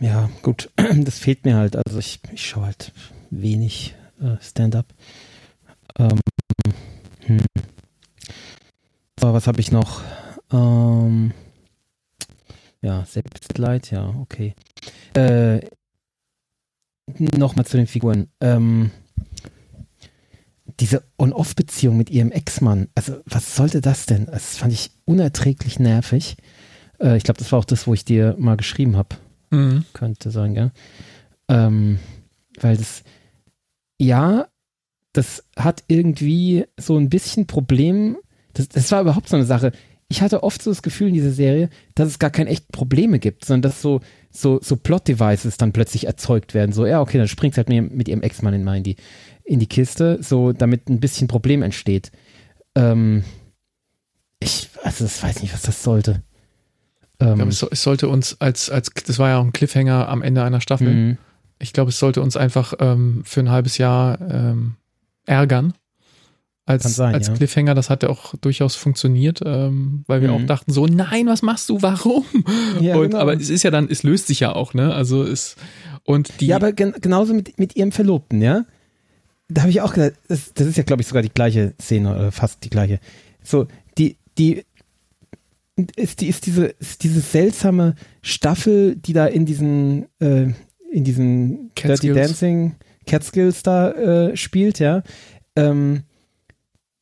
Ja, 0.00 0.30
gut, 0.42 0.70
das 0.76 1.18
fehlt 1.18 1.44
mir 1.44 1.56
halt. 1.56 1.76
Also 1.76 1.98
ich, 1.98 2.20
ich 2.32 2.46
schaue 2.46 2.66
halt 2.66 2.92
wenig 3.30 3.94
äh, 4.20 4.36
Stand-up. 4.40 4.86
Ähm, 5.98 6.20
hm. 7.24 7.40
Aber 9.20 9.34
was 9.34 9.46
habe 9.46 9.60
ich 9.60 9.72
noch? 9.72 10.00
Ähm, 10.52 11.32
ja, 12.80 13.04
Selbstleid, 13.04 13.90
ja, 13.90 14.14
okay. 14.20 14.54
Äh, 15.14 15.60
Nochmal 17.16 17.66
zu 17.66 17.76
den 17.76 17.86
Figuren. 17.86 18.28
Ähm, 18.40 18.90
diese 20.80 21.02
On-Off-Beziehung 21.18 21.96
mit 21.96 22.10
ihrem 22.10 22.30
Ex-Mann, 22.30 22.88
also 22.94 23.20
was 23.24 23.56
sollte 23.56 23.80
das 23.80 24.06
denn? 24.06 24.26
Das 24.26 24.56
fand 24.58 24.72
ich 24.72 24.90
unerträglich 25.04 25.78
nervig. 25.78 26.36
Äh, 27.00 27.16
ich 27.16 27.24
glaube, 27.24 27.38
das 27.38 27.50
war 27.50 27.58
auch 27.58 27.64
das, 27.64 27.86
wo 27.86 27.94
ich 27.94 28.04
dir 28.04 28.36
mal 28.38 28.56
geschrieben 28.56 28.96
habe. 28.96 29.16
Mhm. 29.50 29.84
Könnte 29.92 30.30
sein, 30.30 30.54
ja. 30.54 30.70
Ähm, 31.48 31.98
weil 32.60 32.76
das, 32.76 33.02
ja, 33.98 34.46
das 35.12 35.44
hat 35.56 35.84
irgendwie 35.88 36.66
so 36.78 36.96
ein 36.96 37.08
bisschen 37.08 37.46
Problem. 37.46 38.18
Das, 38.52 38.68
das 38.68 38.92
war 38.92 39.00
überhaupt 39.00 39.28
so 39.28 39.36
eine 39.36 39.46
Sache 39.46 39.72
ich 40.08 40.22
hatte 40.22 40.42
oft 40.42 40.62
so 40.62 40.70
das 40.70 40.82
Gefühl 40.82 41.08
in 41.08 41.14
dieser 41.14 41.32
Serie, 41.32 41.68
dass 41.94 42.08
es 42.08 42.18
gar 42.18 42.30
keine 42.30 42.50
echten 42.50 42.72
Probleme 42.72 43.18
gibt, 43.18 43.44
sondern 43.44 43.70
dass 43.70 43.82
so, 43.82 44.00
so, 44.40 44.60
so 44.62 44.76
Plot-Devices 44.76 45.56
dann 45.56 45.72
plötzlich 45.72 46.06
erzeugt 46.06 46.54
werden. 46.54 46.72
So, 46.72 46.86
ja, 46.86 47.00
okay, 47.00 47.18
dann 47.18 47.28
springt 47.28 47.56
halt 47.56 47.68
mit, 47.68 47.92
mit 47.92 48.08
ihrem 48.08 48.22
Ex-Mann 48.22 48.54
in, 48.54 48.66
in, 48.66 48.82
die, 48.82 48.96
in 49.44 49.58
die 49.58 49.66
Kiste, 49.66 50.18
so 50.22 50.52
damit 50.52 50.88
ein 50.88 51.00
bisschen 51.00 51.28
Problem 51.28 51.62
entsteht. 51.62 52.12
Ähm, 52.74 53.24
ich, 54.40 54.70
also 54.82 55.04
das 55.04 55.22
weiß 55.22 55.42
nicht, 55.42 55.52
was 55.52 55.62
das 55.62 55.82
sollte. 55.82 56.22
Ähm, 57.20 57.34
glaube, 57.36 57.50
es, 57.50 57.62
es, 57.62 57.82
sollte 57.82 58.08
uns 58.08 58.40
als, 58.40 58.70
als, 58.70 58.90
das 59.06 59.18
war 59.18 59.30
ja 59.30 59.38
auch 59.38 59.44
ein 59.44 59.52
Cliffhanger 59.52 60.08
am 60.08 60.22
Ende 60.22 60.44
einer 60.44 60.60
Staffel. 60.60 60.94
Mhm. 60.94 61.18
Ich 61.58 61.72
glaube, 61.72 61.90
es 61.90 61.98
sollte 61.98 62.22
uns 62.22 62.36
einfach 62.36 62.74
ähm, 62.78 63.22
für 63.24 63.40
ein 63.40 63.50
halbes 63.50 63.78
Jahr 63.78 64.20
ähm, 64.20 64.76
ärgern 65.26 65.74
als, 66.68 66.94
sein, 66.94 67.14
als 67.14 67.28
ja. 67.28 67.34
Cliffhanger. 67.34 67.74
Das 67.74 67.90
hat 67.90 68.02
ja 68.02 68.10
auch 68.10 68.34
durchaus 68.40 68.76
funktioniert, 68.76 69.40
ähm, 69.44 70.04
weil 70.06 70.20
wir 70.20 70.28
mhm. 70.28 70.34
auch 70.34 70.46
dachten 70.46 70.72
so, 70.72 70.86
nein, 70.86 71.26
was 71.26 71.42
machst 71.42 71.68
du, 71.68 71.80
warum? 71.82 72.24
Ja, 72.80 72.96
und, 72.96 73.10
genau. 73.10 73.18
Aber 73.18 73.34
es 73.34 73.50
ist 73.50 73.62
ja 73.62 73.70
dann, 73.70 73.88
es 73.90 74.02
löst 74.02 74.26
sich 74.26 74.40
ja 74.40 74.54
auch, 74.54 74.74
ne? 74.74 74.94
Also 74.94 75.22
es 75.24 75.56
und 76.04 76.40
die. 76.40 76.46
Ja, 76.46 76.56
aber 76.56 76.72
gen 76.72 76.94
genauso 77.00 77.34
mit, 77.34 77.58
mit 77.58 77.76
ihrem 77.76 77.92
Verlobten, 77.92 78.42
ja? 78.42 78.64
Da 79.48 79.62
habe 79.62 79.70
ich 79.70 79.80
auch 79.80 79.94
gedacht, 79.94 80.12
das, 80.28 80.52
das 80.52 80.66
ist 80.66 80.76
ja, 80.76 80.82
glaube 80.82 81.02
ich, 81.02 81.08
sogar 81.08 81.22
die 81.22 81.30
gleiche 81.30 81.74
Szene 81.80 82.14
oder 82.14 82.32
fast 82.32 82.64
die 82.64 82.70
gleiche. 82.70 83.00
So, 83.42 83.66
die, 83.96 84.18
die 84.36 84.64
ist, 85.96 86.20
die, 86.20 86.28
ist 86.28 86.46
diese, 86.46 86.66
ist 86.66 87.02
diese 87.02 87.20
seltsame 87.20 87.94
Staffel, 88.20 88.96
die 88.96 89.14
da 89.14 89.26
in 89.26 89.46
diesen, 89.46 90.06
äh, 90.20 90.52
in 90.90 91.04
diesen 91.04 91.70
Dirty 91.74 92.12
Dancing 92.12 92.74
Catskills 93.06 93.62
da 93.62 93.92
äh, 93.92 94.36
spielt, 94.36 94.78
ja. 94.78 95.02
Ähm, 95.56 96.02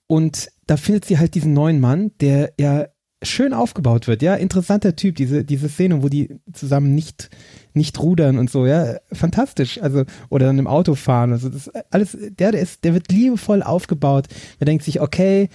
und 0.07 0.49
da 0.67 0.77
findet 0.77 1.05
sie 1.05 1.19
halt 1.19 1.35
diesen 1.35 1.53
neuen 1.53 1.81
Mann, 1.81 2.13
der 2.21 2.53
ja 2.59 2.87
schön 3.23 3.55
aufgebaut 3.55 4.07
wird, 4.09 4.23
ja, 4.23 4.35
interessanter 4.35 4.95
Typ, 4.95 5.17
diese, 5.17 5.45
diese 5.45 5.69
Szene, 5.69 6.03
wo 6.03 6.09
die 6.09 6.37
zusammen 6.53 6.95
nicht, 6.95 7.31
nicht 7.73 7.99
rudern 7.99 8.39
und 8.39 8.51
so, 8.51 8.67
ja, 8.67 8.97
fantastisch, 9.11 9.81
also, 9.83 10.05
oder 10.29 10.47
dann 10.47 10.59
im 10.59 10.67
Auto 10.67 10.95
fahren, 10.95 11.33
also 11.33 11.49
das 11.49 11.71
alles, 11.91 12.17
der, 12.21 12.53
der 12.53 12.61
ist, 12.61 12.85
der 12.85 12.95
wird 12.95 13.11
liebevoll 13.11 13.63
aufgebaut, 13.63 14.27
man 14.61 14.67
denkt 14.67 14.85
sich, 14.85 15.01
okay, 15.01 15.49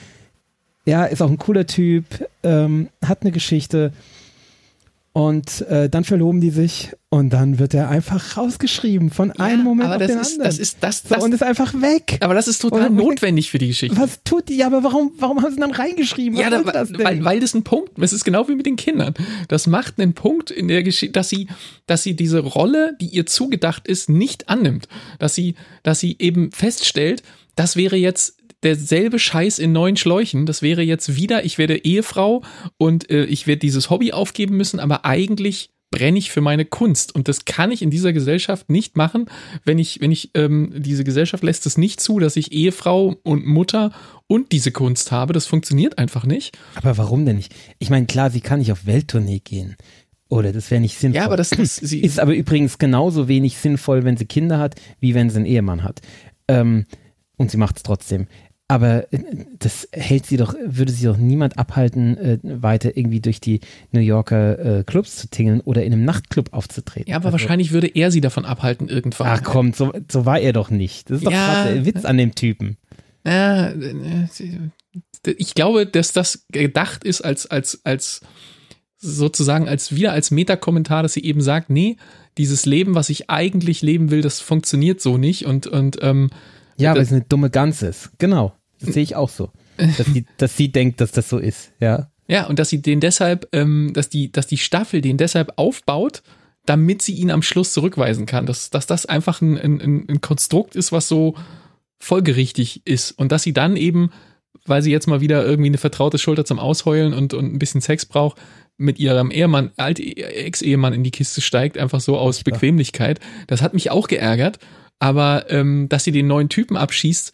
ja, 0.86 1.06
ist 1.06 1.22
auch 1.22 1.30
ein 1.30 1.38
cooler 1.38 1.68
Typ, 1.68 2.06
ähm, 2.44 2.90
hat 3.06 3.22
eine 3.22 3.32
Geschichte 3.32 3.94
Und 5.14 5.62
äh, 5.68 5.90
dann 5.90 6.06
verloben 6.06 6.40
die 6.40 6.52
sich 6.52 6.92
und 7.10 7.32
dann 7.32 7.60
wird 7.60 7.74
er 7.74 7.90
einfach 7.90 8.38
rausgeschrieben 8.38 9.10
von 9.10 9.34
Ja, 9.38 9.44
einem 9.44 9.64
Moment 9.66 9.90
auf 9.92 9.98
das 9.98 10.08
den 10.08 10.20
ist, 10.22 10.32
anderen. 10.32 10.44
das 10.50 10.58
ist 10.60 10.78
das, 10.80 11.04
so, 11.04 11.16
das 11.16 11.24
und 11.26 11.34
ist 11.34 11.44
einfach 11.44 11.74
weg. 11.82 12.18
aber 12.22 12.34
das 12.34 12.48
ist 12.48 12.60
total 12.62 12.88
Und- 12.88 12.96
notwendig 12.96 13.52
für 13.52 13.58
die 13.58 13.68
Geschichte. 13.68 13.98
Was 13.98 14.24
tut 14.24 14.48
die? 14.48 14.56
Ja, 14.56 14.68
aber 14.68 14.86
warum, 14.86 15.12
warum 15.18 15.42
haben 15.42 15.54
sie 15.54 15.60
dann 15.60 15.72
reingeschrieben? 15.72 16.38
Was 16.38 16.44
Ja, 16.46 16.50
da, 16.50 16.62
das 16.72 16.90
denn? 16.94 17.04
weil, 17.04 17.26
weil 17.26 17.40
das 17.42 17.54
ein 17.54 17.64
Punkt, 17.64 18.00
es 18.00 18.14
ist 18.14 18.24
genau 18.24 18.48
wie 18.48 18.56
mit 18.56 18.66
den 18.66 18.78
Kindern. 18.78 19.14
Das 19.50 19.68
macht 19.68 20.00
einen 20.00 20.14
Punkt 20.14 20.50
in 20.50 20.70
der 20.70 20.82
Geschichte, 20.82 21.12
dass 21.12 21.28
sie, 21.28 21.48
dass 21.88 22.04
sie 22.04 22.16
diese 22.16 22.40
Rolle, 22.40 22.96
die 23.02 23.08
ihr 23.08 23.26
zugedacht 23.26 23.88
ist, 23.90 24.08
nicht 24.10 24.48
annimmt. 24.48 24.88
Dass 25.20 25.36
sie, 25.36 25.56
dass 25.84 26.00
sie 26.00 26.16
eben 26.20 26.54
feststellt, 26.54 27.22
das 27.58 27.76
wäre 27.76 27.98
jetzt 27.98 28.38
derselbe 28.64 29.20
Scheiß 29.20 29.60
in 29.60 29.72
neuen 29.72 29.98
Schläuchen. 29.98 30.46
Das 30.46 30.62
wäre 30.62 30.82
jetzt 30.82 31.16
wieder, 31.16 31.46
ich 31.46 31.58
werde 31.58 31.84
Ehefrau 31.84 32.44
und 32.78 33.10
äh, 33.10 33.26
ich 33.26 33.48
werde 33.48 33.60
dieses 33.60 33.90
Hobby 33.90 34.12
aufgeben 34.14 34.58
müssen, 34.58 34.80
aber 34.80 35.06
eigentlich 35.06 35.72
brenne 35.92 36.18
ich 36.18 36.32
für 36.32 36.42
meine 36.42 36.66
Kunst. 36.66 37.14
Und 37.14 37.28
das 37.28 37.46
kann 37.46 37.70
ich 37.70 37.82
in 37.82 37.92
dieser 37.92 38.14
Gesellschaft 38.14 38.70
nicht 38.70 38.96
machen, 38.96 39.26
wenn 39.66 39.78
ich, 39.78 40.00
wenn 40.00 40.12
ich, 40.12 40.32
ähm, 40.34 40.74
diese 40.76 41.04
Gesellschaft 41.04 41.44
lässt 41.44 41.66
es 41.66 41.78
nicht 41.78 42.00
zu, 42.00 42.18
dass 42.18 42.38
ich 42.38 42.54
Ehefrau 42.54 43.16
und 43.24 43.46
Mutter 43.46 43.92
und 44.28 44.54
diese 44.54 44.72
Kunst 44.72 45.12
habe. 45.12 45.34
Das 45.34 45.46
funktioniert 45.46 45.98
einfach 45.98 46.26
nicht. 46.26 46.58
aber 46.76 46.98
warum 46.98 47.26
denn 47.26 47.36
nicht? 47.36 47.54
Ich 47.78 47.90
meine, 47.90 48.06
klar, 48.06 48.32
sie 48.32 48.42
kann 48.42 48.60
nicht 48.60 48.72
auf 48.72 48.86
Welttournee 48.86 49.42
gehen. 49.44 49.76
Oder 50.30 50.54
das 50.54 50.72
wäre 50.72 50.80
nicht 50.80 50.98
sinnvoll. 50.98 51.18
Ja, 51.18 51.26
aber 51.26 51.36
das 51.36 51.52
ist, 51.52 51.76
sie, 51.76 52.00
ist 52.00 52.20
aber 52.20 52.34
übrigens 52.34 52.78
genauso 52.78 53.28
wenig 53.28 53.58
sinnvoll, 53.58 54.06
wenn 54.06 54.16
sie 54.16 54.26
Kinder 54.26 54.60
hat, 54.60 54.76
wie 55.02 55.14
wenn 55.14 55.30
sie 55.30 55.38
einen 55.38 55.46
Ehemann 55.46 55.84
hat. 55.84 56.00
Ähm, 56.48 56.86
und 57.36 57.52
sie 57.52 57.58
macht 57.58 57.78
es 57.78 57.84
trotzdem. 57.84 58.28
Aber 58.72 59.12
äh, 59.14 59.20
das 59.60 59.88
hält 59.92 60.26
sie 60.26 60.38
doch, 60.38 60.56
würde 60.66 60.92
sie 60.94 61.06
doch 61.06 61.18
niemand 61.18 61.58
abhalten, 61.58 62.18
äh, 62.18 62.40
weiter 62.44 62.96
irgendwie 62.96 63.20
durch 63.20 63.42
die 63.42 63.60
New 63.92 64.00
Yorker 64.00 64.80
äh, 64.80 64.84
Clubs 64.86 65.18
zu 65.18 65.28
tingeln 65.30 65.60
oder 65.62 65.84
in 65.84 65.92
einem 65.92 66.06
Nachtclub 66.06 66.54
aufzutreten. 66.54 67.10
ja, 67.10 67.18
aber 67.18 67.26
Also- 67.26 67.34
wahrscheinlich 67.34 67.72
würde 67.74 67.88
er 67.88 68.12
sie 68.12 68.22
davon 68.22 68.46
abhalten 68.46 68.88
irgendwann. 68.88 69.28
Ach 69.28 69.44
komm, 69.44 69.74
so, 69.74 69.92
so 70.10 70.26
war 70.26 70.40
er 70.40 70.54
doch 70.54 70.70
nicht. 70.70 71.10
Das 71.10 71.18
ist 71.18 71.26
doch 71.26 71.32
Ja. 71.32 71.66
der 71.66 71.86
Witz 71.86 72.06
an 72.06 72.18
dem 72.18 72.34
Typen. 72.34 72.78
Ja, 73.26 73.70
äh, 73.70 74.28
ich 75.38 75.54
glaube, 75.54 75.86
dass 75.86 76.14
das 76.14 76.46
gedacht 76.52 77.04
ist 77.04 77.22
als, 77.22 77.46
als, 77.46 77.82
als 77.84 78.22
sozusagen 78.98 79.68
als 79.68 79.94
wieder 79.96 80.12
als 80.12 80.32
Metakommentar, 80.32 81.04
dass 81.04 81.14
sie 81.14 81.24
eben 81.24 81.42
sagt, 81.42 81.70
nee, 81.70 81.98
dieses 82.38 82.66
Leben, 82.66 82.96
was 82.96 83.10
ich 83.10 83.30
eigentlich 83.30 83.82
leben 83.82 84.12
will, 84.12 84.22
das 84.22 84.40
funktioniert 84.40 85.02
so 85.02 85.18
nicht 85.18 85.46
und, 85.46 85.68
und 85.68 85.98
ähm, 86.02 86.30
Ja, 86.78 86.94
weil 86.96 87.02
es 87.02 87.12
eine 87.12 87.22
dumme 87.22 87.50
Gans 87.50 87.82
ist. 87.82 88.12
Genau. 88.18 88.54
Das 88.82 88.94
sehe 88.94 89.04
ich 89.04 89.16
auch 89.16 89.30
so. 89.30 89.52
Dass 89.78 90.08
sie, 90.08 90.26
dass 90.38 90.58
sie 90.58 90.72
denkt, 90.72 91.02
dass 91.02 91.12
das 91.12 91.30
so 91.30 91.38
ist. 91.38 91.72
Ja. 91.80 92.12
Ja, 92.28 92.48
und 92.48 92.60
dass 92.60 92.70
sie 92.70 92.82
den 92.82 93.00
deshalb, 93.00 93.48
ähm, 93.52 93.92
dass 93.94 94.10
die, 94.10 94.32
dass 94.32 94.48
die 94.48 94.58
Staffel 94.58 95.02
den 95.02 95.18
deshalb 95.18 95.54
aufbaut, 95.58 96.24
damit 96.66 97.02
sie 97.02 97.14
ihn 97.14 97.32
am 97.32 97.42
Schluss 97.42 97.74
zurückweisen 97.74 98.26
kann. 98.26 98.46
Dass, 98.46 98.70
dass 98.70 98.88
das 98.88 99.06
einfach 99.06 99.42
ein, 99.42 99.58
ein, 99.58 100.06
ein 100.08 100.22
Konstrukt 100.22 100.76
ist, 100.76 100.92
was 100.92 101.08
so 101.08 101.36
folgerichtig 102.00 102.82
ist. 102.86 103.12
Und 103.12 103.32
dass 103.32 103.44
sie 103.44 103.54
dann 103.54 103.76
eben, 103.76 104.12
weil 104.66 104.82
sie 104.82 104.92
jetzt 104.92 105.08
mal 105.08 105.22
wieder 105.22 105.46
irgendwie 105.46 105.70
eine 105.70 105.78
vertraute 105.78 106.18
Schulter 106.18 106.46
zum 106.46 106.60
Ausheulen 106.60 107.14
und, 107.14 107.34
und 107.34 107.54
ein 107.54 107.60
bisschen 107.60 107.82
Sex 107.82 108.06
braucht, 108.06 108.38
mit 108.78 108.98
ihrem 108.98 109.30
Ehemann, 109.30 109.72
alt 109.78 110.00
Ex-Ehemann 110.00 110.94
in 110.94 111.04
die 111.04 111.12
Kiste 111.12 111.42
steigt, 111.42 111.78
einfach 111.78 112.00
so 112.00 112.18
aus. 112.18 112.44
Bequemlichkeit. 112.44 113.20
Das 113.48 113.62
hat 113.62 113.74
mich 113.74 113.92
auch 113.92 114.08
geärgert. 114.08 114.58
Aber 115.00 115.46
ähm, 115.50 115.90
dass 115.90 116.04
sie 116.04 116.12
den 116.12 116.28
neuen 116.28 116.50
Typen 116.50 116.78
abschießt, 116.78 117.34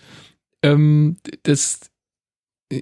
ähm, 0.64 1.18
das, 1.44 1.82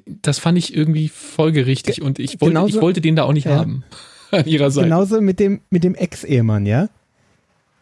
das 0.06 0.40
fand 0.40 0.58
ich 0.58 0.76
irgendwie 0.76 1.10
folgerichtig 1.10 2.02
und 2.02 2.20
ich 2.20 2.42
wollte, 2.42 2.54
genauso- 2.54 2.76
ich 2.78 2.82
wollte 2.82 3.02
den 3.02 3.16
da 3.16 3.24
auch 3.24 3.34
nicht 3.34 3.46
Ja. 3.46 3.58
haben. 3.58 3.84
An 4.32 4.46
ihrer 4.48 4.72
Seite. 4.72 4.88
Genauso 4.88 5.22
mit 5.22 5.40
dem, 5.40 5.62
mit 5.70 5.84
dem 5.84 5.94
Ex-Ehemann, 5.96 6.66
ja? 6.66 6.90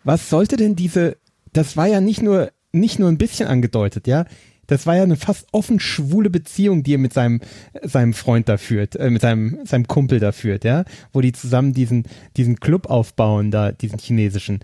Was 0.04 0.30
sollte 0.30 0.58
denn 0.58 0.76
diese, 0.76 1.18
das 1.54 1.78
war 1.78 1.88
ja 1.88 2.02
nicht 2.02 2.22
nur, 2.22 2.52
nicht 2.74 3.00
nur 3.00 3.08
ein 3.10 3.18
bisschen 3.18 3.48
angedeutet, 3.48 4.08
ja? 4.08 4.26
Das 4.68 4.86
war 4.86 4.96
ja 4.96 5.04
eine 5.04 5.16
fast 5.16 5.48
offen 5.52 5.80
schwule 5.80 6.30
Beziehung, 6.30 6.84
die 6.84 6.94
er 6.96 6.98
mit 6.98 7.14
seinem, 7.14 7.42
seinem 7.82 8.14
Freund 8.14 8.50
da 8.50 8.58
führt, 8.58 8.96
äh, 8.98 9.10
mit 9.10 9.22
seinem, 9.22 9.60
seinem 9.66 9.88
Kumpel 9.88 10.20
da 10.20 10.32
führt, 10.32 10.64
ja? 10.66 10.84
Wo 11.14 11.22
die 11.22 11.32
zusammen 11.32 11.74
diesen, 11.74 12.04
diesen 12.38 12.60
Club 12.60 12.88
aufbauen, 12.90 13.50
da, 13.52 13.72
diesen 13.72 14.00
chinesischen. 14.00 14.60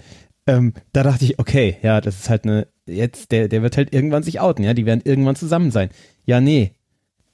Ähm, 0.47 0.73
da 0.93 1.03
dachte 1.03 1.23
ich, 1.25 1.39
okay, 1.39 1.77
ja, 1.81 2.01
das 2.01 2.17
ist 2.19 2.29
halt 2.29 2.43
eine, 2.43 2.67
jetzt, 2.89 3.31
der, 3.31 3.47
der 3.47 3.61
wird 3.61 3.77
halt 3.77 3.93
irgendwann 3.93 4.23
sich 4.23 4.39
outen, 4.39 4.63
ja? 4.63 4.73
Die 4.73 4.85
werden 4.85 5.01
irgendwann 5.03 5.35
zusammen 5.35 5.71
sein. 5.71 5.89
Ja, 6.25 6.41
nee. 6.41 6.71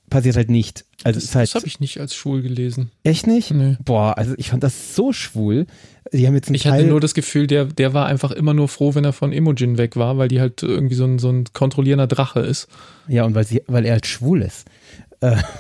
Passiert 0.10 0.36
halt 0.36 0.51
nicht. 0.51 0.86
Also 1.03 1.20
das 1.20 1.34
halt 1.36 1.49
das 1.49 1.56
habe 1.56 1.68
ich 1.68 1.80
nicht 1.80 1.99
als 1.99 2.16
schwul 2.16 2.41
gelesen. 2.43 2.91
echt 3.03 3.26
nicht. 3.26 3.51
Nee. 3.51 3.78
Boah, 3.84 4.18
also 4.18 4.36
ich 4.38 4.49
fand 4.49 4.64
das 4.64 4.95
so 4.95 5.14
schwul. 5.14 5.66
Die 6.14 6.28
haben 6.28 6.36
jetzt 6.36 6.49
Ich 6.51 6.64
Teil, 6.64 6.74
hatte 6.74 6.86
nur 6.86 6.99
das 6.99 7.16
Gefühl, 7.16 7.47
der, 7.47 7.66
der 7.66 7.93
war 7.93 8.06
einfach 8.06 8.32
immer 8.32 8.53
nur 8.53 8.68
froh, 8.68 8.93
wenn 8.93 9.03
er 9.03 9.14
von 9.14 9.32
Imogen 9.32 9.80
weg 9.80 9.95
war, 9.95 10.20
weil 10.20 10.28
die 10.28 10.39
halt 10.39 10.62
irgendwie 10.62 10.93
so 10.93 11.06
ein, 11.06 11.18
so 11.18 11.30
ein 11.30 11.45
kontrollierender 11.53 12.08
Drache 12.08 12.41
ist. 12.41 12.68
ja 13.08 13.24
und 13.26 13.34
weil 13.34 13.45
sie, 13.45 13.64
weil 13.66 13.86
er 13.86 13.93
halt 13.93 14.06
schwul 14.06 14.43
ist. 14.43 14.66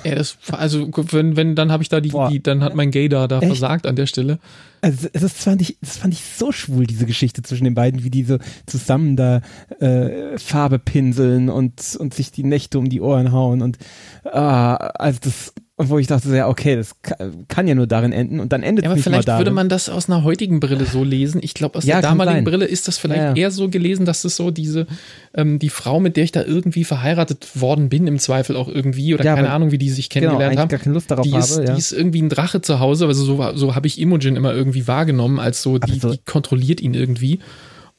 Ja, 0.03 0.15
das, 0.15 0.37
also 0.51 0.89
wenn, 1.11 1.35
wenn, 1.35 1.55
dann 1.55 1.71
habe 1.71 1.83
ich 1.83 1.89
da 1.89 2.01
die, 2.01 2.13
die, 2.29 2.41
dann 2.41 2.63
hat 2.63 2.75
mein 2.75 2.91
Gay 2.91 3.09
da, 3.09 3.27
da 3.27 3.39
Echt? 3.39 3.47
versagt 3.47 3.87
an 3.87 3.95
der 3.95 4.05
Stelle. 4.05 4.39
Also 4.81 5.07
das 5.11 5.33
fand 5.33 5.61
ich, 5.61 5.77
das 5.81 5.97
fand 5.97 6.13
ich 6.13 6.21
so 6.21 6.51
schwul 6.51 6.85
diese 6.85 7.05
Geschichte 7.05 7.41
zwischen 7.41 7.63
den 7.63 7.73
beiden, 7.73 8.03
wie 8.03 8.11
die 8.11 8.23
so 8.23 8.37
zusammen 8.67 9.15
da 9.15 9.41
äh, 9.79 10.37
Farbe 10.37 10.77
pinseln 10.77 11.49
und 11.49 11.97
und 11.99 12.13
sich 12.13 12.31
die 12.31 12.43
Nächte 12.43 12.77
um 12.77 12.89
die 12.89 13.01
Ohren 13.01 13.31
hauen 13.31 13.61
und 13.61 13.77
ah, 14.25 14.75
also 14.75 15.19
das, 15.23 15.53
wo 15.77 15.97
ich 15.99 16.07
dachte, 16.07 16.29
so, 16.29 16.33
ja 16.33 16.47
okay, 16.47 16.77
das 16.77 17.01
kann, 17.01 17.45
kann 17.49 17.67
ja 17.67 17.75
nur 17.75 17.85
darin 17.85 18.13
enden 18.13 18.39
und 18.39 18.53
dann 18.53 18.63
endet 18.63 18.85
Ja, 18.85 18.91
es 18.91 18.91
aber 18.91 18.95
nicht 18.95 19.05
mal 19.07 19.11
vielleicht 19.11 19.27
darin. 19.27 19.39
würde 19.41 19.51
man 19.51 19.67
das 19.67 19.89
aus 19.89 20.07
einer 20.09 20.23
heutigen 20.23 20.61
Brille 20.61 20.85
so 20.85 21.03
lesen. 21.03 21.41
Ich 21.43 21.53
glaube, 21.53 21.77
aus 21.77 21.83
Ja, 21.83 21.99
der 21.99 22.09
damaligen 22.11 22.37
sein. 22.37 22.43
Brille 22.45 22.63
ist 22.65 22.87
das 22.87 22.97
vielleicht 22.97 23.19
Ja, 23.21 23.29
ja. 23.31 23.35
eher 23.35 23.51
so 23.51 23.67
gelesen, 23.69 24.05
dass 24.05 24.23
es 24.23 24.37
so 24.37 24.51
diese, 24.51 24.87
ähm, 25.33 25.59
die 25.59 25.67
Frau, 25.69 25.99
mit 25.99 26.15
der 26.15 26.23
ich 26.23 26.31
da 26.31 26.43
irgendwie 26.45 26.85
verheiratet 26.85 27.59
worden 27.59 27.89
bin, 27.89 28.07
im 28.07 28.19
Zweifel 28.19 28.55
auch 28.55 28.69
irgendwie, 28.69 29.13
oder 29.13 29.25
Ja, 29.25 29.35
keine 29.35 29.49
Ahnung, 29.49 29.71
wie 29.71 29.77
die 29.77 29.89
sich 29.89 30.07
genau, 30.09 30.27
kennengelernt 30.37 30.51
eigentlich 30.51 30.59
haben. 30.61 30.69
gar 30.69 30.79
keine 30.79 30.93
Lust 30.93 31.11
darauf 31.11 31.25
die 31.25 31.33
habe. 31.33 31.43
ist, 31.43 31.57
ja. 31.57 31.73
die 31.73 31.79
ist 31.79 31.91
irgendwie 31.91 32.21
ein 32.21 32.29
Drache 32.29 32.61
zu 32.61 32.79
Hause, 32.79 33.07
also 33.07 33.25
so, 33.25 33.51
so 33.55 33.75
habe 33.75 33.87
ich 33.87 33.99
Imogen 33.99 34.37
immer 34.37 34.53
irgendwie 34.53 34.87
wahrgenommen, 34.87 35.39
als 35.39 35.61
so, 35.61 35.77
die, 35.77 35.99
so- 35.99 36.11
die 36.13 36.19
kontrolliert 36.25 36.79
ihn 36.79 36.93
irgendwie. 36.93 37.39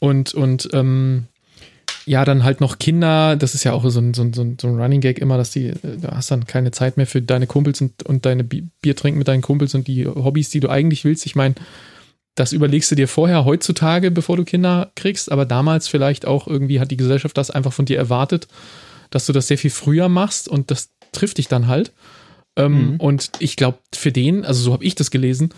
Und, 0.00 0.32
und 0.32 0.68
ähm, 0.72 1.24
ja, 2.06 2.24
dann 2.24 2.44
halt 2.44 2.60
noch 2.60 2.78
Kinder, 2.78 3.36
das 3.36 3.54
ist 3.54 3.64
ja 3.64 3.72
auch 3.72 3.84
so 3.90 4.00
ein, 4.00 4.14
so 4.14 4.22
ein, 4.22 4.32
so 4.32 4.42
ein, 4.42 4.80
Running 4.80 5.00
Gag 5.00 5.18
immer, 5.18 5.36
dass 5.36 5.50
die, 5.50 5.66
äh, 5.66 5.74
du 6.00 6.08
hast 6.08 6.30
dann 6.30 6.46
keine 6.46 6.70
Zeit 6.70 6.96
mehr 6.96 7.06
für 7.06 7.20
deine 7.20 7.46
Kumpels 7.46 7.80
und, 7.80 8.04
und 8.04 8.24
deine 8.24 8.44
Bi- 8.44 8.68
Bier 8.80 8.94
trinken 8.94 9.18
mit 9.18 9.28
deinen 9.28 9.42
Kumpels 9.42 9.74
und 9.74 9.88
die 9.88 10.06
Hobbys, 10.06 10.48
die 10.50 10.60
du 10.60 10.68
eigentlich 10.70 11.04
willst. 11.04 11.26
Ich 11.26 11.34
meine, 11.34 11.56
das 12.36 12.52
überlegst 12.52 12.90
du 12.90 12.94
dir 12.94 13.08
vorher 13.08 13.44
heutzutage, 13.44 14.10
bevor 14.10 14.36
du 14.36 14.44
Kinder 14.44 14.92
kriegst, 14.94 15.32
aber 15.32 15.44
damals 15.46 15.88
vielleicht 15.88 16.26
auch 16.26 16.46
irgendwie 16.46 16.80
hat 16.80 16.90
die 16.90 16.96
Gesellschaft 16.96 17.36
das 17.36 17.50
einfach 17.50 17.72
von 17.72 17.86
dir 17.86 17.98
erwartet, 17.98 18.46
dass 19.10 19.26
du 19.26 19.32
das 19.32 19.48
sehr 19.48 19.58
viel 19.58 19.70
früher 19.70 20.08
machst 20.08 20.48
und 20.48 20.70
das 20.70 20.90
trifft 21.12 21.38
dich 21.38 21.48
dann 21.48 21.66
halt. 21.66 21.92
Ähm, 22.56 22.92
Mhm. 22.92 22.96
Und 23.00 23.30
ich 23.40 23.56
glaube, 23.56 23.78
für 23.94 24.12
den, 24.12 24.44
also 24.44 24.62
so 24.62 24.72
habe 24.72 24.84
ich 24.84 24.94
das 24.94 25.10
gelesen, 25.10 25.50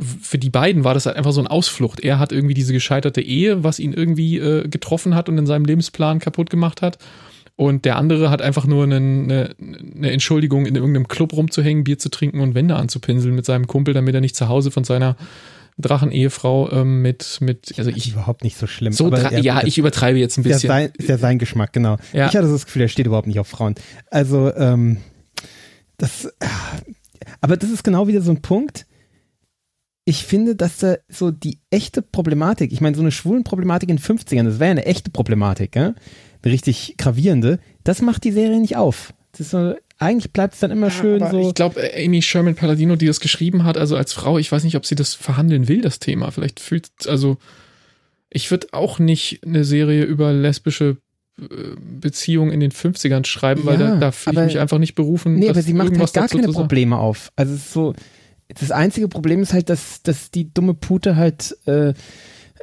für 0.00 0.38
die 0.38 0.50
beiden 0.50 0.84
war 0.84 0.94
das 0.94 1.06
halt 1.06 1.16
einfach 1.16 1.32
so 1.32 1.40
ein 1.40 1.46
Ausflucht. 1.46 2.00
Er 2.00 2.18
hat 2.18 2.32
irgendwie 2.32 2.54
diese 2.54 2.72
gescheiterte 2.72 3.20
Ehe, 3.20 3.62
was 3.62 3.78
ihn 3.78 3.92
irgendwie 3.92 4.38
äh, 4.38 4.66
getroffen 4.68 5.14
hat 5.14 5.28
und 5.28 5.38
in 5.38 5.46
seinem 5.46 5.64
Lebensplan 5.64 6.18
kaputt 6.18 6.50
gemacht 6.50 6.82
hat. 6.82 6.98
Und 7.54 7.84
der 7.84 7.96
andere 7.96 8.30
hat 8.30 8.40
einfach 8.42 8.66
nur 8.66 8.84
eine, 8.84 8.96
eine, 8.96 9.54
eine 9.94 10.10
Entschuldigung, 10.10 10.64
in 10.66 10.74
irgendeinem 10.74 11.06
Club 11.06 11.34
rumzuhängen, 11.34 11.84
Bier 11.84 11.98
zu 11.98 12.08
trinken 12.08 12.40
und 12.40 12.54
Wände 12.54 12.76
anzupinseln 12.76 13.34
mit 13.34 13.44
seinem 13.44 13.66
Kumpel, 13.66 13.92
damit 13.94 14.14
er 14.14 14.22
nicht 14.22 14.34
zu 14.34 14.48
Hause 14.48 14.70
von 14.70 14.84
seiner 14.84 15.16
Drachen-Ehefrau 15.78 16.70
ähm, 16.72 17.02
mit, 17.02 17.38
mit, 17.40 17.74
also 17.78 17.90
ich, 17.90 18.12
überhaupt 18.12 18.44
nicht 18.44 18.56
so 18.56 18.66
schlimm. 18.66 18.92
so, 18.92 19.10
er- 19.10 19.38
ja, 19.40 19.56
das- 19.60 19.64
ich 19.64 19.78
übertreibe 19.78 20.18
jetzt 20.18 20.38
ein 20.38 20.42
bisschen. 20.44 20.68
sein, 20.68 20.90
ist 20.96 21.08
ja 21.08 21.18
sein 21.18 21.38
Geschmack, 21.38 21.72
genau. 21.72 21.96
Ja. 22.12 22.26
Ich 22.28 22.36
hatte 22.36 22.48
das 22.50 22.64
Gefühl, 22.66 22.82
er 22.82 22.88
steht 22.88 23.06
überhaupt 23.06 23.26
nicht 23.26 23.38
auf 23.38 23.48
Frauen. 23.48 23.74
Also, 24.10 24.52
ähm, 24.54 24.98
das, 25.98 26.24
äh, 26.26 26.30
aber 27.40 27.56
das 27.56 27.70
ist 27.70 27.84
genau 27.84 28.06
wieder 28.06 28.22
so 28.22 28.30
ein 28.32 28.42
Punkt. 28.42 28.86
Ich 30.04 30.24
finde, 30.24 30.56
dass 30.56 30.78
da 30.78 30.96
so 31.08 31.30
die 31.30 31.58
echte 31.70 32.02
Problematik, 32.02 32.72
ich 32.72 32.80
meine, 32.80 32.96
so 32.96 33.02
eine 33.02 33.12
schwulen 33.12 33.44
Problematik 33.44 33.88
in 33.88 33.96
den 33.96 34.02
50ern, 34.02 34.44
das 34.44 34.58
wäre 34.58 34.68
ja 34.68 34.72
eine 34.72 34.86
echte 34.86 35.10
Problematik, 35.10 35.76
ja? 35.76 35.94
eine 36.42 36.52
richtig 36.52 36.96
gravierende, 36.98 37.60
das 37.84 38.02
macht 38.02 38.24
die 38.24 38.32
Serie 38.32 38.60
nicht 38.60 38.76
auf. 38.76 39.14
Das 39.30 39.40
ist 39.40 39.50
so, 39.50 39.74
eigentlich 39.98 40.32
bleibt 40.32 40.54
es 40.54 40.60
dann 40.60 40.70
immer 40.70 40.90
schön 40.90 41.22
Aber 41.22 41.30
so. 41.30 41.48
Ich 41.48 41.54
glaube, 41.54 41.80
Amy 41.96 42.20
Sherman 42.20 42.56
Palladino, 42.56 42.96
die 42.96 43.06
das 43.06 43.20
geschrieben 43.20 43.64
hat, 43.64 43.78
also 43.78 43.96
als 43.96 44.12
Frau, 44.12 44.38
ich 44.38 44.50
weiß 44.50 44.64
nicht, 44.64 44.76
ob 44.76 44.84
sie 44.84 44.96
das 44.96 45.14
verhandeln 45.14 45.68
will, 45.68 45.80
das 45.80 46.00
Thema. 46.00 46.30
Vielleicht 46.32 46.60
fühlt, 46.60 46.90
also 47.06 47.38
ich 48.28 48.50
würde 48.50 48.68
auch 48.72 48.98
nicht 48.98 49.40
eine 49.44 49.64
Serie 49.64 50.04
über 50.04 50.32
lesbische 50.32 50.96
äh, 51.38 51.44
Beziehungen 52.00 52.50
in 52.50 52.60
den 52.60 52.72
50ern 52.72 53.24
schreiben, 53.24 53.64
weil 53.64 53.80
Ja, 53.80 53.90
da, 53.92 53.96
da 53.96 54.12
fühle 54.12 54.40
ich 54.40 54.46
mich 54.54 54.58
einfach 54.58 54.78
nicht 54.78 54.94
berufen. 54.94 55.36
Nee, 55.36 55.48
aber 55.48 55.62
sie 55.62 55.74
macht 55.74 55.96
halt 55.96 56.12
gar 56.12 56.28
keine. 56.28 56.48
Probleme 56.48 56.98
auf. 56.98 57.30
Also 57.36 57.54
es 57.54 57.60
ist 57.60 57.72
so, 57.72 57.94
das 58.60 58.70
einzige 58.70 59.08
Problem 59.08 59.40
ist 59.42 59.52
halt, 59.52 59.68
dass, 59.70 60.02
dass 60.02 60.30
die 60.30 60.52
dumme 60.52 60.74
Pute 60.74 61.16
halt 61.16 61.56
äh, 61.66 61.92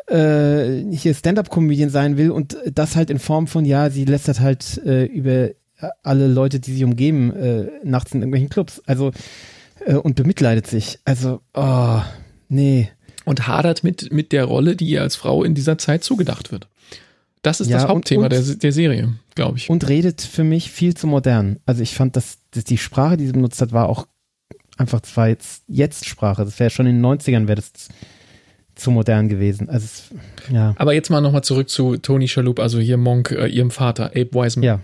äh, 0.07 0.83
hier 0.95 1.13
Stand-up-Comedian 1.13 1.89
sein 1.89 2.17
will 2.17 2.31
und 2.31 2.57
das 2.73 2.95
halt 2.95 3.09
in 3.09 3.19
Form 3.19 3.47
von, 3.47 3.65
ja, 3.65 3.89
sie 3.89 4.05
lästert 4.05 4.39
halt 4.39 4.77
äh, 4.85 5.05
über 5.05 5.49
alle 6.03 6.27
Leute, 6.27 6.59
die 6.59 6.73
sie 6.73 6.83
umgeben, 6.83 7.31
äh, 7.35 7.67
nachts 7.83 8.13
in 8.13 8.21
irgendwelchen 8.21 8.49
Clubs. 8.49 8.81
Also 8.85 9.11
äh, 9.85 9.93
und 9.95 10.15
bemitleidet 10.15 10.67
sich. 10.67 10.99
Also, 11.05 11.41
oh, 11.53 12.01
Nee. 12.51 12.89
Und 13.25 13.47
hadert 13.47 13.83
mit, 13.83 14.11
mit 14.11 14.31
der 14.31 14.45
Rolle, 14.45 14.75
die 14.75 14.87
ihr 14.89 15.01
als 15.03 15.15
Frau 15.15 15.43
in 15.43 15.53
dieser 15.53 15.77
Zeit 15.77 16.03
zugedacht 16.03 16.51
wird. 16.51 16.67
Das 17.43 17.61
ist 17.61 17.69
Ja, 17.69 17.75
das 17.77 17.83
und- 17.83 17.89
Hauptthema 17.91 18.23
und- 18.23 18.33
der, 18.33 18.41
der 18.41 18.71
Serie, 18.71 19.13
glaube 19.35 19.57
ich. 19.59 19.69
Und 19.69 19.87
redet 19.87 20.21
für 20.21 20.43
mich 20.43 20.71
viel 20.71 20.95
zu 20.95 21.05
modern. 21.05 21.59
Also 21.67 21.83
ich 21.83 21.93
fand, 21.93 22.15
dass, 22.15 22.39
dass 22.51 22.63
die 22.63 22.79
Sprache, 22.79 23.17
die 23.17 23.27
sie 23.27 23.31
benutzt 23.33 23.61
hat, 23.61 23.71
war 23.71 23.87
auch 23.87 24.07
einfach 24.80 25.01
zwar 25.01 25.27
jetzt, 25.30 25.63
jetzt 25.67 26.07
Sprache. 26.07 26.43
Das 26.45 26.59
wäre 26.59 26.69
schon 26.69 26.88
in 26.88 26.95
den 27.01 27.05
90ern 27.05 27.47
wäre 27.47 27.55
das 27.57 27.71
zu 28.75 28.91
modern 28.91 29.27
gewesen. 29.30 29.69
Also 29.69 29.86
es, 29.86 30.03
ja. 30.51 30.73
Aber 30.77 30.93
jetzt 30.93 31.09
mal 31.09 31.21
nochmal 31.21 31.43
zurück 31.43 31.69
zu 31.69 31.97
Tony 31.97 32.27
Shalhoub, 32.27 32.59
also 32.59 32.80
hier 32.80 32.97
Monk, 32.97 33.32
äh, 33.32 33.47
ihrem 33.47 33.71
Vater, 33.71 34.05
Abe 34.15 34.30
Wiseman. 34.34 34.63
Ja. 34.63 34.82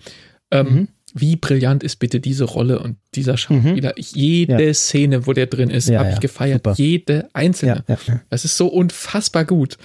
Ähm, 0.51 0.67
Mhm. 0.67 0.87
Wie 1.17 1.37
brillant 1.37 1.81
ist 1.81 1.95
bitte 1.95 2.19
diese 2.19 2.43
Rolle 2.43 2.79
und 2.79 2.97
dieser 3.15 3.37
Schauspieler? 3.37 3.93
Ich, 3.95 4.11
jede 4.15 4.65
Ja. 4.67 4.73
Szene, 4.73 5.25
wo 5.25 5.31
der 5.31 5.45
drin 5.45 5.69
ist, 5.69 5.89
habe 5.89 6.09
ich 6.11 6.19
gefeiert. 6.19 6.65
super. 6.65 6.73
Jede 6.77 7.29
einzelne. 7.31 7.85
Es 8.29 8.43
ist 8.43 8.57
so 8.57 8.67
unfassbar 8.67 9.45
gut. 9.45 9.77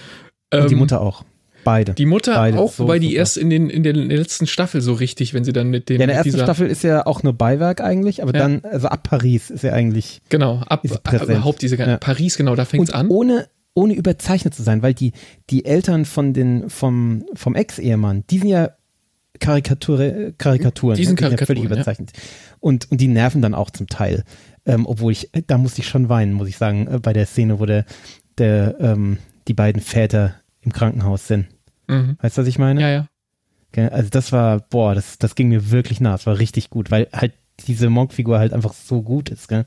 Und 0.53 0.69
die 0.69 0.73
Ähm, 0.73 0.79
Mutter 0.79 0.99
auch. 0.99 1.23
Beide. 1.63 1.93
Die 1.93 2.05
Mutter 2.05 2.33
Beide 2.35 2.59
auch, 2.59 2.71
so 2.73 2.83
wobei 2.83 2.99
die 2.99 3.07
super. 3.09 3.19
erst 3.19 3.37
in, 3.37 3.49
den, 3.49 3.69
in 3.69 3.83
der 3.83 3.93
letzten 3.93 4.47
Staffel 4.47 4.81
so 4.81 4.93
richtig, 4.93 5.33
wenn 5.33 5.43
sie 5.43 5.53
dann 5.53 5.69
mit 5.69 5.89
dem. 5.89 5.97
ja, 5.97 6.03
in 6.03 6.07
der 6.09 6.17
ersten 6.17 6.33
Staffel 6.39 6.67
ist 6.67 6.83
ja 6.83 7.05
auch 7.05 7.23
nur 7.23 7.33
Beiwerk 7.33 7.81
eigentlich, 7.81 8.21
aber 8.23 8.33
Ja. 8.33 8.39
dann, 8.41 8.61
also 8.63 8.87
ab 8.87 9.03
Paris 9.03 9.49
ist 9.49 9.63
ja 9.63 9.73
eigentlich. 9.73 10.21
Genau, 10.29 10.57
ab, 10.67 10.83
überhaupt 10.85 11.61
diese 11.61 11.77
ganze 11.77 11.91
Ja. 11.91 11.97
Paris, 11.97 12.37
genau, 12.37 12.55
da 12.55 12.65
fängt's 12.65 12.89
Und 12.91 12.95
an. 12.95 13.07
ohne, 13.09 13.47
ohne 13.73 13.93
überzeichnet 13.93 14.53
zu 14.55 14.63
sein, 14.63 14.81
weil 14.81 14.93
die, 14.93 15.13
die 15.49 15.65
Eltern 15.65 16.05
von 16.05 16.33
den, 16.33 16.69
vom, 16.69 17.23
vom 17.33 17.55
Ex-Ehemann, 17.55 18.23
die 18.29 18.39
sind 18.39 18.49
ja 18.49 18.71
Karikatur, 19.39 20.33
Karikaturen. 20.37 20.97
Die 20.97 21.05
sind 21.05 21.19
ja, 21.19 21.27
ja 21.29 21.35
Karikaturen, 21.35 21.57
völlig 21.57 21.63
überzeichnet. 21.71 22.11
Und, 22.59 22.91
und 22.91 23.01
die 23.01 23.07
nerven 23.07 23.41
dann 23.41 23.55
auch 23.55 23.69
zum 23.71 23.87
Teil. 23.87 24.23
Ähm, 24.65 24.85
obwohl 24.85 25.11
ich, 25.13 25.29
da 25.47 25.57
musste 25.57 25.81
ich 25.81 25.87
schon 25.87 26.09
weinen, 26.09 26.33
muss 26.33 26.47
ich 26.47 26.57
sagen, 26.57 26.87
äh, 26.87 26.99
bei 26.99 27.13
der 27.13 27.25
Szene, 27.25 27.59
wo 27.59 27.65
der, 27.65 27.85
der, 28.37 28.75
ähm, 28.79 29.17
die 29.47 29.53
beiden 29.55 29.81
Väter 29.81 30.35
im 30.61 30.73
Krankenhaus 30.73 31.27
sind. 31.27 31.47
Mhm. 31.87 32.17
Weißt 32.21 32.37
du, 32.37 32.41
was 32.41 32.47
ich 32.47 32.59
meine? 32.59 32.81
Ja, 32.81 32.89
ja. 32.89 33.07
Also 33.89 34.09
das 34.09 34.31
war, 34.31 34.59
boah, 34.59 34.95
das, 34.95 35.17
das 35.17 35.35
ging 35.35 35.47
mir 35.47 35.71
wirklich 35.71 36.01
nah. 36.01 36.11
Das 36.11 36.25
war 36.25 36.37
richtig 36.39 36.69
gut, 36.69 36.91
weil 36.91 37.07
halt 37.13 37.33
diese 37.67 37.89
Monk-Figur 37.89 38.37
halt 38.39 38.53
einfach 38.53 38.73
so 38.73 39.01
gut 39.01 39.29
ist, 39.29 39.47
gell? 39.47 39.65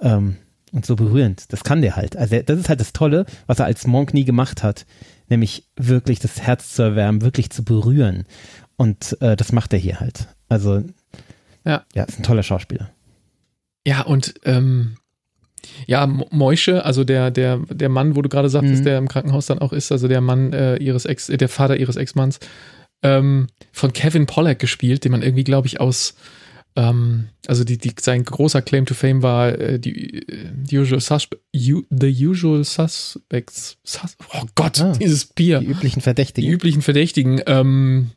Ähm, 0.00 0.36
und 0.72 0.86
so 0.86 0.96
berührend. 0.96 1.52
Das 1.52 1.64
kann 1.64 1.82
der 1.82 1.96
halt. 1.96 2.16
Also 2.16 2.40
das 2.40 2.58
ist 2.58 2.68
halt 2.68 2.80
das 2.80 2.92
Tolle, 2.92 3.26
was 3.46 3.58
er 3.58 3.66
als 3.66 3.86
Monk 3.86 4.14
nie 4.14 4.24
gemacht 4.24 4.62
hat, 4.62 4.86
nämlich 5.28 5.64
wirklich 5.76 6.18
das 6.18 6.40
Herz 6.40 6.72
zu 6.72 6.82
erwärmen, 6.82 7.22
wirklich 7.22 7.50
zu 7.50 7.64
berühren. 7.64 8.24
Und 8.76 9.16
äh, 9.20 9.36
das 9.36 9.52
macht 9.52 9.72
er 9.72 9.78
hier 9.78 10.00
halt. 10.00 10.28
Also 10.48 10.82
Ja. 11.64 11.84
ja, 11.94 12.04
ist 12.04 12.18
ein 12.18 12.24
toller 12.24 12.42
Schauspieler. 12.42 12.90
Ja, 13.86 14.02
und 14.02 14.34
ähm, 14.44 14.96
ja, 15.86 16.06
Mo- 16.06 16.28
Moische, 16.30 16.84
also 16.84 17.04
der, 17.04 17.30
der, 17.30 17.58
der 17.70 17.88
Mann, 17.88 18.16
wo 18.16 18.22
du 18.22 18.28
gerade 18.28 18.48
sagtest, 18.48 18.80
Mhm. 18.80 18.84
der 18.84 18.98
im 18.98 19.08
Krankenhaus 19.08 19.46
dann 19.46 19.58
auch 19.58 19.72
ist, 19.72 19.92
also 19.92 20.08
der 20.08 20.20
Mann 20.20 20.52
äh, 20.52 20.76
ihres 20.76 21.04
Ex, 21.04 21.28
äh, 21.28 21.36
der 21.36 21.48
Vater 21.48 21.76
ihres 21.76 21.96
Ex-Manns, 21.96 22.38
ähm, 23.02 23.46
von 23.72 23.92
Kevin 23.92 24.26
Pollack 24.26 24.58
gespielt, 24.58 25.04
den 25.04 25.12
man 25.12 25.22
irgendwie, 25.22 25.44
glaube 25.44 25.66
ich, 25.66 25.80
aus 25.80 26.14
ähm, 26.76 27.28
also 27.48 27.64
die, 27.64 27.78
die, 27.78 27.92
sein 27.98 28.24
großer 28.24 28.62
Claim 28.62 28.86
to 28.86 28.94
Fame 28.94 29.22
war 29.24 29.48
äh, 29.58 29.80
die, 29.80 30.18
äh, 30.28 30.46
die 30.54 30.78
usual 30.78 31.00
Suspe 31.00 31.38
U, 31.52 31.82
The 31.90 32.26
Usual 32.28 32.62
Suspects. 32.62 33.76
Sus 33.82 34.16
oh 34.34 34.44
Gott, 34.54 34.80
Ah. 34.80 34.92
dieses 34.92 35.24
Bier. 35.26 35.58
Die 35.58 35.66
üblichen 35.66 35.98
Die 35.98 36.04
Verdächtigen. 36.04 36.48
üblichen 36.48 36.82
Verdächtigen. 36.82 37.40
Ähm, 37.46 38.10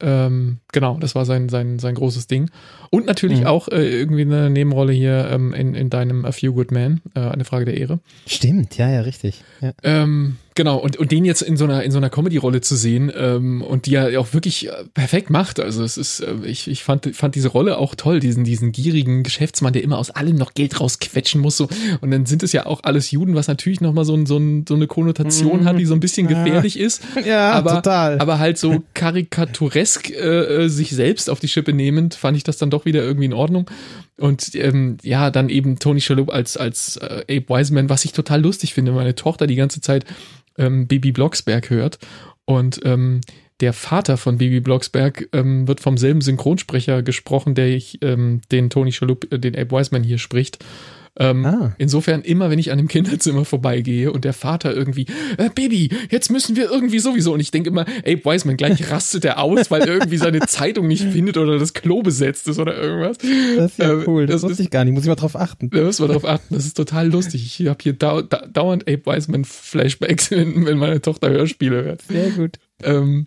ähm, 0.00 0.58
genau, 0.72 0.96
das 0.98 1.14
war 1.14 1.24
sein, 1.24 1.48
sein, 1.48 1.78
sein 1.78 1.94
großes 1.94 2.26
Ding. 2.26 2.50
Und 2.90 3.06
natürlich 3.06 3.40
Mhm. 3.40 3.46
auch 3.46 3.68
äh, 3.68 3.88
irgendwie 4.00 4.22
eine 4.22 4.50
Nebenrolle 4.50 4.92
hier 4.92 5.28
ähm, 5.30 5.52
in, 5.54 5.74
in 5.74 5.90
deinem 5.90 6.24
A 6.24 6.32
Few 6.32 6.52
Good 6.52 6.70
Men, 6.72 7.00
äh, 7.14 7.20
eine 7.20 7.44
Frage 7.44 7.64
der 7.66 7.76
Ehre. 7.76 8.00
Stimmt, 8.26 8.76
ja, 8.78 8.90
ja, 8.90 9.00
richtig. 9.02 9.42
Ja. 9.60 9.72
Ähm, 9.82 10.36
genau, 10.60 10.76
und, 10.76 10.98
und 10.98 11.10
den 11.10 11.24
jetzt 11.24 11.40
in 11.40 11.56
so 11.56 11.64
einer, 11.64 11.82
in 11.82 11.90
so 11.90 11.96
einer 11.96 12.10
Comedy-Rolle 12.10 12.60
zu 12.60 12.76
sehen 12.76 13.10
ähm, 13.16 13.62
und 13.62 13.86
die 13.86 13.94
er 13.94 14.20
auch 14.20 14.34
wirklich 14.34 14.68
äh, 14.68 14.72
perfekt 14.92 15.30
macht. 15.30 15.58
Also 15.58 15.82
es 15.82 15.96
ist, 15.96 16.20
äh, 16.20 16.34
ich, 16.44 16.68
ich 16.68 16.84
fand, 16.84 17.16
fand 17.16 17.34
diese 17.34 17.48
Rolle 17.48 17.78
auch 17.78 17.94
toll, 17.94 18.20
diesen, 18.20 18.44
diesen 18.44 18.70
gierigen 18.70 19.22
Geschäftsmann, 19.22 19.72
der 19.72 19.82
immer 19.82 19.96
aus 19.96 20.10
allem 20.10 20.36
noch 20.36 20.52
Geld 20.52 20.78
rausquetschen 20.78 21.40
muss. 21.40 21.56
So. 21.56 21.68
Und 22.02 22.10
dann 22.10 22.26
sind 22.26 22.42
es 22.42 22.52
ja 22.52 22.66
auch 22.66 22.80
alles 22.82 23.10
Juden, 23.10 23.34
was 23.34 23.48
natürlich 23.48 23.80
nochmal 23.80 24.04
so, 24.04 24.14
ein, 24.14 24.26
so, 24.26 24.36
ein, 24.36 24.66
so 24.68 24.74
eine 24.74 24.86
Konnotation 24.86 25.60
Mhm. 25.60 25.64
hat, 25.64 25.78
die 25.78 25.86
so 25.86 25.94
ein 25.94 26.00
bisschen 26.00 26.28
Ja. 26.28 26.44
gefährlich 26.44 26.78
ist. 26.78 27.02
Ja, 27.24 27.52
aber, 27.52 27.76
total. 27.76 28.18
aber 28.20 28.38
halt 28.38 28.58
so 28.58 28.82
karikaturesk 28.94 30.10
äh, 30.10 30.64
äh, 30.64 30.68
sich 30.68 30.90
selbst 30.90 31.30
auf 31.30 31.40
die 31.40 31.48
Schippe 31.48 31.72
nehmend, 31.72 32.14
fand 32.14 32.36
ich 32.36 32.44
das 32.44 32.58
dann 32.58 32.68
doch 32.70 32.84
wieder 32.84 33.02
irgendwie 33.02 33.26
in 33.26 33.32
Ordnung. 33.32 33.66
Und 34.20 34.54
ähm, 34.54 34.98
ja, 35.02 35.30
dann 35.30 35.48
eben 35.48 35.78
Tony 35.78 36.00
Shalhoub 36.00 36.30
als, 36.30 36.56
als 36.56 36.96
äh, 36.98 37.22
Abe 37.22 37.48
Wiseman, 37.48 37.88
was 37.88 38.04
ich 38.04 38.12
total 38.12 38.42
lustig 38.42 38.74
finde. 38.74 38.92
Meine 38.92 39.14
Tochter 39.14 39.46
die 39.46 39.56
ganze 39.56 39.80
Zeit 39.80 40.04
ähm, 40.58 40.86
Baby 40.86 41.10
Blocksberg 41.10 41.70
hört 41.70 41.98
und 42.44 42.80
ähm, 42.84 43.22
der 43.60 43.72
Vater 43.72 44.16
von 44.16 44.38
Baby 44.38 44.60
Blocksberg 44.60 45.28
ähm, 45.32 45.68
wird 45.68 45.80
vom 45.80 45.98
selben 45.98 46.20
Synchronsprecher 46.20 47.02
gesprochen, 47.02 47.54
der 47.54 47.68
ich 47.68 47.98
ähm, 48.02 48.40
den 48.50 48.70
Tony 48.70 48.92
Shalhoub, 48.92 49.32
äh, 49.32 49.38
den 49.38 49.56
Abe 49.56 49.70
Wiseman 49.70 50.02
hier 50.02 50.18
spricht. 50.18 50.64
Ähm, 51.16 51.44
Ah. 51.44 51.74
Insofern 51.78 52.22
immer, 52.22 52.50
wenn 52.50 52.58
ich 52.58 52.70
an 52.70 52.78
dem 52.78 52.88
Kinderzimmer 52.88 53.44
vorbeigehe 53.44 54.12
und 54.12 54.24
der 54.24 54.32
Vater 54.32 54.74
irgendwie, 54.74 55.06
äh, 55.38 55.50
Baby, 55.54 55.90
jetzt 56.10 56.30
müssen 56.30 56.56
wir 56.56 56.70
irgendwie 56.70 57.00
sowieso. 57.00 57.32
Und 57.34 57.40
ich 57.40 57.50
denke 57.50 57.70
immer, 57.70 57.82
Abe 58.06 58.24
Wiseman, 58.24 58.56
gleich 58.56 58.90
rastet 58.90 59.24
er 59.24 59.38
aus, 59.40 59.70
weil 59.70 59.82
er 59.82 59.88
irgendwie 59.94 60.16
seine 60.18 60.40
Zeitung 60.40 60.86
nicht 60.86 61.02
findet 61.04 61.36
oder 61.36 61.58
das 61.58 61.74
Klo 61.74 62.02
besetzt 62.02 62.46
ist 62.48 62.58
oder 62.58 62.76
irgendwas. 62.76 63.18
Das 63.18 63.72
ist 63.72 63.78
ja 63.78 63.92
Ähm, 63.92 64.04
cool. 64.06 64.26
Das, 64.26 64.40
das 64.42 64.50
wusste 64.50 64.62
ich 64.62 64.70
gar 64.70 64.84
nicht. 64.84 64.94
Muss 64.94 65.02
ich 65.02 65.08
mal 65.08 65.14
drauf 65.16 65.36
achten. 65.36 65.68
Da 65.70 65.82
müssen 65.82 66.02
wir 66.04 66.08
darauf 66.08 66.24
achten. 66.24 66.54
Das 66.54 66.64
ist 66.64 66.76
total 66.76 67.08
lustig. 67.10 67.44
Ich 67.44 67.66
habe 67.66 67.78
hier 67.82 67.92
dau 67.92 68.22
da 68.22 68.46
dauernd 68.46 68.88
Abe 68.88 69.04
Wiseman 69.06 69.44
Flashbacks, 69.44 70.30
wenn, 70.30 70.64
wenn 70.66 70.78
meine 70.78 71.00
Tochter 71.02 71.30
Hörspiele 71.30 71.84
hört. 71.84 72.02
Sehr 72.02 72.30
gut. 72.30 72.58
Ähm, 72.82 73.26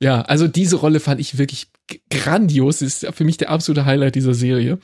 ja, 0.00 0.22
also 0.22 0.48
diese 0.48 0.76
Rolle 0.76 1.00
fand 1.00 1.20
ich 1.20 1.38
wirklich 1.38 1.68
grandios. 2.10 2.78
Das 2.78 3.02
ist 3.02 3.14
für 3.14 3.24
mich 3.24 3.36
der 3.36 3.50
absolute 3.50 3.84
Highlight 3.84 4.14
dieser 4.14 4.34
Serie. 4.34 4.78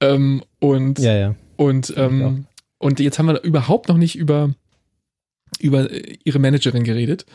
Ähm, 0.00 0.42
und 0.60 0.98
Ja, 0.98 1.14
ja. 1.16 1.34
Und, 1.56 1.92
ähm, 1.96 2.46
und 2.78 3.00
jetzt 3.00 3.18
haben 3.18 3.26
wir 3.26 3.42
überhaupt 3.42 3.88
noch 3.88 3.96
nicht 3.96 4.16
über, 4.16 4.54
über 5.58 5.88
ihre 6.24 6.38
Managerin 6.38 6.84
geredet, 6.84 7.26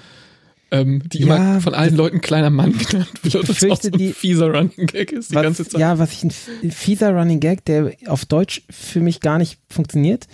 ähm, 0.71 1.03
die 1.09 1.19
Ja, 1.23 1.35
immer 1.35 1.61
von 1.61 1.73
allen 1.73 1.95
Leuten 1.95 2.21
kleiner 2.21 2.49
Mann 2.49 2.77
genannt 2.89 3.09
wird. 3.23 3.35
Das 3.35 3.49
auch 3.49 3.53
fürchte, 3.57 3.87
so 3.87 3.93
ein 3.93 3.97
die- 3.99 4.13
fieser 4.13 4.47
Running 4.53 4.87
Gag 4.87 5.11
ist 5.11 5.31
die 5.31 5.35
was, 5.35 5.43
ganze 5.43 5.67
Zeit. 5.67 5.81
Ja, 5.81 5.99
was 5.99 6.11
ich 6.13 6.23
ein 6.23 6.71
fieser 6.71 7.11
Running 7.11 7.39
Gag, 7.39 7.65
der 7.65 7.93
auf 8.07 8.25
Deutsch 8.25 8.61
für 8.69 9.01
mich 9.01 9.19
gar 9.19 9.37
nicht 9.37 9.59
funktioniert. 9.69 10.27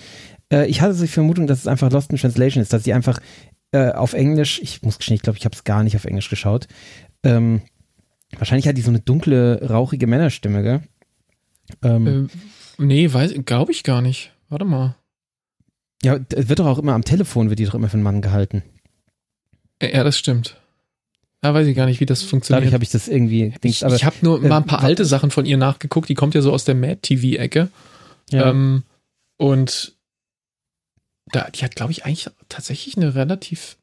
Äh, 0.52 0.68
ich 0.68 0.82
hatte 0.82 0.94
so 0.94 1.04
die 1.04 1.08
Vermutung, 1.12 1.48
dass 1.48 1.60
es 1.60 1.68
einfach 1.68 1.92
Lost 1.92 2.12
in 2.12 2.18
Translation 2.18 2.62
ist, 2.62 2.72
dass 2.74 2.84
sie 2.84 2.94
einfach 2.94 3.20
äh, 3.72 3.92
auf 3.92 4.14
Englisch, 4.14 4.60
ich 4.62 4.82
muss 4.84 4.98
gestehen, 4.98 5.16
ich 5.16 5.22
glaube, 5.24 5.38
ich 5.40 5.46
habe 5.46 5.56
es 5.56 5.64
gar 5.64 5.84
nicht 5.84 5.96
auf 5.96 6.06
Englisch 6.06 6.30
geschaut. 6.30 6.68
Ähm, 7.24 7.62
wahrscheinlich 8.38 8.68
hat 8.68 8.78
die 8.78 8.82
so 8.82 8.90
eine 8.92 9.00
dunkle, 9.00 9.68
rauchige 9.70 10.08
Männerstimme, 10.08 10.62
gell? 10.64 10.82
Ähm, 11.84 12.08
Äh, 12.08 12.38
nee, 12.78 13.12
weiß, 13.12 13.34
glaube 13.46 13.72
ich 13.72 13.84
gar 13.84 14.02
nicht. 14.02 14.32
Warte 14.50 14.66
mal. 14.66 14.96
ja, 16.04 16.20
wird 16.30 16.60
doch 16.60 16.66
auch 16.68 16.78
immer 16.80 16.94
am 16.94 17.04
Telefon, 17.04 17.50
wird 17.50 17.60
die 17.60 17.66
doch 17.66 17.76
immer 17.76 17.90
für 17.90 17.94
einen 17.96 18.04
Mann 18.04 18.22
gehalten. 18.22 18.64
Äh, 19.80 19.96
Ja, 19.96 20.04
das 20.04 20.18
stimmt. 20.18 20.60
Da 21.42 21.54
weiß 21.54 21.68
ich 21.68 21.76
gar 21.76 21.86
nicht, 21.86 22.00
wie 22.00 22.06
das 22.08 22.20
Dadurch 22.20 22.30
funktioniert. 22.32 22.74
habe 22.74 22.84
ich 22.84 22.90
das 22.90 23.08
irgendwie. 23.08 23.54
ich 23.64 23.84
ich 23.84 24.04
habe 24.06 24.16
nur 24.22 24.44
äh, 24.44 24.48
mal 24.48 24.58
ein 24.58 24.66
paar 24.66 24.82
wa- 24.82 24.86
alte 24.86 25.06
Sachen 25.06 25.30
von 25.32 25.46
ihr 25.46 25.58
nachgeguckt. 25.58 26.10
Die 26.10 26.16
kommt 26.16 26.34
ja 26.34 26.42
so 26.42 26.52
aus 26.52 26.66
der 26.66 26.76
Mad-TV-Ecke. 26.76 27.70
ja. 28.32 28.50
Ähm, 28.50 28.84
und 29.40 29.94
da, 31.32 31.50
die 31.52 31.64
hat, 31.64 31.76
glaube 31.76 31.92
ich, 31.92 32.06
eigentlich 32.06 32.28
tatsächlich 32.50 32.98
eine 32.98 33.14
relativ, 33.14 33.77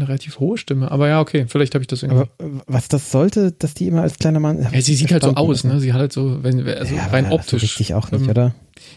eine 0.00 0.08
relativ 0.08 0.40
hohe 0.40 0.58
Stimme. 0.58 0.90
Aber 0.90 1.08
ja, 1.08 1.20
okay, 1.20 1.46
vielleicht 1.48 1.74
habe 1.74 1.82
ich 1.82 1.88
das 1.88 2.02
irgendwie. 2.02 2.22
aber 2.38 2.44
äh, 2.44 2.60
was 2.66 2.88
das 2.88 3.10
sollte, 3.10 3.52
dass 3.52 3.74
die 3.74 3.86
immer 3.86 4.02
als 4.02 4.18
kleiner 4.18 4.40
Mann. 4.40 4.66
ja, 4.72 4.80
sie 4.80 4.94
sieht 4.94 5.12
halt 5.12 5.22
so 5.22 5.34
aus, 5.34 5.64
ne? 5.64 5.80
Sie 5.80 5.92
hat 5.92 6.00
halt 6.00 6.12
so, 6.12 6.42
wenn, 6.42 6.66
also 6.66 6.94
ja, 6.94 7.06
rein 7.06 7.26
So 7.26 7.32
optisch. 7.32 7.62
richtig 7.62 7.94
auch 7.94 8.10
nicht, 8.10 8.24
ähm, 8.24 8.30
oder? 8.30 8.54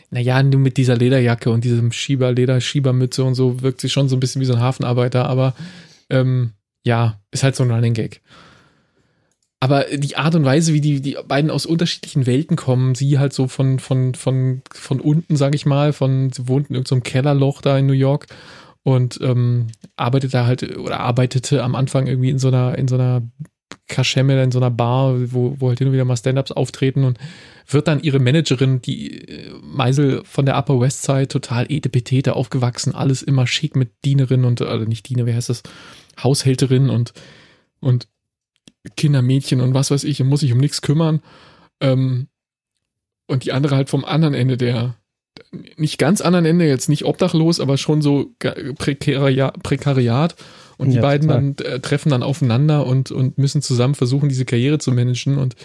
Naja, 0.09 0.41
nur 0.41 0.59
mit 0.59 0.77
dieser 0.77 0.95
Lederjacke 0.95 1.49
und 1.49 1.63
diesem 1.63 1.91
Schieberleder, 1.91 2.61
Schiebermütze 2.61 3.23
und 3.23 3.35
so 3.35 3.61
wirkt 3.61 3.81
sie 3.81 3.89
schon 3.89 4.09
so 4.09 4.15
ein 4.15 4.19
bisschen 4.19 4.41
wie 4.41 4.45
so 4.45 4.53
ein 4.53 4.61
Hafenarbeiter, 4.61 5.27
aber 5.27 5.53
ähm, 6.09 6.51
ja, 6.83 7.19
ist 7.31 7.43
halt 7.43 7.55
so 7.55 7.63
ein 7.63 7.71
Running 7.71 7.93
Gag. 7.93 8.21
Aber 9.63 9.85
die 9.85 10.17
Art 10.17 10.35
und 10.35 10.43
Weise, 10.43 10.73
wie 10.73 10.81
die, 10.81 10.99
die 10.99 11.15
beiden 11.25 11.49
aus 11.49 11.65
unterschiedlichen 11.65 12.25
Welten 12.25 12.57
kommen, 12.57 12.95
sie 12.95 13.17
halt 13.17 13.31
so 13.31 13.47
von, 13.47 13.79
von, 13.79 14.13
von, 14.13 14.61
von 14.69 14.99
unten, 14.99 15.37
sag 15.37 15.55
ich 15.55 15.65
mal, 15.65 15.93
von, 15.93 16.33
sie 16.33 16.49
wohnt 16.49 16.69
in 16.69 16.75
irgendeinem 16.75 17.03
Kellerloch 17.03 17.61
da 17.61 17.77
in 17.77 17.85
New 17.85 17.93
York 17.93 18.27
und 18.83 19.19
ähm, 19.21 19.67
arbeitet 19.95 20.33
da 20.33 20.45
halt 20.45 20.77
oder 20.77 20.99
arbeitete 20.99 21.63
am 21.63 21.75
Anfang 21.75 22.07
irgendwie 22.07 22.29
in 22.29 22.39
so 22.39 22.49
einer, 22.49 22.77
in 22.77 22.87
so 22.87 22.95
einer 22.95 23.23
Kaschemme, 23.87 24.41
in 24.41 24.51
so 24.51 24.59
einer 24.59 24.71
Bar, 24.71 25.31
wo, 25.31 25.55
wo 25.59 25.69
halt 25.69 25.79
hin 25.79 25.87
und 25.87 25.93
wieder 25.93 26.05
mal 26.05 26.17
Stand-Ups 26.17 26.51
auftreten 26.51 27.03
und 27.03 27.17
wird 27.67 27.87
dann 27.87 28.01
ihre 28.01 28.19
Managerin, 28.19 28.81
die 28.81 29.21
äh, 29.27 29.51
Meisel 29.61 30.21
von 30.25 30.45
der 30.45 30.57
Upper 30.57 30.79
West 30.79 31.03
Side, 31.03 31.29
total 31.29 31.65
etepetete, 31.69 32.35
aufgewachsen, 32.35 32.93
alles 32.93 33.21
immer 33.23 33.47
schick 33.47 33.75
mit 33.75 33.91
Dienerin 34.05 34.43
und, 34.45 34.61
also 34.61 34.85
nicht 34.85 35.07
Diener, 35.07 35.25
wie 35.25 35.33
heißt 35.33 35.49
das, 35.49 35.63
Haushälterin 36.21 36.89
und, 36.89 37.13
und 37.79 38.07
Kindermädchen 38.97 39.61
und 39.61 39.73
was 39.73 39.91
weiß 39.91 40.03
ich, 40.03 40.21
und 40.21 40.27
muss 40.27 40.41
sich 40.41 40.51
um 40.51 40.59
nichts 40.59 40.81
kümmern. 40.81 41.21
Ähm, 41.79 42.27
und 43.27 43.45
die 43.45 43.53
andere 43.53 43.75
halt 43.75 43.89
vom 43.89 44.03
anderen 44.05 44.33
Ende 44.33 44.57
der, 44.57 44.95
nicht 45.77 45.97
ganz 45.97 46.21
anderen 46.21 46.45
Ende, 46.45 46.67
jetzt 46.67 46.89
nicht 46.89 47.05
obdachlos, 47.05 47.59
aber 47.59 47.77
schon 47.77 48.01
so 48.01 48.31
Prekariat. 48.39 49.61
Prekariat. 49.63 50.35
Und 50.77 50.89
die 50.89 50.95
ja, 50.95 51.01
beiden 51.01 51.27
dann 51.27 51.55
äh, 51.59 51.79
treffen 51.79 52.09
dann 52.09 52.23
aufeinander 52.23 52.85
und, 52.85 53.11
und 53.11 53.37
müssen 53.37 53.61
zusammen 53.61 53.95
versuchen, 53.95 54.27
diese 54.27 54.45
Karriere 54.45 54.79
zu 54.79 54.91
managen 54.91 55.37
und 55.37 55.55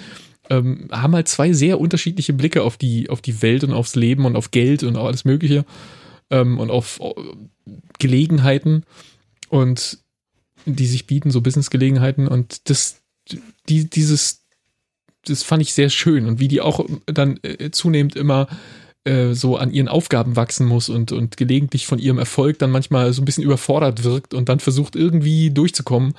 ähm, 0.51 0.89
haben 0.91 1.15
halt 1.15 1.29
zwei 1.29 1.53
sehr 1.53 1.81
unterschiedliche 1.81 2.33
Blicke 2.33 2.63
auf 2.63 2.77
die, 2.77 3.11
auf 3.11 3.21
die 3.21 3.43
Welt 3.43 3.65
und 3.65 3.73
aufs 3.73 3.97
Leben 3.97 4.25
und 4.27 4.37
auf 4.37 4.51
Geld 4.51 4.83
und 4.83 4.97
alles 4.97 5.25
Mögliche 5.25 5.65
ähm, 6.31 6.59
und 6.59 6.71
auf 6.71 7.01
äh, 7.01 7.13
Gelegenheiten 7.99 8.85
und 9.49 9.99
die 10.67 10.87
sich 10.87 11.07
bieten, 11.07 11.31
so 11.31 11.41
Businessgelegenheiten 11.41 12.29
und 12.29 12.69
das, 12.69 13.01
die, 13.69 13.89
dieses, 13.89 14.45
das 15.25 15.43
fand 15.43 15.63
ich 15.63 15.73
sehr 15.73 15.91
schön 15.91 16.27
und 16.27 16.39
wie 16.39 16.49
die 16.49 16.61
auch 16.61 16.85
dann 17.07 17.39
äh, 17.43 17.71
zunehmend 17.71 18.17
immer 18.17 18.49
äh, 19.09 19.35
so 19.35 19.57
an 19.57 19.73
ihren 19.73 19.89
Aufgaben 19.89 20.37
wachsen 20.37 20.67
muss 20.67 20.89
und, 20.89 21.13
und 21.13 21.37
gelegentlich 21.37 21.87
von 21.87 21.99
ihrem 21.99 22.19
Erfolg 22.19 22.59
dann 22.59 22.71
manchmal 22.71 23.13
so 23.13 23.23
ein 23.23 23.25
bisschen 23.25 23.45
überfordert 23.45 24.05
wirkt 24.05 24.35
und 24.35 24.49
dann 24.49 24.61
versucht 24.61 24.97
irgendwie 24.97 25.51
durchzukommen. 25.51 26.13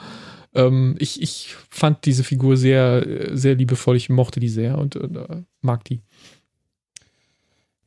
Ähm, 0.56 0.96
ich, 0.98 1.22
ich 1.22 1.56
fand 1.70 2.06
diese 2.06 2.24
Figur 2.24 2.58
sehr, 2.58 3.06
sehr 3.34 3.56
liebevoll, 3.56 3.96
ich 3.96 4.10
mochte 4.10 4.40
die 4.40 4.50
sehr 4.50 4.78
und 4.80 4.96
äh, 4.96 5.44
mag 5.62 5.84
die. 5.86 6.02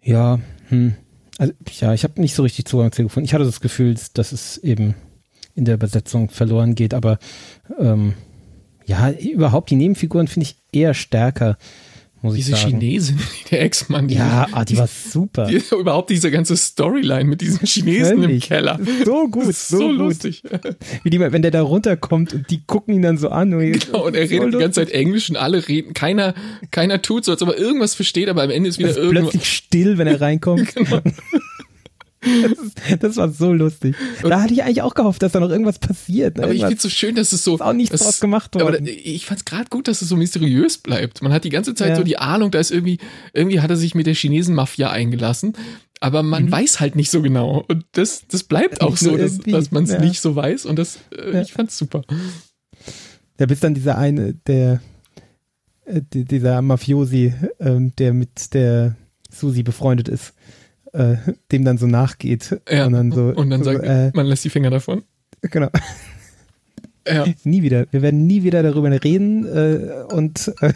Ja, 0.03 0.39
hm. 0.69 0.95
Also, 1.39 1.53
ja, 1.81 1.95
ich 1.95 2.05
habe 2.05 2.21
nicht 2.21 2.35
so 2.35 2.45
richtig 2.45 2.67
Zugang 2.67 2.93
zu 2.93 3.03
gefunden. 3.03 3.25
Ich 3.25 3.35
hatte 3.35 3.45
das 3.45 3.61
Gefühl, 3.61 3.97
dass 4.15 4.33
es 4.33 4.59
eben 4.59 4.95
in 5.55 5.65
der 5.65 5.75
Übersetzung 5.75 6.29
verloren 6.31 6.75
geht, 6.75 6.95
aber 6.95 7.19
ähm, 7.79 8.15
ja, 8.87 9.11
überhaupt 9.11 9.71
die 9.71 9.77
Nebenfiguren 9.77 10.29
finde 10.29 10.47
ich 10.47 10.57
eher 10.73 10.95
stärker 10.95 11.57
muss 12.23 12.35
diese 12.35 12.53
ich 12.53 12.59
sagen. 12.59 12.81
Chinesin, 12.81 13.19
der 13.51 13.63
Ex-Mann. 13.63 14.09
Die, 14.09 14.15
ja, 14.15 14.47
ah, 14.53 14.65
die 14.65 14.79
war 14.79 14.87
super. 14.87 15.47
Die, 15.47 15.57
überhaupt 15.79 16.11
diese 16.11 16.31
ganze 16.31 16.57
Storyline 16.57 17.25
mit 17.25 17.41
diesen 17.41 17.67
Chinesen 17.67 18.21
Völlig. 18.21 18.45
im 18.45 18.49
Keller. 18.49 18.79
So 19.05 19.29
gut, 19.29 19.55
so, 19.55 19.79
so 19.79 19.91
lustig. 19.91 20.43
Wie 21.03 21.11
die, 21.11 21.21
wenn 21.21 21.43
der 21.43 21.51
da 21.51 21.63
runterkommt 21.63 22.33
und 22.33 22.51
die 22.51 22.63
gucken 22.65 22.95
ihn 22.95 23.03
dann 23.03 23.19
so 23.19 23.29
an. 23.29 23.53
Und 23.53 23.73
genau, 23.73 24.07
und 24.07 24.15
er 24.15 24.23
redet 24.23 24.39
lustig. 24.39 24.53
die 24.53 24.59
ganze 24.59 24.81
Zeit 24.81 24.91
Englisch 24.91 25.31
und 25.31 25.37
alle 25.37 25.67
reden. 25.69 25.95
Keiner, 25.95 26.35
keiner 26.71 27.03
tut 27.03 27.25
so, 27.25 27.33
als 27.33 27.43
ob 27.43 27.49
er 27.49 27.59
irgendwas 27.59 27.95
versteht, 27.95 28.29
aber 28.29 28.43
am 28.43 28.51
Ende 28.51 28.69
ist 28.69 28.79
wieder 28.79 28.97
irgendwas. 28.97 29.31
plötzlich 29.31 29.49
still, 29.49 29.99
wenn 29.99 30.07
er 30.07 30.21
reinkommt. 30.21 30.75
genau. 30.75 31.01
Das, 32.23 32.99
das, 33.01 33.17
war 33.17 33.31
so 33.31 33.53
lustig. 33.53 33.97
Und 34.23 34.31
da 34.31 34.41
hatte 34.41 34.53
ich 34.53 34.63
eigentlich 34.63 34.83
auch 34.83 34.95
gehofft, 34.95 35.23
dass 35.23 35.33
da 35.33 35.41
noch 35.41 35.51
irgendwas 35.51 35.79
passiert. 35.79 36.37
Ne? 36.37 36.45
Aber 36.45 36.53
irgendwas. 36.53 36.71
ich 36.71 36.77
finde 36.77 36.77
es 36.77 36.83
so 36.83 36.89
schön, 36.89 37.15
dass 37.17 37.33
es 37.33 37.45
so. 37.45 37.55
Ist 37.55 37.61
auch 37.61 37.73
nichts 37.73 38.01
draus 38.01 38.21
gemacht 38.21 38.55
worden. 38.55 38.77
Aber 38.77 38.89
ich 38.89 39.27
fand 39.27 39.41
es 39.41 39.45
gerade 39.45 39.69
gut, 39.69 39.89
dass 39.89 40.03
es 40.03 40.09
so 40.09 40.17
mysteriös 40.17 40.79
bleibt. 40.79 41.23
Man 41.23 41.33
hat 41.33 41.45
die 41.45 41.51
ganze 41.51 41.75
Zeit 41.75 41.91
ja. 41.91 41.97
so 41.97 42.05
die 42.05 42.19
Ahnung, 42.19 42.51
da 42.51 42.61
ist 42.61 42.71
irgendwie, 42.71 42.99
irgendwie 43.33 43.61
hat 43.61 43.71
er 43.71 43.77
sich 43.77 43.95
mit 43.95 44.07
der 44.07 44.15
Chinesen-Mafia 44.15 44.91
eingelassen. 44.91 45.55
Aber 46.01 46.23
man 46.23 46.47
mhm. 46.47 46.53
weiß 46.53 46.81
halt 46.81 46.97
nicht 46.97 47.11
so 47.11 47.23
genau. 47.23 47.65
Und 47.69 47.85
das, 47.93 48.25
das 48.29 48.45
bleibt 48.45 48.83
auch 48.83 48.97
so, 48.97 49.17
dass, 49.17 49.39
dass 49.39 49.71
man 49.73 49.85
es 49.85 49.91
ja. 49.91 50.01
nicht 50.01 50.21
so 50.21 50.37
weiß. 50.37 50.67
Und 50.67 50.79
das, 50.79 50.99
äh, 51.17 51.35
ja. 51.35 51.43
ich 51.43 51.53
fand's 51.53 51.77
super. 51.77 52.03
Da 53.37 53.47
bist 53.47 53.65
dann 53.65 53.75
dieser 53.75 53.99
eine, 53.99 54.35
der, 54.35 54.81
äh, 55.85 56.01
dieser 56.11 56.63
Mafiosi, 56.63 57.35
ähm, 57.59 57.95
der 57.97 58.15
mit 58.15 58.55
der 58.55 58.97
Susi 59.31 59.63
befreundet 59.63 60.09
ist 60.09 60.35
äh, 60.93 61.17
dem 61.51 61.65
dann 61.65 61.79
so 61.79 61.87
nachgeht. 61.87 62.61
Ja, 62.71 62.87
und 62.87 62.93
dann, 62.93 63.13
so, 63.13 63.33
und 63.35 63.51
dann 63.51 63.65
sagt, 63.65 63.83
äh, 63.83 64.11
man 64.15 64.27
lässt 64.27 64.45
die 64.45 64.51
Finger 64.51 64.71
davon. 64.71 65.03
Genau. 65.43 65.69
Ja. 67.07 67.27
Nie 67.45 67.63
wieder. 67.63 67.87
Wir 67.91 68.03
werden 68.03 68.27
nie 68.27 68.45
wieder 68.45 68.63
darüber 68.63 68.91
reden 69.03 69.45
äh, 69.47 70.05
und 70.15 70.53
äh, 70.61 70.73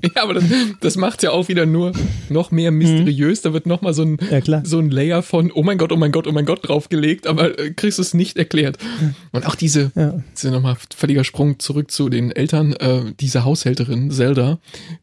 Ja, 0.16 0.22
aber 0.22 0.34
das, 0.34 0.44
das 0.80 0.96
macht 0.96 1.22
ja 1.22 1.30
auch 1.30 1.48
wieder 1.48 1.66
nur 1.66 1.92
noch 2.28 2.50
mehr 2.50 2.70
mysteriös. 2.70 3.42
Da 3.42 3.52
wird 3.52 3.66
noch 3.66 3.82
mal 3.82 3.94
so 3.94 4.02
ein, 4.02 4.18
ja, 4.30 4.64
so 4.64 4.78
ein 4.78 4.90
Layer 4.90 5.22
von 5.22 5.52
Oh 5.52 5.62
mein 5.62 5.78
Gott, 5.78 5.92
oh 5.92 5.96
mein 5.96 6.10
Gott, 6.10 6.26
oh 6.26 6.32
mein 6.32 6.46
Gott 6.46 6.66
draufgelegt, 6.66 7.26
aber 7.26 7.58
äh, 7.58 7.70
kriegst 7.70 7.98
du 7.98 8.02
es 8.02 8.14
nicht 8.14 8.36
erklärt. 8.36 8.78
Und 9.32 9.46
auch 9.46 9.54
diese, 9.54 9.92
ja. 9.94 10.22
diese 10.36 10.50
nochmal 10.50 10.76
völliger 10.94 11.24
Sprung 11.24 11.58
zurück 11.58 11.90
zu 11.90 12.08
den 12.08 12.30
Eltern, 12.32 12.72
äh, 12.74 13.12
diese 13.20 13.44
Haushälterin 13.44 14.10
Zelda, 14.10 14.58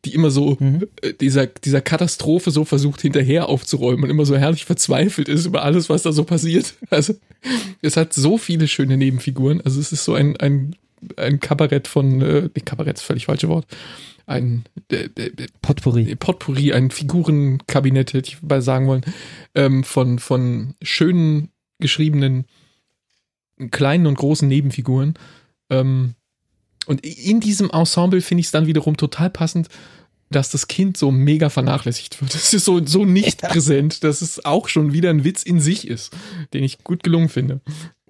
die 0.05 0.13
immer 0.13 0.31
so 0.31 0.57
mhm. 0.59 0.87
äh, 1.01 1.13
dieser, 1.13 1.47
dieser 1.47 1.81
Katastrophe 1.81 2.51
so 2.51 2.65
versucht 2.65 3.01
hinterher 3.01 3.49
aufzuräumen 3.49 4.03
und 4.03 4.09
immer 4.09 4.25
so 4.25 4.35
herrlich 4.35 4.65
verzweifelt 4.65 5.29
ist 5.29 5.45
über 5.45 5.63
alles, 5.63 5.89
was 5.89 6.03
da 6.03 6.11
so 6.11 6.23
passiert. 6.23 6.73
Also 6.89 7.13
es 7.81 7.95
hat 7.97 8.13
so 8.13 8.37
viele 8.37 8.67
schöne 8.67 8.97
Nebenfiguren. 8.97 9.61
Also 9.61 9.79
es 9.79 9.91
ist 9.91 10.03
so 10.03 10.15
ein, 10.15 10.37
ein, 10.37 10.75
ein 11.15 11.39
Kabarett 11.39 11.87
von, 11.87 12.21
äh, 12.21 12.49
Kabarett 12.65 12.97
ist 12.97 13.03
völlig 13.03 13.25
falsche 13.25 13.49
Wort 13.49 13.67
ein 14.27 14.65
äh, 14.91 15.09
äh, 15.15 15.47
Potpourri. 15.61 16.15
Potpourri, 16.15 16.73
ein 16.73 16.91
Figurenkabinett, 16.91 18.13
hätte 18.13 18.29
ich 18.29 18.43
mal 18.43 18.61
sagen 18.61 18.87
wollen, 18.87 19.05
ähm, 19.55 19.83
von, 19.83 20.19
von 20.19 20.75
schönen 20.81 21.49
geschriebenen 21.79 22.45
kleinen 23.71 24.05
und 24.05 24.17
großen 24.17 24.47
Nebenfiguren. 24.47 25.15
Ähm, 25.69 26.13
und 26.85 27.05
in 27.05 27.39
diesem 27.39 27.69
Ensemble 27.69 28.21
finde 28.21 28.41
ich 28.41 28.47
es 28.47 28.51
dann 28.51 28.67
wiederum 28.67 28.97
total 28.97 29.29
passend, 29.29 29.69
dass 30.29 30.49
das 30.49 30.67
Kind 30.67 30.97
so 30.97 31.09
mega 31.09 31.49
vernachlässigt 31.49 32.21
wird. 32.21 32.35
Es 32.35 32.53
ist 32.53 32.65
so, 32.65 32.85
so 32.85 33.05
nicht 33.05 33.43
ja. 33.43 33.49
präsent, 33.49 34.03
dass 34.03 34.21
es 34.21 34.43
auch 34.43 34.67
schon 34.67 34.91
wieder 34.91 35.09
ein 35.09 35.23
Witz 35.23 35.43
in 35.43 35.61
sich 35.61 35.87
ist, 35.87 36.13
den 36.53 36.63
ich 36.63 36.83
gut 36.83 37.03
gelungen 37.03 37.29
finde. 37.29 37.61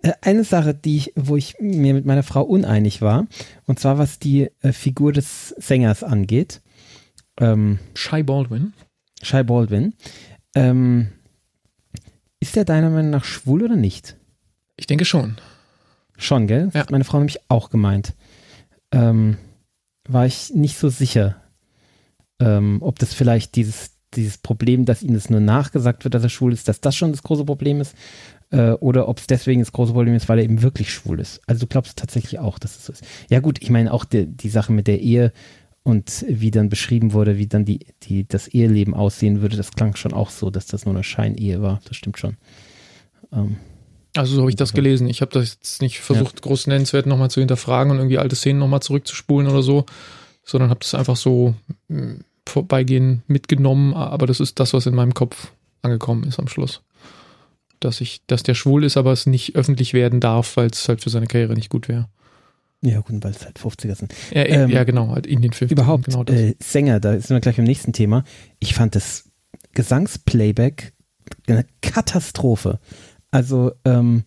Äh, 0.08 0.14
eine 0.22 0.44
Sache, 0.44 0.74
die 0.74 0.98
ich, 0.98 1.14
wo 1.16 1.36
ich 1.36 1.56
mir 1.60 1.94
mit 1.94 2.06
meiner 2.06 2.24
Frau 2.24 2.44
uneinig 2.44 3.02
war, 3.02 3.28
und 3.66 3.80
zwar 3.80 3.98
was 3.98 4.20
die 4.20 4.50
äh, 4.62 4.72
Figur 4.72 5.12
des 5.12 5.50
Sängers 5.50 6.04
angeht. 6.04 6.62
Ähm, 7.40 7.80
Shy 7.94 8.24
Baldwin. 8.24 8.74
Shy 9.22 9.44
Baldwin. 9.44 9.94
Ähm, 10.56 11.10
ist 12.40 12.56
der 12.56 12.66
deiner 12.66 12.90
Meinung 12.90 13.12
nach 13.12 13.26
schwul 13.26 13.64
oder 13.64 13.76
nicht? 13.76 14.16
Ich 14.78 14.88
denke 14.88 15.06
schon. 15.06 15.38
Schon, 16.18 16.48
gell? 16.48 16.66
Das 16.66 16.74
ja. 16.76 16.80
hat 16.82 16.92
meine 16.92 17.04
Frau 17.04 17.18
nämlich 17.18 17.40
auch 17.50 17.70
gemeint. 17.70 18.14
Ähm, 18.92 19.38
war 20.08 20.26
ich 20.26 20.54
nicht 20.54 20.78
so 20.78 20.90
sicher, 20.90 21.42
ähm, 22.40 22.78
ob 22.82 22.98
das 23.00 23.14
vielleicht 23.14 23.56
dieses, 23.56 23.97
dieses 24.18 24.38
Problem, 24.38 24.86
dass 24.86 25.04
ihm 25.04 25.14
das 25.14 25.30
nur 25.30 25.40
nachgesagt 25.40 26.04
wird, 26.04 26.14
dass 26.14 26.24
er 26.24 26.30
schwul 26.30 26.54
ist, 26.54 26.68
dass 26.68 26.82
das 26.82 26.96
schon 26.96 27.12
das 27.12 27.24
große 27.24 27.46
Problem 27.46 27.80
ist, 27.80 27.96
äh, 28.52 28.72
oder 28.72 29.08
ob 29.08 29.20
es 29.20 29.28
deswegen 29.28 29.62
das 29.62 29.72
große 29.72 29.94
Problem 29.94 30.16
ist, 30.16 30.30
weil 30.30 30.40
er 30.40 30.46
eben 30.46 30.62
wirklich 30.62 30.92
schwul 30.92 31.20
ist. 31.20 31.42
Also 31.48 31.62
du 31.62 31.68
glaubst 31.68 31.98
tatsächlich 31.98 32.40
auch, 32.40 32.60
dass 32.60 32.78
es 32.78 32.86
so 32.86 32.94
ist. 32.94 33.04
Ja 33.30 33.40
gut, 33.40 33.62
ich 33.62 33.70
meine 33.70 33.94
auch 33.94 34.06
die, 34.06 34.26
die 34.26 34.50
Sache 34.50 34.72
mit 34.72 34.88
der 34.88 35.00
Ehe 35.02 35.32
und 35.84 36.26
wie 36.28 36.52
dann 36.52 36.70
beschrieben 36.70 37.14
wurde, 37.14 37.38
wie 37.38 37.48
dann 37.48 37.66
die, 37.66 37.80
die, 38.04 38.28
das 38.28 38.48
Eheleben 38.48 38.94
aussehen 38.94 39.42
würde, 39.42 39.56
das 39.56 39.72
klang 39.72 39.96
schon 39.96 40.14
auch 40.14 40.30
so, 40.30 40.50
dass 40.50 40.66
das 40.66 40.86
nur 40.86 40.94
eine 40.94 41.04
Scheinehe 41.04 41.62
war. 41.62 41.80
Das 41.86 41.96
stimmt 41.96 42.18
schon. 42.18 42.38
Ähm, 43.32 43.58
also 44.16 44.36
so 44.36 44.42
habe 44.42 44.50
ich 44.50 44.56
das 44.56 44.74
gelesen. 44.74 45.08
Ich 45.08 45.22
habe 45.22 45.32
das 45.32 45.54
jetzt 45.54 45.82
nicht 45.82 46.00
versucht, 46.00 46.36
ja. 46.36 46.42
groß 46.42 46.68
nennenswert 46.68 47.06
nochmal 47.06 47.30
zu 47.30 47.40
hinterfragen 47.40 47.92
und 47.92 47.98
irgendwie 47.98 48.18
alte 48.18 48.36
Szenen 48.36 48.60
nochmal 48.60 48.82
zurückzuspulen 48.82 49.48
oder 49.48 49.62
so, 49.62 49.86
sondern 50.44 50.70
habe 50.70 50.80
das 50.80 50.96
einfach 50.96 51.16
so 51.16 51.56
hm, 51.90 52.22
vorbeigehen 52.48 53.24
mitgenommen. 53.28 53.94
Aber 53.94 54.28
das 54.28 54.40
ist 54.40 54.60
das, 54.60 54.74
was 54.74 54.86
in 54.86 54.96
meinem 54.96 55.14
Kopf 55.14 55.52
angekommen 55.82 56.24
ist 56.24 56.40
am 56.40 56.48
Schluss 56.48 56.82
dass 57.80 58.02
ich, 58.02 58.22
dass 58.28 58.44
der 58.44 58.56
schwul 58.56 58.84
ist, 58.84 58.98
aber 58.98 59.12
es 59.12 59.26
nicht 59.26 59.56
öffentlich 59.56 59.94
werden 59.94 60.20
darf, 60.20 60.58
weil 60.58 60.68
es 60.68 60.88
halt 60.88 61.02
für 61.02 61.10
seine 61.10 61.28
Karriere 61.28 61.54
nicht 61.54 61.70
gut 61.70 61.88
wäre. 61.88 62.10
Ja, 62.82 63.00
gut, 63.02 63.24
weil 63.24 63.32
es 63.32 63.44
halt 63.44 63.60
50er 63.60 63.96
sind. 63.96 64.14
Ja, 64.32 64.44
ähm, 64.46 64.70
ja, 64.70 64.84
genau, 64.84 65.10
halt 65.10 65.26
in 65.26 65.42
den 65.42 65.52
50ern. 65.52 65.72
Überhaupt, 65.72 66.06
genau 66.06 66.24
äh, 66.26 66.56
Sänger, 66.60 67.00
da 67.00 67.14
sind 67.14 67.32
wir 67.32 67.40
gleich 67.40 67.58
beim 67.58 67.66
nächsten 67.66 67.94
Thema. 67.94 68.24
Ich 68.60 68.74
fand 68.76 68.96
das 68.96 69.30
Gesangsplayback 69.74 70.94
eine 71.48 71.66
Katastrophe. 71.82 72.80
Also, 73.32 73.72
ähm, 73.84 74.24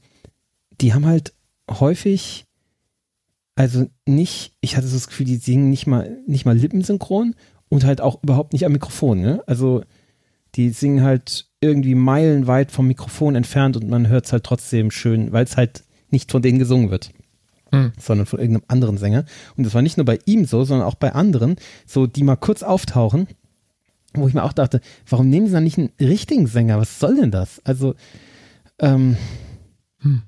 die 0.80 0.94
haben 0.94 1.06
halt 1.06 1.32
häufig, 1.70 2.44
also 3.54 3.86
nicht, 4.06 4.52
ich 4.60 4.76
hatte 4.76 4.88
so 4.88 4.96
das 4.96 5.06
Gefühl, 5.06 5.26
die 5.26 5.36
singen 5.36 5.70
nicht 5.70 5.86
mal, 5.86 6.18
nicht 6.26 6.44
mal 6.44 6.56
lippensynchron 6.56 7.34
und 7.70 7.84
halt 7.84 8.02
auch 8.02 8.22
überhaupt 8.22 8.52
nicht 8.52 8.66
am 8.66 8.72
Mikrofon, 8.72 9.22
ne? 9.22 9.42
Also, 9.46 9.82
die 10.56 10.70
singen 10.70 11.02
halt 11.02 11.46
irgendwie 11.60 11.94
meilenweit 11.94 12.70
vom 12.72 12.86
Mikrofon 12.88 13.36
entfernt 13.36 13.76
und 13.76 13.88
man 13.88 14.08
hört 14.08 14.26
es 14.26 14.32
halt 14.32 14.44
trotzdem 14.44 14.90
schön, 14.90 15.32
weil 15.32 15.44
es 15.44 15.56
halt 15.56 15.84
nicht 16.10 16.30
von 16.30 16.42
denen 16.42 16.58
gesungen 16.58 16.90
wird. 16.90 17.12
Hm. 17.72 17.92
sondern 18.00 18.26
von 18.26 18.40
irgendeinem 18.40 18.64
anderen 18.66 18.98
Sänger. 18.98 19.24
Und 19.56 19.62
das 19.62 19.74
war 19.74 19.82
nicht 19.82 19.96
nur 19.96 20.04
bei 20.04 20.18
ihm 20.24 20.44
so, 20.44 20.64
sondern 20.64 20.88
auch 20.88 20.96
bei 20.96 21.12
anderen, 21.12 21.54
so 21.86 22.08
die 22.08 22.24
mal 22.24 22.34
kurz 22.34 22.64
auftauchen, 22.64 23.28
wo 24.12 24.26
ich 24.26 24.34
mir 24.34 24.42
auch 24.42 24.52
dachte, 24.52 24.80
warum 25.08 25.28
nehmen 25.28 25.46
sie 25.46 25.52
dann 25.52 25.62
nicht 25.62 25.78
einen 25.78 25.92
richtigen 26.00 26.48
Sänger? 26.48 26.80
Was 26.80 26.98
soll 26.98 27.14
denn 27.14 27.30
das? 27.30 27.60
Also, 27.64 27.94
ähm, 28.80 29.16
hm. 30.00 30.22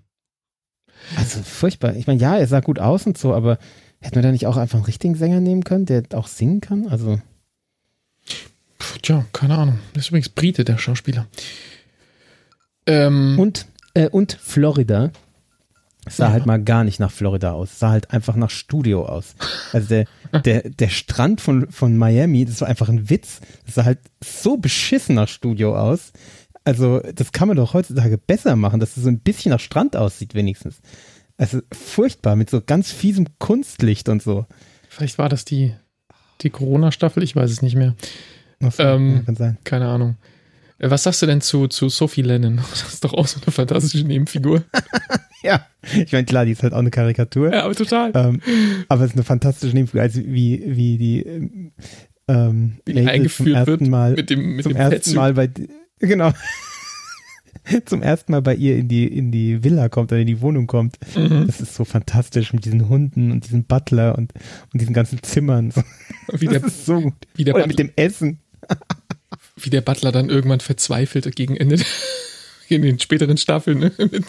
also 1.16 1.43
furchtbar. 1.43 1.97
Ich 1.97 2.07
meine, 2.07 2.20
ja, 2.20 2.36
er 2.36 2.47
sah 2.47 2.61
gut 2.61 2.78
aus 2.78 3.09
und 3.09 3.18
so, 3.18 3.34
aber 3.34 3.59
hätte 3.99 4.14
man 4.14 4.22
da 4.22 4.30
nicht 4.30 4.47
auch 4.47 4.57
einfach 4.57 4.78
einen 4.78 4.86
richtigen 4.86 5.16
Sänger 5.16 5.40
nehmen 5.40 5.64
können, 5.64 5.86
der 5.86 6.05
auch 6.14 6.28
singen 6.28 6.61
kann? 6.61 6.86
Also. 6.86 7.18
Tja, 9.03 9.24
keine 9.33 9.57
Ahnung. 9.59 9.78
Das 9.95 10.05
ist 10.05 10.09
übrigens 10.09 10.28
Brite, 10.28 10.64
der 10.64 10.78
Schauspieler. 10.78 11.26
Ähm, 12.87 13.39
und, 13.39 13.66
äh, 13.95 14.09
und 14.09 14.39
Florida. 14.41 15.11
Es 16.05 16.16
sah 16.16 16.26
Ja. 16.26 16.33
halt 16.33 16.47
mal 16.47 16.61
gar 16.62 16.83
nicht 16.83 16.99
nach 16.99 17.12
Florida 17.12 17.53
aus. 17.53 17.72
Es 17.72 17.78
sah 17.78 17.91
halt 17.91 18.11
einfach 18.11 18.35
nach 18.35 18.51
Studio 18.51 19.07
aus. 19.07 19.35
Also 19.72 19.89
der, 19.89 20.07
der, 20.45 20.68
der 20.68 20.89
Strand 20.89 21.41
von, 21.41 21.70
von 21.70 21.97
Miami, 21.97 22.45
das 22.45 22.61
war 22.61 22.68
einfach 22.68 22.89
ein 22.89 23.09
Witz. 23.09 23.41
Das 23.66 23.76
sah 23.76 23.85
halt 23.85 24.01
so 24.22 24.57
beschissen 24.57 25.14
nach 25.14 25.28
Studio 25.28 25.78
aus. 25.78 26.12
Also, 26.64 27.01
das 27.01 27.33
kann 27.33 27.49
man 27.49 27.57
doch 27.57 27.74
heutzutage 27.74 28.18
besser 28.18 28.55
machen, 28.55 28.78
dass 28.78 28.97
es 28.97 29.03
so 29.03 29.09
ein 29.09 29.18
bisschen 29.18 29.51
nach 29.51 29.59
Strand 29.59 29.97
aussieht, 29.97 30.35
wenigstens. 30.35 30.80
Also, 31.37 31.61
furchtbar, 31.72 32.37
mit 32.37 32.51
so 32.51 32.61
ganz 32.64 32.93
fiesem 32.93 33.26
Kunstlicht 33.41 34.09
und 34.09 34.22
so. 34.22 34.47
Vielleicht 34.89 35.18
war 35.18 35.28
das 35.28 35.45
die, 35.45 35.74
die 36.43 36.51
Corona-Staffel, 36.51 37.22
ich 37.24 37.35
weiß 37.35 37.51
es 37.51 37.62
nicht 37.62 37.74
mehr. 37.74 37.97
So, 38.71 38.83
Ähm, 38.83 39.17
ja, 39.17 39.23
kann 39.23 39.37
sein. 39.37 39.59
Keine 39.65 39.89
Ahnung. 39.89 40.17
Äh, 40.79 40.91
Was 40.91 41.03
sagst 41.05 41.23
du 41.23 41.27
denn 41.27 41.41
zu, 41.41 41.69
zu 41.69 41.89
Sophie 41.89 42.23
Lennon? 42.23 42.57
Das 42.71 42.95
ist 42.95 43.05
doch 43.05 43.15
auch 43.15 43.27
so 43.27 43.41
eine 43.45 43.53
fantastische 43.53 44.05
Nebenfigur. 44.07 44.63
Ja, 45.45 45.67
ich 45.83 46.13
meine, 46.13 46.25
klar, 46.25 46.45
die 46.45 46.53
ist 46.53 46.63
halt 46.63 46.73
auch 46.73 46.79
eine 46.79 46.93
Karikatur. 46.93 47.53
ja, 47.53 47.65
aber 47.65 47.75
total. 47.75 48.13
Ähm, 48.15 48.41
aber 48.89 49.03
es 49.03 49.11
ist 49.11 49.17
eine 49.17 49.25
fantastische 49.25 49.75
Nebenfigur, 49.75 50.01
also 50.03 50.21
wie, 50.25 50.63
wie 50.65 50.99
die 50.99 51.23
ähm, 51.27 51.73
ähm, 52.29 52.79
Wie 52.87 52.95
Maisel 52.95 53.09
eingeführt 53.09 53.47
zum 53.49 53.55
ersten 53.57 53.67
wird 53.81 53.91
Mal, 53.91 54.13
mit 54.15 54.31
dem, 54.31 54.55
mit 54.55 54.63
zum 54.63 54.73
dem 54.75 54.81
ersten. 54.81 55.15
Mal 55.17 55.35
bei 55.35 55.51
genau 55.99 56.33
zum 57.87 58.03
ersten 58.03 58.31
Mal 58.31 58.43
bei 58.43 58.55
ihr 58.55 58.77
in 58.77 58.87
die 58.87 59.05
in 59.07 59.33
die 59.33 59.65
Villa 59.65 59.89
kommt 59.89 60.13
oder 60.13 60.21
in 60.21 60.29
die 60.29 60.41
Wohnung 60.41 60.69
kommt. 60.69 60.97
Mhm. 61.17 61.47
Das 61.49 61.61
ist 61.61 61.75
so 61.75 61.85
fantastisch 61.85 62.53
mit 62.53 62.65
diesen 62.65 62.89
Hunden 62.89 63.33
und 63.33 63.45
diesem 63.45 63.65
Butler 63.65 64.17
und, 64.17 64.33
und 64.73 64.81
diesen 64.81 64.95
ganzen 64.95 65.23
Zimmern. 65.25 65.73
Wie 66.33 66.47
Das 66.47 66.59
der, 66.61 66.65
ist 66.67 66.87
so 66.87 67.01
gut. 67.01 67.15
wie, 67.35 67.43
der 67.43 67.55
Oder 67.57 67.65
Butler, 67.65 67.69
mit 67.69 67.79
dem 67.81 67.91
Essen. 67.97 68.39
Wie 69.57 69.71
der 69.71 69.81
Butler 69.81 70.13
dann 70.13 70.31
irgendwann 70.31 70.61
verzweifelt 70.61 71.35
gegen 71.37 71.57
Ende 71.57 71.77
in 72.69 72.83
den 72.83 72.99
späteren 72.99 73.37
Staffeln 73.37 73.79
ne? 73.79 73.93
mit 73.99 74.25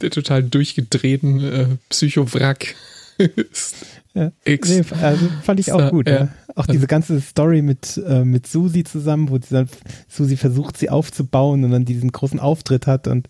der 0.00 0.10
total 0.10 0.42
durchgedrehten 0.42 1.40
äh, 1.44 1.66
Psychowrack 1.88 2.74
ist. 3.18 3.76
Ja. 4.14 4.32
Nee, 4.46 4.82
also 5.02 5.28
fand 5.42 5.60
ich 5.60 5.72
auch 5.72 5.90
gut. 5.90 6.08
ja. 6.08 6.16
Ja. 6.16 6.28
Auch 6.54 6.66
diese 6.66 6.86
ganze 6.86 7.20
Story 7.20 7.60
mit, 7.60 8.00
äh, 8.06 8.24
mit 8.24 8.46
Susi 8.46 8.82
zusammen, 8.82 9.28
wo 9.28 9.36
sie 9.36 9.50
dann, 9.50 9.68
Susi 10.08 10.38
versucht, 10.38 10.78
sie 10.78 10.88
aufzubauen 10.88 11.64
und 11.64 11.70
dann 11.70 11.84
diesen 11.84 12.12
großen 12.12 12.40
Auftritt 12.40 12.86
hat 12.86 13.08
und 13.08 13.28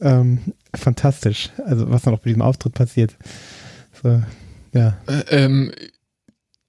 ähm, 0.00 0.38
fantastisch. 0.72 1.50
Also 1.66 1.90
was 1.90 2.02
dann 2.02 2.14
auch 2.14 2.20
bei 2.20 2.30
diesem 2.30 2.42
Auftritt 2.42 2.74
passiert. 2.74 3.16
So, 4.00 4.22
ja. 4.72 4.96
Äh, 5.08 5.44
ähm, 5.44 5.72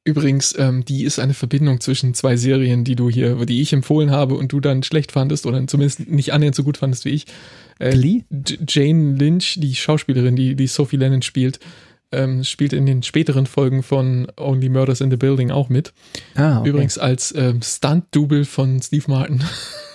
übrigens, 0.03 0.57
ähm, 0.57 0.83
die 0.85 1.03
ist 1.03 1.19
eine 1.19 1.33
Verbindung 1.33 1.79
zwischen 1.79 2.13
zwei 2.13 2.35
Serien, 2.35 2.83
die 2.83 2.95
du 2.95 3.09
hier, 3.09 3.45
die 3.45 3.61
ich 3.61 3.73
empfohlen 3.73 4.11
habe 4.11 4.35
und 4.35 4.51
du 4.51 4.59
dann 4.59 4.83
schlecht 4.83 5.11
fandest 5.11 5.45
oder 5.45 5.65
zumindest 5.67 6.07
nicht 6.09 6.33
annähernd 6.33 6.55
so 6.55 6.63
gut 6.63 6.77
fandest 6.77 7.05
wie 7.05 7.09
ich. 7.09 7.25
Äh, 7.79 7.91
Glee? 7.91 8.23
Jane 8.67 9.15
Lynch, 9.17 9.59
die 9.59 9.75
Schauspielerin, 9.75 10.35
die, 10.35 10.55
die 10.55 10.67
Sophie 10.67 10.97
Lennon 10.97 11.21
spielt, 11.21 11.59
ähm, 12.11 12.43
spielt 12.43 12.73
in 12.73 12.85
den 12.85 13.03
späteren 13.03 13.45
Folgen 13.45 13.83
von 13.83 14.27
Only 14.37 14.69
Murders 14.69 15.01
in 15.01 15.11
the 15.11 15.17
Building 15.17 15.51
auch 15.51 15.69
mit. 15.69 15.93
Ah, 16.35 16.59
okay. 16.59 16.69
Übrigens 16.69 16.97
als 16.97 17.33
ähm, 17.35 17.61
Stunt-Double 17.61 18.45
von 18.45 18.81
Steve 18.81 19.05
Martin. 19.07 19.43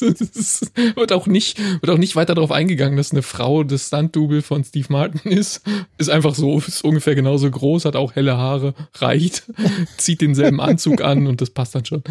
Wird 0.96 1.12
auch 1.12 1.26
nicht, 1.26 1.58
wird 1.80 1.90
auch 1.90 1.98
nicht 1.98 2.16
weiter 2.16 2.34
darauf 2.34 2.50
eingegangen, 2.50 2.96
dass 2.96 3.12
eine 3.12 3.22
Frau 3.22 3.62
das 3.62 3.88
Stunt-Double 3.88 4.42
von 4.42 4.64
Steve 4.64 4.86
Martin 4.90 5.30
ist. 5.30 5.62
Ist 5.98 6.10
einfach 6.10 6.34
so, 6.34 6.58
ist 6.58 6.82
ungefähr 6.84 7.14
genauso 7.14 7.50
groß, 7.50 7.84
hat 7.84 7.96
auch 7.96 8.14
helle 8.14 8.36
Haare, 8.36 8.74
reicht, 8.94 9.44
zieht 9.98 10.20
denselben 10.20 10.60
Anzug 10.60 11.02
an 11.02 11.26
und 11.26 11.40
das 11.40 11.50
passt 11.50 11.74
dann 11.74 11.84
schon. 11.84 12.02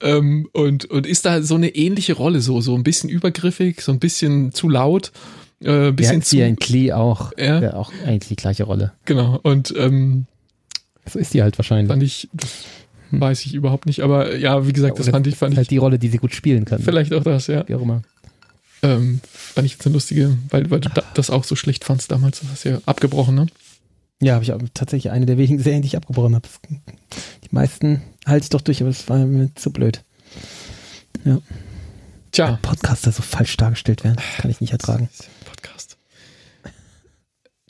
Ähm, 0.00 0.48
und, 0.52 0.84
und 0.86 1.06
ist 1.06 1.24
da 1.26 1.42
so 1.42 1.56
eine 1.56 1.74
ähnliche 1.74 2.12
Rolle, 2.14 2.40
so, 2.40 2.60
so 2.60 2.74
ein 2.74 2.84
bisschen 2.84 3.10
übergriffig, 3.10 3.80
so 3.80 3.90
ein 3.92 3.98
bisschen 3.98 4.52
zu 4.52 4.68
laut, 4.68 5.10
äh, 5.60 5.90
bisschen 5.92 6.20
ja 6.20 6.24
zu, 6.24 6.38
in 6.40 6.56
Klee 6.56 6.92
auch, 6.92 7.32
Ja. 7.38 7.74
auch 7.74 7.92
eigentlich 8.06 8.28
die 8.28 8.36
gleiche 8.36 8.64
Rolle. 8.64 8.92
genau. 9.04 9.40
Und, 9.42 9.74
ähm, 9.76 10.26
So 11.10 11.18
ist 11.18 11.32
sie 11.32 11.42
halt 11.42 11.58
wahrscheinlich. 11.58 11.88
fand 11.88 12.02
ich, 12.02 12.28
das 12.32 12.50
weiß 13.20 13.46
ich 13.46 13.54
überhaupt 13.54 13.86
nicht, 13.86 14.00
aber 14.00 14.36
ja, 14.36 14.66
wie 14.66 14.72
gesagt, 14.72 14.98
das 14.98 15.08
fand 15.08 15.26
ich, 15.26 15.36
fand 15.36 15.52
ist 15.52 15.54
ich, 15.54 15.58
halt 15.58 15.70
die 15.70 15.76
Rolle, 15.76 15.98
die 15.98 16.08
sie 16.08 16.18
gut 16.18 16.34
spielen 16.34 16.64
kann. 16.64 16.80
vielleicht 16.80 17.12
auch 17.12 17.22
das, 17.22 17.46
ja. 17.46 17.66
Wie 17.68 17.74
auch 17.74 17.82
immer. 17.82 18.02
Ähm, 18.82 19.20
fand 19.24 19.66
ich 19.66 19.72
jetzt 19.72 19.86
eine 19.86 19.94
lustige, 19.94 20.36
weil, 20.50 20.70
weil 20.70 20.80
du 20.80 20.90
da, 20.90 21.02
das 21.14 21.30
auch 21.30 21.44
so 21.44 21.56
schlecht 21.56 21.84
fandst 21.84 22.12
damals. 22.12 22.40
Das 22.40 22.50
hast 22.50 22.64
du 22.64 22.68
ja 22.70 22.78
abgebrochen, 22.86 23.34
ne? 23.34 23.46
Ja, 24.20 24.34
habe 24.34 24.44
ich 24.44 24.52
tatsächlich 24.74 25.10
eine 25.12 25.26
der 25.26 25.38
wenigen 25.38 25.58
Serien, 25.58 25.82
die 25.82 25.86
ich 25.86 25.96
abgebrochen 25.96 26.34
habe. 26.34 26.48
Die 27.44 27.48
meisten 27.50 28.02
halte 28.26 28.44
ich 28.44 28.50
doch 28.50 28.60
durch, 28.60 28.80
aber 28.80 28.90
es 28.90 29.08
war 29.08 29.18
mir 29.18 29.54
zu 29.54 29.70
blöd. 29.70 30.02
Tja, 32.30 32.58
Podcaster 32.62 33.12
so 33.12 33.22
falsch 33.22 33.56
dargestellt 33.56 34.04
werden, 34.04 34.16
das 34.16 34.42
kann 34.42 34.50
ich 34.50 34.60
nicht 34.60 34.72
ertragen. 34.72 35.08
Podcast. 35.44 35.96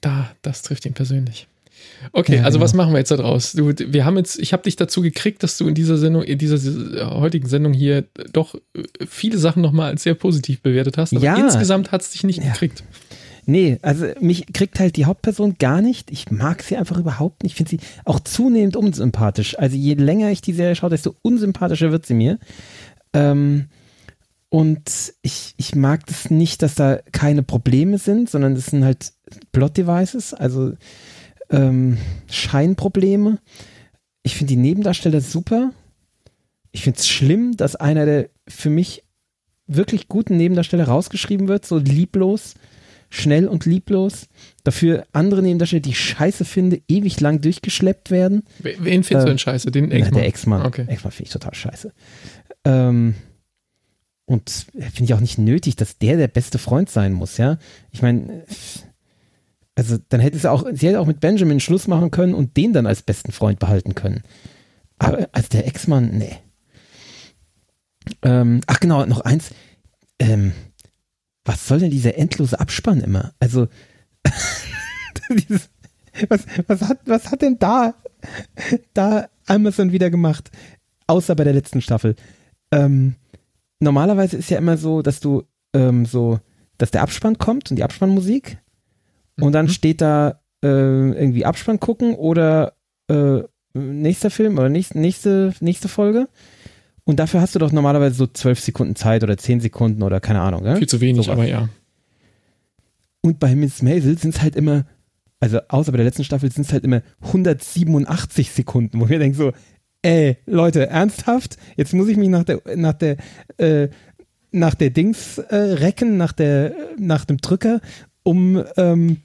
Da, 0.01 0.31
das 0.43 0.63
trifft 0.63 0.85
ihn 0.87 0.95
persönlich. 0.95 1.47
Okay, 2.13 2.37
Ja, 2.37 2.43
also 2.45 2.59
genau. 2.59 2.65
was 2.65 2.75
machen 2.75 2.93
wir 2.93 2.99
jetzt 2.99 3.11
da 3.11 3.17
draus? 3.17 3.53
Du, 3.53 3.73
wir 3.77 4.05
haben 4.05 4.17
jetzt, 4.17 4.39
ich 4.39 4.53
habe 4.53 4.63
dich 4.63 4.77
dazu 4.77 5.01
gekriegt, 5.03 5.43
dass 5.43 5.57
du 5.59 5.67
in 5.69 5.75
dieser 5.75 5.97
Sendung, 5.99 6.23
in 6.23 6.39
dieser 6.39 6.57
äh, 6.57 7.05
heutigen 7.07 7.49
Sendung 7.49 7.73
hier 7.73 8.05
doch 8.33 8.55
äh, 8.55 8.83
viele 9.09 9.39
Sachen 9.39 9.63
nochmal 9.63 9.91
als 9.91 10.03
sehr 10.03 10.15
positiv 10.15 10.61
bewertet 10.63 10.99
hast. 10.99 11.13
Aber 11.15 11.25
Ja. 11.25 11.37
insgesamt 11.37 11.93
hat 11.93 12.03
es 12.03 12.11
dich 12.11 12.25
nicht 12.25 12.43
Ja. 12.43 12.53
gekriegt. 12.53 12.85
Nee, 13.47 13.79
also 13.83 14.07
mich 14.21 14.47
kriegt 14.55 14.81
halt 14.81 14.97
die 14.97 15.05
Hauptperson 15.05 15.57
gar 15.59 15.83
nicht. 15.83 16.11
Ich 16.11 16.31
mag 16.31 16.63
sie 16.63 16.77
einfach 16.77 16.97
überhaupt 16.99 17.43
nicht. 17.43 17.53
Ich 17.53 17.57
finde 17.57 17.71
sie 17.71 17.81
auch 18.07 18.21
zunehmend 18.21 18.75
unsympathisch. 18.77 19.59
Also 19.59 19.77
je 19.77 19.95
länger 19.95 20.31
ich 20.31 20.41
die 20.41 20.55
Serie 20.55 20.75
schaue, 20.77 20.89
desto 20.91 21.15
unsympathischer 21.21 21.93
wird 21.93 22.07
sie 22.07 22.15
mir. 22.15 22.39
Ähm, 23.13 23.67
und 24.49 25.13
ich, 25.23 25.55
ich 25.57 25.75
mag 25.75 26.07
das 26.07 26.31
nicht, 26.31 26.63
dass 26.63 26.75
da 26.75 27.01
keine 27.13 27.43
Probleme 27.43 27.99
sind, 27.99 28.31
sondern 28.31 28.55
das 28.55 28.67
sind 28.67 28.85
halt 28.85 29.13
Plot-Devices, 29.53 30.33
also 30.33 30.73
ähm, 31.51 31.99
Scheinprobleme. 32.31 33.39
Ich 34.23 34.37
finde 34.37 34.53
die 34.55 34.61
Nebendarsteller 34.61 35.21
super. 35.21 35.73
Ich 36.73 36.83
finde 36.83 36.99
es 36.99 37.09
schlimm, 37.09 37.57
dass 37.57 37.77
einer 37.77 38.05
der 38.07 38.31
für 38.49 38.71
mich 38.71 39.03
wirklich 39.67 40.09
guten 40.09 40.37
Nebendarsteller 40.37 40.85
rausgeschrieben 40.85 41.49
wird, 41.49 41.65
so 41.65 41.79
lieblos, 41.79 42.55
schnell 43.11 43.47
und 43.49 43.65
lieblos. 43.65 44.27
Dafür 44.65 45.07
andere 45.13 45.43
Nebendarsteller, 45.43 45.83
die 45.83 45.91
ich 45.91 46.01
scheiße 46.01 46.45
finde, 46.45 46.81
ewig 46.89 47.21
lang 47.21 47.41
durchgeschleppt 47.41 48.11
werden. 48.11 48.43
Wen 48.59 49.05
findest 49.05 49.11
du 49.13 49.19
Ähm, 49.19 49.27
denn 49.27 49.39
scheiße? 49.39 49.71
Den 49.71 49.91
Ex-Mann? 49.91 50.15
der 50.15 50.27
Ex-Mann. 50.27 50.67
Okay. 50.67 50.85
Ex-Mann 50.89 51.13
finde 51.13 51.27
ich 51.29 51.33
total 51.33 51.55
scheiße. 51.55 51.93
Ähm, 52.65 53.15
und 54.27 54.67
finde 54.73 55.05
ich 55.05 55.15
auch 55.15 55.21
nicht 55.21 55.39
nötig, 55.39 55.77
dass 55.77 55.99
der 55.99 56.17
der 56.17 56.29
beste 56.29 56.59
Freund 56.59 56.89
sein 56.91 57.13
muss, 57.13 57.37
ja. 57.37 57.59
Ich 57.93 58.01
meine, 58.03 58.45
also 59.77 59.99
dann 60.09 60.21
hätte 60.21 60.39
sie 60.39 60.51
auch, 60.51 60.65
sie 60.73 60.89
hätte 60.89 61.01
auch 61.01 61.07
mit 61.07 61.21
Benjamin 61.21 61.61
Schluss 61.61 61.89
machen 61.89 62.11
können 62.11 62.35
und 62.35 62.57
den 62.57 62.73
dann 62.73 62.87
als 62.87 63.03
besten 63.03 63.33
Freund 63.33 63.59
behalten 63.59 63.95
können. 63.95 64.23
Aber 64.99 65.29
als 65.33 65.49
der 65.49 65.67
Ex-Mann, 65.67 66.17
nee. 66.17 66.37
Ähm, 68.23 68.61
ach 68.67 68.81
genau, 68.81 69.05
noch 69.07 69.21
eins. 69.21 69.51
Ähm, 70.19 70.53
was 71.45 71.67
soll 71.67 71.81
denn 71.81 71.91
dieser 71.91 72.17
endlose 72.17 72.59
Abspann 72.59 73.01
immer? 73.01 73.35
Also, 73.41 73.67
dieses, 75.31 75.71
was, 76.29 76.47
was, 76.67 76.83
hat, 76.83 77.01
was 77.07 77.31
hat 77.31 77.43
denn 77.43 77.59
da, 77.59 77.95
da 78.95 79.29
Amazon 79.47 79.93
wieder 79.93 80.11
gemacht? 80.11 80.51
Außer 81.07 81.35
bei 81.35 81.45
der 81.45 81.53
letzten 81.53 81.83
Staffel. 81.83 82.15
Ähm, 82.71 83.17
normalerweise 83.81 84.37
ist 84.37 84.51
ja 84.51 84.59
immer 84.59 84.79
so, 84.79 85.03
dass 85.03 85.21
du 85.21 85.43
ähm, 85.75 86.07
so, 86.07 86.39
dass 86.79 86.93
der 86.93 87.03
Abspann 87.03 87.37
kommt 87.37 87.71
und 87.71 87.77
die 87.77 87.83
Abspannmusik 87.83 88.59
und 89.41 89.53
dann 89.53 89.67
Mhm. 89.67 89.71
steht 89.71 90.01
da 90.01 90.41
äh, 90.63 90.69
irgendwie 90.69 91.45
Abspann 91.45 91.81
gucken 91.81 92.15
oder 92.15 92.75
äh, 93.09 93.41
nächster 93.75 94.31
Film 94.31 94.57
oder 94.59 94.69
nächste, 94.69 94.99
nächste, 94.99 95.53
nächste 95.61 95.89
Folge. 95.89 96.29
Und 97.05 97.19
dafür 97.21 97.41
hast 97.43 97.55
du 97.55 97.59
doch 97.59 97.71
normalerweise 97.73 98.15
so 98.17 98.27
zwölf 98.27 98.61
Sekunden 98.61 98.97
Zeit 98.97 99.23
oder 99.23 99.37
zehn 99.37 99.61
Sekunden 99.61 100.03
oder 100.03 100.21
keine 100.21 100.41
Ahnung. 100.41 100.65
Ja? 100.65 100.77
Viel 100.77 100.89
zu 100.89 101.01
wenig, 101.01 101.27
Sowas. 101.27 101.39
aber 101.39 101.47
ja. 101.49 101.69
Und 103.21 103.39
bei 103.41 103.55
Miss 103.55 103.83
Maisel 103.83 104.17
sind 104.19 104.35
es 104.35 104.43
halt 104.43 104.57
immer, 104.57 104.87
also 105.41 105.59
außer 105.69 105.93
bei 105.93 105.97
der 105.99 106.07
letzten 106.07 106.25
Staffel 106.25 106.51
sind 106.51 106.67
es 106.67 106.73
halt 106.73 106.85
immer 106.85 107.03
187 107.23 108.51
Sekunden, 108.53 109.01
wo 109.01 109.09
wir 109.09 109.19
denken 109.19 109.37
so, 109.37 109.53
ey, 110.03 110.37
Leute, 110.47 110.89
ernsthaft? 110.89 111.57
Jetzt 111.77 111.95
muss 111.95 112.09
ich 112.09 112.17
mich 112.17 112.29
nach 112.29 112.45
der, 112.45 112.61
nach 112.77 112.93
der, 112.95 113.17
äh, 113.59 113.89
nach 114.51 114.75
der 114.75 114.91
Dings 114.91 115.39
äh, 115.39 115.57
recken, 115.57 116.17
nach 116.17 116.33
der, 116.33 116.75
nach 116.99 117.25
dem 117.25 117.39
Drücker, 117.39 117.81
um, 118.25 118.65
ähm, 118.77 119.19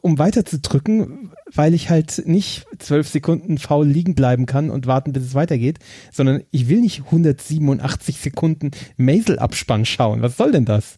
um 0.00 0.18
weiter 0.18 0.46
zu 0.46 0.60
drücken, 0.60 1.32
weil 1.52 1.74
ich 1.74 1.90
halt 1.90 2.22
nicht 2.26 2.64
zwölf 2.78 3.08
Sekunden 3.08 3.58
faul 3.58 3.86
liegen 3.86 4.14
bleiben 4.14 4.46
kann 4.46 4.70
und 4.70 4.86
warten, 4.86 5.12
bis 5.12 5.24
es 5.24 5.34
weitergeht, 5.34 5.78
sondern 6.10 6.42
ich 6.50 6.70
will 6.70 6.80
nicht 6.80 7.02
187 7.06 8.18
Sekunden 8.18 8.70
Maisel-Abspann 8.96 9.84
schauen. 9.84 10.22
Was 10.22 10.38
soll 10.38 10.52
denn 10.52 10.64
das? 10.64 10.96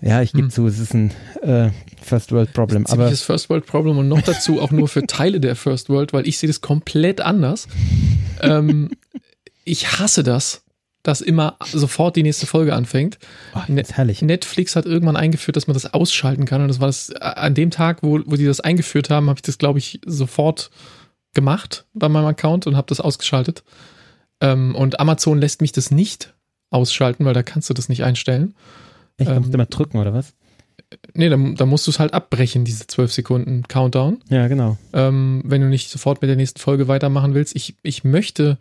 Ja, 0.00 0.22
ich 0.22 0.30
gebe 0.32 0.44
Hm. 0.44 0.50
zu, 0.50 0.66
es 0.68 0.78
ist 0.78 0.94
ein 0.94 1.10
äh, 1.42 1.70
First 2.00 2.30
World 2.30 2.52
Problem, 2.52 2.86
aber 2.86 2.94
Ziemliches 3.02 3.22
First 3.22 3.50
World 3.50 3.66
Problem 3.66 3.98
und 3.98 4.06
noch 4.06 4.22
dazu 4.22 4.60
auch 4.60 4.70
nur 4.70 4.86
für 4.86 5.04
Teile 5.06 5.40
der 5.40 5.56
First 5.56 5.88
World, 5.88 6.12
weil 6.12 6.28
ich 6.28 6.38
sehe 6.38 6.46
das 6.46 6.60
komplett 6.60 7.20
anders. 7.20 7.66
ähm, 8.40 8.90
ich 9.64 9.98
hasse 9.98 10.22
das, 10.22 10.62
dass 11.02 11.20
immer 11.20 11.56
sofort 11.72 12.16
die 12.16 12.22
nächste 12.22 12.46
Folge 12.46 12.74
anfängt. 12.74 13.18
Oh, 13.54 13.60
das 13.68 13.88
ist 13.88 13.96
herrlich. 13.96 14.20
Netflix 14.22 14.76
hat 14.76 14.84
irgendwann 14.84 15.16
eingeführt, 15.16 15.56
dass 15.56 15.66
man 15.66 15.74
das 15.74 15.92
ausschalten 15.94 16.44
kann. 16.44 16.60
Und 16.60 16.68
das 16.68 16.80
war 16.80 16.88
das, 16.88 17.12
an 17.12 17.54
dem 17.54 17.70
Tag, 17.70 18.02
wo, 18.02 18.20
wo 18.26 18.36
die 18.36 18.44
das 18.44 18.60
eingeführt 18.60 19.08
haben, 19.10 19.28
habe 19.28 19.38
ich 19.38 19.42
das, 19.42 19.58
glaube 19.58 19.78
ich, 19.78 20.00
sofort 20.04 20.70
gemacht 21.34 21.86
bei 21.94 22.08
meinem 22.08 22.26
Account 22.26 22.66
und 22.66 22.76
habe 22.76 22.88
das 22.88 23.00
ausgeschaltet. 23.00 23.62
Ähm, 24.40 24.74
und 24.74 25.00
Amazon 25.00 25.38
lässt 25.38 25.60
mich 25.60 25.72
das 25.72 25.90
nicht 25.90 26.34
ausschalten, 26.70 27.24
weil 27.24 27.34
da 27.34 27.42
kannst 27.42 27.70
du 27.70 27.74
das 27.74 27.88
nicht 27.88 28.04
einstellen. 28.04 28.54
Musst 29.18 29.30
Ähm, 29.30 29.44
du 29.44 29.52
immer 29.52 29.66
drücken, 29.66 29.98
oder 29.98 30.12
was? 30.12 30.34
Nee, 31.14 31.28
dann, 31.28 31.54
dann 31.54 31.68
musst 31.68 31.86
du 31.86 31.90
es 31.90 31.98
halt 31.98 32.14
abbrechen, 32.14 32.64
diese 32.64 32.86
12 32.86 33.12
Sekunden 33.12 33.62
Countdown. 33.68 34.18
Ja, 34.30 34.48
genau. 34.48 34.78
ähm, 34.92 35.42
wenn 35.44 35.60
du 35.60 35.68
nicht 35.68 35.90
sofort 35.90 36.22
mit 36.22 36.28
der 36.28 36.36
nächsten 36.36 36.60
Folge 36.60 36.88
weitermachen 36.88 37.34
willst. 37.34 37.54
Ich, 37.56 37.76
ich 37.82 38.04
möchte 38.04 38.58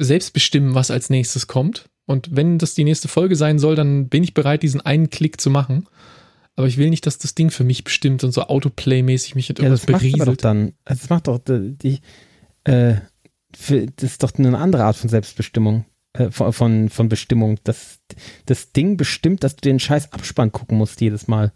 selbst 0.00 0.32
bestimmen, 0.32 0.74
was 0.74 0.90
als 0.90 1.10
nächstes 1.10 1.46
kommt. 1.46 1.88
Und 2.06 2.34
wenn 2.34 2.58
das 2.58 2.74
die 2.74 2.84
nächste 2.84 3.08
Folge 3.08 3.36
sein 3.36 3.58
soll, 3.58 3.76
dann 3.76 4.08
bin 4.08 4.24
ich 4.24 4.34
bereit, 4.34 4.62
diesen 4.62 4.80
einen 4.80 5.10
Klick 5.10 5.40
zu 5.40 5.50
machen. 5.50 5.86
Aber 6.56 6.66
ich 6.66 6.76
will 6.76 6.90
nicht, 6.90 7.06
dass 7.06 7.18
das 7.18 7.34
Ding 7.34 7.50
für 7.50 7.62
mich 7.64 7.84
bestimmt 7.84 8.24
und 8.24 8.32
so 8.32 8.42
Autoplay-mäßig 8.42 9.34
mich 9.36 9.48
mit 9.48 9.58
Ja, 9.60 9.64
irgendwas 9.66 9.86
das 9.86 9.92
macht 9.92 10.02
aber 10.02 10.10
doch 10.12 10.18
berieselt. 10.24 10.44
dann, 10.44 10.72
also 10.84 11.00
das 11.00 11.10
macht 11.10 11.26
doch 11.28 11.38
die, 11.38 11.76
die 11.78 12.00
äh, 12.64 12.96
für, 13.56 13.86
das 13.86 14.12
ist 14.12 14.22
doch 14.22 14.32
eine 14.36 14.58
andere 14.58 14.84
Art 14.84 14.96
von 14.96 15.08
Selbstbestimmung, 15.08 15.84
äh, 16.14 16.30
von, 16.30 16.52
von, 16.52 16.88
von 16.88 17.08
Bestimmung. 17.08 17.58
Das, 17.64 18.00
das 18.46 18.72
Ding 18.72 18.96
bestimmt, 18.96 19.44
dass 19.44 19.56
du 19.56 19.60
den 19.62 19.78
scheiß 19.80 20.12
Abspann 20.12 20.52
gucken 20.52 20.76
musst 20.76 21.00
jedes 21.00 21.28
Mal. 21.28 21.52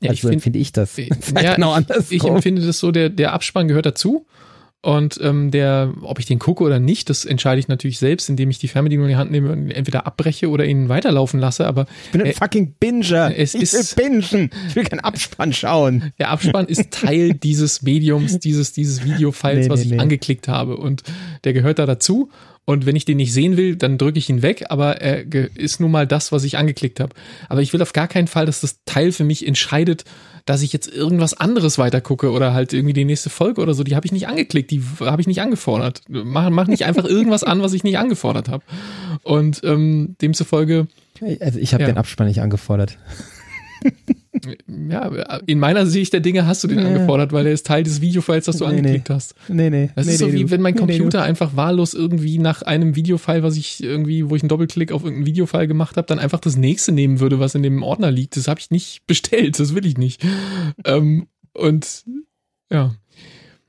Ja, 0.00 0.12
ich 0.12 0.20
also 0.20 0.28
find- 0.28 0.42
finde 0.42 0.58
ich 0.60 0.72
das. 0.72 0.96
ich- 0.98 1.08
Das 1.08 1.18
ist 1.28 1.34
halt 1.34 1.44
ja, 1.44 1.54
genau 1.54 1.76
ich, 1.78 2.12
ich 2.12 2.24
empfinde 2.24 2.64
das 2.64 2.78
so, 2.78 2.92
der, 2.92 3.08
der 3.10 3.32
Abspann 3.32 3.66
gehört 3.68 3.86
dazu. 3.86 4.26
Und 4.80 5.18
ähm, 5.20 5.50
der, 5.50 5.92
ob 6.02 6.20
ich 6.20 6.26
den 6.26 6.38
gucke 6.38 6.62
oder 6.62 6.78
nicht, 6.78 7.10
das 7.10 7.24
entscheide 7.24 7.58
ich 7.58 7.66
natürlich 7.66 7.98
selbst, 7.98 8.28
indem 8.28 8.48
ich 8.48 8.58
die 8.60 8.68
Fernbedienung 8.68 9.06
in 9.06 9.10
die 9.10 9.16
Hand 9.16 9.32
nehme 9.32 9.50
und 9.50 9.70
entweder 9.72 10.06
abbreche 10.06 10.48
oder 10.50 10.66
ihn 10.66 10.88
weiterlaufen 10.88 11.40
lasse. 11.40 11.66
Aber 11.66 11.86
ich 12.06 12.12
bin 12.12 12.20
ein 12.20 12.28
äh, 12.28 12.32
fucking 12.32 12.74
Binger. 12.78 13.36
es 13.36 13.54
ich 13.54 13.62
ist- 13.62 13.96
will 13.96 14.20
bingen. 14.22 14.50
Ich 14.68 14.76
will 14.76 14.84
keinen 14.84 15.00
Abspann 15.00 15.52
schauen. 15.52 16.12
Der 16.20 16.30
Abspann 16.30 16.66
ist 16.66 16.92
Teil 16.92 17.34
dieses 17.42 17.82
Mediums, 17.82 18.38
dieses, 18.38 18.72
dieses 18.72 19.04
Videofiles, 19.04 19.66
Nee, 19.66 19.70
was 19.70 19.80
nee, 19.80 19.86
ich 19.86 19.92
nee. 19.92 19.98
angeklickt 19.98 20.46
habe. 20.46 20.76
Und 20.76 21.02
der 21.42 21.54
gehört 21.54 21.80
da 21.80 21.86
dazu. 21.86 22.30
Und 22.68 22.84
wenn 22.84 22.96
ich 22.96 23.06
den 23.06 23.16
nicht 23.16 23.32
sehen 23.32 23.56
will, 23.56 23.76
dann 23.76 23.96
drücke 23.96 24.18
ich 24.18 24.28
ihn 24.28 24.42
weg, 24.42 24.66
aber 24.68 25.00
er 25.00 25.24
ist 25.56 25.80
nun 25.80 25.90
mal 25.90 26.06
das, 26.06 26.32
was 26.32 26.44
ich 26.44 26.58
angeklickt 26.58 27.00
habe. 27.00 27.14
Aber 27.48 27.62
ich 27.62 27.72
will 27.72 27.80
auf 27.80 27.94
gar 27.94 28.08
keinen 28.08 28.26
Fall, 28.26 28.44
dass 28.44 28.60
das 28.60 28.80
Teil 28.84 29.10
für 29.10 29.24
mich 29.24 29.46
entscheidet, 29.46 30.04
dass 30.44 30.60
ich 30.60 30.74
jetzt 30.74 30.86
irgendwas 30.86 31.32
anderes 31.32 31.78
weitergucke 31.78 32.30
oder 32.30 32.52
halt 32.52 32.74
irgendwie 32.74 32.92
die 32.92 33.06
nächste 33.06 33.30
Folge 33.30 33.62
oder 33.62 33.72
so. 33.72 33.84
Die 33.84 33.96
habe 33.96 34.04
ich 34.04 34.12
nicht 34.12 34.28
angeklickt, 34.28 34.70
die 34.70 34.82
habe 35.00 35.22
ich 35.22 35.26
nicht 35.26 35.40
angefordert. 35.40 36.02
Mach, 36.08 36.50
mach 36.50 36.66
nicht 36.66 36.84
einfach 36.84 37.06
irgendwas 37.06 37.42
an, 37.42 37.62
was 37.62 37.72
ich 37.72 37.84
nicht 37.84 37.96
angefordert 37.96 38.50
habe. 38.50 38.62
Und 39.22 39.62
ähm, 39.64 40.16
demzufolge 40.20 40.88
Also 41.40 41.58
ich 41.58 41.72
habe 41.72 41.84
Ja. 41.84 41.88
den 41.88 41.96
Abspann 41.96 42.26
nicht 42.26 42.42
angefordert. 42.42 42.98
ja, 44.88 45.38
in 45.46 45.58
meiner 45.58 45.86
Sicht 45.86 46.12
der 46.12 46.20
Dinge 46.20 46.46
hast 46.46 46.64
du 46.64 46.68
den 46.68 46.78
Ja. 46.80 46.86
angefordert, 46.86 47.32
weil 47.32 47.44
der 47.44 47.52
ist 47.52 47.66
Teil 47.66 47.82
des 47.82 48.00
Videofiles, 48.00 48.44
das 48.46 48.58
du 48.58 48.64
Nee, 48.64 48.70
nee. 48.72 48.78
angeklickt 48.78 49.10
hast. 49.10 49.34
Nee, 49.48 49.70
nee. 49.70 49.90
Das 49.94 50.06
nee, 50.06 50.12
ist 50.12 50.18
so 50.18 50.26
nee, 50.26 50.32
wie 50.34 50.50
wenn 50.50 50.60
mein 50.60 50.74
Nee, 50.74 50.80
nee. 50.84 50.92
Computer 50.98 51.22
einfach 51.22 51.56
wahllos 51.56 51.94
irgendwie 51.94 52.38
nach 52.38 52.62
einem 52.62 52.96
Videofile, 52.96 53.42
was 53.42 53.56
ich 53.56 53.82
irgendwie, 53.82 54.28
wo 54.28 54.36
ich 54.36 54.42
einen 54.42 54.48
Doppelklick 54.48 54.92
auf 54.92 55.04
irgendein 55.04 55.26
Videofile 55.26 55.68
gemacht 55.68 55.96
habe, 55.96 56.06
dann 56.06 56.18
einfach 56.18 56.40
das 56.40 56.56
nächste 56.56 56.92
nehmen 56.92 57.20
würde, 57.20 57.40
was 57.40 57.54
in 57.54 57.62
dem 57.62 57.82
Ordner 57.82 58.10
liegt. 58.10 58.36
Das 58.36 58.48
habe 58.48 58.60
ich 58.60 58.70
nicht 58.70 59.02
bestellt, 59.06 59.58
das 59.58 59.74
will 59.74 59.86
ich 59.86 59.98
nicht. 59.98 60.24
ähm, 60.84 61.26
und 61.54 62.04
ja. 62.70 62.94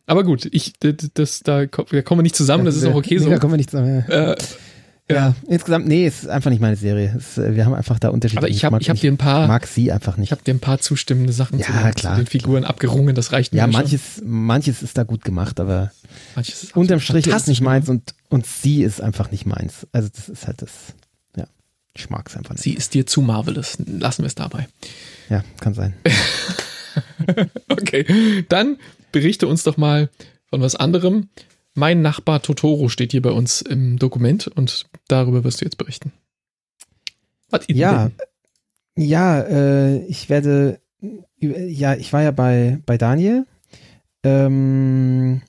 Aber 0.05 0.24
gut, 0.24 0.47
ich, 0.51 0.74
das, 0.80 0.95
das, 1.13 1.39
da, 1.41 1.65
da 1.67 2.01
kommen 2.01 2.20
wir 2.20 2.24
nicht 2.24 2.36
zusammen, 2.36 2.65
das 2.65 2.76
ist 2.76 2.84
auch 2.86 2.95
okay 2.95 3.15
nee, 3.15 3.20
so. 3.20 3.30
Da 3.30 3.38
kommen 3.38 3.53
wir 3.53 3.57
nicht 3.57 3.70
zusammen. 3.70 4.03
Ja. 4.09 4.32
Äh, 4.34 4.38
Ja, 5.12 5.34
insgesamt, 5.47 5.88
nee, 5.88 6.05
es 6.05 6.20
ist 6.24 6.30
einfach 6.30 6.51
nicht 6.51 6.60
meine 6.60 6.76
Serie. 6.76 7.16
Es, 7.18 7.38
äh, 7.39 7.55
wir 7.55 7.66
haben 7.66 7.74
einfach 7.74 7.97
da 7.97 8.10
unterschiedliche 8.10 8.38
aber 8.45 8.49
ich 8.49 8.64
habe 8.64 8.78
Geschmack. 8.78 8.82
ich 8.82 8.89
hab 8.89 9.01
dir 9.01 9.12
ein 9.12 9.18
paar, 9.18 9.47
mag 9.47 9.66
sie 9.66 9.91
einfach 9.91 10.14
ich 10.14 10.20
nicht. 10.20 10.32
habe 10.32 10.43
dir 10.43 10.53
ein 10.53 10.60
paar 10.60 10.80
zustimmende 10.80 11.34
Sachen 11.34 11.57
Ja, 11.60 11.66
zu, 11.66 11.72
den, 11.72 11.93
klar. 11.95 12.14
zu 12.16 12.22
den 12.22 12.28
Figuren 12.28 12.64
abgerungen, 12.64 13.16
das 13.16 13.32
reicht 13.32 13.53
Ja, 13.55 13.66
mir 13.66 13.74
schon. 13.74 13.82
manches, 13.82 14.01
manches 14.24 14.84
ist 14.84 14.97
da 14.99 15.03
gut 15.03 15.24
gemacht, 15.26 15.60
aber 15.60 15.91
manches 16.36 16.62
ist 16.64 16.76
unterm 16.78 16.99
Strich 16.99 17.26
ist 17.26 17.47
nicht 17.47 17.62
meins 17.62 17.89
und, 17.89 18.14
und 18.30 18.45
sie 18.45 18.84
ist 18.84 19.01
einfach 19.01 19.32
nicht 19.32 19.45
meins. 19.47 19.88
Also 19.91 20.10
das 20.16 20.30
ist 20.30 20.45
halt 20.45 20.62
das, 20.62 20.72
ja, 21.36 21.45
ich 21.95 22.10
mag 22.12 22.28
es 22.30 22.38
einfach 22.38 22.51
nicht. 22.53 22.62
Sie 22.64 22.74
ist 22.74 22.93
dir 22.93 23.07
zu 23.07 23.22
marvelous. 23.22 23.78
Lassen 23.88 24.22
wir 24.22 24.28
es 24.28 24.36
dabei. 24.36 24.68
Ja, 25.30 25.43
kann 25.60 25.74
sein. 25.74 25.93
Okay, 27.70 28.45
dann 28.49 28.78
berichte 29.12 29.47
uns 29.47 29.64
doch 29.64 29.78
mal 29.78 30.10
von 30.49 30.62
was 30.62 30.76
anderem. 30.76 31.30
Mein 31.80 32.02
Nachbar 32.02 32.42
Totoro 32.42 32.90
steht 32.90 33.12
hier 33.14 33.22
bei 33.22 33.32
uns 33.32 33.62
im 33.62 33.98
Dokument 33.98 34.48
und 34.48 34.88
darüber 35.08 35.46
wirst 35.46 35.62
du 35.62 35.66
jetzt 35.66 35.78
berichten. 35.78 36.12
Was 37.50 37.66
Ja, 37.70 38.10
denn? 38.98 39.08
ja, 39.08 39.40
äh, 39.42 40.06
ich 40.08 40.30
werde, 40.30 40.82
ja, 41.40 41.96
ich 41.96 42.12
war 42.12 42.22
ja 42.22 42.32
bei, 42.32 42.80
bei 42.86 42.98
Daniel 42.98 43.46
ähm, 44.24 45.42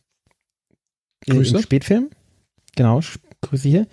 Grüße. 1.27 1.57
im 1.57 1.63
Spätfilm. 1.63 2.11
Genau, 2.77 3.01
Grüße 3.43 3.69
hier. 3.69 3.87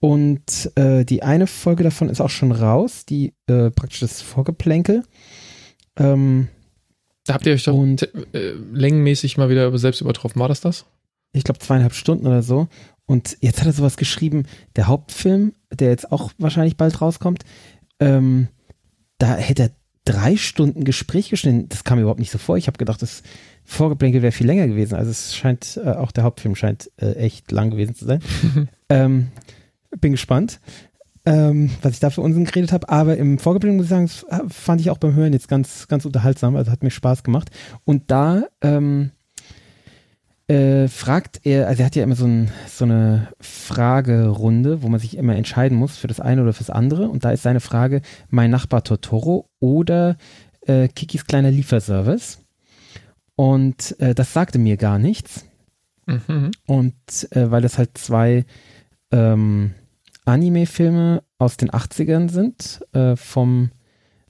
Und 0.00 0.72
äh, 0.74 1.04
die 1.04 1.22
eine 1.22 1.46
Folge 1.46 1.84
davon 1.84 2.08
ist 2.08 2.20
auch 2.20 2.30
schon 2.30 2.50
raus, 2.50 3.06
die 3.06 3.32
äh, 3.46 3.70
praktisch 3.70 4.00
das 4.00 4.20
Vorgeplänkel. 4.22 5.04
Ähm, 5.96 6.48
Da 7.26 7.34
habt 7.34 7.46
ihr 7.46 7.52
euch 7.54 7.62
doch 7.64 7.74
Und- 7.74 8.12
äh, 8.34 8.52
längenmäßig 8.72 9.38
mal 9.38 9.48
wieder 9.48 9.76
selbst 9.78 10.00
übertroffen. 10.00 10.40
War 10.40 10.48
das 10.48 10.60
das? 10.60 10.84
Ich 11.36 11.44
glaube 11.44 11.60
zweieinhalb 11.60 11.94
Stunden 11.94 12.26
oder 12.26 12.42
so. 12.42 12.68
Und 13.06 13.38
jetzt 13.40 13.60
hat 13.60 13.66
er 13.66 13.72
sowas 13.72 13.96
geschrieben, 13.96 14.44
der 14.74 14.88
Hauptfilm, 14.88 15.52
der 15.72 15.90
jetzt 15.90 16.10
auch 16.10 16.32
wahrscheinlich 16.38 16.76
bald 16.76 17.00
rauskommt, 17.00 17.44
ähm, 18.00 18.48
da 19.18 19.36
hätte 19.36 19.62
er 19.64 19.70
drei 20.04 20.36
Stunden 20.36 20.84
Gespräch 20.84 21.30
geschnitten. 21.30 21.68
Das 21.68 21.84
kam 21.84 21.98
mir 21.98 22.02
überhaupt 22.02 22.20
nicht 22.20 22.30
so 22.30 22.38
vor. 22.38 22.56
Ich 22.56 22.66
habe 22.66 22.78
gedacht, 22.78 23.02
das 23.02 23.22
Vorgeplänkel 23.64 24.22
wäre 24.22 24.32
viel 24.32 24.46
länger 24.46 24.66
gewesen. 24.66 24.94
Also 24.94 25.10
es 25.10 25.36
scheint, 25.36 25.78
äh, 25.82 25.90
auch 25.90 26.12
der 26.12 26.24
Hauptfilm 26.24 26.54
scheint 26.54 26.90
äh, 26.96 27.12
echt 27.14 27.50
lang 27.50 27.70
gewesen 27.70 27.94
zu 27.94 28.04
sein. 28.04 28.20
ähm, 28.88 29.28
bin 30.00 30.12
gespannt, 30.12 30.60
ähm, 31.24 31.70
was 31.82 31.94
ich 31.94 32.00
da 32.00 32.10
für 32.10 32.20
Unsinn 32.20 32.44
geredet 32.44 32.72
habe. 32.72 32.88
Aber 32.88 33.16
im 33.16 33.38
Vorgeplänkel 33.38 33.78
muss 33.78 33.86
ich 33.86 33.90
sagen, 33.90 34.06
das 34.06 34.24
fand 34.54 34.80
ich 34.80 34.90
auch 34.90 34.98
beim 34.98 35.14
Hören 35.14 35.32
jetzt 35.32 35.48
ganz, 35.48 35.88
ganz 35.88 36.04
unterhaltsam. 36.04 36.56
Also 36.56 36.70
hat 36.70 36.82
mir 36.82 36.90
Spaß 36.90 37.24
gemacht. 37.24 37.50
Und 37.84 38.10
da 38.10 38.44
ähm, 38.62 39.10
äh, 40.48 40.86
fragt 40.86 41.40
er, 41.44 41.66
also 41.66 41.82
er 41.82 41.86
hat 41.86 41.96
ja 41.96 42.04
immer 42.04 42.14
so, 42.14 42.26
ein, 42.26 42.50
so 42.68 42.84
eine 42.84 43.28
Fragerunde, 43.40 44.82
wo 44.82 44.88
man 44.88 45.00
sich 45.00 45.16
immer 45.16 45.34
entscheiden 45.34 45.76
muss 45.76 45.96
für 45.96 46.06
das 46.06 46.20
eine 46.20 46.42
oder 46.42 46.52
fürs 46.52 46.70
andere. 46.70 47.08
Und 47.08 47.24
da 47.24 47.32
ist 47.32 47.42
seine 47.42 47.60
Frage, 47.60 48.00
mein 48.28 48.50
Nachbar 48.50 48.84
Totoro 48.84 49.48
oder 49.58 50.16
äh, 50.60 50.88
Kikis 50.88 51.26
kleiner 51.26 51.50
Lieferservice. 51.50 52.38
Und 53.34 53.98
äh, 54.00 54.14
das 54.14 54.32
sagte 54.32 54.58
mir 54.58 54.76
gar 54.76 54.98
nichts. 54.98 55.46
Mhm. 56.06 56.52
Und 56.66 56.94
äh, 57.32 57.50
weil 57.50 57.62
das 57.62 57.78
halt 57.78 57.98
zwei 57.98 58.44
ähm, 59.10 59.74
Anime-Filme 60.24 61.22
aus 61.38 61.56
den 61.56 61.70
80ern 61.70 62.30
sind, 62.30 62.80
äh, 62.92 63.16
vom 63.16 63.70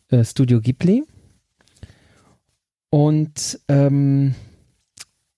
äh, 0.09 0.25
Studio 0.25 0.61
Ghibli. 0.61 1.05
Und 2.89 3.61
ähm, 3.69 4.35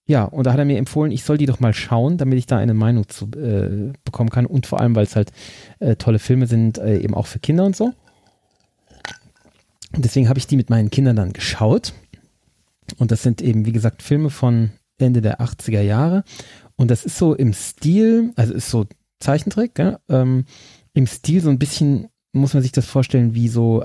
ja, 0.09 0.24
und 0.24 0.46
da 0.46 0.52
hat 0.52 0.59
er 0.59 0.64
mir 0.64 0.78
empfohlen, 0.78 1.12
ich 1.12 1.22
soll 1.22 1.36
die 1.36 1.44
doch 1.44 1.61
mal 1.61 1.74
schauen, 1.74 2.16
damit 2.16 2.38
ich 2.38 2.46
da 2.46 2.56
eine 2.56 2.72
Meinung 2.72 3.09
zu 3.09 3.26
äh, 3.32 3.92
bekommen 4.04 4.30
kann. 4.30 4.46
Und 4.46 4.66
vor 4.66 4.80
allem, 4.80 4.96
weil 4.96 5.04
es 5.04 5.14
halt 5.14 5.32
äh, 5.80 5.96
tolle 5.96 6.18
Filme 6.18 6.46
sind, 6.46 6.78
äh, 6.78 6.98
eben 6.98 7.14
auch 7.14 7.26
für 7.26 7.40
Kinder 7.40 7.66
und 7.66 7.76
so. 7.76 7.92
Und 9.94 10.04
deswegen 10.04 10.30
habe 10.30 10.38
ich 10.38 10.46
die 10.46 10.56
mit 10.56 10.70
meinen 10.70 10.88
Kindern 10.88 11.14
dann 11.14 11.34
geschaut. 11.34 11.92
Und 12.96 13.11
das 13.11 13.22
sind 13.22 13.42
eben, 13.42 13.66
wie 13.66 13.72
gesagt, 13.72 14.02
Filme 14.02 14.30
von 14.30 14.70
Ende 14.96 15.20
der 15.20 15.42
80er 15.42 15.82
Jahre. 15.82 16.24
Und 16.76 16.90
das 16.90 17.04
ist 17.04 17.18
so 17.18 17.34
im 17.34 17.52
Stil, 17.52 18.32
also 18.34 18.54
ist 18.54 18.70
so 18.70 18.86
Zeichentrick, 19.20 19.74
gell? 19.74 19.98
ähm, 20.09 20.46
im 20.94 21.06
Stil 21.06 21.42
so 21.42 21.50
ein 21.50 21.59
bisschen, 21.59 22.09
muss 22.33 22.53
man 22.55 22.62
sich 22.62 22.72
das 22.72 22.87
vorstellen, 22.87 23.35
wie 23.35 23.49
so 23.49 23.83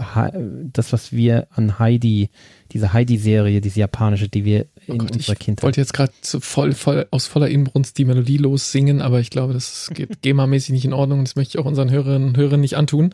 das, 0.73 0.91
was 0.93 1.11
wir 1.13 1.47
an 1.51 1.79
Heidi, 1.79 2.29
diese 2.71 2.91
Heidi-Serie, 2.93 3.61
diese 3.61 3.79
japanische, 3.79 4.27
die 4.29 4.43
wir 4.45 4.65
Oh 4.87 4.93
in 4.93 4.97
Gott, 4.99 5.11
unserer 5.11 5.33
ich 5.33 5.39
Kindheit. 5.39 5.63
wollte 5.63 5.79
jetzt 5.81 5.93
gerade 5.93 6.11
voll, 6.21 6.73
voll, 6.73 7.07
aus 7.11 7.25
voller 7.25 7.47
Inbrunst 7.47 7.97
die 7.97 8.05
Melodie 8.05 8.37
lossingen, 8.37 9.01
aber 9.01 9.21
ich 9.21 9.29
glaube, 9.29 9.53
das 9.53 9.89
geht 9.93 10.21
GEMA-mäßig 10.21 10.71
nicht 10.71 10.83
in 10.85 10.93
Ordnung 10.93 11.19
und 11.19 11.27
das 11.27 11.35
möchte 11.37 11.57
ich 11.57 11.63
auch 11.63 11.67
unseren 11.67 11.89
Hörerinnen 11.89 12.29
und 12.29 12.37
Hörern 12.37 12.59
nicht 12.59 12.75
antun. 12.75 13.13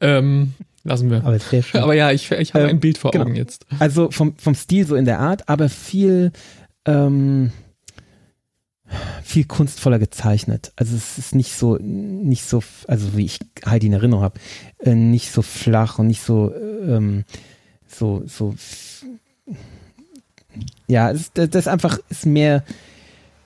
Ähm, 0.00 0.54
lassen 0.82 1.10
wir. 1.10 1.24
aber 1.24 1.38
sehr 1.38 1.62
schön. 1.62 1.80
Aber 1.82 1.94
ja, 1.94 2.10
ich, 2.10 2.30
ich 2.30 2.54
habe 2.54 2.64
Ähm, 2.64 2.70
ein 2.70 2.80
Bild 2.80 2.98
vor 2.98 3.10
genau. 3.10 3.24
Augen 3.26 3.34
jetzt. 3.36 3.66
Also 3.78 4.10
vom, 4.10 4.34
vom 4.38 4.54
Stil 4.54 4.86
so 4.86 4.96
in 4.96 5.04
der 5.04 5.20
Art, 5.20 5.48
aber 5.48 5.68
viel, 5.68 6.32
ähm, 6.86 7.52
viel 9.24 9.44
kunstvoller 9.44 9.98
gezeichnet. 9.98 10.72
Also 10.76 10.94
es 10.96 11.18
ist 11.18 11.34
nicht 11.34 11.52
so, 11.52 11.76
nicht 11.80 12.44
so, 12.44 12.62
also 12.86 13.16
wie 13.16 13.24
ich 13.24 13.38
Heidi 13.66 13.86
in 13.86 13.94
Erinnerung 13.94 14.22
habe, 14.22 14.38
äh, 14.80 14.94
nicht 14.94 15.30
so 15.30 15.42
flach 15.42 15.98
und 15.98 16.08
nicht 16.08 16.22
so, 16.22 16.54
ähm, 16.54 17.24
so, 17.88 18.22
so, 18.26 18.54
ja, 20.86 21.10
es, 21.10 21.32
das 21.32 21.50
das 21.50 21.62
ist 21.62 21.68
einfach, 21.68 21.98
ist 22.10 22.26
mehr, 22.26 22.64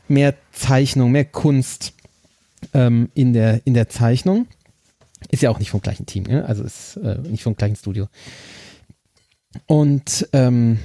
mehr 0.08 0.34
Zeichnung, 0.52 1.12
mehr 1.12 1.24
Kunst. 1.24 1.94
ähm, 2.74 3.10
in, 3.14 3.32
der, 3.32 3.66
in 3.66 3.74
der 3.74 3.88
Zeichnung. 3.88 4.46
Ist 5.30 5.42
ja 5.42 5.50
auch 5.50 5.58
nicht 5.58 5.70
vom 5.70 5.80
gleichen 5.80 6.06
Team, 6.06 6.24
ne? 6.24 6.44
also 6.44 6.62
ist 6.62 6.96
äh, 6.96 7.18
nicht 7.18 7.42
vom 7.42 7.56
gleichen 7.56 7.76
Studio. 7.76 8.08
Und 9.66 10.28
ähm, 10.32 10.78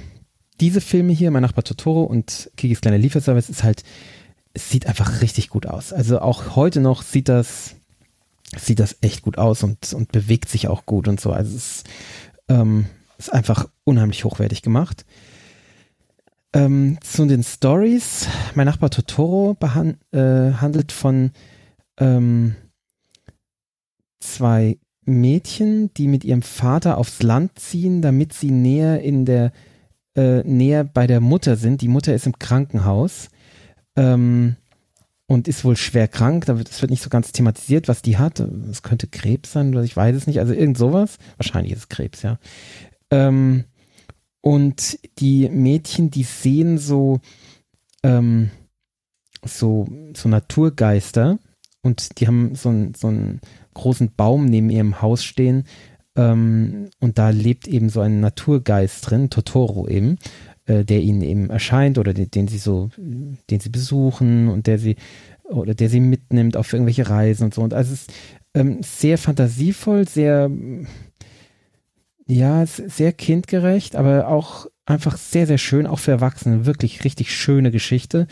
diese 0.60 0.80
Filme 0.80 1.12
hier, 1.12 1.30
Mein 1.30 1.42
Nachbar 1.42 1.64
Totoro 1.64 2.02
und 2.02 2.50
Kikis 2.56 2.80
kleiner 2.80 2.98
Lieferservice, 2.98 3.48
ist 3.48 3.62
halt, 3.62 3.84
es 4.54 4.70
sieht 4.70 4.86
einfach 4.86 5.20
richtig 5.20 5.50
gut 5.50 5.66
aus. 5.66 5.92
Also 5.92 6.20
auch 6.20 6.56
heute 6.56 6.80
noch 6.80 7.02
sieht 7.02 7.28
das, 7.28 7.74
sieht 8.56 8.78
das 8.78 8.96
echt 9.00 9.22
gut 9.22 9.36
aus 9.36 9.62
und, 9.62 9.92
und 9.92 10.12
bewegt 10.12 10.48
sich 10.48 10.68
auch 10.68 10.86
gut 10.86 11.08
und 11.08 11.20
so. 11.20 11.32
Also 11.32 11.56
es 11.56 11.80
ist, 11.80 11.86
ähm, 12.48 12.86
ist 13.18 13.32
einfach 13.32 13.68
unheimlich 13.82 14.24
hochwertig 14.24 14.62
gemacht. 14.62 15.04
Ähm, 16.52 16.98
zu 17.02 17.26
den 17.26 17.42
Stories. 17.42 18.28
Mein 18.54 18.66
Nachbar 18.66 18.90
Totoro 18.90 19.56
äh, 20.12 20.52
handelt 20.52 20.92
von 20.92 21.32
ähm, 21.98 22.54
zwei 24.20 24.78
Mädchen, 25.04 25.92
die 25.94 26.06
mit 26.06 26.24
ihrem 26.24 26.42
Vater 26.42 26.96
aufs 26.96 27.22
Land 27.24 27.58
ziehen, 27.58 28.02
damit 28.02 28.32
sie 28.32 28.52
näher 28.52 29.02
in 29.02 29.24
der 29.24 29.52
äh, 30.16 30.44
näher 30.44 30.84
bei 30.84 31.08
der 31.08 31.20
Mutter 31.20 31.56
sind. 31.56 31.80
Die 31.80 31.88
Mutter 31.88 32.14
ist 32.14 32.26
im 32.26 32.38
Krankenhaus 32.38 33.30
ähm, 33.96 34.56
und 35.26 35.48
ist 35.48 35.64
wohl 35.64 35.76
schwer 35.76 36.08
krank. 36.08 36.46
Da 36.46 36.58
wird, 36.58 36.68
es 36.70 36.80
wird 36.80 36.90
nicht 36.90 37.02
so 37.02 37.10
ganz 37.10 37.32
thematisiert, 37.32 37.88
was 37.88 38.02
die 38.02 38.18
hat. 38.18 38.40
Es 38.40 38.82
könnte 38.82 39.06
Krebs 39.06 39.52
sein 39.52 39.70
oder 39.70 39.82
ich 39.82 39.96
weiß 39.96 40.14
es 40.14 40.26
nicht. 40.26 40.40
Also 40.40 40.52
irgend 40.52 40.78
sowas. 40.78 41.18
Wahrscheinlich 41.36 41.72
ist 41.72 41.78
es 41.78 41.88
Krebs, 41.88 42.22
ja. 42.22 42.38
Ähm, 43.10 43.64
und 44.40 44.98
die 45.18 45.48
Mädchen, 45.48 46.10
die 46.10 46.24
sehen 46.24 46.78
so 46.78 47.20
ähm, 48.02 48.50
so 49.44 49.86
so 50.14 50.28
Naturgeister 50.28 51.38
und 51.82 52.18
die 52.18 52.26
haben 52.26 52.54
so, 52.54 52.70
ein, 52.70 52.94
so 52.94 53.08
einen 53.08 53.40
großen 53.74 54.14
Baum 54.14 54.46
neben 54.46 54.70
ihrem 54.70 55.00
Haus 55.00 55.24
stehen 55.24 55.64
ähm, 56.16 56.90
und 57.00 57.18
da 57.18 57.30
lebt 57.30 57.66
eben 57.66 57.88
so 57.88 58.00
ein 58.00 58.20
Naturgeist 58.20 59.10
drin, 59.10 59.30
Totoro 59.30 59.88
eben, 59.88 60.18
äh, 60.66 60.84
der 60.84 61.00
ihnen 61.00 61.22
eben 61.22 61.50
erscheint 61.50 61.98
oder 61.98 62.14
den, 62.14 62.30
den 62.30 62.48
sie 62.48 62.58
so, 62.58 62.90
den 62.96 63.60
sie 63.60 63.70
besuchen 63.70 64.48
und 64.48 64.66
der 64.66 64.78
sie 64.78 64.96
oder 65.44 65.74
der 65.74 65.88
sie 65.88 66.00
mitnimmt 66.00 66.56
auf 66.56 66.72
irgendwelche 66.72 67.08
Reisen 67.08 67.44
und 67.44 67.54
so. 67.54 67.62
Und 67.62 67.74
also 67.74 67.92
es 67.92 68.02
ist 68.02 68.12
ähm, 68.54 68.78
sehr 68.82 69.18
fantasievoll, 69.18 70.08
sehr 70.08 70.50
ja, 72.26 72.64
sehr 72.64 73.12
kindgerecht, 73.12 73.96
aber 73.96 74.28
auch 74.28 74.66
einfach 74.86 75.16
sehr, 75.16 75.46
sehr 75.46 75.58
schön, 75.58 75.86
auch 75.86 75.98
für 75.98 76.12
Erwachsene. 76.12 76.66
Wirklich 76.66 77.04
richtig 77.04 77.34
schöne 77.34 77.70
Geschichte, 77.70 78.26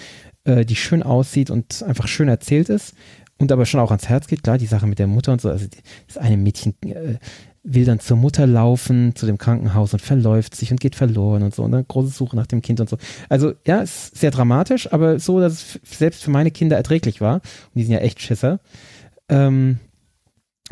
äh, 0.44 0.64
die 0.64 0.76
schön 0.76 1.02
aussieht 1.02 1.50
und 1.50 1.82
einfach 1.82 2.08
schön 2.08 2.28
erzählt 2.28 2.68
ist 2.68 2.94
und 3.38 3.52
aber 3.52 3.66
schon 3.66 3.80
auch 3.80 3.90
ans 3.90 4.08
Herz 4.08 4.26
geht. 4.26 4.42
Klar, 4.42 4.58
die 4.58 4.66
Sache 4.66 4.86
mit 4.86 4.98
der 4.98 5.06
Mutter 5.06 5.32
und 5.32 5.40
so. 5.40 5.50
Also 5.50 5.66
das 6.06 6.18
eine 6.18 6.36
Mädchen 6.36 6.74
äh, 6.82 7.18
will 7.64 7.84
dann 7.84 8.00
zur 8.00 8.16
Mutter 8.16 8.46
laufen, 8.46 9.14
zu 9.14 9.26
dem 9.26 9.38
Krankenhaus 9.38 9.92
und 9.92 10.00
verläuft 10.00 10.54
sich 10.56 10.72
und 10.72 10.80
geht 10.80 10.96
verloren 10.96 11.42
und 11.42 11.54
so. 11.54 11.62
Und 11.62 11.72
dann 11.72 11.86
große 11.86 12.08
Suche 12.08 12.36
nach 12.36 12.46
dem 12.46 12.60
Kind 12.60 12.80
und 12.80 12.88
so. 12.88 12.98
Also 13.28 13.52
ja, 13.66 13.80
ist 13.82 14.16
sehr 14.16 14.32
dramatisch, 14.32 14.92
aber 14.92 15.18
so, 15.20 15.40
dass 15.40 15.52
es 15.52 15.80
selbst 15.98 16.24
für 16.24 16.30
meine 16.30 16.50
Kinder 16.50 16.76
erträglich 16.76 17.20
war. 17.20 17.36
Und 17.36 17.42
die 17.74 17.84
sind 17.84 17.92
ja 17.92 18.00
echt 18.00 18.20
Schisser. 18.20 18.60
Ähm, 19.28 19.78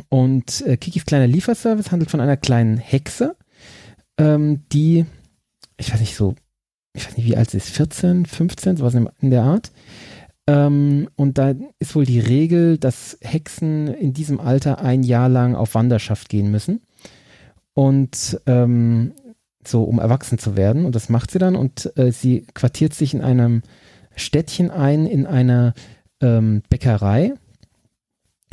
und 0.08 0.62
äh, 0.66 0.76
Kikis 0.76 1.04
kleiner 1.04 1.26
Lieferservice 1.26 1.92
handelt 1.92 2.10
von 2.10 2.20
einer 2.20 2.36
kleinen 2.36 2.78
Hexe, 2.78 3.36
ähm, 4.18 4.62
die, 4.72 5.04
ich 5.76 5.92
weiß 5.92 6.00
nicht 6.00 6.16
so, 6.16 6.34
ich 6.92 7.06
weiß 7.06 7.16
nicht, 7.16 7.26
wie 7.26 7.36
alt 7.36 7.50
sie 7.50 7.58
ist, 7.58 7.70
14, 7.70 8.26
15, 8.26 8.76
sowas 8.78 8.94
in 8.94 9.30
der 9.30 9.42
Art, 9.42 9.70
ähm, 10.46 11.08
und 11.16 11.38
da 11.38 11.54
ist 11.78 11.94
wohl 11.94 12.04
die 12.04 12.20
Regel, 12.20 12.78
dass 12.78 13.18
Hexen 13.20 13.88
in 13.88 14.12
diesem 14.12 14.40
Alter 14.40 14.80
ein 14.80 15.02
Jahr 15.02 15.28
lang 15.28 15.54
auf 15.54 15.74
Wanderschaft 15.74 16.28
gehen 16.28 16.50
müssen. 16.50 16.82
Und 17.74 18.40
ähm, 18.46 19.12
so, 19.66 19.84
um 19.84 19.98
erwachsen 19.98 20.38
zu 20.38 20.56
werden. 20.56 20.84
Und 20.84 20.94
das 20.94 21.08
macht 21.08 21.30
sie 21.30 21.38
dann. 21.38 21.56
Und 21.56 21.92
äh, 21.96 22.12
sie 22.12 22.46
quartiert 22.54 22.94
sich 22.94 23.14
in 23.14 23.20
einem 23.20 23.62
Städtchen 24.16 24.70
ein, 24.70 25.06
in 25.06 25.26
einer 25.26 25.74
ähm, 26.20 26.62
Bäckerei. 26.68 27.34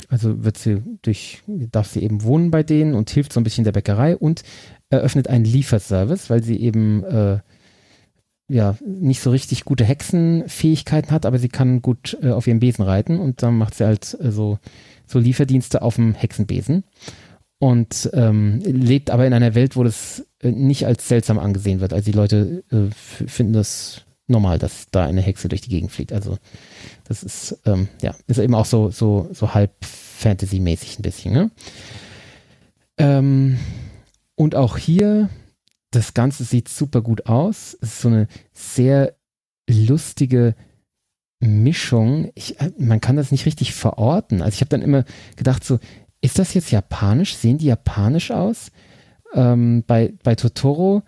Also 0.09 0.43
wird 0.43 0.57
sie 0.57 0.83
durch, 1.01 1.41
darf 1.47 1.87
sie 1.87 2.03
eben 2.03 2.23
wohnen 2.23 2.51
bei 2.51 2.63
denen 2.63 2.93
und 2.93 3.09
hilft 3.09 3.33
so 3.33 3.39
ein 3.39 3.43
bisschen 3.43 3.63
der 3.63 3.71
Bäckerei 3.71 4.15
und 4.15 4.43
eröffnet 4.89 5.27
einen 5.27 5.45
Lieferservice, 5.45 6.29
weil 6.29 6.43
sie 6.43 6.57
eben 6.57 7.03
äh, 7.03 7.39
ja, 8.49 8.77
nicht 8.85 9.21
so 9.21 9.31
richtig 9.31 9.65
gute 9.65 9.83
Hexenfähigkeiten 9.83 11.11
hat, 11.11 11.25
aber 11.25 11.37
sie 11.37 11.49
kann 11.49 11.81
gut 11.81 12.17
äh, 12.21 12.31
auf 12.31 12.47
ihrem 12.47 12.59
Besen 12.59 12.85
reiten 12.85 13.19
und 13.19 13.43
dann 13.43 13.57
macht 13.57 13.75
sie 13.75 13.85
halt 13.85 14.17
äh, 14.21 14.31
so, 14.31 14.59
so 15.05 15.19
Lieferdienste 15.19 15.81
auf 15.81 15.95
dem 15.95 16.13
Hexenbesen 16.13 16.83
und 17.59 18.09
ähm, 18.13 18.59
lebt 18.63 19.09
aber 19.09 19.25
in 19.25 19.33
einer 19.33 19.55
Welt, 19.55 19.75
wo 19.75 19.83
das 19.83 20.25
äh, 20.41 20.51
nicht 20.51 20.85
als 20.85 21.07
seltsam 21.07 21.39
angesehen 21.39 21.81
wird. 21.81 21.91
Also 21.91 22.09
die 22.09 22.17
Leute 22.17 22.63
äh, 22.71 22.89
finden 23.27 23.53
das 23.53 24.05
normal, 24.27 24.59
dass 24.59 24.87
da 24.91 25.05
eine 25.05 25.21
Hexe 25.21 25.49
durch 25.49 25.61
die 25.61 25.69
Gegend 25.69 25.91
fliegt. 25.91 26.13
Also 26.13 26.37
das 27.05 27.23
ist 27.23 27.59
ähm, 27.65 27.87
ja 28.01 28.13
ist 28.27 28.39
eben 28.39 28.55
auch 28.55 28.65
so 28.65 28.91
so 28.91 29.29
so 29.33 29.53
halb 29.53 29.71
Fantasy-mäßig 29.83 30.99
ein 30.99 31.01
bisschen. 31.01 31.33
Ne? 31.33 31.51
Ähm, 32.97 33.57
und 34.35 34.55
auch 34.55 34.77
hier 34.77 35.29
das 35.91 36.13
Ganze 36.13 36.43
sieht 36.43 36.69
super 36.69 37.01
gut 37.01 37.27
aus. 37.27 37.77
Es 37.81 37.93
ist 37.93 38.01
so 38.01 38.09
eine 38.09 38.27
sehr 38.53 39.15
lustige 39.69 40.55
Mischung. 41.39 42.31
Ich, 42.35 42.59
äh, 42.59 42.71
man 42.77 43.01
kann 43.01 43.15
das 43.15 43.31
nicht 43.31 43.45
richtig 43.45 43.73
verorten. 43.73 44.41
Also 44.41 44.55
ich 44.55 44.61
habe 44.61 44.69
dann 44.69 44.81
immer 44.81 45.05
gedacht, 45.35 45.63
so, 45.63 45.79
ist 46.21 46.39
das 46.39 46.53
jetzt 46.53 46.71
japanisch? 46.71 47.35
Sehen 47.35 47.57
die 47.57 47.67
japanisch 47.67 48.31
aus? 48.31 48.71
Ähm, 49.33 49.83
bei, 49.85 50.13
bei 50.23 50.35
Totoro 50.35 51.03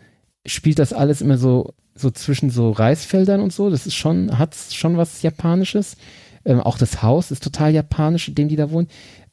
spielt 0.45 0.79
das 0.79 0.93
alles 0.93 1.21
immer 1.21 1.37
so, 1.37 1.73
so 1.95 2.11
zwischen 2.11 2.49
so 2.49 2.71
Reisfeldern 2.71 3.41
und 3.41 3.51
so. 3.51 3.69
Das 3.69 3.87
ist 3.87 3.95
schon, 3.95 4.37
hat 4.37 4.55
schon 4.55 4.97
was 4.97 5.21
Japanisches. 5.21 5.97
Ähm, 6.45 6.61
auch 6.61 6.77
das 6.77 7.01
Haus 7.01 7.31
ist 7.31 7.43
total 7.43 7.73
japanisch, 7.73 8.29
in 8.29 8.35
dem 8.35 8.49
die 8.49 8.55
da 8.55 8.71
wohnen. 8.71 8.87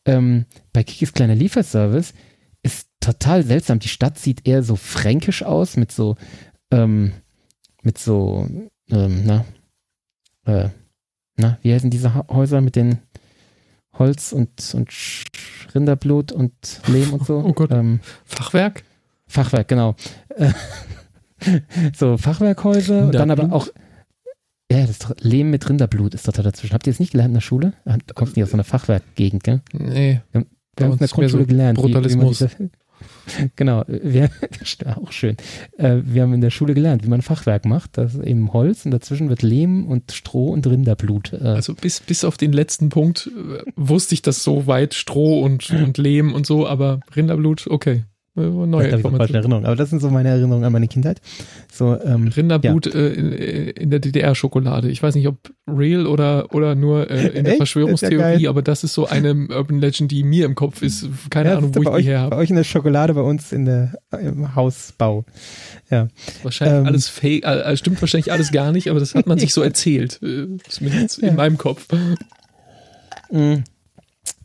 Ähm, 0.04 0.46
bei 0.72 0.82
Kikis 0.82 1.12
kleiner 1.12 1.34
Lieferservice 1.34 2.14
total 3.06 3.42
seltsam. 3.42 3.78
Die 3.78 3.88
Stadt 3.88 4.18
sieht 4.18 4.46
eher 4.46 4.62
so 4.62 4.76
fränkisch 4.76 5.42
aus, 5.42 5.76
mit 5.76 5.92
so, 5.92 6.16
ähm, 6.70 7.12
mit 7.82 7.98
so, 7.98 8.48
ähm, 8.90 9.22
na, 9.24 9.44
äh, 10.44 10.68
na, 11.36 11.58
wie 11.62 11.72
heißen 11.72 11.90
diese 11.90 12.14
Häuser 12.28 12.60
mit 12.60 12.76
den 12.76 12.98
Holz 13.92 14.32
und, 14.32 14.74
und 14.74 14.90
Rinderblut 15.74 16.32
und 16.32 16.52
Lehm 16.88 17.12
und 17.12 17.26
so? 17.26 17.38
Oh 17.46 17.52
Gott. 17.52 17.70
Ähm, 17.70 18.00
Fachwerk? 18.24 18.82
Fachwerk, 19.26 19.68
genau. 19.68 19.94
so 21.96 22.16
Fachwerkhäuser 22.16 23.06
und 23.06 23.14
dann 23.14 23.30
aber 23.30 23.52
auch 23.52 23.68
ja, 24.70 24.80
das 24.80 24.90
ist 24.90 25.14
Lehm 25.20 25.50
mit 25.50 25.68
Rinderblut 25.68 26.14
ist 26.14 26.26
doch 26.26 26.32
da 26.32 26.42
dazwischen. 26.42 26.74
Habt 26.74 26.88
ihr 26.88 26.92
das 26.92 26.98
nicht 26.98 27.12
gelernt 27.12 27.30
in 27.30 27.34
der 27.34 27.40
Schule? 27.40 27.74
Du 27.84 28.14
kommst 28.14 28.34
nicht 28.34 28.42
aus 28.42 28.50
so 28.50 28.56
einer 28.56 28.64
Fachwerkgegend, 28.64 29.44
gell? 29.44 29.60
Nee. 29.72 30.22
Wir 30.32 30.40
haben, 30.40 30.50
wir 30.76 30.86
haben 30.86 30.92
in 30.94 30.98
der 30.98 31.08
Grundschule 31.08 31.28
so 31.28 31.46
gelernt. 31.46 31.78
Brutalismus. 31.78 32.40
Wie, 32.40 32.64
wie 32.64 32.70
Genau, 33.56 33.84
wir, 33.86 34.30
auch 34.96 35.12
schön. 35.12 35.36
Äh, 35.78 35.98
wir 36.04 36.22
haben 36.22 36.32
in 36.32 36.40
der 36.40 36.50
Schule 36.50 36.74
gelernt, 36.74 37.04
wie 37.04 37.08
man 37.08 37.22
Fachwerk 37.22 37.64
macht. 37.64 37.98
Das 37.98 38.14
ist 38.14 38.24
eben 38.24 38.52
Holz 38.52 38.84
und 38.84 38.92
dazwischen 38.92 39.28
wird 39.28 39.42
Lehm 39.42 39.86
und 39.86 40.12
Stroh 40.12 40.48
und 40.48 40.66
Rinderblut. 40.66 41.32
Äh. 41.32 41.38
Also 41.38 41.74
bis, 41.74 42.00
bis 42.00 42.24
auf 42.24 42.36
den 42.36 42.52
letzten 42.52 42.88
Punkt 42.88 43.28
äh, 43.28 43.62
wusste 43.76 44.14
ich 44.14 44.22
das 44.22 44.42
so 44.42 44.66
weit, 44.66 44.94
Stroh 44.94 45.42
und, 45.42 45.70
und 45.70 45.98
Lehm 45.98 46.32
und 46.32 46.46
so, 46.46 46.66
aber 46.66 47.00
Rinderblut, 47.14 47.66
okay. 47.68 48.04
Neue 48.36 48.88
Informationen. 48.88 49.34
Erinnerung. 49.34 49.64
Aber 49.64 49.76
das 49.76 49.88
sind 49.88 50.00
so 50.00 50.10
meine 50.10 50.28
Erinnerungen 50.28 50.64
an 50.64 50.72
meine 50.72 50.88
Kindheit. 50.88 51.22
So, 51.72 51.98
ähm, 52.00 52.28
Rinderblut 52.28 52.86
ja. 52.86 53.00
äh, 53.00 53.12
in, 53.14 53.32
in, 53.32 53.90
der 53.90 53.98
DDR-Schokolade. 54.00 54.90
Ich 54.90 55.02
weiß 55.02 55.14
nicht, 55.14 55.26
ob 55.26 55.38
real 55.66 56.06
oder, 56.06 56.54
oder 56.54 56.74
nur 56.74 57.10
äh, 57.10 57.28
in 57.28 57.44
der 57.44 57.54
Echt? 57.54 57.56
Verschwörungstheorie, 57.56 58.42
ja 58.42 58.50
aber 58.50 58.60
das 58.60 58.84
ist 58.84 58.92
so 58.92 59.06
eine 59.06 59.48
Urban 59.48 59.78
Legend, 59.78 60.10
die 60.10 60.22
mir 60.22 60.44
im 60.44 60.54
Kopf 60.54 60.82
ist. 60.82 61.08
Keine 61.30 61.50
ja, 61.50 61.56
Ahnung, 61.56 61.74
wo 61.74 61.80
ich 61.80 61.88
euch, 61.88 62.04
die 62.04 62.10
her 62.10 62.20
habe. 62.20 62.30
Bei 62.36 62.42
euch 62.42 62.50
in 62.50 62.56
der 62.56 62.64
Schokolade, 62.64 63.14
bei 63.14 63.22
uns 63.22 63.52
in 63.52 63.64
der, 63.64 63.94
im 64.20 64.54
Hausbau. 64.54 65.24
Ja. 65.90 66.08
Wahrscheinlich 66.42 66.78
ähm, 66.78 66.86
alles 66.86 67.08
fake, 67.08 67.44
äh, 67.44 67.74
stimmt 67.76 68.02
wahrscheinlich 68.02 68.32
alles 68.32 68.52
gar 68.52 68.70
nicht, 68.70 68.90
aber 68.90 69.00
das 69.00 69.14
hat 69.14 69.26
man 69.26 69.38
sich 69.38 69.54
so 69.54 69.62
erzählt. 69.62 70.20
Äh, 70.22 70.58
zumindest 70.68 71.20
in 71.20 71.36
meinem 71.36 71.56
Kopf. 71.56 71.88
Mhm. 73.30 73.64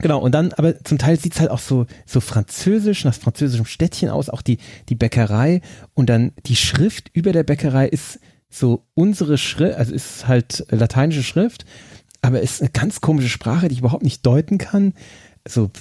Genau, 0.01 0.19
und 0.19 0.33
dann, 0.33 0.51
aber 0.53 0.83
zum 0.83 0.97
Teil 0.97 1.19
sieht's 1.19 1.39
halt 1.39 1.51
auch 1.51 1.59
so, 1.59 1.85
so 2.05 2.21
französisch, 2.21 3.05
nach 3.05 3.13
französischem 3.13 3.65
Städtchen 3.65 4.09
aus, 4.09 4.29
auch 4.29 4.41
die, 4.41 4.57
die 4.89 4.95
Bäckerei 4.95 5.61
und 5.93 6.09
dann 6.09 6.31
die 6.47 6.55
Schrift 6.55 7.09
über 7.13 7.31
der 7.31 7.43
Bäckerei 7.43 7.87
ist 7.87 8.19
so 8.49 8.83
unsere 8.95 9.37
Schrift, 9.37 9.77
also 9.77 9.93
ist 9.93 10.27
halt 10.27 10.65
lateinische 10.69 11.23
Schrift, 11.23 11.65
aber 12.21 12.41
ist 12.41 12.61
eine 12.61 12.71
ganz 12.71 13.01
komische 13.01 13.29
Sprache, 13.29 13.67
die 13.67 13.73
ich 13.73 13.79
überhaupt 13.79 14.03
nicht 14.03 14.25
deuten 14.25 14.57
kann. 14.57 14.93
So 15.47 15.71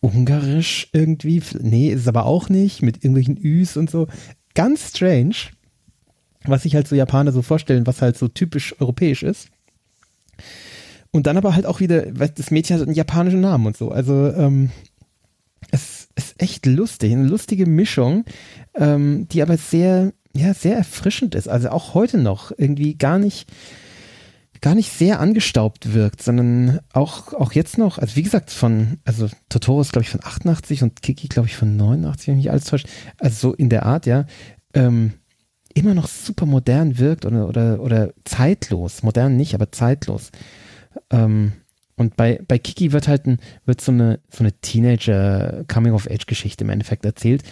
ungarisch 0.00 0.88
irgendwie, 0.92 1.42
nee, 1.60 1.90
ist 1.90 2.02
es 2.02 2.08
aber 2.08 2.24
auch 2.24 2.48
nicht, 2.48 2.82
mit 2.82 2.96
irgendwelchen 3.04 3.36
Üs 3.36 3.76
und 3.76 3.90
so. 3.90 4.08
Ganz 4.54 4.88
strange, 4.88 5.34
was 6.44 6.62
sich 6.62 6.74
halt 6.74 6.88
so 6.88 6.96
Japaner 6.96 7.32
so 7.32 7.42
vorstellen, 7.42 7.86
was 7.86 8.02
halt 8.02 8.16
so 8.16 8.28
typisch 8.28 8.74
europäisch 8.80 9.22
ist. 9.22 9.48
Und 11.12 11.26
dann 11.26 11.36
aber 11.36 11.54
halt 11.54 11.66
auch 11.66 11.80
wieder, 11.80 12.04
weil 12.18 12.28
das 12.28 12.50
Mädchen 12.50 12.76
hat 12.76 12.86
einen 12.86 12.94
japanischen 12.94 13.40
Namen 13.40 13.66
und 13.66 13.76
so. 13.76 13.90
Also 13.90 14.32
ähm, 14.32 14.70
es 15.70 16.08
ist 16.14 16.40
echt 16.40 16.66
lustig, 16.66 17.12
eine 17.12 17.26
lustige 17.26 17.66
Mischung, 17.66 18.24
ähm, 18.74 19.26
die 19.28 19.42
aber 19.42 19.56
sehr, 19.56 20.12
ja, 20.34 20.54
sehr 20.54 20.76
erfrischend 20.76 21.34
ist. 21.34 21.48
Also 21.48 21.70
auch 21.70 21.94
heute 21.94 22.18
noch 22.18 22.52
irgendwie 22.56 22.96
gar 22.96 23.18
nicht, 23.18 23.50
gar 24.60 24.74
nicht 24.74 24.92
sehr 24.92 25.20
angestaubt 25.20 25.94
wirkt, 25.94 26.22
sondern 26.22 26.80
auch, 26.92 27.32
auch 27.34 27.52
jetzt 27.52 27.78
noch, 27.78 27.98
also 27.98 28.14
wie 28.14 28.22
gesagt, 28.22 28.50
von, 28.50 28.98
also 29.04 29.28
Totoro 29.48 29.80
ist 29.80 29.92
glaube 29.92 30.04
ich 30.04 30.10
von 30.10 30.22
88 30.22 30.82
und 30.82 31.02
Kiki 31.02 31.28
glaube 31.28 31.48
ich 31.48 31.56
von 31.56 31.76
89, 31.76 32.28
wenn 32.28 32.36
mich 32.36 32.50
alles 32.50 32.64
täuscht. 32.64 32.86
Also 33.18 33.50
so 33.50 33.54
in 33.54 33.68
der 33.68 33.84
Art, 33.84 34.06
ja. 34.06 34.26
Ähm, 34.74 35.14
immer 35.74 35.94
noch 35.94 36.08
super 36.08 36.46
modern 36.46 36.98
wirkt 36.98 37.24
oder, 37.24 37.48
oder, 37.48 37.80
oder 37.80 38.12
zeitlos. 38.24 39.02
Modern 39.02 39.36
nicht, 39.36 39.54
aber 39.54 39.72
zeitlos. 39.72 40.30
Ähm, 41.10 41.52
und 41.96 42.16
bei, 42.16 42.40
bei 42.48 42.58
Kiki 42.58 42.92
wird 42.92 43.08
halt 43.08 43.26
ein, 43.26 43.38
wird 43.66 43.80
so 43.80 43.92
eine, 43.92 44.20
so 44.30 44.42
eine 44.42 44.52
Teenager-Coming-of-Age-Geschichte 44.52 46.64
im 46.64 46.70
Endeffekt 46.70 47.04
erzählt. 47.04 47.42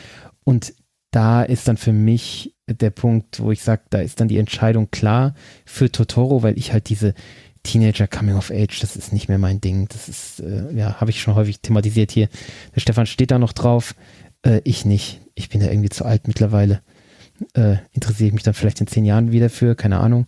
Und 0.44 0.72
da 1.10 1.42
ist 1.42 1.68
dann 1.68 1.76
für 1.76 1.92
mich 1.92 2.54
der 2.66 2.90
Punkt, 2.90 3.40
wo 3.40 3.50
ich 3.50 3.62
sage, 3.62 3.82
da 3.90 3.98
ist 3.98 4.20
dann 4.20 4.28
die 4.28 4.38
Entscheidung 4.38 4.90
klar 4.90 5.34
für 5.64 5.90
Totoro, 5.90 6.42
weil 6.42 6.58
ich 6.58 6.72
halt 6.72 6.88
diese 6.88 7.14
Teenager 7.62 8.06
Coming 8.06 8.36
of 8.36 8.50
Age, 8.50 8.80
das 8.80 8.96
ist 8.96 9.12
nicht 9.12 9.28
mehr 9.28 9.38
mein 9.38 9.60
Ding. 9.60 9.88
Das 9.88 10.08
ist, 10.08 10.40
äh, 10.40 10.72
ja, 10.74 11.00
habe 11.00 11.10
ich 11.10 11.20
schon 11.20 11.34
häufig 11.34 11.60
thematisiert 11.60 12.10
hier. 12.10 12.28
Der 12.74 12.80
Stefan 12.80 13.06
steht 13.06 13.30
da 13.30 13.38
noch 13.38 13.52
drauf, 13.52 13.94
äh, 14.42 14.60
ich 14.64 14.84
nicht. 14.84 15.20
Ich 15.34 15.48
bin 15.48 15.60
da 15.60 15.66
irgendwie 15.66 15.90
zu 15.90 16.04
alt 16.04 16.28
mittlerweile. 16.28 16.80
Äh, 17.54 17.76
interessiere 17.92 18.28
ich 18.28 18.34
mich 18.34 18.42
dann 18.42 18.54
vielleicht 18.54 18.80
in 18.80 18.86
zehn 18.86 19.04
Jahren 19.04 19.32
wieder 19.32 19.50
für, 19.50 19.74
keine 19.74 19.98
Ahnung. 19.98 20.26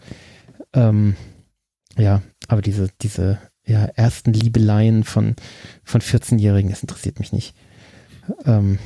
Ähm, 0.75 1.17
ja, 1.97 2.23
aber 2.51 2.63
diese, 2.63 2.89
diese 3.01 3.39
ja, 3.65 3.85
ersten 3.85 4.33
Liebeleien 4.33 5.05
von, 5.05 5.37
von 5.85 6.01
14-Jährigen, 6.01 6.69
das 6.69 6.83
interessiert 6.83 7.21
mich 7.21 7.33
nicht. 7.33 7.55
Ähm, 8.45 8.81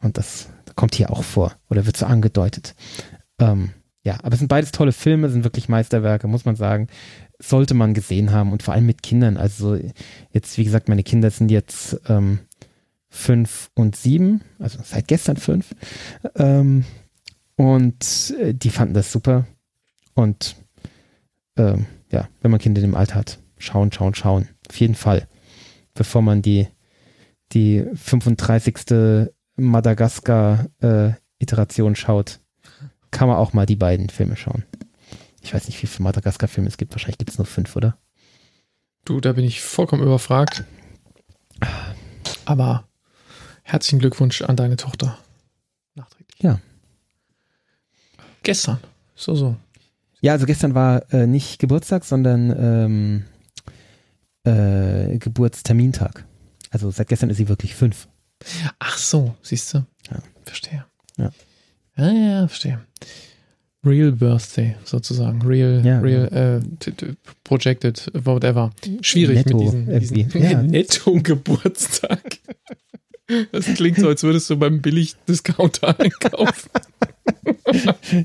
und 0.00 0.16
das 0.16 0.48
kommt 0.74 0.94
hier 0.94 1.10
auch 1.10 1.22
vor 1.22 1.52
oder 1.68 1.84
wird 1.84 1.98
so 1.98 2.06
angedeutet. 2.06 2.74
Ähm, 3.38 3.70
ja, 4.04 4.18
aber 4.22 4.32
es 4.32 4.38
sind 4.38 4.48
beides 4.48 4.72
tolle 4.72 4.92
Filme, 4.92 5.28
sind 5.28 5.44
wirklich 5.44 5.68
Meisterwerke, 5.68 6.28
muss 6.28 6.46
man 6.46 6.56
sagen. 6.56 6.88
Sollte 7.38 7.74
man 7.74 7.92
gesehen 7.92 8.32
haben 8.32 8.52
und 8.52 8.62
vor 8.62 8.72
allem 8.72 8.86
mit 8.86 9.02
Kindern. 9.02 9.36
Also 9.36 9.78
jetzt, 10.30 10.56
wie 10.56 10.64
gesagt, 10.64 10.88
meine 10.88 11.02
Kinder 11.02 11.30
sind 11.30 11.50
jetzt 11.50 12.00
ähm, 12.08 12.38
fünf 13.10 13.70
und 13.74 13.96
sieben, 13.96 14.40
also 14.58 14.78
seit 14.82 15.08
gestern 15.08 15.36
fünf. 15.36 15.74
Ähm, 16.36 16.86
und 17.56 18.34
äh, 18.40 18.54
die 18.54 18.70
fanden 18.70 18.94
das 18.94 19.12
super. 19.12 19.46
Und 20.14 20.56
ähm, 21.58 21.84
ja, 22.10 22.28
wenn 22.40 22.50
man 22.50 22.60
Kinder 22.60 22.80
in 22.80 22.90
dem 22.90 22.96
Alter 22.96 23.16
hat, 23.16 23.40
schauen, 23.58 23.92
schauen, 23.92 24.14
schauen. 24.14 24.48
Auf 24.68 24.78
jeden 24.78 24.94
Fall. 24.94 25.28
Bevor 25.94 26.22
man 26.22 26.40
die, 26.42 26.68
die 27.52 27.84
35. 27.94 29.28
Madagaskar-Iteration 29.56 31.92
äh, 31.92 31.96
schaut, 31.96 32.40
kann 33.10 33.28
man 33.28 33.36
auch 33.36 33.52
mal 33.52 33.66
die 33.66 33.76
beiden 33.76 34.08
Filme 34.10 34.36
schauen. 34.36 34.64
Ich 35.40 35.54
weiß 35.54 35.66
nicht, 35.66 35.80
wie 35.82 35.86
viele 35.86 36.04
Madagaskar-Filme 36.04 36.68
es 36.68 36.78
gibt. 36.78 36.94
Wahrscheinlich 36.94 37.18
gibt 37.18 37.30
es 37.30 37.38
nur 37.38 37.46
fünf, 37.46 37.76
oder? 37.76 37.98
Du, 39.04 39.20
da 39.20 39.32
bin 39.32 39.44
ich 39.44 39.60
vollkommen 39.60 40.02
überfragt. 40.02 40.64
Aber 42.44 42.88
herzlichen 43.62 43.98
Glückwunsch 43.98 44.42
an 44.42 44.56
deine 44.56 44.76
Tochter. 44.76 45.18
Nachträglich. 45.94 46.40
Ja. 46.40 46.60
Gestern. 48.42 48.78
So, 49.14 49.34
so. 49.34 49.56
Ja, 50.24 50.32
also 50.32 50.46
gestern 50.46 50.74
war 50.74 51.12
äh, 51.12 51.26
nicht 51.26 51.58
Geburtstag, 51.58 52.02
sondern 52.02 53.24
ähm, 54.46 54.50
äh, 54.50 55.18
Geburtstermintag. 55.18 56.24
Also 56.70 56.90
seit 56.90 57.08
gestern 57.08 57.28
ist 57.28 57.36
sie 57.36 57.50
wirklich 57.50 57.74
fünf. 57.74 58.08
Ach 58.78 58.96
so, 58.96 59.34
siehst 59.42 59.74
du? 59.74 59.84
Ja. 60.10 60.16
Verstehe. 60.46 60.86
Ja. 61.18 61.30
Ja, 61.98 62.10
ja, 62.10 62.48
verstehe. 62.48 62.80
Real 63.84 64.12
Birthday 64.12 64.76
sozusagen. 64.84 65.42
Real, 65.42 65.84
Ja, 65.84 66.00
real, 66.00 66.62
äh, 66.62 67.14
projected, 67.44 68.10
whatever. 68.14 68.70
Schwierig 69.02 69.44
Netto 69.44 69.58
mit 69.72 70.00
diesen 70.00 70.42
Ja. 70.42 70.62
Netto-Geburtstag. 70.62 72.38
Das 73.52 73.66
klingt 73.74 73.98
so, 73.98 74.08
als 74.08 74.22
würdest 74.22 74.50
du 74.50 74.56
beim 74.56 74.82
Billig-Discounter 74.82 75.98
einkaufen. 75.98 76.70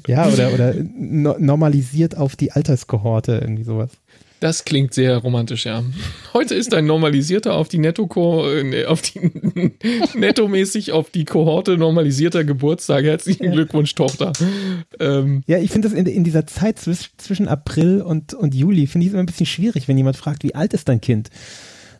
Ja, 0.07 0.27
oder, 0.27 0.53
oder 0.53 0.73
no 0.97 1.35
normalisiert 1.39 2.17
auf 2.17 2.35
die 2.35 2.51
Alterskohorte, 2.51 3.39
irgendwie 3.41 3.63
sowas. 3.63 3.91
Das 4.41 4.63
klingt 4.65 4.93
sehr 4.93 5.17
romantisch, 5.17 5.65
ja. 5.65 5.83
Heute 6.33 6.55
ist 6.55 6.73
ein 6.73 6.85
normalisierter 6.85 7.55
auf 7.55 7.67
die 7.67 7.77
Netto 7.77 8.07
äh, 8.47 8.85
auf 8.85 9.01
die 9.01 9.19
nettomäßig 10.17 10.91
auf 10.93 11.09
die 11.09 11.25
Kohorte 11.25 11.77
normalisierter 11.77 12.43
Geburtstag. 12.45 13.03
Herzlichen 13.05 13.45
Ja. 13.45 13.51
Glückwunsch, 13.51 13.95
Tochter. 13.95 14.33
Ähm, 14.99 15.43
Ja, 15.47 15.57
ich 15.57 15.71
finde 15.71 15.89
das 15.89 15.97
in, 15.97 16.05
in 16.05 16.23
dieser 16.23 16.45
Zeit 16.47 16.79
zwisch, 16.79 17.11
zwischen 17.17 17.47
April 17.47 18.01
und, 18.01 18.33
und 18.33 18.55
Juli, 18.55 18.87
finde 18.87 19.05
ich 19.05 19.09
es 19.09 19.13
immer 19.13 19.23
ein 19.23 19.27
bisschen 19.27 19.45
schwierig, 19.45 19.87
wenn 19.87 19.97
jemand 19.97 20.15
fragt, 20.17 20.43
wie 20.43 20.55
alt 20.55 20.73
ist 20.73 20.87
dein 20.87 21.01
Kind? 21.01 21.29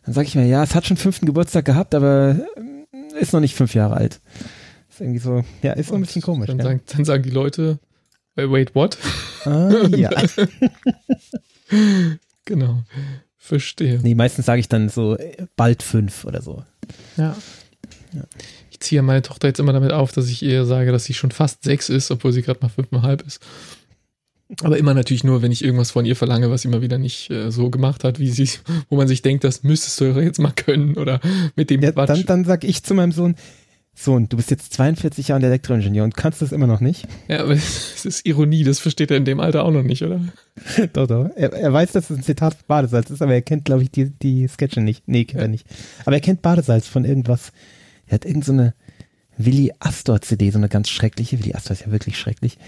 Dann 0.04 0.14
sage 0.14 0.26
ich 0.28 0.34
mir, 0.34 0.46
ja, 0.46 0.62
es 0.62 0.74
hat 0.74 0.86
schon 0.86 0.96
fünften 0.96 1.26
Geburtstag 1.26 1.66
gehabt, 1.66 1.94
aber 1.94 2.36
ist 3.18 3.32
noch 3.32 3.40
nicht 3.40 3.54
fünf 3.54 3.74
Jahre 3.74 3.96
alt. 3.96 4.20
Ist 4.88 5.00
irgendwie 5.00 5.18
so, 5.20 5.44
ja, 5.62 5.72
ist 5.72 5.88
so 5.88 5.94
ein 5.94 6.00
bisschen 6.00 6.22
komisch. 6.22 6.46
dann, 6.48 6.58
ja. 6.58 6.64
sagen, 6.64 6.80
dann 6.86 7.04
sagen 7.04 7.22
die 7.22 7.30
Leute, 7.30 7.78
wait, 8.36 8.74
what? 8.74 8.98
Ah, 9.44 9.86
ja. 9.96 10.10
Genau. 12.44 12.82
Verstehe. 13.36 14.00
Nee, 14.02 14.16
meistens 14.16 14.46
sage 14.46 14.60
ich 14.60 14.68
dann 14.68 14.88
so 14.88 15.16
bald 15.54 15.84
fünf 15.84 16.24
oder 16.24 16.42
so. 16.42 16.64
Ja. 17.16 17.36
Ja. 18.12 18.24
Ich 18.70 18.80
ziehe 18.80 19.02
meine 19.02 19.22
Tochter 19.22 19.48
jetzt 19.48 19.60
immer 19.60 19.72
damit 19.72 19.92
auf, 19.92 20.10
dass 20.12 20.28
ich 20.28 20.42
ihr 20.42 20.64
sage, 20.64 20.90
dass 20.90 21.04
sie 21.04 21.14
schon 21.14 21.30
fast 21.30 21.62
sechs 21.62 21.88
ist, 21.88 22.10
obwohl 22.10 22.32
sie 22.32 22.42
gerade 22.42 22.58
mal 22.60 22.68
fünfeinhalb 22.68 23.22
ist. 23.22 23.40
Aber 24.62 24.76
immer 24.78 24.94
natürlich 24.94 25.22
nur, 25.24 25.42
wenn 25.42 25.52
ich 25.52 25.62
irgendwas 25.64 25.90
von 25.92 26.04
ihr 26.04 26.16
verlange, 26.16 26.50
was 26.50 26.62
sie 26.62 26.68
mal 26.68 26.82
wieder 26.82 26.98
nicht 26.98 27.30
äh, 27.30 27.50
so 27.50 27.70
gemacht 27.70 28.02
hat, 28.04 28.18
wie 28.18 28.30
sie, 28.30 28.48
wo 28.88 28.96
man 28.96 29.06
sich 29.08 29.22
denkt, 29.22 29.44
das 29.44 29.62
müsstest 29.62 30.00
du 30.00 30.04
jetzt 30.20 30.38
mal 30.40 30.52
können 30.52 30.96
oder 30.96 31.20
mit 31.56 31.70
dem 31.70 31.82
Ja, 31.82 31.92
Quatsch. 31.92 32.08
dann 32.08 32.24
dann 32.26 32.44
sage 32.44 32.66
ich 32.66 32.82
zu 32.82 32.94
meinem 32.94 33.12
Sohn, 33.12 33.36
Sohn, 33.94 34.28
du 34.28 34.36
bist 34.36 34.50
jetzt 34.50 34.72
42 34.74 35.28
Jahre 35.28 35.44
Elektroingenieur 35.46 36.04
und 36.04 36.16
kannst 36.16 36.40
das 36.40 36.52
immer 36.52 36.66
noch 36.66 36.80
nicht. 36.80 37.06
ja, 37.28 37.40
aber 37.40 37.52
es 37.52 38.04
ist 38.06 38.24
Ironie, 38.26 38.64
das 38.64 38.78
versteht 38.78 39.10
er 39.10 39.16
in 39.18 39.24
dem 39.24 39.40
Alter 39.40 39.64
auch 39.64 39.70
noch 39.72 39.82
nicht, 39.82 40.02
oder? 40.02 40.20
doch, 40.94 41.06
doch. 41.06 41.28
Er, 41.36 41.52
er 41.52 41.72
weiß, 41.72 41.92
dass 41.92 42.08
es 42.10 42.16
ein 42.16 42.22
Zitat 42.22 42.54
von 42.54 42.64
Badesalz 42.66 43.10
ist, 43.10 43.20
aber 43.22 43.34
er 43.34 43.42
kennt, 43.42 43.64
glaube 43.64 43.82
ich, 43.82 43.90
die, 43.90 44.10
die 44.10 44.48
Sketche 44.48 44.80
nicht. 44.80 45.06
Nee, 45.06 45.24
kennt 45.26 45.40
Ja. 45.40 45.46
er 45.46 45.48
nicht. 45.48 45.66
Aber 46.06 46.14
er 46.16 46.20
kennt 46.20 46.40
Badesalz 46.42 46.86
von 46.86 47.04
irgendwas. 47.04 47.52
Er 48.06 48.14
hat 48.14 48.24
irgend 48.24 48.44
so 48.44 48.52
eine 48.52 48.74
Willi 49.36 49.72
Astor 49.80 50.20
CD, 50.22 50.50
so 50.50 50.58
eine 50.58 50.68
ganz 50.68 50.88
schreckliche. 50.88 51.38
Willi 51.38 51.54
Astor 51.54 51.72
ist 51.72 51.84
ja 51.86 51.92
wirklich 51.92 52.18
schrecklich. 52.18 52.58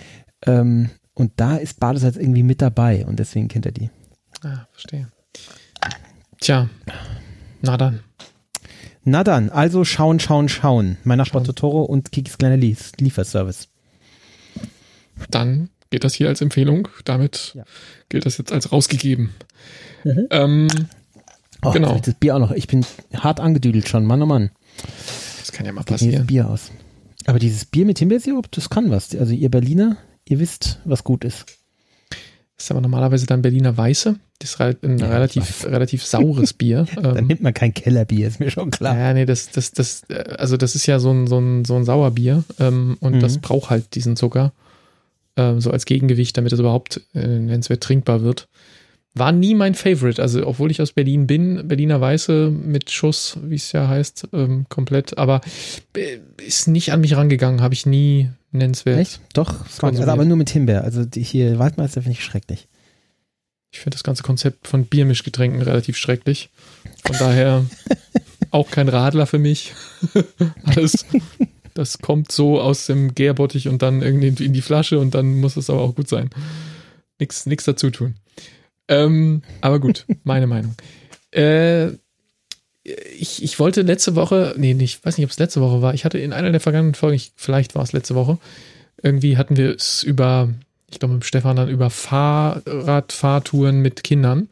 Ähm, 0.46 0.90
und 1.14 1.32
da 1.36 1.56
ist 1.56 1.80
Badesalz 1.80 2.16
irgendwie 2.16 2.43
mit 2.43 2.62
dabei 2.62 3.05
und 3.06 3.18
deswegen 3.18 3.48
kennt 3.48 3.66
er 3.66 3.72
die. 3.72 3.90
Ah, 4.43 4.66
verstehe. 4.72 5.09
Tja, 6.40 6.68
na 7.60 7.76
dann. 7.76 8.01
Na 9.05 9.24
dann, 9.24 9.51
also 9.51 9.84
schauen, 9.84 10.20
schauen, 10.20 10.48
schauen. 10.48 10.97
Mein 11.05 11.18
Nachbar. 11.18 11.43
Totoro 11.44 11.82
und 11.82 12.12
Kikis 12.12 12.39
kleiner 12.39 12.56
Lies 12.56 12.93
Lieferservice. 12.98 13.68
Dann 15.30 15.70
geht 15.90 16.05
das 16.05 16.14
hier 16.14 16.28
als 16.28 16.40
Empfehlung. 16.40 16.89
Damit 17.05 17.52
Ja. 17.55 17.64
gilt 18.09 18.26
das 18.26 18.39
jetzt 18.39 18.52
als 18.52 18.72
rausgegeben. 18.72 19.30
Mhm. 20.05 20.26
Ähm, 20.30 20.68
Oh, 21.64 21.70
Genau. 21.70 21.97
Das 21.97 22.14
Bier 22.14 22.34
auch 22.34 22.40
noch. 22.40 22.51
Ich 22.51 22.66
bin 22.66 22.84
hart 23.14 23.39
angedüdelt 23.39 23.89
schon. 23.89 24.05
Mann, 24.05 24.20
oh 24.20 24.26
Mann. 24.26 24.51
das 25.39 25.52
kann 25.52 25.64
ja 25.64 25.70
mal 25.70 25.84
passieren. 25.84 26.26
Bier 26.26 26.48
aus. 26.48 26.72
Aber 27.26 27.39
dieses 27.39 27.66
Bier 27.66 27.86
mit 27.86 28.01
Himbeersirup, 28.01 28.51
das 28.51 28.68
kann 28.68 28.90
was. 28.90 29.14
Also 29.14 29.32
ihr 29.32 29.48
Berliner, 29.48 29.97
ihr 30.28 30.39
wisst, 30.39 30.78
was 30.85 31.05
gut 31.05 31.24
ist. 31.24 31.44
Das 32.57 32.66
ist 32.66 32.70
aber 32.70 32.81
normalerweise 32.81 33.27
dann 33.27 33.43
Berliner 33.43 33.77
Weiße. 33.77 34.16
Das 34.39 34.51
ist 34.51 34.61
ein 34.61 34.99
Ja, 34.99 35.09
relativ, 35.09 35.65
relativ 35.65 36.05
saures 36.05 36.53
Bier. 36.55 36.86
Dann 36.94 37.16
ähm, 37.19 37.27
nimmt 37.27 37.43
man 37.43 37.55
kein 37.55 37.74
Kellerbier, 37.74 38.28
ist 38.28 38.39
mir 38.40 38.51
schon 38.51 38.70
klar. 38.70 38.97
ja, 38.97 39.12
nee, 39.15 39.24
das, 39.27 39.51
das, 39.51 39.73
das, 39.73 40.03
äh, 40.09 40.35
also 40.39 40.57
das 40.57 40.74
ist 40.77 40.86
ja 40.86 40.99
so 41.01 41.11
ein, 41.11 41.27
so 41.27 41.39
ein, 41.40 41.65
so 41.65 41.74
ein 41.77 41.85
Sauerbier 41.85 42.44
ähm, 42.61 42.97
und 43.01 43.15
Mhm. 43.16 43.20
das 43.20 43.39
braucht 43.39 43.70
halt 43.70 43.94
diesen 43.97 44.16
Zucker. 44.16 44.53
Ähm, 45.36 45.61
so 45.61 45.70
als 45.70 45.86
Gegengewicht, 45.86 46.36
damit 46.36 46.53
es 46.53 46.61
überhaupt 46.61 47.01
äh, 47.15 47.27
nennenswert 47.27 47.82
trinkbar 47.82 48.23
wird. 48.23 48.49
War 49.15 49.32
nie 49.32 49.55
mein 49.55 49.74
Favorite, 49.74 50.20
also 50.23 50.47
obwohl 50.47 50.70
ich 50.70 50.81
aus 50.81 50.93
Berlin 50.93 51.27
bin, 51.27 51.66
Berliner 51.69 52.01
Weiße 52.01 52.51
mit 52.51 52.90
Schuss, 52.90 53.39
wie 53.43 53.57
es 53.57 53.73
ja 53.73 53.89
heißt, 53.89 54.28
ähm, 54.32 54.66
komplett, 54.69 55.19
aber 55.19 55.40
äh, 55.97 56.19
ist 56.47 56.69
nicht 56.69 56.93
an 56.93 57.01
mich 57.01 57.16
rangegangen, 57.16 57.61
habe 57.61 57.74
ich 57.74 57.86
nie 57.86 58.31
nennenswert. 58.53 58.99
Echt? 58.99 59.20
Doch, 59.35 59.65
also 59.83 60.05
aber 60.05 60.24
nur 60.24 60.37
mit 60.37 60.51
Himbeer. 60.51 60.85
Also 60.85 61.05
hier 61.15 61.59
Waldmeister 61.59 62.03
finde 62.03 62.19
ich 62.19 62.24
schrecklich. 62.24 62.69
Ich 63.73 63.81
finde 63.81 63.95
das 63.97 64.05
ganze 64.05 64.23
Konzept 64.23 64.69
von 64.69 64.85
Biermischgetränken 64.85 65.62
relativ 65.62 65.97
schrecklich. 65.97 66.51
Von 67.05 67.16
daher 67.19 67.65
auch 68.51 68.70
kein 68.70 68.89
Radler 68.89 69.27
für 69.27 69.39
mich. 69.39 69.73
Alles, 70.65 71.07
das 71.74 71.99
kommt 71.99 72.31
so 72.31 72.61
aus 72.61 72.87
dem 72.87 73.15
Gärbottich 73.15 73.69
und 73.69 73.81
dann 73.81 74.03
irgendwie 74.03 74.45
in 74.45 74.53
die 74.53 74.62
Flasche 74.62 74.99
und 74.99 75.15
dann 75.15 75.41
muss 75.41 75.57
es 75.57 75.70
aber 75.70 75.81
auch 75.81 75.95
gut 75.95 76.09
sein. 76.09 76.31
Nichts 77.19 77.47
nix 77.47 77.65
dazu 77.65 77.91
tun. 77.91 78.16
ähm, 78.89 79.43
aber 79.62 79.81
gut, 79.81 80.07
meine 80.23 80.47
Meinung. 80.47 80.74
Äh, 81.31 81.93
ich, 82.84 83.42
ich 83.42 83.59
wollte 83.59 83.82
letzte 83.82 84.16
Woche, 84.16 84.54
nee, 84.56 84.74
nicht, 84.74 85.04
weiß 85.04 85.16
nicht, 85.16 85.24
ob 85.24 85.30
es 85.30 85.38
letzte 85.38 85.60
Woche 85.60 85.82
war. 85.82 85.94
Ich 85.94 86.04
hatte 86.04 86.18
in 86.18 86.32
einer 86.32 86.50
der 86.50 86.60
vergangenen 86.60 86.94
Folgen, 86.94 87.16
ich, 87.16 87.32
vielleicht 87.36 87.74
war 87.74 87.82
es 87.82 87.92
letzte 87.92 88.14
Woche, 88.14 88.38
irgendwie 89.02 89.36
hatten 89.36 89.56
wir 89.56 89.74
es 89.74 90.02
über, 90.02 90.48
ich 90.90 90.98
glaube 90.98 91.14
mit 91.14 91.24
Stefan 91.24 91.56
dann 91.56 91.68
über 91.68 91.90
Fahrradfahrtouren 91.90 93.80
mit 93.80 94.02
Kindern. 94.04 94.48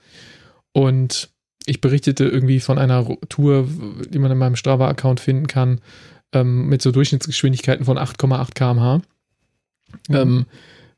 Und 0.72 1.28
ich 1.66 1.80
berichtete 1.80 2.24
irgendwie 2.24 2.60
von 2.60 2.78
einer 2.78 3.06
Tour, 3.28 3.68
die 4.08 4.18
man 4.18 4.30
in 4.30 4.38
meinem 4.38 4.56
Strava-Account 4.56 5.20
finden 5.20 5.46
kann, 5.46 5.80
ähm, 6.32 6.68
mit 6.68 6.82
so 6.82 6.92
Durchschnittsgeschwindigkeiten 6.92 7.84
von 7.84 7.98
8,8 7.98 8.54
km/h. 8.54 9.02
Mhm. 10.08 10.14
Ähm, 10.14 10.46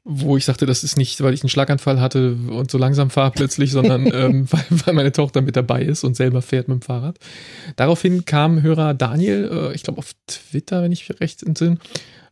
wo 0.05 0.37
ich 0.37 0.45
sagte, 0.45 0.67
das 0.67 0.83
ist 0.83 0.97
nicht, 0.97 1.21
weil 1.23 1.33
ich 1.33 1.43
einen 1.43 1.49
Schlaganfall 1.49 2.01
hatte 2.01 2.37
und 2.49 2.71
so 2.71 2.79
langsam 2.79 3.11
fahre 3.11 3.31
plötzlich, 3.31 3.71
sondern 3.71 4.07
ähm, 4.13 4.47
weil, 4.51 4.65
weil, 4.71 4.95
meine 4.95 5.13
Tochter 5.13 5.43
mit 5.43 5.57
dabei 5.57 5.83
ist 5.83 6.03
und 6.03 6.17
selber 6.17 6.43
fährt 6.43 6.69
mit 6.69 6.81
dem 6.81 6.83
Fahrrad. 6.83 7.19
Daraufhin 7.77 8.25
kam 8.25 8.63
Hörer 8.63 8.95
Daniel, 8.95 9.51
äh, 9.53 9.75
ich 9.75 9.85
glaube 9.85 9.99
auf 9.99 10.13
Twitter, 10.27 10.83
wenn 10.83 10.93
ich 10.93 11.09
recht 11.21 11.43
entsinne, 11.43 11.79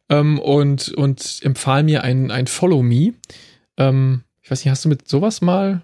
ähm, 0.09 0.41
und, 0.41 0.89
und 0.95 1.41
empfahl 1.43 1.85
mir 1.85 2.03
ein, 2.03 2.31
ein 2.31 2.49
Follow 2.49 2.83
Me. 2.83 3.15
Ähm, 3.77 4.23
ich 4.43 4.51
weiß 4.51 4.65
nicht, 4.65 4.71
hast 4.71 4.85
du 4.85 4.89
mit 4.89 5.09
sowas 5.09 5.41
mal 5.41 5.83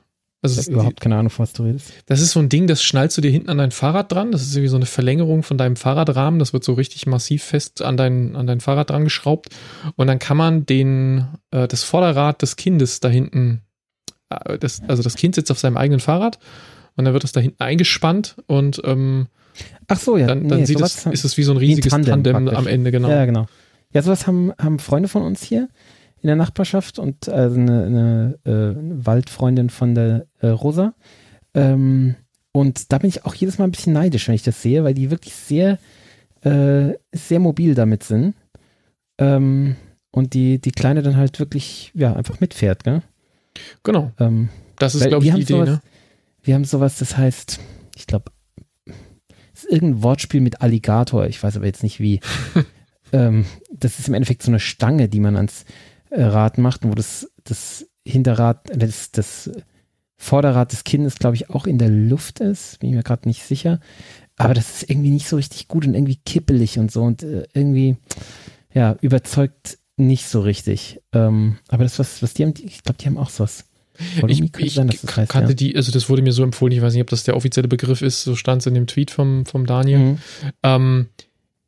also 0.53 0.61
ich 0.61 0.67
habe 0.67 0.75
überhaupt 0.75 1.01
keine 1.01 1.17
Ahnung, 1.17 1.31
von 1.31 1.43
was 1.43 1.53
du 1.53 1.65
redest. 1.65 1.93
Das 2.07 2.21
ist 2.21 2.33
so 2.33 2.41
ein 2.41 2.49
Ding, 2.49 2.67
das 2.67 2.83
schnallst 2.83 3.17
du 3.17 3.21
dir 3.21 3.31
hinten 3.31 3.51
an 3.51 3.59
dein 3.59 3.71
Fahrrad 3.71 4.13
dran. 4.13 4.33
Das 4.33 4.43
ist 4.43 4.55
irgendwie 4.55 4.69
so 4.69 4.77
eine 4.77 4.87
Verlängerung 4.87 5.43
von 5.43 5.59
deinem 5.59 5.77
Fahrradrahmen. 5.77 6.39
Das 6.39 6.53
wird 6.53 6.65
so 6.65 6.75
richtig 6.75 7.07
massiv 7.07 7.43
fest 7.43 7.83
an 7.83 7.97
dein, 7.97 8.37
an 8.37 8.47
dein 8.47 8.61
Fahrrad 8.61 8.91
dran 8.91 9.05
geschraubt. 9.05 9.49
Und 9.97 10.07
dann 10.07 10.19
kann 10.19 10.37
man 10.37 10.67
den, 10.67 11.27
äh, 11.51 11.69
das 11.69 11.83
Vorderrad 11.83 12.43
des 12.43 12.57
Kindes 12.57 13.01
da 13.01 13.09
hinten, 13.09 13.63
äh, 14.31 14.59
das, 14.59 14.83
also 14.87 15.03
das 15.03 15.17
Kind 15.17 15.35
sitzt 15.35 15.51
auf 15.51 15.59
seinem 15.59 15.77
eigenen 15.77 16.01
Fahrrad 16.01 16.39
und 16.97 17.05
dann 17.05 17.13
wird 17.13 17.25
das 17.25 17.33
da 17.33 17.41
hinten 17.41 17.63
eingespannt 17.63 18.37
und 18.47 18.81
ähm, 18.85 19.29
Ach 19.89 19.99
so, 19.99 20.17
ja. 20.17 20.27
Dann, 20.27 20.49
dann 20.49 20.61
nee, 20.61 20.67
sieht 20.67 20.81
es, 20.81 21.07
ist 21.07 21.25
es 21.25 21.37
wie 21.37 21.43
so 21.43 21.53
ein 21.53 21.57
riesiges 21.57 21.93
ein 21.93 22.05
Tandem, 22.05 22.35
Tandem 22.35 22.57
am 22.57 22.67
Ende, 22.67 22.91
genau. 22.91 23.09
Ja, 23.09 23.25
genau. 23.25 23.47
Ja, 23.93 24.03
sowas 24.03 24.27
haben, 24.27 24.53
haben 24.59 24.79
Freunde 24.79 25.09
von 25.09 25.23
uns 25.23 25.43
hier 25.43 25.69
in 26.27 26.29
der 26.29 26.37
Nachbarschaft 26.37 26.99
und 26.99 27.29
also 27.29 27.57
eine, 27.57 27.85
eine 27.85 28.39
äh, 28.45 29.07
Waldfreundin 29.07 29.71
von 29.71 29.95
der 29.95 30.27
äh, 30.41 30.49
Rosa. 30.49 30.93
Ähm, 31.55 32.17
und 32.51 32.91
da 32.91 32.99
bin 32.99 33.09
ich 33.09 33.25
auch 33.25 33.35
jedes 33.37 33.59
Mal 33.59 33.67
ein 33.67 33.71
bisschen 33.71 33.93
neidisch, 33.93 34.27
wenn 34.27 34.35
ich 34.35 34.43
das 34.43 34.61
sehe, 34.61 34.83
weil 34.83 34.95
die 34.95 35.13
wirklich 35.13 35.37
sehr, 35.37 35.79
äh, 36.41 36.95
sehr 37.13 37.39
mobil 37.39 37.77
damit 37.77 38.03
sind. 38.03 38.35
Ähm, 39.19 39.77
und 40.11 40.35
die, 40.35 40.61
die 40.61 40.73
Kleine 40.73 41.03
dann 41.03 41.17
halt 41.17 41.39
wirklich, 41.39 41.93
ja, 41.95 42.13
einfach 42.15 42.41
mitfährt, 42.41 42.83
gell? 42.83 43.03
Genau. 43.85 44.11
Ähm, 44.19 44.49
das 44.81 44.97
ist, 44.97 45.07
glaube 45.07 45.25
ich, 45.25 45.33
die 45.33 45.43
Idee, 45.43 45.53
sowas, 45.53 45.69
ne? 45.69 45.81
Wir 46.43 46.55
haben 46.57 46.65
sowas, 46.65 46.99
das 46.99 47.17
heißt, 47.17 47.61
ich 47.95 48.09
glaube, 48.09 48.33
es 49.55 49.63
ist 49.63 49.71
irgendein 49.71 50.03
Wortspiel 50.03 50.41
mit 50.41 50.61
Alligator, 50.61 51.27
ich 51.29 51.41
weiß 51.41 51.57
aber 51.57 51.67
jetzt 51.67 51.85
nicht 51.85 52.01
wie. 52.01 52.19
ähm, 53.13 53.47
das 53.71 54.01
ist 54.01 54.09
im 54.09 54.15
Endeffekt 54.15 54.43
so 54.43 54.51
eine 54.51 54.59
Stange, 54.59 55.09
die 55.09 55.21
man 55.21 55.37
ans 55.37 55.65
Rad 56.11 56.59
macht, 56.59 56.85
wo 56.85 56.95
das, 56.95 57.31
das 57.45 57.87
Hinterrad, 58.05 58.69
das, 58.75 59.11
das 59.13 59.51
Vorderrad 60.17 60.73
des 60.73 60.85
Kindes, 60.85 61.17
glaube 61.17 61.37
ich, 61.37 61.51
auch 61.51 61.67
in 61.67 61.79
der 61.79 61.91
Luft 61.91 62.41
ist. 62.41 62.81
Bin 62.81 62.91
ich 62.91 62.97
mir 62.97 63.03
gerade 63.03 63.29
nicht 63.29 63.43
sicher. 63.43 63.81
Aber 64.37 64.55
das 64.55 64.83
ist 64.83 64.91
irgendwie 64.91 65.11
nicht 65.11 65.29
so 65.29 65.37
richtig 65.37 65.69
gut 65.69 65.87
und 65.87 65.95
irgendwie 65.95 66.17
kippelig 66.17 66.79
und 66.79 66.91
so 66.91 67.03
und 67.03 67.23
äh, 67.23 67.47
irgendwie, 67.55 67.97
ja, 68.73 68.97
überzeugt 69.01 69.79
nicht 69.97 70.29
so 70.29 70.41
richtig. 70.41 71.01
Ähm, 71.13 71.59
aber 71.69 71.85
das, 71.85 71.99
was, 71.99 72.23
was 72.23 72.35
die 72.35 72.45
haben, 72.45 72.55
ich 72.63 72.83
glaube, 72.83 72.99
die 73.01 73.07
haben 73.07 73.17
auch 73.17 73.31
sowas. 73.31 73.65
Ich, 74.27 74.43
ich 74.59 74.75
sein, 74.75 74.89
das 74.89 75.17
heißt, 75.17 75.33
kannte 75.33 75.53
ja. 75.53 75.55
die, 75.55 75.75
also 75.75 75.91
das 75.91 76.11
wurde 76.11 76.21
mir 76.21 76.33
so 76.33 76.43
empfohlen, 76.43 76.73
ich 76.73 76.83
weiß 76.83 76.93
nicht, 76.93 77.01
ob 77.01 77.09
das 77.09 77.25
der 77.25 77.35
offizielle 77.35 77.67
Begriff 77.67 78.03
ist, 78.03 78.25
so 78.25 78.37
stand 78.37 78.61
es 78.61 78.67
in 78.67 78.75
dem 78.75 78.87
Tweet 78.87 79.11
vom, 79.11 79.47
vom 79.47 79.65
Daniel. 79.65 79.99
Mhm. 79.99 80.19
Ähm, 80.63 81.09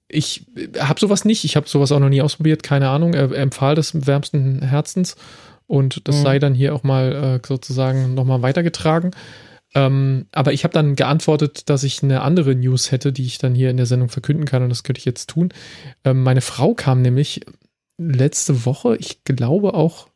ich 0.08 0.46
habe 0.78 0.98
sowas 0.98 1.24
nicht, 1.24 1.44
ich 1.44 1.56
habe 1.56 1.68
sowas 1.68 1.92
auch 1.92 2.00
noch 2.00 2.08
nie 2.08 2.22
ausprobiert, 2.22 2.62
keine 2.62 2.88
Ahnung. 2.88 3.14
Er, 3.14 3.30
er 3.30 3.42
empfahl 3.42 3.74
das 3.74 4.06
wärmsten 4.06 4.62
Herzens 4.62 5.16
und 5.66 6.08
das 6.08 6.16
mhm. 6.16 6.22
sei 6.22 6.38
dann 6.38 6.54
hier 6.54 6.74
auch 6.74 6.82
mal 6.82 7.40
äh, 7.42 7.46
sozusagen 7.46 8.14
nochmal 8.14 8.42
weitergetragen. 8.42 9.10
Ähm, 9.74 10.26
aber 10.32 10.54
ich 10.54 10.64
habe 10.64 10.72
dann 10.72 10.96
geantwortet, 10.96 11.68
dass 11.68 11.84
ich 11.84 12.02
eine 12.02 12.22
andere 12.22 12.54
News 12.54 12.90
hätte, 12.90 13.12
die 13.12 13.26
ich 13.26 13.36
dann 13.36 13.54
hier 13.54 13.68
in 13.68 13.76
der 13.76 13.84
Sendung 13.84 14.08
verkünden 14.08 14.46
kann 14.46 14.62
und 14.62 14.70
das 14.70 14.82
könnte 14.82 14.98
ich 14.98 15.04
jetzt 15.04 15.28
tun. 15.28 15.50
Ähm, 16.04 16.22
meine 16.22 16.40
Frau 16.40 16.72
kam 16.72 17.02
nämlich 17.02 17.42
letzte 17.98 18.64
Woche, 18.64 18.96
ich 18.96 19.24
glaube 19.24 19.74
auch, 19.74 20.08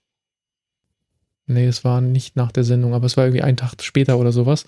nee, 1.46 1.66
es 1.66 1.84
war 1.84 2.00
nicht 2.00 2.34
nach 2.34 2.50
der 2.50 2.64
Sendung, 2.64 2.94
aber 2.94 3.04
es 3.04 3.18
war 3.18 3.24
irgendwie 3.24 3.42
einen 3.42 3.58
Tag 3.58 3.74
später 3.82 4.18
oder 4.18 4.32
sowas 4.32 4.64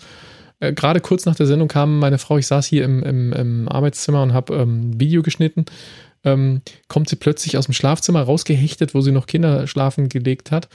äh, 0.64 0.72
gerade 0.72 1.00
kurz 1.00 1.26
nach 1.26 1.36
der 1.36 1.46
Sendung 1.46 1.68
kam 1.68 1.98
meine 1.98 2.18
Frau, 2.18 2.38
ich 2.38 2.46
saß 2.46 2.66
hier 2.66 2.84
im, 2.84 3.02
im, 3.02 3.32
im 3.32 3.68
Arbeitszimmer 3.68 4.22
und 4.22 4.32
habe 4.32 4.54
ähm, 4.54 4.98
Video 4.98 5.22
geschnitten. 5.22 5.64
Ähm, 6.24 6.62
kommt 6.88 7.08
sie 7.08 7.16
plötzlich 7.16 7.58
aus 7.58 7.66
dem 7.66 7.74
Schlafzimmer 7.74 8.22
rausgehechtet, 8.22 8.94
wo 8.94 9.00
sie 9.00 9.12
noch 9.12 9.26
Kinder 9.26 9.66
schlafen 9.66 10.08
gelegt 10.08 10.50
hat. 10.50 10.68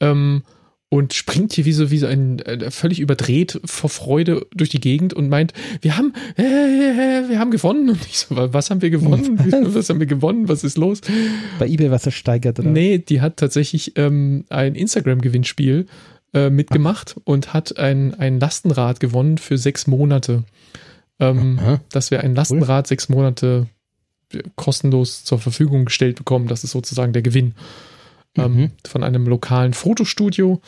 Ähm, 0.00 0.42
und 0.90 1.12
springt 1.12 1.52
hier 1.52 1.66
wie 1.66 1.72
so, 1.72 1.90
wie 1.90 1.98
so 1.98 2.06
ein 2.06 2.38
äh, 2.40 2.70
völlig 2.70 2.98
überdreht 2.98 3.60
vor 3.64 3.90
Freude 3.90 4.46
durch 4.54 4.70
die 4.70 4.80
Gegend 4.80 5.12
und 5.12 5.28
meint, 5.28 5.52
wir 5.82 5.98
haben, 5.98 6.14
äh, 6.38 6.42
äh, 6.42 7.28
wir 7.28 7.38
haben 7.38 7.50
gewonnen. 7.50 7.90
Und 7.90 8.06
ich 8.06 8.18
so, 8.20 8.26
was 8.30 8.70
haben 8.70 8.80
wir 8.80 8.90
gewonnen? 8.90 9.38
Was, 9.38 9.74
was 9.74 9.88
haben 9.90 10.00
wir 10.00 10.06
gewonnen? 10.06 10.48
Was 10.48 10.64
ist 10.64 10.78
los? 10.78 11.02
Bei 11.58 11.66
eBay 11.66 11.90
was 11.90 12.06
ersteigert, 12.06 12.58
oder? 12.58 12.70
Nee, 12.70 12.98
die 12.98 13.20
hat 13.20 13.36
tatsächlich 13.36 13.92
ähm, 13.96 14.44
ein 14.48 14.74
Instagram-Gewinnspiel 14.74 15.86
äh, 16.34 16.50
mitgemacht 16.50 17.14
Ach. 17.16 17.22
und 17.24 17.54
hat 17.54 17.78
ein, 17.78 18.14
ein 18.14 18.40
Lastenrad 18.40 19.00
gewonnen 19.00 19.38
für 19.38 19.58
sechs 19.58 19.86
Monate. 19.86 20.44
Ähm, 21.20 21.80
dass 21.90 22.12
wir 22.12 22.20
ein 22.20 22.36
Lastenrad 22.36 22.84
cool. 22.84 22.88
sechs 22.88 23.08
Monate 23.08 23.66
kostenlos 24.56 25.24
zur 25.24 25.38
Verfügung 25.38 25.86
gestellt 25.86 26.16
bekommen. 26.16 26.48
Das 26.48 26.64
ist 26.64 26.72
sozusagen 26.72 27.12
der 27.12 27.22
Gewinn 27.22 27.54
ähm, 28.36 28.54
mhm. 28.54 28.70
von 28.86 29.02
einem 29.02 29.26
lokalen 29.26 29.74
Fotostudio, 29.74 30.60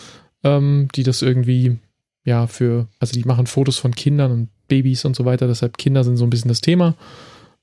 ähm, 0.43 0.89
die 0.95 1.03
das 1.03 1.23
irgendwie, 1.23 1.78
ja, 2.24 2.47
für, 2.47 2.89
also 2.99 3.12
die 3.12 3.24
machen 3.24 3.47
Fotos 3.47 3.78
von 3.78 3.95
Kindern 3.95 4.32
und 4.32 4.49
Babys 4.69 5.05
und 5.05 5.15
so 5.15 5.24
weiter. 5.24 5.47
Deshalb 5.47 5.78
Kinder 5.78 6.05
sind 6.05 6.16
so 6.16 6.24
ein 6.24 6.31
bisschen 6.31 6.49
das 6.49 6.61
Thema. 6.61 6.95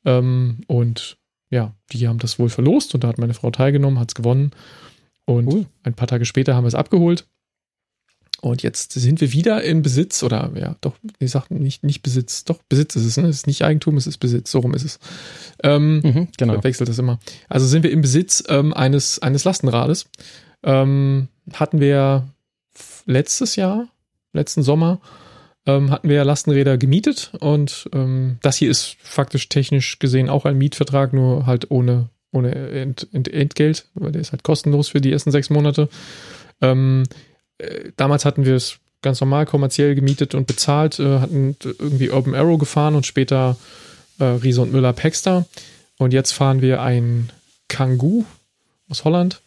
Ähm, 0.06 0.62
und 0.68 1.18
ja, 1.50 1.74
die 1.92 2.08
haben 2.08 2.20
das 2.20 2.40
wohl 2.40 2.50
verlost 2.50 2.94
und 2.94 3.04
da 3.04 3.08
hat 3.08 3.18
meine 3.18 3.34
Frau 3.34 3.52
teilgenommen, 3.52 4.00
hat 4.00 4.12
es 4.12 4.16
gewonnen. 4.16 4.52
Und 5.26 5.48
cool. 5.48 5.66
ein 5.84 5.94
paar 5.94 6.08
Tage 6.08 6.26
später 6.26 6.56
haben 6.56 6.64
wir 6.64 6.70
es 6.70 6.76
abgeholt. 6.76 7.28
Und 8.42 8.62
jetzt 8.62 8.94
sind 8.94 9.20
wir 9.20 9.34
wieder 9.34 9.64
in 9.64 9.82
Besitz, 9.82 10.22
oder 10.22 10.52
ja, 10.56 10.76
doch, 10.82 10.94
ich 11.20 11.32
sag 11.32 11.50
nicht, 11.50 11.84
nicht 11.84 12.04
Besitz, 12.04 12.44
doch, 12.44 12.62
Besitz 12.70 12.96
ist 12.96 13.06
es, 13.06 13.18
ne? 13.18 13.28
Es 13.28 13.38
ist 13.38 13.48
nicht 13.48 13.64
Eigentum, 13.64 13.98
es 13.98 14.06
ist 14.06 14.20
Besitz, 14.20 14.52
so 14.52 14.60
rum 14.60 14.76
ist 14.76 14.86
es. 14.86 15.00
Ähm, 15.64 16.02
mhm, 16.02 16.28
genau. 16.38 16.64
Wechselt 16.64 16.90
das 16.90 17.00
immer. 17.00 17.20
Also 17.50 17.66
sind 17.66 17.84
wir 17.84 17.92
im 17.92 18.02
Besitz 18.02 18.44
ähm, 18.48 18.74
eines, 18.74 19.20
eines 19.20 19.44
Lastenrades. 19.44 20.06
Ähm, 20.64 21.30
hatten 21.54 21.80
wir 21.80 22.28
letztes 23.06 23.56
Jahr, 23.56 23.88
letzten 24.34 24.62
Sommer, 24.62 25.00
ähm, 25.66 25.90
hatten 25.92 26.10
wir 26.10 26.24
Lastenräder 26.24 26.78
gemietet 26.78 27.32
und 27.40 27.90
ähm, 27.94 28.38
das 28.42 28.58
hier 28.58 28.70
ist 28.70 28.98
faktisch 29.02 29.50
technisch 29.50 30.00
gesehen 30.00 30.30
auch 30.30 30.46
ein 30.46 30.58
Mietvertrag, 30.58 31.12
nur 31.12 31.46
halt 31.46 31.72
ohne, 31.72 32.10
ohne 32.32 32.54
Ent, 32.54 33.08
Ent, 33.12 33.28
Entgelt, 33.28 33.88
weil 33.96 34.12
der 34.12 34.22
ist 34.22 34.32
halt 34.32 34.44
kostenlos 34.44 34.90
für 34.90 35.02
die 35.02 35.12
ersten 35.12 35.32
sechs 35.32 35.50
Monate. 35.50 35.90
Ähm, 36.62 37.04
äh, 37.58 37.92
damals 37.96 38.26
hatten 38.26 38.46
wir 38.46 38.56
es 38.56 38.80
ganz 39.02 39.22
normal 39.22 39.46
kommerziell 39.46 39.96
gemietet 39.96 40.36
und 40.36 40.48
bezahlt, 40.48 41.00
äh, 41.00 41.20
hatten 41.20 41.56
irgendwie 41.62 42.10
Urban 42.10 42.36
Arrow 42.36 42.58
gefahren 42.58 42.96
und 42.96 43.06
später 43.06 43.58
äh, 44.20 44.24
Riese 44.24 44.62
und 44.62 44.72
Müller 44.72 44.94
Paxter. 44.94 45.46
Und 45.98 46.14
jetzt 46.14 46.32
fahren 46.32 46.62
wir 46.62 46.82
ein 46.82 47.32
Kangoo 47.68 48.26
aus 48.90 49.04
Holland 49.04 49.42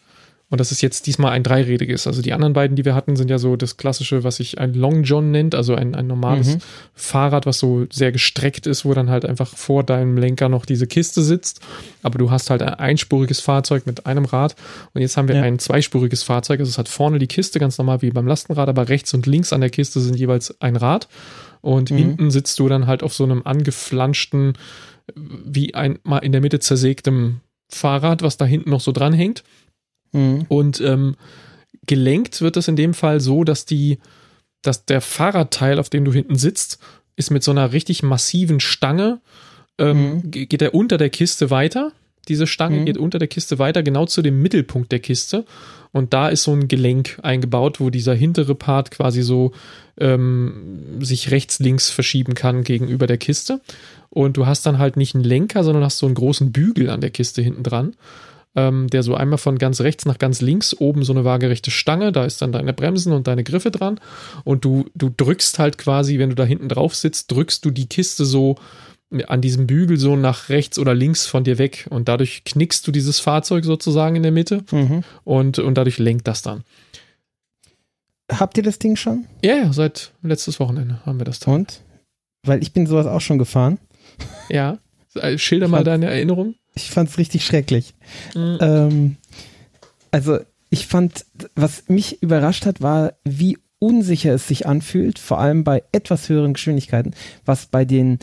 und 0.51 0.61
das 0.61 0.73
ist 0.73 0.83
jetzt 0.83 1.07
diesmal 1.07 1.31
ein 1.31 1.45
dreirädiges. 1.45 2.09
Also 2.09 2.23
die 2.23 2.33
anderen 2.33 2.55
beiden, 2.55 2.75
die 2.75 2.85
wir 2.85 2.97
hatten, 2.97 3.15
sind 3.15 3.31
ja 3.31 3.39
so 3.39 3.55
das 3.55 3.77
klassische, 3.77 4.25
was 4.25 4.37
sich 4.37 4.59
ein 4.59 4.75
Long 4.75 5.05
John 5.05 5.31
nennt, 5.31 5.55
also 5.55 5.77
ein, 5.77 5.95
ein 5.95 6.09
normales 6.09 6.57
mhm. 6.57 6.61
Fahrrad, 6.93 7.47
was 7.47 7.61
so 7.61 7.87
sehr 7.93 8.11
gestreckt 8.11 8.67
ist, 8.67 8.85
wo 8.85 8.93
dann 8.93 9.11
halt 9.11 9.25
einfach 9.25 9.57
vor 9.57 9.85
deinem 9.85 10.19
Lenker 10.19 10.49
noch 10.49 10.67
diese 10.67 10.89
Kiste 10.89 11.23
sitzt. 11.23 11.61
Aber 12.03 12.19
du 12.19 12.33
hast 12.33 12.51
halt 12.51 12.63
ein 12.63 12.75
einspuriges 12.75 13.39
Fahrzeug 13.39 13.87
mit 13.87 14.07
einem 14.07 14.25
Rad. 14.25 14.57
Und 14.93 15.03
jetzt 15.03 15.17
haben 15.17 15.29
wir 15.29 15.37
ja. 15.37 15.43
ein 15.43 15.61
zweispuriges 15.61 16.25
Fahrzeug. 16.25 16.59
Also 16.59 16.71
es 16.71 16.79
hat 16.79 16.89
vorne 16.89 17.21
die 17.21 17.29
Kiste, 17.29 17.61
ganz 17.61 17.79
normal 17.79 18.03
wie 18.03 18.11
beim 18.11 18.27
Lastenrad, 18.27 18.69
aber 18.69 18.89
rechts 18.89 19.15
und 19.15 19.27
links 19.27 19.53
an 19.53 19.61
der 19.61 19.71
Kiste 19.71 20.01
sind 20.01 20.17
jeweils 20.17 20.61
ein 20.61 20.75
Rad. 20.75 21.07
Und 21.61 21.93
mhm. 21.93 21.97
hinten 21.97 22.31
sitzt 22.33 22.59
du 22.59 22.69
dann 22.69 22.89
halt 22.89 23.05
auf 23.05 23.15
so 23.15 23.23
einem 23.23 23.43
angeflanschten, 23.45 24.55
wie 25.15 25.75
ein 25.77 26.01
mal 26.03 26.19
in 26.19 26.33
der 26.33 26.41
Mitte 26.41 26.59
zersägtem 26.59 27.41
Fahrrad, 27.69 28.23
was 28.23 28.37
da 28.37 28.45
hinten 28.45 28.71
noch 28.71 28.81
so 28.81 28.91
dran 28.91 29.13
hängt. 29.13 29.45
Mhm. 30.13 30.47
Und 30.49 30.81
ähm, 30.81 31.17
gelenkt 31.87 32.41
wird 32.41 32.57
das 32.57 32.69
in 32.69 32.77
dem 32.77 32.95
Fall 32.95 33.21
so, 33.21 33.45
dass 33.45 33.65
die, 33.67 33.99
dass 34.63 34.85
der 34.85 35.01
Fahrradteil, 35.01 35.79
auf 35.79 35.91
dem 35.91 36.05
du 36.05 36.13
hinten 36.13 36.37
sitzt, 36.37 36.79
ist 37.17 37.31
mit 37.31 37.43
so 37.43 37.51
einer 37.51 37.73
richtig 37.73 38.03
massiven 38.03 38.61
Stange, 38.61 39.21
ähm, 39.79 40.15
mhm. 40.15 40.31
geht 40.31 40.63
er 40.63 40.75
unter 40.75 40.99
der 40.99 41.11
Kiste 41.11 41.51
weiter. 41.51 41.93
diese 42.29 42.47
Stange 42.47 42.81
Mhm. 42.81 42.85
geht 42.85 42.99
unter 42.99 43.19
der 43.19 43.29
Kiste 43.29 43.59
weiter, 43.59 43.83
genau 43.83 44.05
zu 44.05 44.21
dem 44.23 44.43
Mittelpunkt 44.43 44.93
der 44.93 45.01
Kiste. 45.01 45.47
Und 45.91 46.13
da 46.13 46.29
ist 46.29 46.45
so 46.45 46.53
ein 46.53 46.69
Gelenk 46.69 47.19
eingebaut, 47.23 47.81
wo 47.81 47.91
dieser 47.91 48.15
hintere 48.15 48.55
Part 48.55 48.91
quasi 48.91 49.23
so 49.23 49.53
ähm, 49.99 51.01
sich 51.01 51.31
rechts, 51.31 51.59
links 51.59 51.91
verschieben 51.91 52.35
kann 52.35 52.63
gegenüber 52.63 53.07
der 53.07 53.17
Kiste. 53.17 53.61
Und 54.11 54.37
du 54.37 54.47
hast 54.47 54.67
dann 54.67 54.79
halt 54.79 54.97
nicht 54.97 55.15
einen 55.15 55.25
Lenker, 55.25 55.65
sondern 55.65 55.83
hast 55.83 55.99
so 55.99 56.07
einen 56.07 56.15
großen 56.15 56.53
Bügel 56.53 56.91
an 56.91 57.01
der 57.01 57.11
Kiste 57.11 57.43
hinten 57.43 57.63
dran, 57.63 57.97
ähm, 58.57 58.89
der 58.89 59.03
so 59.03 59.15
einmal 59.15 59.39
von 59.39 59.59
ganz 59.59 59.81
rechts 59.81 60.05
nach 60.07 60.19
ganz 60.19 60.41
links 60.41 60.75
oben 60.75 61.05
so 61.05 61.13
eine 61.13 61.25
waagerechte 61.25 61.71
Stange, 61.71 62.11
da 62.13 62.25
ist 62.25 62.43
dann 62.43 62.53
deine 62.53 62.73
Bremsen 62.73 63.13
und 63.13 63.27
deine 63.27 63.45
Griffe 63.45 63.71
dran. 63.71 64.01
Und 64.45 64.65
du, 64.65 64.87
du 64.95 65.11
drückst 65.17 65.59
halt 65.59 65.79
quasi, 65.79 66.19
wenn 66.19 66.31
du 66.31 66.35
da 66.35 66.45
hinten 66.45 66.69
drauf 66.69 66.95
sitzt, 66.95 67.31
drückst 67.31 67.65
du 67.65 67.71
die 67.71 67.87
Kiste 67.89 68.25
so 68.25 68.57
an 69.27 69.41
diesem 69.41 69.67
Bügel 69.67 69.97
so 69.99 70.15
nach 70.15 70.49
rechts 70.51 70.79
oder 70.79 70.95
links 70.95 71.27
von 71.27 71.43
dir 71.45 71.59
weg. 71.59 71.87
Und 71.91 72.09
dadurch 72.09 72.45
knickst 72.45 72.87
du 72.87 72.93
dieses 72.93 73.19
Fahrzeug 73.21 73.65
sozusagen 73.65 74.17
in 74.17 74.23
der 74.23 74.33
Mitte 74.33 74.63
Mhm. 74.71 75.03
und, 75.25 75.59
und 75.59 75.75
dadurch 75.75 75.99
lenkt 75.99 76.29
das 76.29 76.43
dann. 76.43 76.63
Habt 78.31 78.57
ihr 78.57 78.63
das 78.63 78.79
Ding 78.79 78.95
schon? 78.97 79.27
Ja, 79.45 79.57
ja, 79.57 79.73
seit 79.73 80.13
letztes 80.23 80.61
Wochenende 80.61 81.01
haben 81.05 81.19
wir 81.19 81.25
das 81.25 81.41
Teil. 81.41 81.55
Und? 81.55 81.81
Weil 82.45 82.63
ich 82.63 82.73
bin 82.73 82.87
sowas 82.87 83.07
auch 83.07 83.21
schon 83.21 83.39
gefahren. 83.39 83.79
Ja. 84.49 84.79
Äh, 85.15 85.39
Schilder 85.39 85.67
mal 85.67 85.83
deine 85.83 86.07
Erinnerung. 86.07 86.55
Ich 86.75 86.91
fand's 86.91 87.19
richtig 87.19 87.45
schrecklich. 87.45 87.95
Mhm. 88.35 88.59
Ähm, 88.61 89.17
also 90.11 90.39
ich 90.71 90.87
fand, 90.87 91.27
was 91.55 91.89
mich 91.89 92.23
überrascht 92.23 92.67
hat, 92.67 92.81
war, 92.81 93.15
wie 93.25 93.59
unsicher 93.79 94.35
es 94.35 94.47
sich 94.47 94.67
anfühlt, 94.67 95.19
vor 95.19 95.41
allem 95.41 95.65
bei 95.65 95.83
etwas 95.93 96.29
höheren 96.29 96.55
Geschwindigkeiten, 96.55 97.15
was 97.45 97.67
bei 97.67 97.85
den 97.85 98.19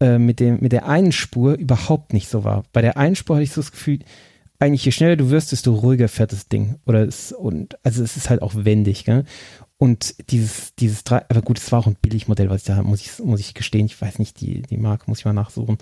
äh, 0.00 0.18
mit 0.18 0.38
dem 0.38 0.58
mit 0.60 0.72
der 0.72 0.86
einen 0.86 1.12
Spur 1.12 1.54
überhaupt 1.54 2.12
nicht 2.12 2.28
so 2.28 2.44
war. 2.44 2.62
Bei 2.72 2.82
der 2.82 2.96
einen 2.96 3.16
Spur 3.16 3.36
hatte 3.36 3.44
ich 3.44 3.52
so 3.52 3.60
das 3.60 3.72
Gefühl, 3.72 4.00
eigentlich 4.60 4.84
je 4.84 4.92
schneller 4.92 5.16
du 5.16 5.30
wirst, 5.30 5.52
desto 5.52 5.74
ruhiger 5.74 6.08
fährt 6.08 6.32
das 6.32 6.48
Ding. 6.48 6.76
Oder 6.86 7.06
es 7.06 7.32
und 7.32 7.78
also 7.84 8.02
es 8.02 8.16
ist 8.16 8.30
halt 8.30 8.42
auch 8.42 8.54
wendig, 8.54 9.04
gell? 9.04 9.24
Und 9.76 10.30
dieses, 10.30 10.74
dieses 10.74 11.04
drei, 11.04 11.24
aber 11.28 11.40
gut, 11.40 11.58
es 11.58 11.70
war 11.70 11.78
auch 11.78 11.86
ein 11.86 11.96
Billigmodell, 12.02 12.50
was 12.50 12.62
ich 12.62 12.66
da 12.66 12.74
habe, 12.74 12.88
muss 12.88 13.00
ich, 13.00 13.24
muss 13.24 13.38
ich 13.38 13.54
gestehen. 13.54 13.86
Ich 13.86 14.00
weiß 14.00 14.18
nicht, 14.18 14.40
die, 14.40 14.62
die 14.62 14.76
Marke 14.76 15.04
muss 15.06 15.20
ich 15.20 15.24
mal 15.24 15.32
nachsuchen. 15.32 15.78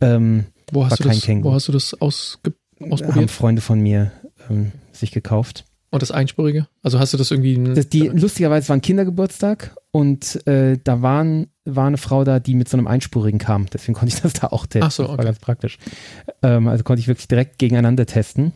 Ähm, 0.00 0.46
Wo 0.72 0.80
war 0.80 0.90
hast, 0.90 1.00
du 1.00 1.04
kein 1.04 1.14
das, 1.14 1.22
Känguru. 1.22 1.50
wo 1.50 1.54
hast 1.54 1.68
du 1.68 1.72
das 1.72 1.94
ausge 2.00 2.54
haben 2.80 2.92
ausprobiert? 2.92 3.30
Freunde 3.30 3.62
von 3.62 3.80
mir 3.80 4.12
ähm, 4.50 4.72
sich 4.92 5.10
gekauft. 5.10 5.64
Und 5.90 6.02
das 6.02 6.10
Einspurige? 6.10 6.66
Also 6.82 6.98
hast 6.98 7.14
du 7.14 7.16
das 7.16 7.30
irgendwie. 7.30 7.62
Das, 7.74 7.88
die, 7.88 8.08
lustigerweise 8.08 8.68
war 8.68 8.76
ein 8.76 8.82
Kindergeburtstag 8.82 9.74
und 9.92 10.46
äh, 10.46 10.78
da 10.82 11.00
waren, 11.00 11.46
war 11.64 11.86
eine 11.86 11.96
Frau 11.96 12.24
da, 12.24 12.38
die 12.40 12.54
mit 12.54 12.68
so 12.68 12.76
einem 12.76 12.86
Einspurigen 12.86 13.38
kam. 13.38 13.66
Deswegen 13.72 13.94
konnte 13.94 14.14
ich 14.14 14.20
das 14.22 14.34
da 14.34 14.48
auch 14.48 14.66
testen. 14.66 14.82
Ach 14.82 14.90
so, 14.90 15.04
Das 15.04 15.08
war 15.10 15.14
okay. 15.18 15.24
ganz 15.26 15.38
praktisch. 15.38 15.78
Ähm, 16.42 16.68
also 16.68 16.84
konnte 16.84 17.00
ich 17.00 17.08
wirklich 17.08 17.28
direkt 17.28 17.58
gegeneinander 17.58 18.04
testen. 18.04 18.52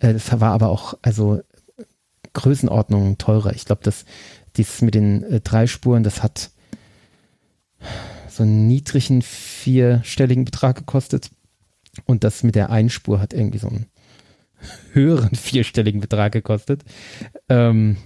Äh, 0.00 0.14
das 0.14 0.40
war 0.40 0.52
aber 0.52 0.68
auch, 0.70 0.94
also 1.02 1.40
Größenordnung 2.32 3.18
teurer. 3.18 3.54
Ich 3.54 3.64
glaube, 3.64 3.82
das 3.84 4.04
dieses 4.56 4.80
mit 4.82 4.94
den 4.94 5.22
äh, 5.24 5.40
drei 5.40 5.66
Spuren, 5.66 6.02
das 6.02 6.22
hat 6.22 6.50
so 8.36 8.42
einen 8.42 8.66
niedrigen 8.66 9.22
vierstelligen 9.22 10.44
Betrag 10.44 10.76
gekostet. 10.76 11.30
Und 12.04 12.24
das 12.24 12.42
mit 12.42 12.54
der 12.54 12.70
Einspur 12.70 13.20
hat 13.20 13.32
irgendwie 13.32 13.58
so 13.58 13.68
einen 13.68 13.86
höheren 14.92 15.34
vierstelligen 15.34 16.00
Betrag 16.00 16.32
gekostet. 16.32 16.84
Ähm, 17.48 17.96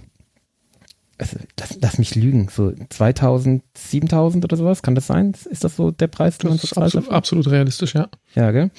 also, 1.17 1.37
lass, 1.59 1.77
lass 1.79 1.97
mich 1.99 2.15
lügen, 2.15 2.49
so 2.49 2.73
2000, 2.89 3.63
7000 3.77 4.43
oder 4.43 4.57
sowas, 4.57 4.81
kann 4.81 4.95
das 4.95 5.07
sein? 5.07 5.33
Ist 5.49 5.63
das 5.63 5.75
so 5.75 5.91
der 5.91 6.07
Preis, 6.07 6.39
den 6.39 6.49
man 6.49 6.57
das 6.57 6.69
so 6.69 6.81
ist 6.81 6.83
absolut, 6.83 7.09
absolut 7.11 7.47
realistisch, 7.49 7.93
ja. 7.93 8.09
Ja, 8.33 8.51
gell? 8.51 8.71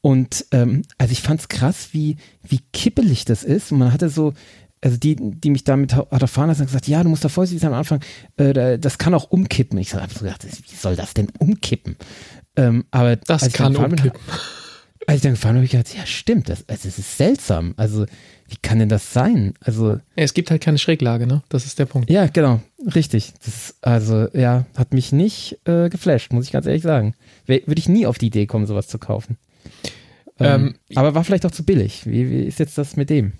Und 0.00 0.46
ähm, 0.52 0.82
also 0.96 1.12
ich 1.12 1.22
fand's 1.22 1.48
krass, 1.48 1.88
wie, 1.92 2.16
wie 2.42 2.60
kippelig 2.72 3.24
das 3.24 3.42
ist. 3.42 3.72
Und 3.72 3.78
man 3.78 3.92
hatte 3.92 4.08
so, 4.10 4.32
also 4.82 4.96
die, 4.96 5.16
die 5.16 5.50
mich 5.50 5.64
damit 5.64 5.94
ha- 5.94 6.06
hat 6.10 6.22
erfahren 6.22 6.50
haben 6.50 6.64
gesagt, 6.66 6.88
ja, 6.88 7.02
du 7.02 7.08
musst 7.08 7.24
da 7.24 7.28
vorsichtig 7.28 7.60
sein 7.62 7.72
am 7.72 7.78
Anfang, 7.78 8.00
äh, 8.36 8.52
da- 8.52 8.76
das 8.76 8.98
kann 8.98 9.14
auch 9.14 9.30
umkippen. 9.30 9.78
Ich 9.78 9.94
habe 9.94 10.12
so 10.12 10.20
gedacht, 10.20 10.44
wie 10.44 10.76
soll 10.76 10.96
das 10.96 11.14
denn 11.14 11.28
umkippen? 11.38 11.96
Ähm, 12.56 12.84
aber 12.90 13.16
Das 13.16 13.52
kann 13.52 13.72
gefahren 13.72 13.90
bin, 13.90 13.98
umkippen. 14.00 14.20
als 15.06 15.16
ich 15.16 15.22
dann 15.22 15.32
gefahren 15.32 15.52
bin, 15.52 15.56
habe 15.58 15.64
ich 15.66 15.70
gedacht, 15.72 15.94
ja, 15.96 16.04
stimmt, 16.06 16.48
das, 16.48 16.68
also, 16.68 16.88
es 16.88 16.98
ist 16.98 17.16
seltsam. 17.16 17.74
Also, 17.76 18.06
wie 18.48 18.56
kann 18.62 18.78
denn 18.78 18.88
das 18.88 19.12
sein? 19.12 19.54
Also, 19.60 19.98
es 20.16 20.32
gibt 20.34 20.50
halt 20.50 20.62
keine 20.62 20.78
Schräglage, 20.78 21.26
ne? 21.26 21.42
Das 21.50 21.66
ist 21.66 21.78
der 21.78 21.84
Punkt. 21.86 22.08
ja, 22.10 22.26
genau, 22.26 22.60
richtig. 22.94 23.34
Das 23.44 23.74
also, 23.82 24.28
ja, 24.34 24.64
hat 24.76 24.92
mich 24.94 25.12
nicht 25.12 25.58
äh, 25.66 25.88
geflasht, 25.88 26.32
muss 26.32 26.46
ich 26.46 26.52
ganz 26.52 26.66
ehrlich 26.66 26.82
sagen. 26.82 27.14
Würde 27.46 27.74
ich 27.78 27.88
nie 27.88 28.06
auf 28.06 28.18
die 28.18 28.26
Idee 28.28 28.46
kommen, 28.46 28.66
sowas 28.66 28.88
zu 28.88 28.98
kaufen. 28.98 29.36
Ähm, 30.40 30.74
Ähm, 30.90 30.96
aber 30.96 31.14
war 31.14 31.24
vielleicht 31.24 31.44
auch 31.46 31.50
zu 31.50 31.64
billig. 31.64 32.02
Wie, 32.06 32.30
wie 32.30 32.42
ist 32.44 32.58
jetzt 32.58 32.78
das 32.78 32.96
mit 32.96 33.10
dem? 33.10 33.32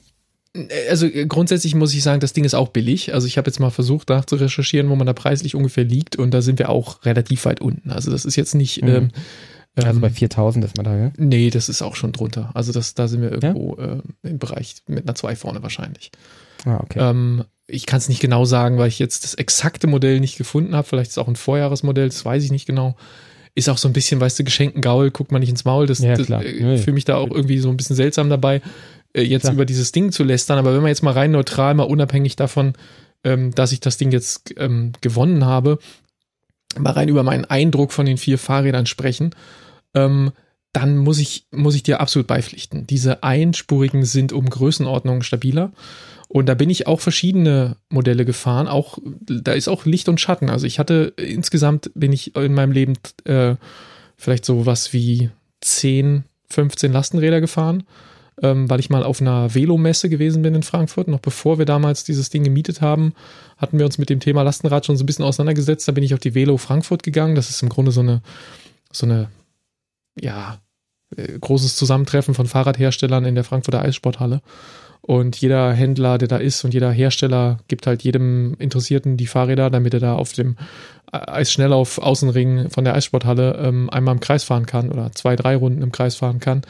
Also 0.91 1.07
äh, 1.07 1.27
grundsätzlich 1.27 1.75
muss 1.75 1.95
ich 1.95 2.03
sagen, 2.03 2.21
das 2.21 2.33
Ding 2.33 2.45
ist 2.45 2.55
auch 2.55 2.69
billig. 2.69 3.15
Also 3.15 3.27
ich 3.27 3.39
habe 3.39 3.49
jetzt 3.49 3.61
mal 3.61 3.71
versucht 3.71 4.09
nachzurecherchieren, 4.09 4.89
wo 4.91 4.97
man 4.97 5.07
da 5.07 5.13
preislich 5.13 5.55
ungefähr 5.55 5.85
liegt 5.85 6.17
und 6.17 6.33
da 6.33 6.43
sind 6.43 6.59
wir 6.59 6.69
auch 6.71 7.05
relativ 7.05 7.45
weit 7.45 7.61
unten. 7.61 7.91
Also 7.91 8.11
das 8.11 8.25
ist 8.25 8.37
jetzt 8.37 8.55
nicht. 8.55 8.83
Mhm. 8.83 8.89
Ähm, 8.89 9.09
Also 9.75 9.91
ähm, 9.91 10.01
bei 10.01 10.11
4000 10.11 10.65
ist 10.65 10.77
man 10.77 10.85
da, 10.85 10.97
ja? 10.97 11.13
Nee, 11.17 11.51
das 11.51 11.69
ist 11.69 11.83
auch 11.83 11.95
schon 11.95 12.13
drunter. 12.13 12.51
Also 12.55 12.73
das, 12.73 12.95
da 12.95 13.07
sind 13.07 13.23
wir 13.23 13.31
irgendwo 13.31 13.77
äh, 13.77 13.99
im 14.29 14.39
Bereich 14.39 14.77
mit 14.89 15.05
einer 15.05 15.15
2 15.15 15.37
vorne 15.37 15.63
wahrscheinlich. 15.63 16.11
Ah, 16.65 16.81
okay. 16.83 16.99
Ähm, 16.99 17.45
ich 17.69 17.87
kann 17.87 17.99
es 17.99 18.09
nicht 18.09 18.21
genau 18.21 18.45
sagen, 18.45 18.79
weil 18.79 18.89
ich 18.89 18.99
jetzt 18.99 19.25
das 19.25 19.35
exakte 19.35 19.87
Modell 19.87 20.19
nicht 20.21 20.37
gefunden 20.39 20.75
habe. 20.75 20.87
Vielleicht 20.89 21.11
ist 21.11 21.17
es 21.17 21.23
auch 21.23 21.29
ein 21.29 21.37
Vorjahresmodell, 21.37 22.09
das 22.09 22.25
weiß 22.25 22.43
ich 22.43 22.51
nicht 22.51 22.67
genau. 22.67 22.97
Ist 23.55 23.69
auch 23.69 23.79
so 23.79 23.89
ein 23.89 23.93
bisschen, 23.93 24.21
weißt 24.21 24.39
du, 24.39 24.45
geschenken 24.45 24.83
Gaul, 24.83 25.11
guckt 25.11 25.33
man 25.33 25.41
nicht 25.41 25.51
ins 25.51 25.65
Maul. 25.65 25.87
Das, 25.87 25.99
Ja, 25.99 26.17
das 26.17 26.29
äh, 26.29 26.61
Ja, 26.61 26.71
ja. 26.73 26.77
fühle 26.79 26.95
mich 26.95 27.05
da 27.05 27.17
auch 27.17 27.31
irgendwie 27.31 27.59
so 27.59 27.69
ein 27.69 27.77
bisschen 27.77 27.97
seltsam 27.97 28.31
dabei, 28.31 28.63
äh, 29.13 29.23
jetzt 29.23 29.43
Klar. 29.43 29.55
über 29.55 29.65
dieses 29.65 29.93
Ding 29.93 30.13
zu 30.13 30.25
lästern. 30.25 30.59
Aber 30.59 30.75
wenn 30.75 30.81
man 30.81 30.89
jetzt 30.89 31.03
mal 31.03 31.13
rein 31.13 31.31
neutral, 31.31 31.75
mal 31.75 31.85
unabhängig 31.85 32.37
davon, 32.37 32.75
ähm, 33.25 33.55
dass 33.55 33.73
ich 33.73 33.81
das 33.81 33.97
Ding 33.97 34.13
jetzt 34.13 34.55
ähm, 34.57 34.93
gewonnen 35.01 35.45
habe, 35.45 35.79
mal 36.79 36.93
rein 36.93 37.09
über 37.09 37.23
meinen 37.23 37.45
Eindruck 37.45 37.93
von 37.93 38.07
den 38.07 38.19
vier 38.19 38.39
Fahrrädern 38.39 38.87
sprechen, 38.87 39.35
ähm, 39.95 40.33
dann 40.73 40.99
muss 40.99 41.19
ich, 41.19 41.47
muss 41.51 41.75
ich 41.75 41.83
dir 41.83 42.01
absolut 42.01 42.27
beipflichten. 42.27 42.87
Diese 42.87 43.23
einspurigen 43.23 44.05
sind 44.05 44.33
um 44.33 44.49
Größenordnungen 44.49 45.23
stabiler. 45.23 45.73
Und 46.29 46.47
da 46.47 46.55
bin 46.55 46.69
ich 46.69 46.87
auch 46.87 47.01
verschiedene 47.01 47.77
Modelle 47.89 48.27
gefahren. 48.27 48.69
Auch, 48.69 48.99
da 49.03 49.53
ist 49.53 49.67
auch 49.67 49.87
Licht 49.87 50.11
und 50.11 50.21
Schatten. 50.21 50.51
Also 50.51 50.67
ich 50.67 50.79
hatte 50.79 51.15
insgesamt 51.17 51.91
bin 51.95 52.13
ich 52.13 52.37
in 52.37 52.53
meinem 52.53 52.73
Leben 52.73 52.99
äh, 53.25 53.57
vielleicht 54.19 54.45
so 54.45 54.67
was 54.67 54.93
wie 54.93 55.31
10, 55.63 56.25
15 56.51 56.93
Lastenräder 56.93 57.41
gefahren, 57.41 57.85
ähm, 58.43 58.71
weil 58.71 58.81
ich 58.81 58.91
mal 58.91 59.03
auf 59.03 59.21
einer 59.21 59.55
Velomesse 59.55 60.09
gewesen 60.09 60.43
bin 60.43 60.55
in 60.55 60.63
Frankfurt. 60.63 61.09
Noch 61.09 61.21
bevor 61.21 61.59
wir 61.59 61.67
damals 61.67 62.05
dieses 62.05 62.31
Ding 62.31 62.45
gemietet 62.45 62.81
haben, 62.81 63.15
hatten 63.57 63.79
wir 63.79 63.87
uns 63.87 63.99
mit 63.99 64.11
dem 64.11 64.21
Thema 64.21 64.43
Lastenrad 64.43 64.87
schon 64.87 64.97
so 64.97 65.05
ein 65.05 65.07
bisschen 65.07 65.25
auseinandergesetzt. 65.25 65.89
Da 65.89 65.93
bin 65.93 66.05
ich 66.05 66.15
auf 66.15 66.21
die 66.21 66.35
Velo 66.35 66.57
Frankfurt 66.57 67.03
gegangen. 67.03 67.35
Das 67.35 67.51
ist 67.51 67.63
im 67.63 67.69
Grunde 67.69 67.91
so 67.91 68.01
eine, 68.01 68.23
so 68.93 69.07
eine, 69.07 69.29
ja, 70.21 70.59
äh, 71.17 71.39
großes 71.39 71.77
Zusammentreffen 71.77 72.35
von 72.35 72.47
Fahrradherstellern 72.47 73.25
in 73.25 73.35
der 73.35 73.45
Frankfurter 73.45 73.83
Eissporthalle. 73.83 74.41
Und 75.01 75.41
jeder 75.41 75.73
Händler, 75.73 76.19
der 76.19 76.29
da 76.29 76.37
ist 76.37 76.65
und 76.65 76.75
jeder 76.75 76.91
Hersteller 76.91 77.59
gibt 77.69 77.87
halt 77.87 78.03
jedem 78.03 78.55
Interessierten 78.59 79.17
die 79.17 79.27
Fahrräder, 79.27 79.71
damit 79.71 79.95
er 79.95 80.01
da 80.01 80.15
auf 80.15 80.33
dem 80.33 80.57
Eisschnelllauf 81.11 81.99
Außenring 81.99 82.69
von 82.69 82.85
der 82.85 82.95
Eissporthalle 82.95 83.57
ähm, 83.63 83.89
einmal 83.91 84.15
im 84.15 84.21
Kreis 84.21 84.45
fahren 84.45 84.67
kann 84.67 84.91
oder 84.91 85.11
zwei, 85.13 85.37
drei 85.37 85.57
Runden 85.57 85.83
im 85.83 85.93
Kreis 85.93 86.17
fahren 86.17 86.41
kann 86.41 86.63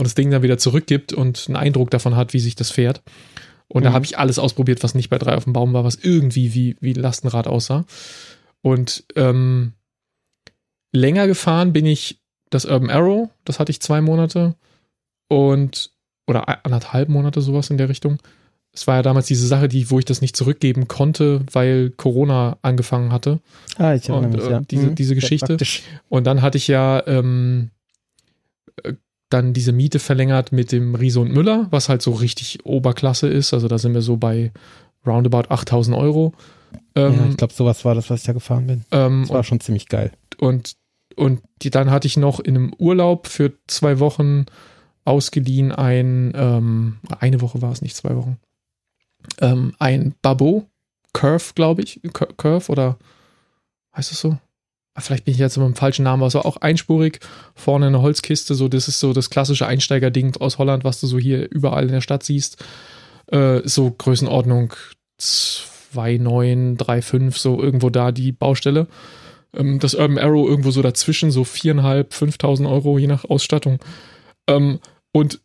und 0.00 0.06
das 0.06 0.14
Ding 0.14 0.30
dann 0.30 0.42
wieder 0.42 0.58
zurückgibt 0.58 1.12
und 1.12 1.44
einen 1.46 1.56
Eindruck 1.56 1.90
davon 1.90 2.16
hat, 2.16 2.32
wie 2.32 2.40
sich 2.40 2.56
das 2.56 2.70
fährt. 2.70 3.02
Und 3.68 3.84
da 3.84 3.90
Mhm. 3.90 3.94
habe 3.94 4.04
ich 4.04 4.18
alles 4.18 4.38
ausprobiert, 4.38 4.82
was 4.82 4.94
nicht 4.94 5.10
bei 5.10 5.18
drei 5.18 5.36
auf 5.36 5.44
dem 5.44 5.52
Baum 5.52 5.72
war, 5.72 5.84
was 5.84 5.94
irgendwie 5.96 6.54
wie, 6.54 6.76
wie 6.80 6.92
Lastenrad 6.92 7.46
aussah. 7.46 7.84
Und 8.62 9.04
ähm, 9.14 9.74
länger 10.92 11.26
gefahren 11.26 11.72
bin 11.72 11.86
ich 11.86 12.20
das 12.50 12.64
Urban 12.64 12.90
Arrow, 12.90 13.28
das 13.44 13.60
hatte 13.60 13.70
ich 13.70 13.80
zwei 13.80 14.00
Monate 14.00 14.56
und 15.28 15.92
oder 16.26 16.64
anderthalb 16.64 17.08
Monate 17.08 17.40
sowas 17.40 17.70
in 17.70 17.78
der 17.78 17.88
Richtung. 17.88 18.18
Es 18.72 18.86
war 18.86 18.96
ja 18.96 19.02
damals 19.02 19.26
diese 19.26 19.46
Sache, 19.48 19.68
die, 19.68 19.90
wo 19.90 19.98
ich 19.98 20.04
das 20.04 20.20
nicht 20.20 20.36
zurückgeben 20.36 20.86
konnte, 20.88 21.44
weil 21.52 21.90
Corona 21.90 22.58
angefangen 22.62 23.12
hatte. 23.12 23.40
ah, 23.78 23.94
ich 23.94 24.08
erinnere 24.08 24.30
und, 24.30 24.36
mich, 24.36 24.44
äh, 24.46 24.50
ja. 24.50 24.60
diese- 24.60 24.86
Mhm. 24.88 24.94
diese 24.94 25.14
Geschichte. 25.16 25.56
Und 26.08 26.24
dann 26.26 26.40
hatte 26.42 26.56
ich 26.58 26.68
ja 26.68 27.04
ähm, 27.06 27.70
äh, 28.84 28.94
dann 29.30 29.52
diese 29.52 29.72
Miete 29.72 29.98
verlängert 29.98 30.52
mit 30.52 30.72
dem 30.72 30.94
Riese 30.94 31.20
und 31.20 31.32
Müller, 31.32 31.66
was 31.70 31.88
halt 31.88 32.02
so 32.02 32.12
richtig 32.12 32.64
Oberklasse 32.66 33.28
ist. 33.28 33.54
Also 33.54 33.68
da 33.68 33.78
sind 33.78 33.94
wir 33.94 34.02
so 34.02 34.16
bei 34.16 34.52
roundabout 35.06 35.48
8000 35.48 35.96
Euro. 35.96 36.34
Ähm, 36.94 37.14
ja, 37.14 37.26
ich 37.30 37.36
glaube, 37.36 37.52
sowas 37.54 37.84
war 37.84 37.94
das, 37.94 38.10
was 38.10 38.20
ich 38.20 38.26
da 38.26 38.32
gefahren 38.32 38.66
bin. 38.66 38.84
ähm, 38.90 39.22
Das 39.22 39.30
war 39.30 39.44
schon 39.44 39.60
ziemlich 39.60 39.88
geil. 39.88 40.12
und, 40.38 40.74
und 41.16 41.40
die, 41.62 41.70
dann 41.70 41.90
hatte 41.90 42.06
ich 42.06 42.16
noch 42.16 42.38
in 42.40 42.56
einem 42.56 42.72
Urlaub 42.78 43.26
für 43.26 43.52
zwei 43.66 43.98
Wochen 43.98 44.46
ausgeliehen 45.04 45.72
ein, 45.72 46.32
ähm, 46.34 46.98
eine 47.18 47.40
Woche 47.40 47.62
war 47.62 47.72
es 47.72 47.82
nicht, 47.82 47.96
zwei 47.96 48.14
Wochen, 48.16 48.38
ähm, 49.40 49.74
ein 49.78 50.14
Babot, 50.22 50.66
Curve, 51.12 51.52
glaube 51.54 51.82
ich, 51.82 52.00
Cur- 52.12 52.32
Curve 52.36 52.70
oder 52.70 52.98
heißt 53.96 54.12
es 54.12 54.20
so? 54.20 54.38
Vielleicht 55.00 55.24
bin 55.24 55.34
ich 55.34 55.40
jetzt 55.40 55.56
mit 55.56 55.66
dem 55.66 55.74
falschen 55.74 56.04
Namen, 56.04 56.22
aber 56.22 56.30
so 56.30 56.42
auch 56.42 56.58
einspurig, 56.58 57.20
vorne 57.54 57.86
eine 57.86 58.02
Holzkiste, 58.02 58.54
so 58.54 58.68
das 58.68 58.88
ist 58.88 59.00
so 59.00 59.12
das 59.12 59.30
klassische 59.30 59.66
Einsteigerding 59.66 60.36
aus 60.36 60.58
Holland, 60.58 60.84
was 60.84 61.00
du 61.00 61.06
so 61.06 61.18
hier 61.18 61.50
überall 61.50 61.84
in 61.84 61.92
der 61.92 62.00
Stadt 62.00 62.22
siehst. 62.22 62.62
Äh, 63.26 63.60
so 63.64 63.90
Größenordnung 63.90 64.74
2,9, 65.20 66.78
3,5, 66.78 67.38
so 67.38 67.62
irgendwo 67.62 67.90
da 67.90 68.12
die 68.12 68.32
Baustelle. 68.32 68.86
Ähm, 69.54 69.78
das 69.78 69.94
Urban 69.94 70.18
Arrow 70.18 70.48
irgendwo 70.48 70.70
so 70.70 70.82
dazwischen, 70.82 71.30
so 71.30 71.42
4.500, 71.42 72.10
5.000 72.10 72.70
Euro, 72.70 72.98
je 72.98 73.06
nach 73.06 73.24
Ausstattung. 73.24 73.78
Ähm, 74.46 74.80
und 75.12 75.40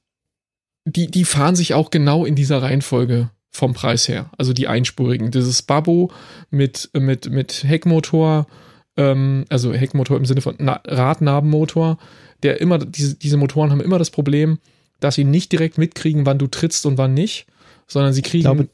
die, 0.85 1.07
die 1.09 1.25
fahren 1.25 1.55
sich 1.55 1.73
auch 1.73 1.89
genau 1.89 2.25
in 2.25 2.35
dieser 2.35 2.61
Reihenfolge 2.61 3.29
vom 3.51 3.73
Preis 3.73 4.07
her. 4.07 4.29
Also 4.37 4.53
die 4.53 4.67
einspurigen. 4.67 5.31
Dieses 5.31 5.61
Babbo 5.61 6.11
mit, 6.49 6.89
mit, 6.93 7.29
mit 7.29 7.63
Heckmotor, 7.63 8.47
ähm, 8.97 9.45
also 9.49 9.73
Heckmotor 9.73 10.17
im 10.17 10.25
Sinne 10.25 10.41
von 10.41 10.55
Na 10.57 10.81
Radnabenmotor, 10.85 11.97
der 12.43 12.61
immer, 12.61 12.77
diese, 12.79 13.15
diese 13.15 13.37
Motoren 13.37 13.71
haben 13.71 13.81
immer 13.81 13.99
das 13.99 14.09
Problem, 14.09 14.59
dass 14.99 15.15
sie 15.15 15.23
nicht 15.23 15.51
direkt 15.51 15.77
mitkriegen, 15.77 16.25
wann 16.25 16.37
du 16.37 16.47
trittst 16.47 16.85
und 16.85 16.97
wann 16.97 17.13
nicht, 17.13 17.47
sondern 17.87 18.13
sie 18.13 18.21
kriegen. 18.21 18.37
Ich 18.37 18.43
glaube, 18.43 18.69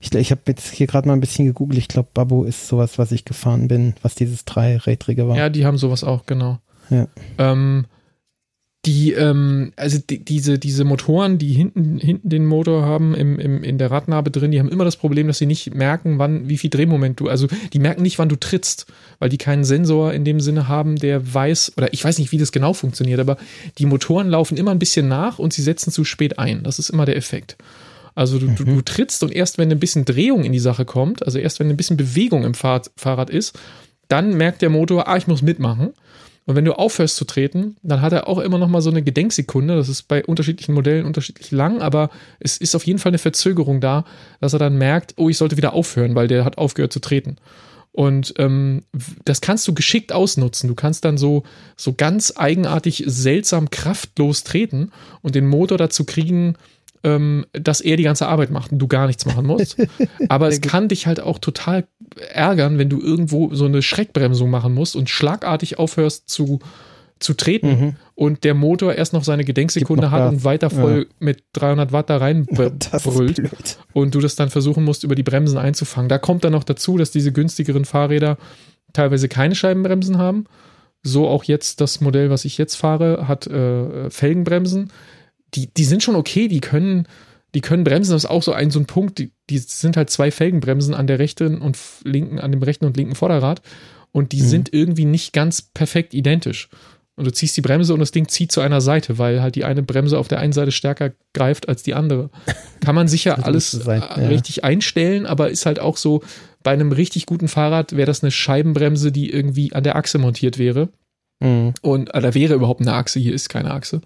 ich, 0.00 0.14
ich 0.14 0.30
habe 0.30 0.42
jetzt 0.46 0.72
hier 0.72 0.86
gerade 0.86 1.08
mal 1.08 1.14
ein 1.14 1.20
bisschen 1.20 1.46
gegoogelt. 1.46 1.78
Ich 1.78 1.88
glaube, 1.88 2.08
Babbo 2.14 2.44
ist 2.44 2.68
sowas, 2.68 2.98
was 2.98 3.10
ich 3.12 3.24
gefahren 3.24 3.68
bin, 3.68 3.94
was 4.02 4.14
dieses 4.14 4.44
dreirädrige 4.44 5.28
war. 5.28 5.36
Ja, 5.36 5.48
die 5.48 5.66
haben 5.66 5.78
sowas 5.78 6.04
auch, 6.04 6.26
genau. 6.26 6.58
Ja. 6.90 7.08
Ähm, 7.38 7.86
die, 8.86 9.12
ähm, 9.12 9.72
also 9.76 9.98
die, 9.98 10.24
diese, 10.24 10.58
diese 10.58 10.84
Motoren, 10.84 11.38
die 11.38 11.52
hinten, 11.52 11.98
hinten 11.98 12.28
den 12.28 12.46
Motor 12.46 12.86
haben, 12.86 13.14
im, 13.14 13.38
im, 13.38 13.64
in 13.64 13.76
der 13.76 13.90
Radnabe 13.90 14.30
drin, 14.30 14.52
die 14.52 14.60
haben 14.60 14.68
immer 14.68 14.84
das 14.84 14.96
Problem, 14.96 15.26
dass 15.26 15.38
sie 15.38 15.46
nicht 15.46 15.74
merken, 15.74 16.18
wann, 16.18 16.48
wie 16.48 16.58
viel 16.58 16.70
Drehmoment 16.70 17.18
du, 17.18 17.28
also 17.28 17.48
die 17.72 17.80
merken 17.80 18.02
nicht, 18.02 18.18
wann 18.18 18.28
du 18.28 18.36
trittst, 18.36 18.86
weil 19.18 19.30
die 19.30 19.38
keinen 19.38 19.64
Sensor 19.64 20.12
in 20.12 20.24
dem 20.24 20.40
Sinne 20.40 20.68
haben, 20.68 20.96
der 20.96 21.34
weiß, 21.34 21.72
oder 21.76 21.92
ich 21.92 22.04
weiß 22.04 22.18
nicht, 22.18 22.30
wie 22.30 22.38
das 22.38 22.52
genau 22.52 22.72
funktioniert, 22.72 23.18
aber 23.18 23.36
die 23.78 23.86
Motoren 23.86 24.28
laufen 24.28 24.56
immer 24.56 24.70
ein 24.70 24.78
bisschen 24.78 25.08
nach 25.08 25.40
und 25.40 25.52
sie 25.52 25.62
setzen 25.62 25.90
zu 25.90 26.04
spät 26.04 26.38
ein. 26.38 26.62
Das 26.62 26.78
ist 26.78 26.90
immer 26.90 27.04
der 27.04 27.16
Effekt. 27.16 27.56
Also 28.14 28.38
du, 28.38 28.46
mhm. 28.46 28.56
du, 28.56 28.64
du 28.64 28.82
trittst 28.82 29.22
und 29.24 29.32
erst 29.32 29.58
wenn 29.58 29.70
ein 29.70 29.80
bisschen 29.80 30.04
Drehung 30.04 30.44
in 30.44 30.52
die 30.52 30.58
Sache 30.58 30.84
kommt, 30.84 31.24
also 31.24 31.38
erst 31.38 31.58
wenn 31.58 31.68
ein 31.68 31.76
bisschen 31.76 31.96
Bewegung 31.96 32.44
im 32.44 32.54
Fahrrad, 32.54 32.90
Fahrrad 32.96 33.28
ist, 33.28 33.58
dann 34.08 34.36
merkt 34.36 34.62
der 34.62 34.70
Motor, 34.70 35.08
ah, 35.08 35.16
ich 35.16 35.26
muss 35.26 35.42
mitmachen. 35.42 35.90
Und 36.48 36.56
wenn 36.56 36.64
du 36.64 36.72
aufhörst 36.72 37.16
zu 37.16 37.26
treten, 37.26 37.76
dann 37.82 38.00
hat 38.00 38.14
er 38.14 38.26
auch 38.26 38.38
immer 38.38 38.56
noch 38.56 38.68
mal 38.68 38.80
so 38.80 38.88
eine 38.88 39.02
Gedenksekunde. 39.02 39.76
Das 39.76 39.90
ist 39.90 40.04
bei 40.04 40.24
unterschiedlichen 40.24 40.72
Modellen 40.72 41.04
unterschiedlich 41.04 41.50
lang, 41.50 41.82
aber 41.82 42.08
es 42.40 42.56
ist 42.56 42.74
auf 42.74 42.86
jeden 42.86 42.98
Fall 42.98 43.10
eine 43.10 43.18
Verzögerung 43.18 43.82
da, 43.82 44.06
dass 44.40 44.54
er 44.54 44.58
dann 44.58 44.78
merkt, 44.78 45.12
oh, 45.18 45.28
ich 45.28 45.36
sollte 45.36 45.58
wieder 45.58 45.74
aufhören, 45.74 46.14
weil 46.14 46.26
der 46.26 46.46
hat 46.46 46.56
aufgehört 46.56 46.90
zu 46.90 47.00
treten. 47.00 47.36
Und 47.92 48.32
ähm, 48.38 48.84
das 49.26 49.42
kannst 49.42 49.68
du 49.68 49.74
geschickt 49.74 50.10
ausnutzen. 50.10 50.68
Du 50.68 50.74
kannst 50.74 51.04
dann 51.04 51.18
so, 51.18 51.42
so 51.76 51.92
ganz 51.92 52.32
eigenartig, 52.34 53.04
seltsam 53.06 53.68
kraftlos 53.68 54.42
treten 54.42 54.90
und 55.20 55.34
den 55.34 55.46
Motor 55.46 55.76
dazu 55.76 56.04
kriegen, 56.04 56.56
ähm, 57.04 57.46
dass 57.52 57.80
er 57.80 57.96
die 57.96 58.02
ganze 58.02 58.26
Arbeit 58.26 58.50
macht 58.50 58.72
und 58.72 58.78
du 58.78 58.88
gar 58.88 59.06
nichts 59.06 59.26
machen 59.26 59.46
musst. 59.46 59.76
Aber 60.28 60.48
es 60.48 60.60
kann 60.60 60.88
dich 60.88 61.06
halt 61.06 61.20
auch 61.20 61.38
total 61.38 61.86
ärgern, 62.32 62.78
wenn 62.78 62.88
du 62.88 63.00
irgendwo 63.00 63.54
so 63.54 63.66
eine 63.66 63.82
Schreckbremsung 63.82 64.50
machen 64.50 64.74
musst 64.74 64.96
und 64.96 65.08
schlagartig 65.08 65.78
aufhörst 65.78 66.28
zu, 66.28 66.58
zu 67.18 67.34
treten 67.34 67.68
mhm. 67.68 67.96
und 68.14 68.44
der 68.44 68.54
Motor 68.54 68.94
erst 68.94 69.12
noch 69.12 69.24
seine 69.24 69.44
Gedenksekunde 69.44 70.06
noch 70.06 70.10
hat 70.10 70.32
und 70.32 70.44
weiter 70.44 70.70
voll 70.70 71.06
ja. 71.08 71.14
mit 71.20 71.44
300 71.52 71.92
Watt 71.92 72.10
da 72.10 72.16
rein 72.16 72.46
brüllt 72.46 73.78
und 73.92 74.14
du 74.14 74.20
das 74.20 74.36
dann 74.36 74.50
versuchen 74.50 74.84
musst, 74.84 75.04
über 75.04 75.14
die 75.14 75.22
Bremsen 75.22 75.58
einzufangen. 75.58 76.08
Da 76.08 76.18
kommt 76.18 76.44
dann 76.44 76.52
noch 76.52 76.64
dazu, 76.64 76.96
dass 76.96 77.10
diese 77.10 77.32
günstigeren 77.32 77.84
Fahrräder 77.84 78.38
teilweise 78.92 79.28
keine 79.28 79.54
Scheibenbremsen 79.54 80.18
haben. 80.18 80.44
So 81.02 81.28
auch 81.28 81.44
jetzt 81.44 81.80
das 81.80 82.00
Modell, 82.00 82.30
was 82.30 82.44
ich 82.44 82.58
jetzt 82.58 82.74
fahre, 82.74 83.28
hat 83.28 83.46
äh, 83.46 84.10
Felgenbremsen 84.10 84.90
die, 85.54 85.72
die 85.72 85.84
sind 85.84 86.02
schon 86.02 86.16
okay, 86.16 86.48
die 86.48 86.60
können, 86.60 87.06
die 87.54 87.60
können 87.60 87.84
bremsen. 87.84 88.12
Das 88.12 88.24
ist 88.24 88.30
auch 88.30 88.42
so 88.42 88.52
ein, 88.52 88.70
so 88.70 88.78
ein 88.78 88.86
Punkt, 88.86 89.18
die, 89.18 89.32
die 89.50 89.58
sind 89.58 89.96
halt 89.96 90.10
zwei 90.10 90.30
Felgenbremsen 90.30 90.94
an 90.94 91.06
der 91.06 91.18
rechten 91.18 91.60
und 91.60 91.78
linken, 92.04 92.38
an 92.38 92.52
dem 92.52 92.62
rechten 92.62 92.84
und 92.84 92.96
linken 92.96 93.14
Vorderrad. 93.14 93.62
Und 94.12 94.32
die 94.32 94.42
mhm. 94.42 94.46
sind 94.46 94.72
irgendwie 94.72 95.04
nicht 95.04 95.32
ganz 95.32 95.62
perfekt 95.62 96.14
identisch. 96.14 96.68
Und 97.18 97.26
du 97.26 97.32
ziehst 97.32 97.56
die 97.56 97.62
Bremse 97.62 97.92
und 97.92 97.98
das 98.00 98.12
Ding 98.12 98.28
zieht 98.28 98.52
zu 98.52 98.60
einer 98.60 98.80
Seite, 98.80 99.18
weil 99.18 99.42
halt 99.42 99.56
die 99.56 99.64
eine 99.64 99.82
Bremse 99.82 100.16
auf 100.18 100.28
der 100.28 100.38
einen 100.38 100.52
Seite 100.52 100.70
stärker 100.70 101.10
greift 101.34 101.68
als 101.68 101.82
die 101.82 101.94
andere. 101.94 102.30
Kann 102.80 102.94
man 102.94 103.08
sicher 103.08 103.44
alles 103.44 103.72
sein, 103.72 104.02
äh, 104.02 104.22
ja. 104.22 104.28
richtig 104.28 104.62
einstellen, 104.62 105.26
aber 105.26 105.50
ist 105.50 105.66
halt 105.66 105.80
auch 105.80 105.96
so, 105.96 106.22
bei 106.62 106.70
einem 106.70 106.92
richtig 106.92 107.26
guten 107.26 107.48
Fahrrad 107.48 107.96
wäre 107.96 108.06
das 108.06 108.22
eine 108.22 108.30
Scheibenbremse, 108.30 109.10
die 109.10 109.30
irgendwie 109.30 109.72
an 109.72 109.82
der 109.82 109.96
Achse 109.96 110.18
montiert 110.18 110.58
wäre. 110.58 110.90
Mhm. 111.40 111.74
Und 111.82 112.14
äh, 112.14 112.20
da 112.20 112.34
wäre 112.34 112.54
überhaupt 112.54 112.80
eine 112.80 112.94
Achse, 112.94 113.20
hier 113.20 113.34
ist 113.34 113.48
keine 113.48 113.70
Achse 113.72 114.00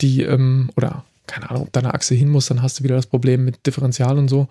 die, 0.00 0.22
ähm, 0.22 0.70
oder 0.76 1.04
keine 1.26 1.50
Ahnung, 1.50 1.64
ob 1.64 1.72
da 1.72 1.80
eine 1.80 1.94
Achse 1.94 2.14
hin 2.14 2.28
muss, 2.28 2.46
dann 2.46 2.62
hast 2.62 2.80
du 2.80 2.84
wieder 2.84 2.96
das 2.96 3.06
Problem 3.06 3.44
mit 3.44 3.66
Differential 3.66 4.18
und 4.18 4.28
so. 4.28 4.48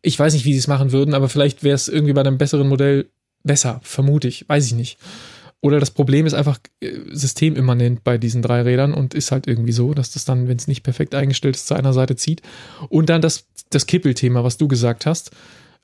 Ich 0.00 0.18
weiß 0.18 0.32
nicht, 0.32 0.44
wie 0.44 0.52
sie 0.52 0.58
es 0.58 0.68
machen 0.68 0.92
würden, 0.92 1.14
aber 1.14 1.28
vielleicht 1.28 1.64
wäre 1.64 1.74
es 1.74 1.88
irgendwie 1.88 2.12
bei 2.12 2.20
einem 2.20 2.38
besseren 2.38 2.68
Modell 2.68 3.10
besser, 3.42 3.80
vermute 3.82 4.28
ich, 4.28 4.48
weiß 4.48 4.66
ich 4.66 4.74
nicht. 4.74 4.98
Oder 5.60 5.80
das 5.80 5.90
Problem 5.90 6.24
ist 6.24 6.34
einfach 6.34 6.58
äh, 6.80 6.92
systemimmanent 7.10 8.04
bei 8.04 8.16
diesen 8.16 8.42
drei 8.42 8.62
Rädern 8.62 8.94
und 8.94 9.12
ist 9.12 9.32
halt 9.32 9.48
irgendwie 9.48 9.72
so, 9.72 9.92
dass 9.92 10.12
das 10.12 10.24
dann, 10.24 10.46
wenn 10.46 10.56
es 10.56 10.68
nicht 10.68 10.84
perfekt 10.84 11.16
eingestellt 11.16 11.56
ist, 11.56 11.66
zu 11.66 11.74
einer 11.74 11.92
Seite 11.92 12.14
zieht. 12.14 12.42
Und 12.88 13.10
dann 13.10 13.20
das, 13.20 13.46
das 13.70 13.86
Kippelthema, 13.86 14.44
was 14.44 14.56
du 14.56 14.68
gesagt 14.68 15.04
hast. 15.04 15.32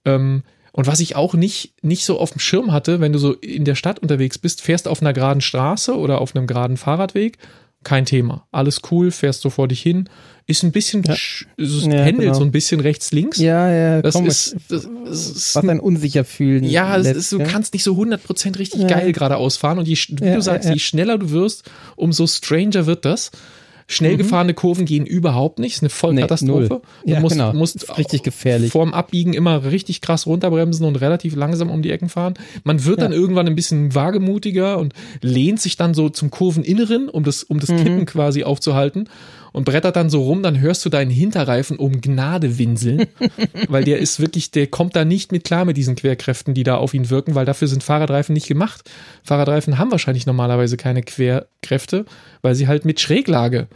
Ähm, 0.04 0.44
und 0.76 0.88
was 0.88 0.98
ich 0.98 1.14
auch 1.14 1.34
nicht, 1.34 1.72
nicht 1.82 2.04
so 2.04 2.18
auf 2.18 2.32
dem 2.32 2.40
Schirm 2.40 2.72
hatte, 2.72 2.98
wenn 2.98 3.12
du 3.12 3.20
so 3.20 3.34
in 3.34 3.64
der 3.64 3.76
Stadt 3.76 4.00
unterwegs 4.00 4.38
bist, 4.38 4.60
fährst 4.60 4.88
auf 4.88 5.00
einer 5.00 5.12
geraden 5.12 5.40
Straße 5.40 5.96
oder 5.96 6.20
auf 6.20 6.34
einem 6.34 6.48
geraden 6.48 6.76
Fahrradweg, 6.76 7.38
kein 7.84 8.06
Thema. 8.06 8.48
Alles 8.50 8.80
cool, 8.90 9.12
fährst 9.12 9.42
so 9.42 9.50
vor 9.50 9.68
dich 9.68 9.80
hin. 9.80 10.08
Ist 10.48 10.64
ein 10.64 10.72
bisschen, 10.72 11.04
ja. 11.04 11.14
es 11.14 11.46
ja, 11.56 12.02
pendelt 12.02 12.22
genau. 12.22 12.34
so 12.34 12.42
ein 12.42 12.50
bisschen 12.50 12.80
rechts-links. 12.80 13.38
Ja, 13.38 13.70
ja, 13.70 14.02
das 14.02 14.16
komm, 14.16 14.26
ist, 14.26 14.56
das, 14.68 14.88
das 15.04 15.30
ist, 15.30 15.54
was 15.54 15.68
ein 15.68 15.78
unsicher 15.78 16.24
fühlen. 16.24 16.64
Ja, 16.64 16.96
lässt, 16.96 17.14
ist, 17.14 17.30
du 17.30 17.38
ja? 17.38 17.44
kannst 17.44 17.72
nicht 17.72 17.84
so 17.84 17.92
100% 17.92 18.58
richtig 18.58 18.88
geil 18.88 19.12
geradeaus 19.12 19.56
fahren 19.56 19.78
und 19.78 19.86
je, 19.86 19.94
wie 19.94 20.32
du 20.32 20.42
sagst, 20.42 20.68
je 20.68 20.80
schneller 20.80 21.18
du 21.18 21.30
wirst, 21.30 21.70
umso 21.94 22.26
stranger 22.26 22.86
wird 22.86 23.04
das. 23.04 23.30
Schnell 23.86 24.14
mhm. 24.14 24.18
gefahrene 24.18 24.54
Kurven 24.54 24.86
gehen 24.86 25.04
überhaupt 25.04 25.58
nicht. 25.58 25.74
Ist 25.74 25.82
eine 25.82 25.90
Vollkatastrophe. 25.90 26.80
Nee, 27.04 27.10
du 27.10 27.12
ja, 27.12 27.20
musst, 27.20 27.34
genau. 27.34 27.52
musst 27.52 27.98
richtig 27.98 28.22
gefährlich. 28.22 28.72
Vorm 28.72 28.94
Abbiegen 28.94 29.34
immer 29.34 29.64
richtig 29.64 30.00
krass 30.00 30.26
runterbremsen 30.26 30.86
und 30.86 30.96
relativ 30.96 31.36
langsam 31.36 31.70
um 31.70 31.82
die 31.82 31.90
Ecken 31.90 32.08
fahren. 32.08 32.34
Man 32.64 32.84
wird 32.84 32.98
ja. 32.98 33.04
dann 33.04 33.12
irgendwann 33.12 33.46
ein 33.46 33.54
bisschen 33.54 33.94
wagemutiger 33.94 34.78
und 34.78 34.94
lehnt 35.20 35.60
sich 35.60 35.76
dann 35.76 35.92
so 35.92 36.08
zum 36.08 36.30
Kurveninneren, 36.30 37.08
um 37.08 37.24
das, 37.24 37.42
um 37.42 37.60
das 37.60 37.70
mhm. 37.70 37.76
Kippen 37.76 38.06
quasi 38.06 38.44
aufzuhalten 38.44 39.08
und 39.54 39.64
brettert 39.64 39.94
dann 39.94 40.10
so 40.10 40.20
rum, 40.22 40.42
dann 40.42 40.60
hörst 40.60 40.84
du 40.84 40.90
deinen 40.90 41.12
Hinterreifen 41.12 41.78
um 41.78 42.00
Gnade 42.00 42.58
winseln, 42.58 43.06
weil 43.68 43.84
der 43.84 43.98
ist 43.98 44.18
wirklich, 44.18 44.50
der 44.50 44.66
kommt 44.66 44.96
da 44.96 45.04
nicht 45.04 45.30
mit 45.30 45.44
klar 45.44 45.64
mit 45.64 45.76
diesen 45.76 45.94
Querkräften, 45.94 46.54
die 46.54 46.64
da 46.64 46.76
auf 46.76 46.92
ihn 46.92 47.08
wirken, 47.08 47.36
weil 47.36 47.46
dafür 47.46 47.68
sind 47.68 47.84
Fahrradreifen 47.84 48.32
nicht 48.32 48.48
gemacht. 48.48 48.90
Fahrradreifen 49.22 49.78
haben 49.78 49.92
wahrscheinlich 49.92 50.26
normalerweise 50.26 50.76
keine 50.76 51.02
Querkräfte, 51.02 52.04
weil 52.42 52.56
sie 52.56 52.66
halt 52.66 52.84
mit 52.84 52.98
Schräglage 52.98 53.68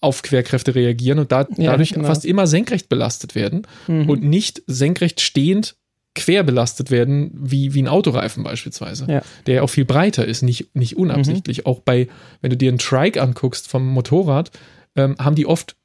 auf 0.00 0.22
Querkräfte 0.22 0.74
reagieren 0.74 1.20
und 1.20 1.30
da, 1.30 1.46
ja, 1.56 1.70
dadurch 1.70 1.94
genau. 1.94 2.08
fast 2.08 2.24
immer 2.24 2.48
senkrecht 2.48 2.88
belastet 2.88 3.36
werden 3.36 3.62
mhm. 3.86 4.10
und 4.10 4.24
nicht 4.24 4.62
senkrecht 4.66 5.20
stehend 5.20 5.76
quer 6.16 6.42
belastet 6.42 6.90
werden, 6.90 7.30
wie, 7.32 7.74
wie 7.74 7.82
ein 7.82 7.88
Autoreifen 7.88 8.42
beispielsweise, 8.42 9.06
ja. 9.08 9.22
der 9.46 9.62
auch 9.62 9.70
viel 9.70 9.84
breiter 9.84 10.26
ist, 10.26 10.42
nicht, 10.42 10.74
nicht 10.74 10.96
unabsichtlich. 10.96 11.58
Mhm. 11.58 11.66
Auch 11.66 11.80
bei, 11.80 12.08
wenn 12.40 12.50
du 12.50 12.56
dir 12.56 12.70
einen 12.70 12.78
Trike 12.78 13.22
anguckst 13.22 13.68
vom 13.68 13.86
Motorrad, 13.86 14.50
ähm, 14.96 15.16
haben 15.18 15.36
die 15.36 15.46
oft 15.46 15.76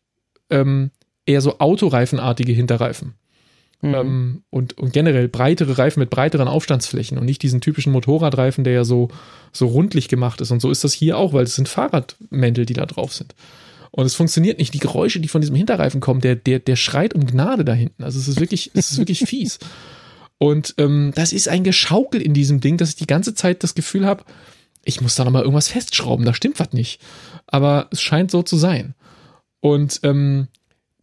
ähm, 0.50 0.92
eher 1.26 1.42
so 1.42 1.60
autoreifenartige 1.60 2.52
Hinterreifen. 2.52 3.16
Mhm. 3.82 3.94
Ähm, 3.94 4.44
und, 4.50 4.78
und 4.78 4.94
generell 4.94 5.28
breitere 5.28 5.78
Reifen 5.78 6.00
mit 6.00 6.10
breiteren 6.10 6.48
Aufstandsflächen 6.48 7.18
und 7.18 7.26
nicht 7.26 7.42
diesen 7.42 7.62
typischen 7.62 7.92
Motorradreifen, 7.92 8.64
der 8.64 8.74
ja 8.74 8.84
so, 8.84 9.10
so 9.52 9.68
rundlich 9.68 10.08
gemacht 10.08 10.42
ist. 10.42 10.52
Und 10.52 10.62
so 10.62 10.70
ist 10.70 10.84
das 10.84 10.94
hier 10.94 11.18
auch, 11.18 11.34
weil 11.34 11.44
es 11.44 11.56
sind 11.56 11.68
Fahrradmäntel, 11.68 12.66
die 12.66 12.74
da 12.74 12.86
drauf 12.86 13.14
sind. 13.14 13.34
Und 13.90 14.06
es 14.06 14.16
funktioniert 14.16 14.58
nicht. 14.58 14.74
Die 14.74 14.80
Geräusche, 14.80 15.20
die 15.20 15.28
von 15.28 15.42
diesem 15.42 15.56
Hinterreifen 15.56 16.00
kommen, 16.00 16.22
der, 16.22 16.36
der, 16.36 16.60
der 16.60 16.76
schreit 16.76 17.14
um 17.14 17.26
Gnade 17.26 17.66
da 17.66 17.74
hinten. 17.74 18.04
Also 18.04 18.20
es 18.20 18.28
ist 18.28 18.40
wirklich, 18.40 18.72
es 18.74 18.92
ist 18.92 18.98
wirklich 19.00 19.20
fies. 19.26 19.60
Und 20.38 20.76
ähm, 20.78 21.12
das 21.14 21.34
ist 21.34 21.50
ein 21.50 21.64
Geschaukel 21.64 22.22
in 22.22 22.34
diesem 22.34 22.62
Ding, 22.62 22.78
dass 22.78 22.90
ich 22.90 22.96
die 22.96 23.08
ganze 23.08 23.36
Zeit 23.36 23.64
das 23.64 23.76
Gefühl 23.76 24.06
habe, 24.06 24.24
ich 24.84 25.02
muss 25.02 25.16
da 25.16 25.24
nochmal 25.24 25.44
irgendwas 25.44 25.68
festschrauben, 25.68 26.26
da 26.26 26.34
stimmt 26.34 26.60
was 26.60 26.74
nicht. 26.74 27.00
Aber 27.52 27.88
es 27.92 28.02
scheint 28.02 28.32
so 28.32 28.42
zu 28.42 28.58
sein. 28.58 28.96
Und 29.60 30.00
ähm, 30.04 30.48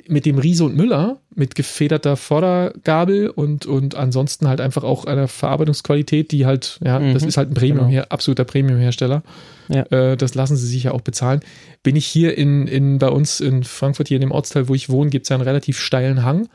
mit 0.09 0.25
dem 0.25 0.39
Riese 0.39 0.65
und 0.65 0.75
Müller, 0.75 1.21
mit 1.35 1.55
gefederter 1.55 2.17
Vordergabel 2.17 3.29
und, 3.29 3.67
und 3.67 3.95
ansonsten 3.95 4.49
halt 4.49 4.61
einfach 4.61 4.83
auch 4.83 5.05
einer 5.05 5.29
Verarbeitungsqualität, 5.29 6.33
die 6.33 6.47
halt, 6.47 6.81
ja, 6.83 6.99
mhm, 6.99 7.13
das 7.15 7.23
ist 7.23 7.37
halt 7.37 7.51
ein 7.51 7.55
Premium, 7.55 7.91
genau. 7.91 8.05
absoluter 8.09 8.45
Premium-Hersteller. 8.45 9.23
Ja. 9.69 9.83
Äh, 9.91 10.17
das 10.17 10.35
lassen 10.35 10.57
sie 10.57 10.67
sich 10.67 10.85
ja 10.85 10.93
auch 10.93 11.03
bezahlen. 11.03 11.41
Bin 11.83 11.95
ich 11.95 12.07
hier 12.07 12.37
in, 12.39 12.67
in, 12.67 12.99
bei 12.99 13.09
uns 13.09 13.41
in 13.41 13.65
Frankfurt, 13.65 14.09
hier 14.09 14.17
in 14.17 14.23
dem 14.23 14.33
Ortsteil, 14.33 14.69
wo 14.69 14.75
ich 14.75 14.89
wohne, 14.89 15.11
gibt 15.11 15.27
es 15.27 15.29
ja 15.29 15.37
einen 15.37 15.45
relativ 15.45 15.79
steilen 15.79 16.25
Hang. 16.25 16.49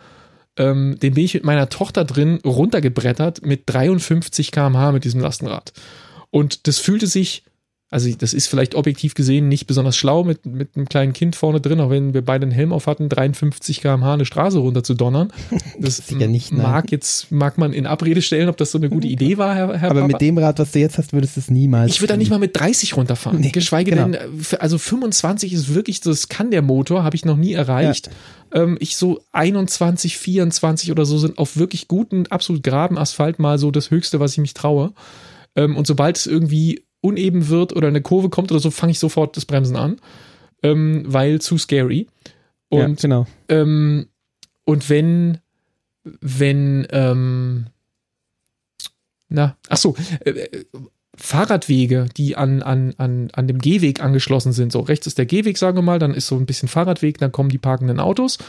Ähm, 0.58 0.98
den 1.02 1.14
bin 1.14 1.24
ich 1.24 1.36
mit 1.36 1.44
meiner 1.44 1.70
Tochter 1.70 2.06
drin 2.06 2.40
runtergebrettert 2.44 3.46
mit 3.46 3.64
53 3.68 4.52
km/h 4.52 4.92
mit 4.92 5.04
diesem 5.04 5.22
Lastenrad. 5.22 5.74
Und 6.32 6.68
das 6.68 6.80
fühlte 6.80 7.06
sich 7.06 7.44
also 7.94 8.10
das 8.18 8.34
ist 8.34 8.48
vielleicht 8.48 8.74
objektiv 8.74 9.14
gesehen 9.14 9.48
nicht 9.48 9.68
besonders 9.68 9.96
schlau 9.96 10.24
mit, 10.24 10.48
mit 10.48 10.76
einem 10.76 10.90
kleinen 10.90 11.14
Kind 11.14 11.36
vorne 11.36 11.62
drin, 11.62 11.80
auch 11.80 11.92
wenn 11.92 12.16
wir 12.16 12.24
beide 12.24 12.42
einen 12.42 12.52
Helm 12.52 12.74
auf 12.74 12.88
hatten, 12.88 13.08
53 13.08 13.82
km/h 13.82 14.14
eine 14.16 14.26
Straße 14.26 14.58
runter 14.58 14.84
zu 14.84 14.96
donnern. 14.96 15.32
Das 15.80 15.98
Sicher 15.98 16.28
nicht, 16.28 16.52
nein. 16.52 16.62
mag 16.62 16.92
jetzt, 16.92 17.32
mag 17.32 17.58
man 17.58 17.74
in 17.74 17.86
Abrede 17.86 18.22
stellen, 18.22 18.48
ob 18.48 18.58
das 18.58 18.72
so 18.72 18.78
eine 18.78 18.90
gute 18.90 19.08
Idee 19.16 19.38
war, 19.38 19.54
Herr, 19.54 19.78
Herr 19.78 19.92
Aber 19.92 20.02
Papa. 20.02 20.14
mit 20.14 20.22
dem 20.22 20.38
Rad, 20.38 20.60
was 20.60 20.72
du 20.72 20.80
jetzt 20.80 20.98
hast, 20.98 21.14
würdest 21.14 21.36
du 21.36 21.42
es 21.42 21.52
niemals. 21.52 21.92
Ich 21.92 22.02
würde 22.02 22.14
da 22.14 22.18
nicht 22.18 22.30
mal 22.30 22.40
mit 22.40 22.58
30 22.58 22.96
runterfahren. 22.96 23.40
Nee, 23.40 23.50
geschweige 23.50 23.92
genau. 23.92 24.04
denn, 24.04 24.14
äh, 24.14 24.58
also 24.60 24.78
25 24.78 25.54
ist 25.54 25.74
wirklich, 25.74 26.00
das 26.02 26.30
kann 26.30 26.52
der 26.52 26.62
Motor, 26.62 27.04
habe 27.04 27.16
ich 27.16 27.26
noch 27.26 27.38
nie 27.38 27.54
erreicht. 27.54 28.10
Ähm, 28.54 28.78
ich 28.80 28.96
so 28.96 29.22
21, 29.34 30.18
24 30.18 30.92
oder 30.92 31.06
so 31.06 31.18
sind 31.18 31.38
auf 31.38 31.58
wirklich 31.58 31.88
guten, 31.88 32.28
absolut 32.28 32.64
geraden 32.64 32.98
Asphalt 32.98 33.40
mal 33.40 33.60
so 33.60 33.72
das 33.72 33.92
Höchste, 33.92 34.20
was 34.20 34.34
ich 34.34 34.40
mich 34.40 34.54
traue. 34.54 34.94
Ähm, 35.56 35.76
und 35.76 35.86
sobald 35.86 36.18
es 36.18 36.28
irgendwie 36.28 36.84
uneben 37.04 37.50
wird 37.50 37.76
oder 37.76 37.90
eine 37.90 38.02
Kurve 38.02 38.30
kommt 38.30 38.52
oder 38.52 38.62
so, 38.62 38.72
fange 38.72 38.92
ich 38.92 39.00
sofort 39.00 39.36
das 39.36 39.46
Bremsen 39.46 39.76
an, 39.76 39.98
ähm, 40.64 41.04
weil 41.06 41.42
zu 41.42 41.58
scary. 41.58 42.08
ja, 42.72 42.86
Und 42.86 43.02
genau. 43.02 43.28
ähm, 43.50 44.08
und 44.66 44.90
wenn, 44.90 45.40
wenn, 46.04 46.88
ähm, 46.92 47.68
na, 49.28 49.58
ach 49.68 49.78
so, 49.78 49.96
äh, 50.24 50.30
äh, 50.30 50.66
Fahrradwege, 51.16 52.08
die 52.18 52.36
an, 52.36 52.62
an, 52.62 52.94
an, 52.98 53.30
an 53.34 53.48
dem 53.48 53.60
Gehweg 53.60 54.02
angeschlossen 54.02 54.52
sind. 54.52 54.72
So, 54.72 54.80
rechts 54.80 55.08
ist 55.08 55.18
der 55.18 55.26
Gehweg, 55.26 55.58
sagen 55.58 55.78
wir 55.78 55.84
mal, 55.84 56.00
dann 56.00 56.14
ist 56.14 56.28
so 56.28 56.36
ein 56.36 56.46
bisschen 56.46 56.70
Fahrradweg, 56.70 57.18
dann 57.20 57.32
kommen 57.32 57.50
die 57.50 57.60
parkenden 57.60 58.00
Autos 58.00 58.40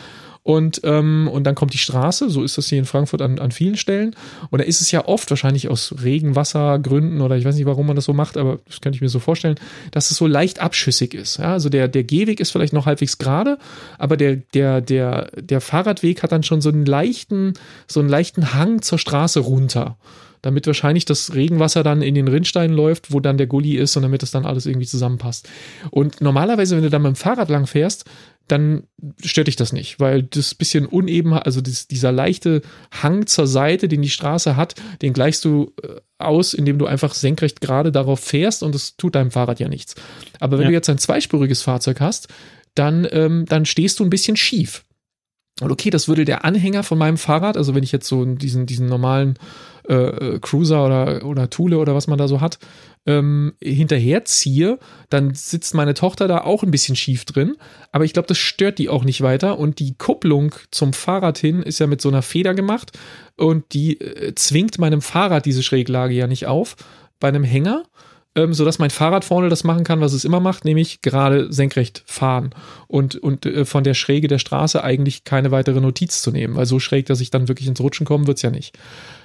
und, 0.44 0.82
ähm, 0.84 1.28
und 1.32 1.44
dann 1.44 1.54
kommt 1.54 1.72
die 1.72 1.78
Straße. 1.78 2.28
So 2.28 2.42
ist 2.42 2.58
das 2.58 2.68
hier 2.68 2.78
in 2.78 2.84
Frankfurt 2.84 3.22
an, 3.22 3.38
an 3.38 3.50
vielen 3.50 3.76
Stellen. 3.76 4.14
Und 4.50 4.60
da 4.60 4.64
ist 4.64 4.82
es 4.82 4.90
ja 4.90 5.06
oft 5.06 5.28
wahrscheinlich 5.30 5.68
aus 5.68 5.94
Regenwassergründen 6.04 7.22
oder 7.22 7.36
ich 7.36 7.46
weiß 7.46 7.56
nicht, 7.56 7.64
warum 7.64 7.86
man 7.86 7.96
das 7.96 8.04
so 8.04 8.12
macht, 8.12 8.36
aber 8.36 8.60
das 8.66 8.82
könnte 8.82 8.96
ich 8.96 9.00
mir 9.00 9.08
so 9.08 9.18
vorstellen, 9.20 9.56
dass 9.90 10.10
es 10.10 10.18
so 10.18 10.26
leicht 10.26 10.60
abschüssig 10.60 11.14
ist. 11.14 11.38
Ja, 11.38 11.52
also 11.54 11.70
der, 11.70 11.88
der 11.88 12.04
Gehweg 12.04 12.40
ist 12.40 12.50
vielleicht 12.50 12.74
noch 12.74 12.84
halbwegs 12.84 13.16
gerade, 13.16 13.58
aber 13.98 14.18
der, 14.18 14.36
der, 14.36 14.82
der, 14.82 15.30
der 15.34 15.62
Fahrradweg 15.62 16.22
hat 16.22 16.32
dann 16.32 16.42
schon 16.42 16.60
so 16.60 16.68
einen 16.68 16.84
leichten, 16.84 17.54
so 17.88 18.00
einen 18.00 18.10
leichten 18.10 18.52
Hang 18.52 18.82
zur 18.82 18.98
Straße 18.98 19.40
runter. 19.40 19.96
Damit 20.44 20.66
wahrscheinlich 20.66 21.06
das 21.06 21.34
Regenwasser 21.34 21.82
dann 21.82 22.02
in 22.02 22.14
den 22.14 22.28
Rinnstein 22.28 22.70
läuft, 22.70 23.12
wo 23.12 23.18
dann 23.20 23.38
der 23.38 23.46
Gully 23.46 23.76
ist 23.76 23.96
und 23.96 24.02
damit 24.02 24.20
das 24.20 24.30
dann 24.30 24.44
alles 24.44 24.66
irgendwie 24.66 24.86
zusammenpasst. 24.86 25.48
Und 25.90 26.20
normalerweise, 26.20 26.76
wenn 26.76 26.82
du 26.82 26.90
dann 26.90 27.00
mit 27.00 27.14
dem 27.14 27.16
Fahrrad 27.16 27.48
lang 27.48 27.66
fährst, 27.66 28.04
dann 28.46 28.82
stört 29.24 29.46
dich 29.46 29.56
das 29.56 29.72
nicht, 29.72 30.00
weil 30.00 30.22
das 30.22 30.54
bisschen 30.54 30.84
uneben, 30.84 31.32
also 31.32 31.62
das, 31.62 31.88
dieser 31.88 32.12
leichte 32.12 32.60
Hang 32.92 33.26
zur 33.26 33.46
Seite, 33.46 33.88
den 33.88 34.02
die 34.02 34.10
Straße 34.10 34.54
hat, 34.54 34.74
den 35.00 35.14
gleichst 35.14 35.46
du 35.46 35.72
äh, 35.82 36.00
aus, 36.18 36.52
indem 36.52 36.78
du 36.78 36.84
einfach 36.84 37.14
senkrecht 37.14 37.62
gerade 37.62 37.90
darauf 37.90 38.20
fährst 38.20 38.62
und 38.62 38.74
das 38.74 38.98
tut 38.98 39.14
deinem 39.14 39.30
Fahrrad 39.30 39.60
ja 39.60 39.68
nichts. 39.68 39.94
Aber 40.40 40.58
wenn 40.58 40.64
Ja. 40.64 40.68
du 40.68 40.74
jetzt 40.74 40.90
ein 40.90 40.98
zweispuriges 40.98 41.62
Fahrzeug 41.62 42.00
hast, 42.00 42.28
dann, 42.74 43.08
ähm, 43.12 43.46
dann 43.48 43.64
stehst 43.64 43.98
du 43.98 44.04
ein 44.04 44.10
bisschen 44.10 44.36
schief. 44.36 44.84
Und 45.60 45.70
okay, 45.70 45.90
das 45.90 46.08
würde 46.08 46.24
der 46.24 46.44
Anhänger 46.44 46.82
von 46.82 46.98
meinem 46.98 47.16
Fahrrad, 47.16 47.56
also 47.56 47.74
wenn 47.74 47.84
ich 47.84 47.92
jetzt 47.92 48.08
so 48.08 48.24
diesen, 48.24 48.66
diesen 48.66 48.86
normalen 48.86 49.38
äh, 49.88 49.94
äh, 49.94 50.38
Cruiser 50.40 50.84
oder, 50.84 51.24
oder 51.24 51.48
Thule 51.48 51.78
oder 51.78 51.94
was 51.94 52.08
man 52.08 52.18
da 52.18 52.26
so 52.26 52.40
hat, 52.40 52.58
ähm, 53.06 53.52
hinterherziehe, 53.60 54.78
dann 55.10 55.34
sitzt 55.34 55.74
meine 55.74 55.94
Tochter 55.94 56.26
da 56.26 56.38
auch 56.38 56.64
ein 56.64 56.72
bisschen 56.72 56.96
schief 56.96 57.24
drin. 57.24 57.56
Aber 57.92 58.04
ich 58.04 58.14
glaube, 58.14 58.26
das 58.26 58.38
stört 58.38 58.78
die 58.78 58.88
auch 58.88 59.04
nicht 59.04 59.20
weiter. 59.20 59.58
Und 59.58 59.78
die 59.78 59.94
Kupplung 59.96 60.54
zum 60.72 60.92
Fahrrad 60.92 61.38
hin 61.38 61.62
ist 61.62 61.78
ja 61.78 61.86
mit 61.86 62.00
so 62.00 62.08
einer 62.08 62.22
Feder 62.22 62.54
gemacht. 62.54 62.98
Und 63.36 63.74
die 63.74 64.00
äh, 64.00 64.34
zwingt 64.34 64.78
meinem 64.78 65.02
Fahrrad 65.02 65.46
diese 65.46 65.62
Schräglage 65.62 66.14
ja 66.14 66.26
nicht 66.26 66.46
auf. 66.46 66.76
Bei 67.20 67.28
einem 67.28 67.44
Hänger, 67.44 67.84
ähm, 68.36 68.52
sodass 68.52 68.78
mein 68.78 68.90
Fahrrad 68.90 69.24
vorne 69.24 69.48
das 69.48 69.64
machen 69.64 69.84
kann, 69.84 70.00
was 70.00 70.12
es 70.12 70.24
immer 70.24 70.40
macht, 70.40 70.64
nämlich 70.64 71.02
gerade 71.02 71.52
senkrecht 71.52 72.02
fahren 72.06 72.50
und, 72.88 73.16
und 73.16 73.46
äh, 73.46 73.64
von 73.64 73.84
der 73.84 73.94
Schräge 73.94 74.28
der 74.28 74.38
Straße 74.38 74.82
eigentlich 74.82 75.24
keine 75.24 75.50
weitere 75.50 75.80
Notiz 75.80 76.22
zu 76.22 76.30
nehmen. 76.30 76.56
Weil 76.56 76.66
so 76.66 76.80
schräg, 76.80 77.06
dass 77.06 77.20
ich 77.20 77.30
dann 77.30 77.48
wirklich 77.48 77.68
ins 77.68 77.80
Rutschen 77.80 78.06
komme, 78.06 78.26
wird's 78.26 78.42
ja 78.42 78.50
nicht. 78.50 78.76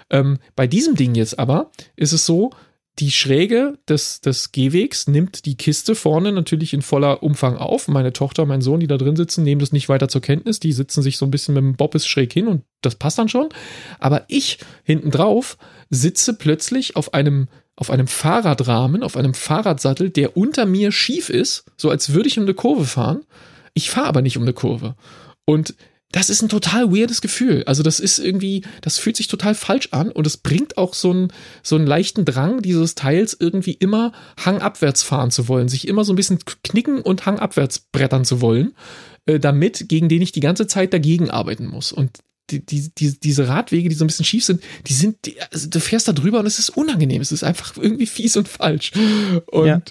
Ähm, 0.09 0.37
bei 0.55 0.67
diesem 0.67 0.95
Ding 0.95 1.15
jetzt 1.15 1.39
aber 1.39 1.71
ist 1.95 2.13
es 2.13 2.25
so, 2.25 2.51
die 2.99 3.11
Schräge 3.11 3.79
des, 3.87 4.19
des 4.19 4.51
Gehwegs 4.51 5.07
nimmt 5.07 5.45
die 5.45 5.55
Kiste 5.55 5.95
vorne 5.95 6.33
natürlich 6.33 6.73
in 6.73 6.81
voller 6.81 7.23
Umfang 7.23 7.55
auf. 7.55 7.87
Meine 7.87 8.11
Tochter, 8.11 8.45
mein 8.45 8.61
Sohn, 8.61 8.81
die 8.81 8.87
da 8.87 8.97
drin 8.97 9.15
sitzen, 9.15 9.43
nehmen 9.43 9.61
das 9.61 9.71
nicht 9.71 9.87
weiter 9.87 10.09
zur 10.09 10.21
Kenntnis. 10.21 10.59
Die 10.59 10.73
sitzen 10.73 11.01
sich 11.01 11.17
so 11.17 11.25
ein 11.25 11.31
bisschen 11.31 11.53
mit 11.53 11.63
dem 11.63 11.75
Bobbes 11.75 12.05
schräg 12.05 12.33
hin 12.33 12.47
und 12.47 12.63
das 12.81 12.95
passt 12.95 13.17
dann 13.17 13.29
schon. 13.29 13.49
Aber 13.99 14.25
ich 14.27 14.59
hinten 14.83 15.11
drauf 15.11 15.57
sitze 15.89 16.33
plötzlich 16.33 16.97
auf 16.97 17.13
einem, 17.13 17.47
auf 17.79 17.89
einem 17.89 18.07
Fahrradrahmen, 18.07 19.03
auf 19.03 19.15
einem 19.15 19.33
Fahrradsattel, 19.33 20.09
der 20.09 20.35
unter 20.35 20.65
mir 20.65 20.91
schief 20.91 21.29
ist, 21.29 21.63
so 21.77 21.89
als 21.89 22.11
würde 22.11 22.27
ich 22.27 22.37
um 22.37 22.43
eine 22.43 22.53
Kurve 22.53 22.83
fahren. 22.83 23.21
Ich 23.73 23.89
fahre 23.89 24.07
aber 24.07 24.21
nicht 24.21 24.35
um 24.35 24.43
eine 24.43 24.51
Kurve. 24.51 24.95
Und 25.45 25.75
das 26.11 26.29
ist 26.29 26.41
ein 26.41 26.49
total 26.49 26.91
weirdes 26.91 27.21
Gefühl. 27.21 27.63
Also 27.67 27.81
das 27.81 28.01
ist 28.01 28.19
irgendwie, 28.19 28.65
das 28.81 28.97
fühlt 28.97 29.15
sich 29.15 29.29
total 29.29 29.55
falsch 29.55 29.89
an 29.91 30.11
und 30.11 30.27
es 30.27 30.35
bringt 30.35 30.77
auch 30.77 30.93
so 30.93 31.11
einen, 31.11 31.31
so 31.63 31.77
einen 31.77 31.87
leichten 31.87 32.25
Drang 32.25 32.61
dieses 32.61 32.95
Teils 32.95 33.37
irgendwie 33.39 33.73
immer 33.73 34.11
hangabwärts 34.43 35.01
fahren 35.01 35.31
zu 35.31 35.47
wollen, 35.47 35.69
sich 35.69 35.87
immer 35.87 36.03
so 36.03 36.11
ein 36.11 36.17
bisschen 36.17 36.39
knicken 36.63 36.99
und 36.99 37.25
hangabwärts 37.25 37.79
brettern 37.93 38.25
zu 38.25 38.41
wollen, 38.41 38.73
äh, 39.25 39.39
damit, 39.39 39.87
gegen 39.87 40.09
den 40.09 40.21
ich 40.21 40.33
die 40.33 40.41
ganze 40.41 40.67
Zeit 40.67 40.93
dagegen 40.93 41.29
arbeiten 41.29 41.67
muss. 41.67 41.93
Und 41.93 42.17
die, 42.51 42.65
die, 42.65 42.89
die, 42.95 43.19
diese 43.19 43.47
Radwege, 43.47 43.89
die 43.89 43.95
so 43.95 44.03
ein 44.03 44.07
bisschen 44.07 44.25
schief 44.25 44.45
sind, 44.45 44.61
die 44.87 44.93
sind, 44.93 45.25
die, 45.25 45.35
also 45.51 45.69
du 45.69 45.79
fährst 45.79 46.07
da 46.07 46.13
drüber 46.13 46.39
und 46.39 46.45
es 46.45 46.59
ist 46.59 46.69
unangenehm. 46.69 47.21
Es 47.21 47.31
ist 47.31 47.43
einfach 47.43 47.77
irgendwie 47.77 48.07
fies 48.07 48.35
und 48.37 48.47
falsch. 48.47 48.91
Und 49.47 49.67
Ja. 49.67 49.81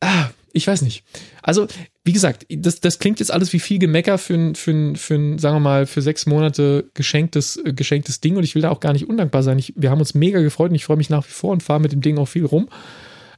ah, 0.00 0.30
ich 0.52 0.66
weiß 0.66 0.82
nicht. 0.82 1.04
Also, 1.42 1.66
wie 2.04 2.12
gesagt, 2.12 2.46
das, 2.48 2.80
das 2.80 2.98
klingt 2.98 3.20
jetzt 3.20 3.30
alles 3.30 3.52
wie 3.52 3.58
viel 3.58 3.78
Gemecker 3.78 4.16
für 4.16 4.34
ein, 4.34 4.54
für 4.54 4.70
ein, 4.70 4.96
für 4.96 5.14
ein, 5.14 5.38
sagen 5.38 5.56
wir 5.56 5.60
mal, 5.60 5.86
für 5.86 6.00
sechs 6.00 6.24
Monate 6.24 6.88
geschenktes, 6.94 7.58
äh, 7.62 7.72
geschenktes 7.74 8.20
Ding 8.20 8.36
und 8.36 8.44
ich 8.44 8.54
will 8.54 8.62
da 8.62 8.70
auch 8.70 8.80
gar 8.80 8.92
nicht 8.94 9.08
undankbar 9.08 9.42
sein. 9.42 9.58
Ich, 9.58 9.74
wir 9.76 9.90
haben 9.90 10.00
uns 10.00 10.14
mega 10.14 10.40
gefreut 10.40 10.70
und 10.70 10.76
ich 10.76 10.84
freue 10.84 10.96
mich 10.96 11.10
nach 11.10 11.26
wie 11.26 11.32
vor 11.32 11.50
und 11.50 11.62
fahre 11.62 11.80
mit 11.80 11.92
dem 11.92 12.00
Ding 12.00 12.16
auch 12.18 12.26
viel 12.26 12.46
rum. 12.46 12.68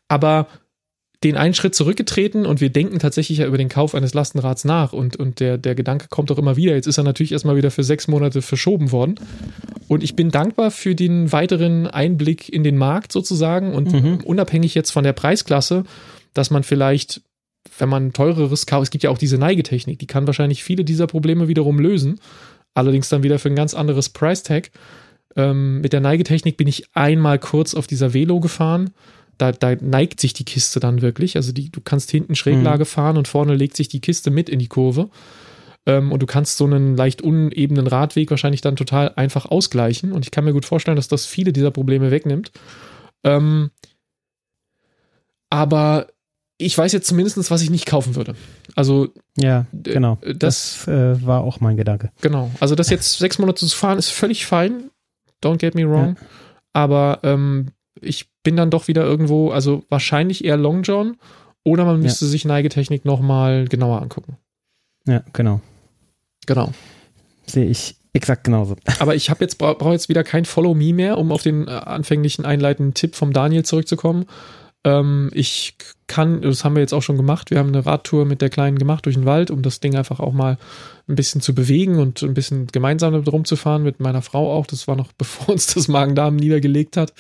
Aber 0.06 0.46
den 1.24 1.36
einen 1.36 1.54
Schritt 1.54 1.74
zurückgetreten 1.74 2.46
und 2.46 2.60
wir 2.60 2.70
denken 2.70 3.00
tatsächlich 3.00 3.38
ja 3.38 3.46
über 3.46 3.58
den 3.58 3.68
Kauf 3.68 3.94
eines 3.96 4.14
Lastenrads 4.14 4.64
nach 4.64 4.92
und, 4.92 5.16
und 5.16 5.40
der, 5.40 5.58
der 5.58 5.74
Gedanke 5.74 6.06
kommt 6.08 6.30
auch 6.30 6.38
immer 6.38 6.56
wieder. 6.56 6.74
Jetzt 6.74 6.86
ist 6.86 6.96
er 6.98 7.02
natürlich 7.04 7.32
erstmal 7.32 7.56
wieder 7.56 7.72
für 7.72 7.82
sechs 7.82 8.06
Monate 8.06 8.40
verschoben 8.40 8.92
worden. 8.92 9.16
Und 9.88 10.04
ich 10.04 10.14
bin 10.14 10.30
dankbar 10.30 10.70
für 10.70 10.94
den 10.94 11.32
weiteren 11.32 11.88
Einblick 11.88 12.48
in 12.48 12.62
den 12.62 12.76
Markt 12.76 13.10
sozusagen 13.10 13.74
und 13.74 13.92
Mhm. 13.92 14.18
unabhängig 14.24 14.74
jetzt 14.76 14.92
von 14.92 15.02
der 15.02 15.12
Preisklasse, 15.12 15.82
dass 16.34 16.50
man 16.50 16.62
vielleicht, 16.62 17.22
wenn 17.78 17.88
man 17.88 18.12
teureres 18.12 18.66
kauft, 18.66 18.84
es 18.84 18.90
gibt 18.90 19.02
ja 19.02 19.10
auch 19.10 19.18
diese 19.18 19.38
Neigetechnik, 19.38 19.98
die 19.98 20.06
kann 20.06 20.26
wahrscheinlich 20.28 20.62
viele 20.62 20.84
dieser 20.84 21.08
Probleme 21.08 21.48
wiederum 21.48 21.80
lösen. 21.80 22.20
Allerdings 22.74 23.08
dann 23.08 23.24
wieder 23.24 23.40
für 23.40 23.48
ein 23.48 23.56
ganz 23.56 23.74
anderes 23.74 24.08
Price-Tag. 24.10 24.70
Ähm, 25.34 25.80
mit 25.80 25.92
der 25.92 26.00
Neigetechnik 26.00 26.56
bin 26.56 26.68
ich 26.68 26.84
einmal 26.94 27.40
kurz 27.40 27.74
auf 27.74 27.88
dieser 27.88 28.14
Velo 28.14 28.38
gefahren. 28.38 28.90
Da, 29.38 29.52
da 29.52 29.74
neigt 29.76 30.20
sich 30.20 30.32
die 30.32 30.44
Kiste 30.44 30.80
dann 30.80 31.00
wirklich. 31.00 31.36
Also 31.36 31.52
die, 31.52 31.70
du 31.70 31.80
kannst 31.80 32.10
hinten 32.10 32.34
Schräglage 32.34 32.84
fahren 32.84 33.16
und 33.16 33.28
vorne 33.28 33.54
legt 33.54 33.76
sich 33.76 33.88
die 33.88 34.00
Kiste 34.00 34.30
mit 34.30 34.48
in 34.48 34.58
die 34.58 34.66
Kurve. 34.68 35.08
Ähm, 35.86 36.10
und 36.12 36.20
du 36.20 36.26
kannst 36.26 36.56
so 36.58 36.64
einen 36.66 36.96
leicht 36.96 37.22
unebenen 37.22 37.86
Radweg 37.86 38.30
wahrscheinlich 38.30 38.60
dann 38.60 38.76
total 38.76 39.12
einfach 39.14 39.46
ausgleichen. 39.46 40.12
Und 40.12 40.24
ich 40.26 40.30
kann 40.32 40.44
mir 40.44 40.52
gut 40.52 40.64
vorstellen, 40.66 40.96
dass 40.96 41.08
das 41.08 41.24
viele 41.24 41.52
dieser 41.52 41.70
Probleme 41.70 42.10
wegnimmt. 42.10 42.50
Ähm, 43.24 43.70
aber 45.50 46.08
ich 46.58 46.76
weiß 46.76 46.92
jetzt 46.92 47.06
zumindest, 47.06 47.50
was 47.50 47.62
ich 47.62 47.70
nicht 47.70 47.86
kaufen 47.86 48.16
würde. 48.16 48.34
Also, 48.74 49.08
Ja, 49.36 49.60
äh, 49.84 49.92
genau. 49.92 50.18
das- 50.22 50.84
Das, 50.84 50.88
äh, 50.88 51.24
war 51.24 51.42
auch 51.42 51.60
mein 51.60 51.76
Gedanke. 51.76 52.10
genau. 52.20 52.50
Also, 52.60 52.74
das 52.74 52.90
jetzt 52.90 53.18
sechs 53.18 53.38
Monate 53.38 53.64
zu 53.64 53.76
fahren, 53.76 53.98
ist 53.98 54.10
völlig 54.10 54.44
fein. 54.46 54.90
Don't 55.42 55.58
get 55.58 55.74
me 55.76 55.88
wrong. 55.88 56.16
Aber 56.72 57.20
ähm, 57.22 57.68
ich 58.02 58.28
bin 58.42 58.56
dann 58.56 58.70
doch 58.70 58.88
wieder 58.88 59.04
irgendwo, 59.04 59.50
also 59.50 59.84
wahrscheinlich 59.88 60.44
eher 60.44 60.56
Long 60.56 60.82
John 60.82 61.16
oder 61.64 61.84
man 61.84 62.00
müsste 62.00 62.26
sich 62.26 62.44
Neigetechnik 62.44 63.04
nochmal 63.04 63.66
genauer 63.66 64.00
angucken. 64.02 64.36
Ja, 65.06 65.22
genau. 65.32 65.60
Genau. 66.46 66.72
Sehe 67.46 67.66
ich 67.66 67.96
exakt 68.12 68.44
genauso. 68.44 68.76
Aber 69.00 69.14
ich 69.14 69.30
habe 69.30 69.44
jetzt 69.44 69.56
brauche 69.58 69.76
brauch 69.76 69.92
jetzt 69.92 70.08
wieder 70.08 70.24
kein 70.24 70.44
Follow 70.44 70.74
Me 70.74 70.92
mehr, 70.92 71.18
um 71.18 71.32
auf 71.32 71.42
den 71.42 71.68
äh, 71.68 71.70
anfänglichen 71.70 72.44
einleitenden 72.44 72.94
Tipp 72.94 73.14
vom 73.14 73.32
Daniel 73.32 73.64
zurückzukommen. 73.64 74.26
Ähm, 74.84 75.30
ich 75.32 75.76
kann, 76.06 76.40
das 76.42 76.64
haben 76.64 76.74
wir 76.74 76.80
jetzt 76.80 76.94
auch 76.94 77.02
schon 77.02 77.16
gemacht. 77.16 77.50
Wir 77.50 77.58
haben 77.58 77.68
eine 77.68 77.84
Radtour 77.84 78.24
mit 78.24 78.40
der 78.40 78.48
Kleinen 78.48 78.78
gemacht 78.78 79.06
durch 79.06 79.16
den 79.16 79.26
Wald, 79.26 79.50
um 79.50 79.62
das 79.62 79.80
Ding 79.80 79.96
einfach 79.96 80.20
auch 80.20 80.32
mal 80.32 80.56
ein 81.08 81.16
bisschen 81.16 81.40
zu 81.40 81.54
bewegen 81.54 81.98
und 81.98 82.22
ein 82.22 82.34
bisschen 82.34 82.68
gemeinsam 82.68 83.12
damit 83.12 83.30
rumzufahren 83.30 83.82
mit 83.82 84.00
meiner 84.00 84.22
Frau 84.22 84.52
auch. 84.52 84.66
Das 84.66 84.88
war 84.88 84.96
noch 84.96 85.12
bevor 85.18 85.50
uns 85.50 85.74
das 85.74 85.88
Magen-Darm 85.88 86.36
niedergelegt 86.36 86.96
hat. 86.96 87.12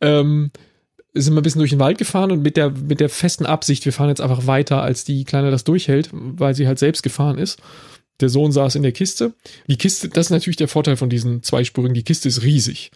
Ähm, 0.00 0.50
sind 1.14 1.34
wir 1.34 1.40
ein 1.40 1.42
bisschen 1.42 1.60
durch 1.60 1.70
den 1.70 1.78
Wald 1.78 1.98
gefahren 1.98 2.30
und 2.30 2.42
mit 2.42 2.56
der, 2.56 2.70
mit 2.70 3.00
der 3.00 3.08
festen 3.08 3.46
Absicht, 3.46 3.84
wir 3.86 3.92
fahren 3.92 4.08
jetzt 4.10 4.20
einfach 4.20 4.46
weiter, 4.46 4.82
als 4.82 5.04
die 5.04 5.24
Kleine 5.24 5.50
das 5.50 5.64
durchhält, 5.64 6.10
weil 6.12 6.54
sie 6.54 6.66
halt 6.66 6.78
selbst 6.78 7.02
gefahren 7.02 7.38
ist. 7.38 7.58
Der 8.20 8.28
Sohn 8.30 8.50
saß 8.50 8.76
in 8.76 8.82
der 8.82 8.92
Kiste. 8.92 9.34
Die 9.68 9.76
Kiste, 9.76 10.08
das 10.08 10.26
ist 10.26 10.30
natürlich 10.30 10.56
der 10.56 10.68
Vorteil 10.68 10.96
von 10.96 11.10
diesen 11.10 11.42
zweispurigen. 11.42 11.92
Die 11.94 12.02
Kiste 12.02 12.28
ist 12.28 12.42
riesig. 12.42 12.90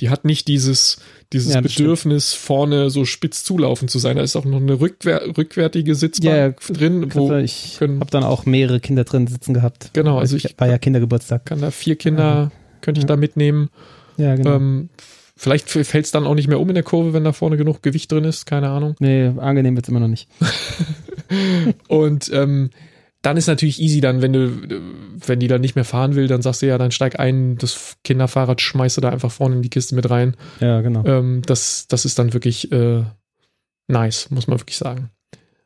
Die 0.00 0.08
hat 0.10 0.24
nicht 0.24 0.48
dieses, 0.48 0.98
dieses 1.32 1.54
Ja, 1.54 1.60
Bedürfnis, 1.60 2.32
vorne 2.34 2.90
so 2.90 3.04
spitz 3.04 3.44
zulaufen 3.44 3.86
zu 3.86 4.00
sein. 4.00 4.16
Da 4.16 4.22
ist 4.24 4.34
auch 4.34 4.44
noch 4.44 4.60
eine 4.60 4.80
rückwär 4.80 5.22
rückwärtige 5.36 5.94
Sitzbank 5.94 6.34
Ja, 6.36 6.46
ja, 6.48 6.50
drin, 6.74 7.14
wo 7.14 7.32
ich 7.34 7.78
habe 7.80 8.06
dann 8.10 8.24
auch 8.24 8.46
mehrere 8.46 8.80
Kinder 8.80 9.04
drin 9.04 9.28
sitzen 9.28 9.54
gehabt. 9.54 9.90
Genau, 9.92 10.18
also 10.18 10.34
ich- 10.36 10.52
war 10.58 10.66
ja 10.68 10.78
Kindergeburtstag. 10.78 11.46
kann 11.46 11.60
da 11.60 11.70
vier 11.70 11.94
Kinder, 11.94 12.50
könnte 12.80 12.98
ich 13.00 13.06
da 13.06 13.14
mitnehmen. 13.16 13.70
Ja, 14.16 14.34
genau. 14.34 14.56
Ähm, 14.56 14.88
vielleicht 15.44 15.68
fällt 15.68 16.06
es 16.06 16.10
dann 16.10 16.26
auch 16.26 16.34
nicht 16.34 16.48
mehr 16.48 16.58
um 16.58 16.68
in 16.70 16.74
der 16.74 16.82
Kurve, 16.82 17.12
wenn 17.12 17.22
da 17.22 17.32
vorne 17.32 17.58
genug 17.58 17.82
Gewicht 17.82 18.10
drin 18.10 18.24
ist, 18.24 18.46
keine 18.46 18.70
Ahnung. 18.70 18.96
nee, 18.98 19.30
angenehm 19.36 19.76
wird's 19.76 19.90
immer 19.90 20.00
noch 20.00 20.08
nicht. 20.08 20.26
Und 21.88 22.32
ähm, 22.32 22.70
dann 23.20 23.36
ist 23.36 23.46
natürlich 23.46 23.80
easy 23.80 24.00
dann, 24.00 24.22
wenn 24.22 24.32
du, 24.32 24.80
wenn 25.26 25.40
die 25.40 25.48
dann 25.48 25.60
nicht 25.60 25.76
mehr 25.76 25.84
fahren 25.84 26.14
will, 26.14 26.28
dann 26.28 26.40
sagst 26.40 26.62
du 26.62 26.66
ja, 26.66 26.78
dann 26.78 26.92
steig 26.92 27.20
ein, 27.20 27.56
das 27.58 27.96
Kinderfahrrad 28.04 28.62
schmeißt 28.62 28.96
du 28.96 29.02
da 29.02 29.10
einfach 29.10 29.30
vorne 29.30 29.56
in 29.56 29.62
die 29.62 29.70
Kiste 29.70 29.94
mit 29.94 30.08
rein. 30.08 30.34
Ja, 30.60 30.80
genau. 30.80 31.04
Ähm, 31.04 31.42
das, 31.44 31.86
das 31.88 32.06
ist 32.06 32.18
dann 32.18 32.32
wirklich 32.32 32.72
äh, 32.72 33.02
nice, 33.86 34.30
muss 34.30 34.46
man 34.46 34.58
wirklich 34.58 34.78
sagen. 34.78 35.10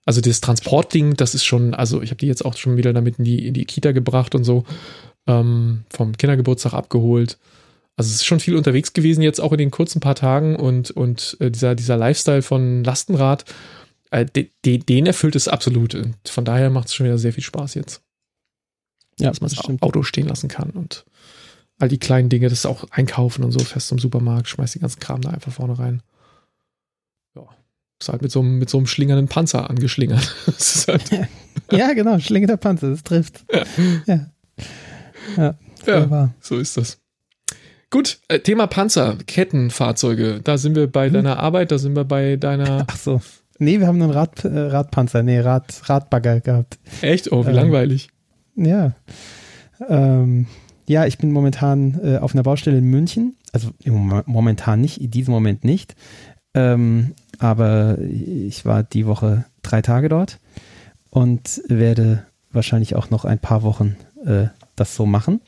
Also 0.05 0.21
das 0.21 0.41
Transportding, 0.41 1.15
das 1.15 1.35
ist 1.35 1.45
schon, 1.45 1.75
also 1.75 2.03
ich 2.03 2.11
habe 2.11 2.19
die 2.19 2.27
jetzt 2.27 2.45
auch 2.45 2.57
schon 2.57 2.77
wieder 2.77 2.93
damit 2.93 3.19
in 3.19 3.25
die, 3.25 3.47
in 3.47 3.55
die 3.55 3.65
Kita 3.65 3.93
gebracht 3.93 4.35
und 4.35 4.43
so, 4.43 4.65
ähm, 5.29 5.85
vom 5.91 6.17
Kindergeburtstag 6.17 6.75
abgeholt. 6.75 7.39
Also 7.99 8.11
es 8.11 8.15
ist 8.17 8.27
schon 8.27 8.39
viel 8.39 8.55
unterwegs 8.55 8.93
gewesen 8.93 9.23
jetzt 9.23 9.41
auch 9.41 9.51
in 9.51 9.59
den 9.59 9.73
kurzen 9.73 9.99
paar 9.99 10.15
Tagen 10.15 10.55
und, 10.55 10.93
und 10.93 11.37
äh, 11.41 11.51
dieser, 11.51 11.75
dieser 11.75 11.97
Lifestyle 11.97 12.43
von 12.43 12.85
Lastenrad, 12.85 13.45
äh, 14.13 14.25
de, 14.25 14.53
de, 14.65 14.79
den 14.79 15.05
erfüllt 15.07 15.35
es 15.35 15.49
absolut. 15.49 15.97
Und 15.97 16.17
von 16.29 16.45
daher 16.45 16.71
macht 16.71 16.87
es 16.87 16.95
schon 16.95 17.07
wieder 17.07 17.19
sehr 17.19 17.33
viel 17.33 17.43
Spaß 17.43 17.75
jetzt, 17.75 18.03
ja, 19.19 19.31
dass 19.31 19.41
man 19.41 19.49
das 19.49 19.57
das 19.57 19.65
stimmt. 19.65 19.83
Auto 19.83 20.05
stehen 20.05 20.29
lassen 20.29 20.47
kann 20.47 20.71
und 20.71 21.07
all 21.81 21.89
die 21.89 21.99
kleinen 21.99 22.29
Dinge, 22.29 22.49
das 22.49 22.61
ist 22.61 22.67
auch 22.67 22.85
einkaufen 22.93 23.43
und 23.43 23.51
so, 23.51 23.59
fest 23.59 23.89
zum 23.89 23.99
Supermarkt, 23.99 24.49
schmeißt 24.49 24.77
den 24.77 24.83
ganzen 24.83 25.01
Kram 25.01 25.21
da 25.21 25.31
einfach 25.31 25.53
vorne 25.53 25.77
rein. 25.77 26.01
Ja. 27.35 27.49
Ist 28.01 28.11
halt 28.11 28.23
mit 28.23 28.31
so 28.31 28.39
einem, 28.39 28.61
mit 28.61 28.71
so 28.71 28.79
einem 28.79 28.87
schlingernden 28.87 29.27
Panzer 29.27 29.69
angeschlingert. 29.69 30.37
Halt, 30.87 31.11
Ja, 31.73 31.93
genau, 31.95 32.21
Schlinge 32.21 32.47
der 32.47 32.59
Panzer, 32.59 32.91
das 32.91 33.03
trifft. 33.03 33.45
Ja. 34.07 34.31
Ja, 35.37 35.59
ja, 35.85 36.07
ja. 36.07 36.35
so 36.41 36.59
ist 36.59 36.77
das. 36.77 37.01
Gut, 37.91 38.19
äh, 38.29 38.41
Thema 38.41 38.67
Panzer, 38.67 39.17
Kettenfahrzeuge. 39.27 40.41
Da 40.45 40.59
sind 40.59 40.75
wir 40.77 40.85
Hm. 40.85 40.93
bei 40.93 41.09
deiner 41.09 41.39
Arbeit, 41.39 41.73
da 41.73 41.79
sind 41.79 41.97
wir 41.97 42.05
bei 42.05 42.37
deiner. 42.37 42.85
Ach 42.89 42.97
so. 42.97 43.21
Nee, 43.59 43.81
wir 43.81 43.87
haben 43.89 44.01
einen 44.01 44.11
Rad, 44.13 44.45
äh, 44.45 44.49
Radpanzer, 44.59 45.23
nee, 45.23 45.41
Rad, 45.41 45.83
Radbagger 45.89 46.41
gehabt. 46.41 46.79
Echt? 47.03 47.33
Oh, 47.33 47.45
wie 47.45 47.51
Ähm, 47.51 47.57
langweilig. 47.57 48.09
Ja. 48.55 48.93
Ähm, 49.89 50.47
ja, 50.87 51.07
ich 51.07 51.19
bin 51.19 51.33
momentan 51.33 51.99
äh, 52.03 52.19
auf 52.19 52.35
einer 52.35 52.43
Baustelle 52.43 52.79
in 52.79 52.85
München. 52.85 53.37
Also 53.53 53.71
Mom- 53.85 54.23
momentan 54.27 54.81
nicht, 54.81 55.01
in 55.01 55.11
diesem 55.11 55.33
Moment 55.33 55.65
nicht. 55.65 55.97
Ähm, 56.55 57.15
aber 57.39 57.99
ich 58.01 58.65
war 58.65 58.83
die 58.83 59.07
Woche 59.07 59.45
drei 59.63 59.83
Tage 59.83 60.09
dort 60.09 60.39
und 61.11 61.61
werde 61.69 62.25
wahrscheinlich 62.53 62.95
auch 62.97 63.11
noch 63.11 63.25
ein 63.25 63.39
paar 63.39 63.63
Wochen 63.63 63.97
äh, 64.25 64.47
das 64.77 64.95
so 64.95 65.05
machen. 65.07 65.41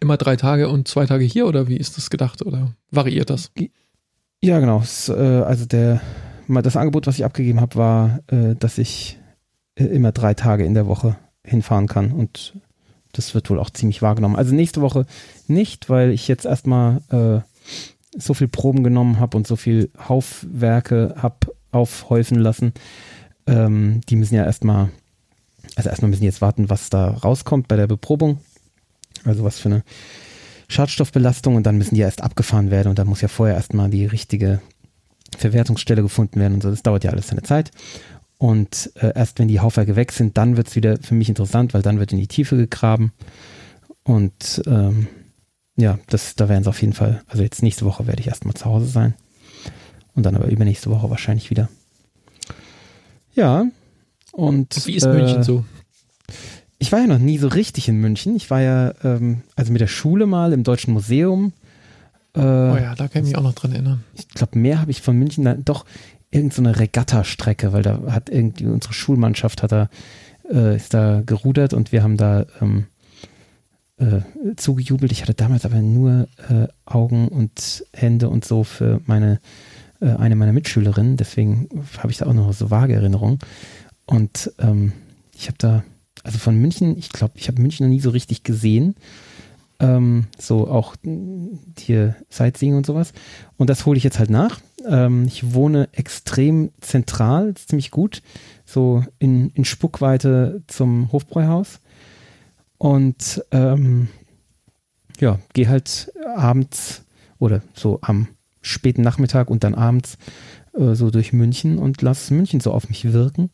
Immer 0.00 0.16
drei 0.16 0.36
Tage 0.36 0.68
und 0.68 0.88
zwei 0.88 1.06
Tage 1.06 1.24
hier 1.24 1.46
oder 1.46 1.68
wie 1.68 1.76
ist 1.76 1.96
das 1.96 2.10
gedacht 2.10 2.44
oder 2.44 2.72
variiert 2.90 3.30
das? 3.30 3.50
Ja, 4.42 4.60
genau. 4.60 4.82
Äh, 5.08 5.12
also 5.12 5.64
der, 5.64 6.00
das 6.48 6.76
Angebot, 6.76 7.06
was 7.06 7.16
ich 7.16 7.24
abgegeben 7.24 7.60
habe, 7.60 7.76
war, 7.76 8.20
äh, 8.28 8.54
dass 8.56 8.78
ich 8.78 9.18
äh, 9.76 9.84
immer 9.84 10.12
drei 10.12 10.34
Tage 10.34 10.64
in 10.64 10.74
der 10.74 10.86
Woche 10.86 11.16
hinfahren 11.44 11.88
kann 11.88 12.12
und 12.12 12.54
das 13.12 13.34
wird 13.34 13.50
wohl 13.50 13.58
auch 13.58 13.70
ziemlich 13.70 14.02
wahrgenommen. 14.02 14.36
Also 14.36 14.54
nächste 14.54 14.82
Woche 14.82 15.06
nicht, 15.48 15.88
weil 15.88 16.10
ich 16.10 16.28
jetzt 16.28 16.44
erstmal 16.44 17.00
äh, 17.10 17.40
so 18.18 18.34
viel 18.34 18.48
Proben 18.48 18.84
genommen 18.84 19.18
habe 19.18 19.36
und 19.36 19.46
so 19.46 19.56
viel 19.56 19.90
Haufwerke 20.08 21.14
habe 21.16 21.54
aufhäufen 21.72 22.38
lassen. 22.38 22.72
Ähm, 23.46 24.00
die 24.08 24.16
müssen 24.16 24.34
ja 24.34 24.44
erstmal, 24.44 24.90
also 25.76 25.88
erstmal 25.88 26.10
müssen 26.10 26.24
jetzt 26.24 26.40
warten, 26.40 26.70
was 26.70 26.90
da 26.90 27.08
rauskommt 27.10 27.68
bei 27.68 27.76
der 27.76 27.86
Beprobung. 27.86 28.38
Also 29.24 29.44
was 29.44 29.58
für 29.58 29.68
eine 29.68 29.82
Schadstoffbelastung 30.68 31.56
und 31.56 31.64
dann 31.64 31.76
müssen 31.76 31.94
die 31.94 32.00
ja 32.00 32.06
erst 32.06 32.22
abgefahren 32.22 32.70
werden 32.70 32.88
und 32.88 32.98
dann 32.98 33.08
muss 33.08 33.20
ja 33.20 33.28
vorher 33.28 33.56
erstmal 33.56 33.90
die 33.90 34.06
richtige 34.06 34.60
Verwertungsstelle 35.36 36.02
gefunden 36.02 36.40
werden 36.40 36.54
und 36.54 36.62
so. 36.62 36.70
Das 36.70 36.82
dauert 36.82 37.04
ja 37.04 37.10
alles 37.10 37.28
seine 37.28 37.42
Zeit. 37.42 37.70
Und 38.38 38.90
äh, 38.94 39.12
erst 39.14 39.38
wenn 39.38 39.48
die 39.48 39.60
Haufwerke 39.60 39.96
weg 39.96 40.12
sind, 40.12 40.38
dann 40.38 40.56
wird 40.56 40.68
es 40.68 40.76
wieder 40.76 40.96
für 40.96 41.14
mich 41.14 41.28
interessant, 41.28 41.74
weil 41.74 41.82
dann 41.82 41.98
wird 41.98 42.12
in 42.12 42.18
die 42.18 42.26
Tiefe 42.26 42.56
gegraben. 42.56 43.12
Und 44.02 44.62
ähm, 44.66 45.08
ja, 45.76 45.98
das, 46.08 46.36
da 46.36 46.48
werden 46.48 46.64
sie 46.64 46.70
auf 46.70 46.80
jeden 46.80 46.94
Fall, 46.94 47.22
also 47.26 47.42
jetzt 47.42 47.62
nächste 47.62 47.84
Woche 47.84 48.06
werde 48.06 48.20
ich 48.20 48.28
erstmal 48.28 48.54
zu 48.54 48.64
Hause 48.64 48.86
sein. 48.86 49.14
Und 50.14 50.24
dann 50.24 50.36
aber 50.36 50.48
übernächste 50.48 50.90
Woche 50.90 51.10
wahrscheinlich 51.10 51.50
wieder. 51.50 51.68
Ja. 53.34 53.66
Und, 54.32 54.76
Und 54.76 54.86
wie 54.86 54.94
ist 54.94 55.04
äh, 55.04 55.12
München 55.12 55.42
so? 55.42 55.64
Ich 56.80 56.90
war 56.90 57.00
ja 57.00 57.06
noch 57.06 57.18
nie 57.18 57.38
so 57.38 57.46
richtig 57.46 57.88
in 57.88 58.00
München. 58.00 58.34
Ich 58.34 58.50
war 58.50 58.60
ja, 58.60 58.92
ähm, 59.04 59.42
also 59.54 59.70
mit 59.70 59.80
der 59.80 59.86
Schule 59.86 60.26
mal 60.26 60.52
im 60.52 60.64
Deutschen 60.64 60.92
Museum. 60.92 61.52
Äh, 62.34 62.40
Oh 62.40 62.76
ja, 62.76 62.94
da 62.96 63.06
kann 63.06 63.22
ich 63.22 63.28
mich 63.28 63.38
auch 63.38 63.42
noch 63.42 63.54
dran 63.54 63.72
erinnern. 63.72 64.02
Ich 64.14 64.28
glaube, 64.28 64.58
mehr 64.58 64.80
habe 64.80 64.90
ich 64.90 65.00
von 65.00 65.16
München 65.16 65.44
dann 65.44 65.64
doch 65.64 65.84
irgendeine 66.32 66.54
so 66.54 66.70
eine 66.70 66.80
Regatta-Strecke, 66.80 67.72
weil 67.72 67.82
da 67.82 68.00
hat 68.08 68.28
irgendwie 68.28 68.66
unsere 68.66 68.94
Schulmannschaft 68.94 69.62
hat 69.62 69.72
da, 69.72 69.88
äh, 70.50 70.74
ist 70.74 70.94
da 70.94 71.22
gerudert 71.24 71.74
und 71.74 71.92
wir 71.92 72.02
haben 72.02 72.16
da 72.16 72.46
ähm, 72.60 72.86
äh, 73.98 74.20
zugejubelt. 74.56 75.12
Ich 75.12 75.22
hatte 75.22 75.34
damals 75.34 75.64
aber 75.64 75.80
nur 75.82 76.28
äh, 76.48 76.66
Augen 76.86 77.28
und 77.28 77.84
Hände 77.92 78.28
und 78.28 78.44
so 78.44 78.64
für 78.64 79.00
meine 79.06 79.40
äh, 80.00 80.06
eine 80.06 80.36
meiner 80.36 80.52
Mitschülerinnen, 80.52 81.16
deswegen 81.16 81.68
habe 81.98 82.10
ich 82.10 82.18
da 82.18 82.26
auch 82.26 82.32
noch 82.32 82.52
so 82.52 82.70
vage 82.70 82.94
Erinnerungen. 82.94 83.38
Und 84.06 84.52
ähm, 84.58 84.92
ich 85.36 85.46
habe 85.46 85.58
da, 85.58 85.84
also 86.22 86.38
von 86.38 86.56
München, 86.56 86.96
ich 86.98 87.10
glaube, 87.10 87.34
ich 87.36 87.48
habe 87.48 87.60
München 87.60 87.86
noch 87.86 87.92
nie 87.92 88.00
so 88.00 88.10
richtig 88.10 88.42
gesehen. 88.42 88.94
Ähm, 89.78 90.26
so 90.38 90.68
auch 90.68 90.94
mh, 91.02 91.58
hier 91.78 92.16
Sightseeing 92.28 92.74
und 92.74 92.84
sowas. 92.84 93.12
Und 93.56 93.70
das 93.70 93.86
hole 93.86 93.96
ich 93.96 94.04
jetzt 94.04 94.18
halt 94.18 94.30
nach. 94.30 94.60
Ähm, 94.86 95.24
ich 95.26 95.54
wohne 95.54 95.88
extrem 95.92 96.70
zentral, 96.80 97.54
ziemlich 97.54 97.90
gut, 97.90 98.22
so 98.66 99.04
in, 99.18 99.50
in 99.50 99.64
Spuckweite 99.64 100.62
zum 100.66 101.10
Hofbräuhaus. 101.12 101.80
Und 102.76 103.42
ähm, 103.52 104.08
ja, 105.18 105.38
gehe 105.52 105.68
halt 105.68 106.12
abends 106.36 107.04
oder 107.38 107.62
so 107.74 107.98
am 108.02 108.28
späten 108.62 109.02
Nachmittag 109.02 109.50
und 109.50 109.64
dann 109.64 109.74
abends 109.74 110.18
äh, 110.74 110.94
so 110.94 111.10
durch 111.10 111.32
München 111.32 111.78
und 111.78 112.02
lasse 112.02 112.34
München 112.34 112.60
so 112.60 112.72
auf 112.72 112.88
mich 112.88 113.12
wirken. 113.12 113.50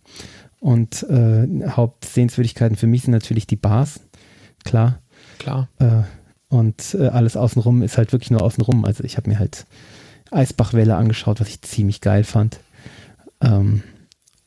Und 0.61 1.03
äh, 1.05 1.47
Hauptsehenswürdigkeiten 1.69 2.77
für 2.77 2.87
mich 2.87 3.03
sind 3.03 3.12
natürlich 3.12 3.47
die 3.47 3.57
Bars, 3.57 4.01
klar. 4.65 5.01
Klar. 5.39 5.69
Äh, 5.78 6.03
und 6.49 6.97
äh, 6.99 7.09
alles 7.09 7.37
außenrum 7.37 7.83
ist 7.83 7.99
halt 7.99 8.12
wirklich 8.12 8.31
nur 8.31 8.43
außenrum. 8.43 8.85
Also 8.85 9.05
ich 9.05 9.16
habe 9.16 9.28
mir 9.28 9.39
halt 9.39 9.66
Eisbachwelle 10.31 10.97
angeschaut, 10.97 11.41
was 11.41 11.49
ich 11.49 11.62
ziemlich 11.62 12.01
geil 12.01 12.24
fand. 12.24 12.61
Ähm, 13.41 13.83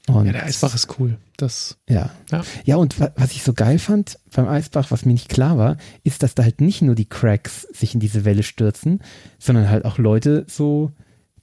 Ja, 0.08 0.24
der 0.24 0.46
Eisbach 0.46 0.74
ist 0.74 1.00
cool. 1.00 1.18
Das, 1.38 1.78
ja. 1.88 2.10
Ja. 2.32 2.44
Ja, 2.66 2.76
und 2.78 3.00
wa 3.00 3.12
was 3.16 3.32
ich 3.32 3.44
so 3.44 3.54
geil 3.54 3.80
fand 3.80 4.20
beim 4.34 4.48
Eisbach, 4.48 4.92
was 4.92 5.06
mir 5.06 5.14
nicht 5.14 5.30
klar 5.30 5.58
war, 5.58 5.78
ist, 6.04 6.24
dass 6.24 6.36
da 6.36 6.44
halt 6.44 6.60
nicht 6.60 6.82
nur 6.82 6.96
die 6.96 7.08
Cracks 7.08 7.62
sich 7.62 7.94
in 7.94 8.00
diese 8.00 8.26
Welle 8.26 8.44
stürzen, 8.44 9.02
sondern 9.38 9.70
halt 9.70 9.86
auch 9.86 9.98
Leute 9.98 10.46
so, 10.48 10.92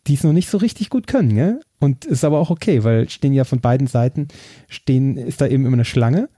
die 0.06 0.14
es 0.14 0.24
noch 0.24 0.32
nicht 0.32 0.48
so 0.48 0.58
richtig 0.58 0.90
gut 0.90 1.06
können, 1.06 1.34
gell? 1.34 1.60
Und 1.78 2.04
ist 2.04 2.24
aber 2.24 2.38
auch 2.38 2.50
okay, 2.50 2.84
weil 2.84 3.08
stehen 3.08 3.32
ja 3.32 3.44
von 3.44 3.60
beiden 3.60 3.86
Seiten, 3.86 4.28
stehen, 4.68 5.16
ist 5.16 5.40
da 5.40 5.46
eben 5.46 5.66
immer 5.66 5.76
eine 5.76 5.84
Schlange. 5.84 6.28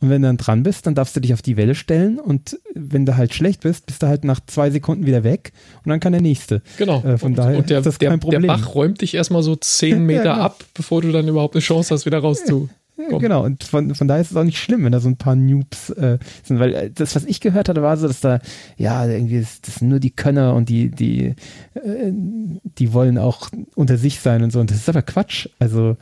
Und 0.00 0.10
wenn 0.10 0.22
du 0.22 0.28
dann 0.28 0.36
dran 0.36 0.62
bist, 0.62 0.86
dann 0.86 0.94
darfst 0.94 1.16
du 1.16 1.20
dich 1.20 1.32
auf 1.32 1.40
die 1.40 1.56
Welle 1.56 1.74
stellen 1.74 2.18
und 2.18 2.58
wenn 2.74 3.06
du 3.06 3.16
halt 3.16 3.32
schlecht 3.32 3.62
bist, 3.62 3.86
bist 3.86 4.02
du 4.02 4.06
halt 4.06 4.24
nach 4.24 4.40
zwei 4.44 4.68
Sekunden 4.68 5.06
wieder 5.06 5.24
weg 5.24 5.52
und 5.82 5.88
dann 5.88 6.00
kann 6.00 6.12
der 6.12 6.20
nächste. 6.20 6.62
genau. 6.76 7.02
Äh, 7.02 7.16
von 7.16 7.32
und, 7.32 7.38
daher 7.38 7.56
und 7.56 7.70
der, 7.70 7.78
ist 7.78 7.86
das 7.86 7.98
der, 7.98 8.10
kein 8.10 8.20
der 8.20 8.24
Problem. 8.26 8.48
Bach 8.48 8.74
räumt 8.74 9.00
dich 9.00 9.14
erstmal 9.14 9.42
so 9.42 9.56
zehn 9.56 10.02
Meter 10.06 10.34
genau. 10.34 10.34
ab, 10.34 10.62
bevor 10.74 11.00
du 11.00 11.10
dann 11.10 11.26
überhaupt 11.26 11.54
eine 11.54 11.62
Chance 11.62 11.94
hast, 11.94 12.04
wieder 12.04 12.18
rauszu. 12.18 12.68
Ja, 12.96 13.06
Komm. 13.10 13.18
Genau, 13.18 13.44
und 13.44 13.64
von, 13.64 13.92
von 13.94 14.06
daher 14.06 14.20
ist 14.20 14.30
es 14.30 14.36
auch 14.36 14.44
nicht 14.44 14.58
schlimm, 14.58 14.84
wenn 14.84 14.92
da 14.92 15.00
so 15.00 15.08
ein 15.08 15.16
paar 15.16 15.34
Noobs 15.34 15.90
äh, 15.90 16.18
sind, 16.44 16.60
weil 16.60 16.74
äh, 16.74 16.90
das, 16.90 17.16
was 17.16 17.24
ich 17.24 17.40
gehört 17.40 17.68
hatte, 17.68 17.82
war 17.82 17.96
so, 17.96 18.06
dass 18.06 18.20
da, 18.20 18.38
ja, 18.76 19.04
irgendwie, 19.06 19.40
das, 19.40 19.60
das 19.62 19.76
sind 19.76 19.88
nur 19.88 19.98
die 19.98 20.14
Könner 20.14 20.54
und 20.54 20.68
die, 20.68 20.90
die, 20.90 21.34
äh, 21.74 22.12
die 22.12 22.92
wollen 22.92 23.18
auch 23.18 23.50
unter 23.74 23.96
sich 23.96 24.20
sein 24.20 24.44
und 24.44 24.52
so. 24.52 24.60
Und 24.60 24.70
das 24.70 24.78
ist 24.78 24.88
aber 24.88 25.02
Quatsch. 25.02 25.48
Also, 25.58 25.96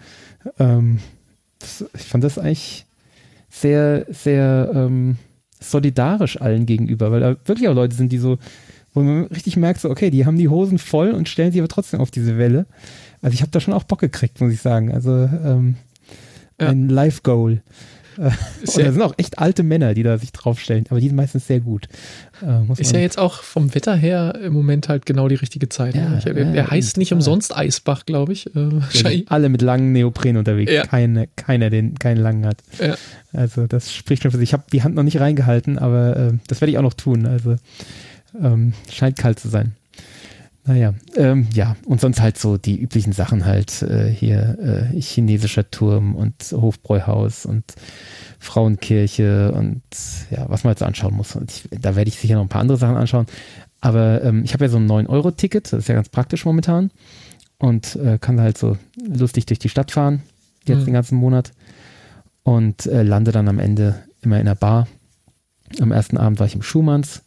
ähm, 0.59 0.99
das, 1.61 1.85
ich 1.95 2.03
fand 2.03 2.25
das 2.25 2.39
eigentlich 2.39 2.85
sehr, 3.49 4.05
sehr 4.11 4.71
ähm, 4.75 5.17
solidarisch 5.61 6.41
allen 6.41 6.67
gegenüber, 6.67 7.11
weil 7.11 7.21
da 7.21 7.37
wirklich 7.47 7.69
auch 7.69 7.75
Leute 7.75 7.95
sind, 7.97 8.13
die 8.13 8.19
so, 8.19 8.39
wo 8.93 9.01
man 9.01 9.25
richtig 9.27 9.57
merkt, 9.57 9.81
so, 9.81 9.89
okay, 9.89 10.11
die 10.11 10.27
haben 10.27 10.37
die 10.37 10.49
Hosen 10.49 10.79
voll 10.79 11.13
und 11.13 11.29
stellen 11.29 11.53
sich 11.53 11.61
aber 11.61 11.69
trotzdem 11.69 12.01
auf 12.01 12.11
diese 12.11 12.37
Welle. 12.37 12.67
Also 13.23 13.35
ich 13.35 13.41
habe 13.41 13.51
da 13.51 13.61
schon 13.61 13.73
auch 13.73 13.85
Bock 13.85 14.01
gekriegt, 14.01 14.41
muss 14.41 14.53
ich 14.53 14.61
sagen. 14.61 14.93
Also 14.93 15.11
ähm, 15.11 15.77
Ja. 16.63 16.69
ein 16.69 16.89
Live-Goal. 16.89 17.61
Ist 18.63 18.77
ja, 18.77 18.85
da 18.85 18.93
sind 18.93 19.03
auch 19.03 19.15
echt 19.17 19.39
alte 19.39 19.63
Männer, 19.63 19.95
die 19.95 20.03
da 20.03 20.19
sich 20.19 20.33
draufstellen, 20.33 20.85
aber 20.91 21.01
die 21.01 21.09
sind 21.09 21.17
meistens 21.17 21.47
sehr 21.47 21.61
gut. 21.61 21.89
Äh, 22.43 22.81
ist 22.81 22.93
ja 22.93 23.01
jetzt 23.01 23.19
auch 23.19 23.43
vom 23.43 23.75
Wetter 23.75 23.95
her 23.95 24.39
im 24.43 24.53
Moment 24.53 24.89
halt 24.89 25.07
genau 25.07 25.29
die 25.29 25.35
richtige 25.35 25.69
Zeit. 25.69 25.95
Ja, 25.95 26.11
ne? 26.11 26.21
der, 26.25 26.45
der 26.53 26.71
heißt 26.71 26.99
nicht 26.99 27.13
umsonst 27.13 27.57
Eisbach, 27.57 28.05
glaube 28.05 28.33
ich. 28.33 28.55
Äh, 28.55 29.25
alle 29.29 29.49
mit 29.49 29.63
langen 29.63 29.93
Neopren 29.93 30.37
unterwegs. 30.37 30.71
Ja. 30.71 30.87
Keine, 30.87 31.29
keiner, 31.37 31.71
den 31.71 31.99
keinen 31.99 32.19
langen 32.19 32.47
hat. 32.47 32.59
Ja. 32.79 32.97
Also 33.33 33.67
das 33.67 33.93
spricht 33.93 34.23
schon 34.23 34.31
für 34.31 34.39
sich. 34.39 34.51
Ich 34.51 34.53
habe 34.53 34.65
die 34.73 34.83
Hand 34.83 34.95
noch 34.95 35.05
nicht 35.05 35.21
reingehalten, 35.21 35.79
aber 35.79 36.17
äh, 36.17 36.33
das 36.49 36.61
werde 36.61 36.73
ich 36.73 36.79
auch 36.79 36.83
noch 36.83 36.95
tun. 36.95 37.27
Also 37.27 37.57
ähm, 38.41 38.75
scheint 38.91 39.17
kalt 39.17 39.39
zu 39.41 39.49
sein. 39.49 39.73
Naja, 40.65 40.95
ähm, 41.17 41.49
ja, 41.53 41.77
und 41.87 42.01
sonst 42.01 42.21
halt 42.21 42.39
so 42.39 42.57
die 42.57 42.81
üblichen 42.81 43.13
Sachen 43.13 43.45
halt 43.45 43.83
äh, 43.83 44.09
hier 44.09 44.91
äh, 44.93 45.01
chinesischer 45.01 45.69
Turm 45.71 46.15
und 46.15 46.35
Hofbräuhaus 46.53 47.47
und 47.47 47.65
Frauenkirche 48.39 49.51
und 49.53 49.83
ja, 50.31 50.49
was 50.49 50.63
man 50.63 50.73
jetzt 50.73 50.85
anschauen 50.85 51.15
muss. 51.15 51.35
Und 51.35 51.51
ich, 51.51 51.69
da 51.81 51.97
werde 51.97 52.09
ich 52.09 52.19
sicher 52.19 52.37
noch 52.37 52.43
ein 52.43 52.49
paar 52.49 52.61
andere 52.61 52.79
Sachen 52.79 52.97
anschauen. 52.97 53.27
Aber 53.81 54.23
ähm, 54.23 54.45
ich 54.45 54.55
habe 54.55 54.65
ja 54.65 54.71
so 54.71 54.77
ein 54.77 54.89
9-Euro-Ticket, 54.89 55.73
das 55.73 55.81
ist 55.81 55.89
ja 55.89 55.97
ganz 55.97 56.09
praktisch 56.09 56.45
momentan 56.45 56.93
und 57.59 57.97
äh, 57.97 58.19
kann 58.21 58.41
halt 58.41 58.57
so 58.57 58.77
lustig 59.05 59.47
durch 59.47 59.59
die 59.59 59.69
Stadt 59.69 59.91
fahren, 59.91 60.23
jetzt 60.65 60.83
mhm. 60.83 60.85
den 60.85 60.95
ganzen 60.95 61.17
Monat 61.17 61.51
und 62.45 62.87
äh, 62.87 63.03
lande 63.03 63.33
dann 63.33 63.49
am 63.49 63.59
Ende 63.59 64.05
immer 64.21 64.39
in 64.39 64.47
der 64.47 64.55
Bar. 64.55 64.87
Am 65.81 65.91
ersten 65.91 66.19
Abend 66.19 66.39
war 66.39 66.47
ich 66.47 66.55
im 66.55 66.63
Schumanns 66.63 67.23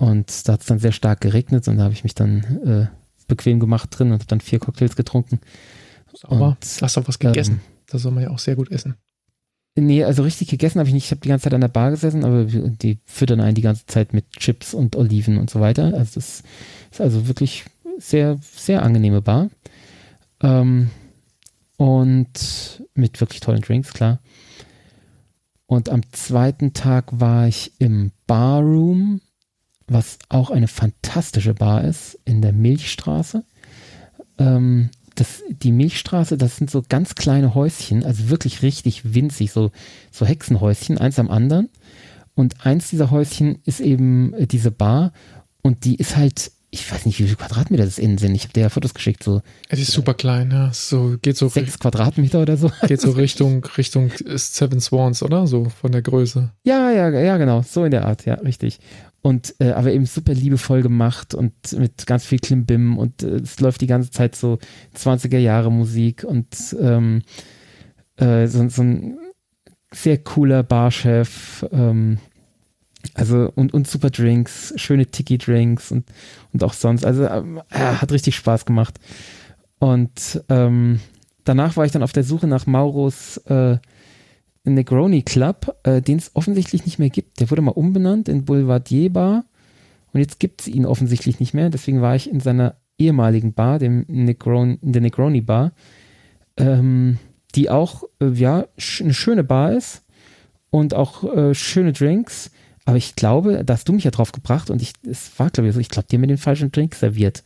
und 0.00 0.48
da 0.48 0.54
hat 0.54 0.62
es 0.62 0.66
dann 0.66 0.78
sehr 0.78 0.92
stark 0.92 1.20
geregnet 1.20 1.68
und 1.68 1.76
da 1.76 1.84
habe 1.84 1.92
ich 1.92 2.04
mich 2.04 2.14
dann 2.14 2.38
äh, 2.64 2.86
bequem 3.28 3.60
gemacht 3.60 3.90
drin 3.92 4.08
und 4.08 4.14
habe 4.14 4.24
dann 4.24 4.40
vier 4.40 4.58
Cocktails 4.58 4.96
getrunken. 4.96 5.40
Sauber. 6.14 6.56
Und, 6.58 6.78
Hast 6.80 6.96
du 6.96 7.00
auch 7.02 7.06
was 7.08 7.18
gegessen? 7.18 7.56
Ähm, 7.56 7.74
das 7.86 8.00
soll 8.00 8.12
man 8.12 8.22
ja 8.22 8.30
auch 8.30 8.38
sehr 8.38 8.56
gut 8.56 8.70
essen. 8.70 8.94
Nee, 9.76 10.02
also 10.02 10.22
richtig 10.22 10.48
gegessen 10.48 10.78
habe 10.78 10.88
ich 10.88 10.94
nicht. 10.94 11.04
Ich 11.04 11.10
habe 11.10 11.20
die 11.20 11.28
ganze 11.28 11.44
Zeit 11.44 11.54
an 11.54 11.60
der 11.60 11.68
Bar 11.68 11.90
gesessen, 11.90 12.24
aber 12.24 12.44
die 12.44 12.98
füttern 13.04 13.42
einen 13.42 13.54
die 13.54 13.60
ganze 13.60 13.84
Zeit 13.84 14.14
mit 14.14 14.30
Chips 14.32 14.72
und 14.72 14.96
Oliven 14.96 15.36
und 15.36 15.50
so 15.50 15.60
weiter. 15.60 15.92
Also 15.94 16.14
das 16.14 16.44
ist 16.90 17.00
also 17.00 17.28
wirklich 17.28 17.66
sehr, 17.98 18.38
sehr 18.40 18.82
angenehme 18.82 19.20
Bar. 19.20 19.50
Ähm, 20.42 20.88
und 21.76 22.82
mit 22.94 23.20
wirklich 23.20 23.40
tollen 23.40 23.60
Drinks, 23.60 23.92
klar. 23.92 24.20
Und 25.66 25.90
am 25.90 26.10
zweiten 26.12 26.72
Tag 26.72 27.20
war 27.20 27.46
ich 27.46 27.72
im 27.78 28.12
Barroom 28.26 29.20
was 29.90 30.18
auch 30.28 30.50
eine 30.50 30.68
fantastische 30.68 31.52
Bar 31.52 31.84
ist, 31.84 32.18
in 32.24 32.40
der 32.40 32.52
Milchstraße. 32.52 33.44
Ähm, 34.38 34.90
das, 35.16 35.42
die 35.50 35.72
Milchstraße, 35.72 36.38
das 36.38 36.56
sind 36.56 36.70
so 36.70 36.82
ganz 36.88 37.16
kleine 37.16 37.54
Häuschen, 37.54 38.04
also 38.04 38.30
wirklich 38.30 38.62
richtig 38.62 39.14
winzig, 39.14 39.50
so, 39.50 39.72
so 40.12 40.24
Hexenhäuschen, 40.24 40.96
eins 40.96 41.18
am 41.18 41.28
anderen. 41.28 41.68
Und 42.34 42.64
eins 42.64 42.88
dieser 42.88 43.10
Häuschen 43.10 43.58
ist 43.66 43.80
eben 43.80 44.32
äh, 44.34 44.46
diese 44.46 44.70
Bar 44.70 45.12
und 45.62 45.84
die 45.84 45.96
ist 45.96 46.16
halt, 46.16 46.52
ich 46.70 46.90
weiß 46.90 47.04
nicht, 47.04 47.18
wie 47.18 47.24
viele 47.24 47.36
Quadratmeter 47.36 47.84
das 47.84 47.98
innen 47.98 48.16
sind. 48.16 48.36
Ich 48.36 48.44
habe 48.44 48.52
dir 48.52 48.60
ja 48.60 48.68
Fotos 48.68 48.94
geschickt, 48.94 49.24
so. 49.24 49.42
Es 49.68 49.80
ist 49.80 49.90
super 49.90 50.14
klein, 50.14 50.52
ja. 50.52 50.72
So, 50.72 51.16
geht 51.20 51.36
so. 51.36 51.48
Sechs 51.48 51.80
Quadratmeter 51.80 52.40
oder 52.40 52.56
so. 52.56 52.70
Geht 52.86 53.00
so 53.00 53.10
Richtung, 53.16 53.64
Richtung 53.76 54.12
Seven 54.36 54.80
Swans, 54.80 55.24
oder? 55.24 55.48
So 55.48 55.64
von 55.64 55.90
der 55.90 56.02
Größe. 56.02 56.52
Ja, 56.62 56.92
ja, 56.92 57.10
ja, 57.10 57.36
genau. 57.38 57.62
So 57.68 57.84
in 57.84 57.90
der 57.90 58.06
Art, 58.06 58.24
ja, 58.24 58.34
richtig 58.34 58.78
und 59.22 59.54
äh, 59.58 59.72
aber 59.72 59.92
eben 59.92 60.06
super 60.06 60.32
liebevoll 60.32 60.82
gemacht 60.82 61.34
und 61.34 61.52
mit 61.72 62.06
ganz 62.06 62.24
viel 62.24 62.38
Klimbim 62.38 62.98
und 62.98 63.22
äh, 63.22 63.36
es 63.36 63.60
läuft 63.60 63.80
die 63.80 63.86
ganze 63.86 64.10
Zeit 64.10 64.34
so 64.34 64.58
20er 64.96 65.38
Jahre 65.38 65.70
Musik 65.70 66.24
und 66.24 66.76
ähm, 66.80 67.22
äh, 68.16 68.46
so, 68.46 68.68
so 68.68 68.82
ein 68.82 69.18
sehr 69.92 70.18
cooler 70.18 70.62
Barchef 70.62 71.66
ähm, 71.72 72.18
also 73.14 73.50
und, 73.54 73.72
und 73.74 73.88
super 73.88 74.10
Drinks, 74.10 74.72
schöne 74.76 75.06
Tiki-Drinks 75.06 75.90
und, 75.90 76.06
und 76.52 76.62
auch 76.62 76.72
sonst. 76.72 77.04
Also 77.04 77.24
äh, 77.24 77.42
hat 77.70 78.12
richtig 78.12 78.36
Spaß 78.36 78.66
gemacht. 78.66 79.00
Und 79.78 80.44
ähm, 80.48 81.00
danach 81.44 81.76
war 81.76 81.86
ich 81.86 81.92
dann 81.92 82.02
auf 82.02 82.12
der 82.12 82.24
Suche 82.24 82.46
nach 82.46 82.66
Mauros 82.66 83.40
Negroni 84.74 85.22
Club, 85.22 85.76
äh, 85.84 86.00
den 86.02 86.18
es 86.18 86.34
offensichtlich 86.34 86.84
nicht 86.84 86.98
mehr 86.98 87.10
gibt. 87.10 87.40
Der 87.40 87.50
wurde 87.50 87.62
mal 87.62 87.72
umbenannt 87.72 88.28
in 88.28 88.44
Boulevardier 88.44 89.12
Bar 89.12 89.44
und 90.12 90.20
jetzt 90.20 90.40
gibt 90.40 90.62
es 90.62 90.68
ihn 90.68 90.86
offensichtlich 90.86 91.40
nicht 91.40 91.54
mehr. 91.54 91.70
Deswegen 91.70 92.00
war 92.00 92.16
ich 92.16 92.30
in 92.30 92.40
seiner 92.40 92.76
ehemaligen 92.98 93.52
Bar, 93.52 93.78
dem 93.78 94.04
Negron, 94.08 94.78
der 94.82 95.00
Negroni 95.00 95.40
Bar, 95.40 95.72
ähm, 96.56 97.18
die 97.54 97.70
auch 97.70 98.04
äh, 98.20 98.28
ja 98.30 98.66
sch 98.76 99.02
eine 99.02 99.14
schöne 99.14 99.44
Bar 99.44 99.72
ist 99.72 100.02
und 100.70 100.94
auch 100.94 101.24
äh, 101.24 101.54
schöne 101.54 101.92
Drinks. 101.92 102.50
Aber 102.84 102.96
ich 102.96 103.14
glaube, 103.14 103.64
da 103.64 103.74
hast 103.74 103.88
du 103.88 103.92
mich 103.92 104.04
ja 104.04 104.10
drauf 104.10 104.32
gebracht 104.32 104.70
und 104.70 104.82
ich, 104.82 104.92
es 105.08 105.38
war 105.38 105.50
glaube 105.50 105.68
ich 105.68 105.74
so, 105.74 105.80
ich 105.80 105.88
glaube, 105.88 106.08
haben 106.12 106.20
mir 106.20 106.26
den 106.26 106.38
falschen 106.38 106.72
Drink 106.72 106.94
serviert. 106.94 107.42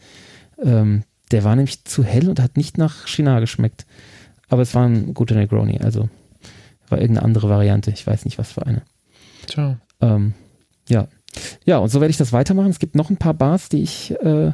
Ähm, 0.62 1.04
der 1.30 1.44
war 1.44 1.56
nämlich 1.56 1.84
zu 1.84 2.04
hell 2.04 2.28
und 2.28 2.40
hat 2.40 2.56
nicht 2.56 2.78
nach 2.78 3.06
China 3.06 3.40
geschmeckt. 3.40 3.86
Aber 4.48 4.62
es 4.62 4.74
war 4.74 4.86
ein 4.86 5.14
guter 5.14 5.34
Negroni, 5.34 5.80
also 5.80 6.08
war 6.88 7.00
irgendeine 7.00 7.24
andere 7.24 7.48
Variante. 7.48 7.90
Ich 7.90 8.06
weiß 8.06 8.24
nicht, 8.24 8.38
was 8.38 8.52
für 8.52 8.66
eine. 8.66 8.82
Ciao. 9.46 9.76
Ähm, 10.00 10.34
ja. 10.88 11.08
Ja, 11.64 11.78
und 11.78 11.88
so 11.88 12.00
werde 12.00 12.10
ich 12.10 12.16
das 12.16 12.32
weitermachen. 12.32 12.70
Es 12.70 12.78
gibt 12.78 12.94
noch 12.94 13.10
ein 13.10 13.16
paar 13.16 13.34
Bars, 13.34 13.68
die 13.68 13.82
ich 13.82 14.12
äh, 14.22 14.52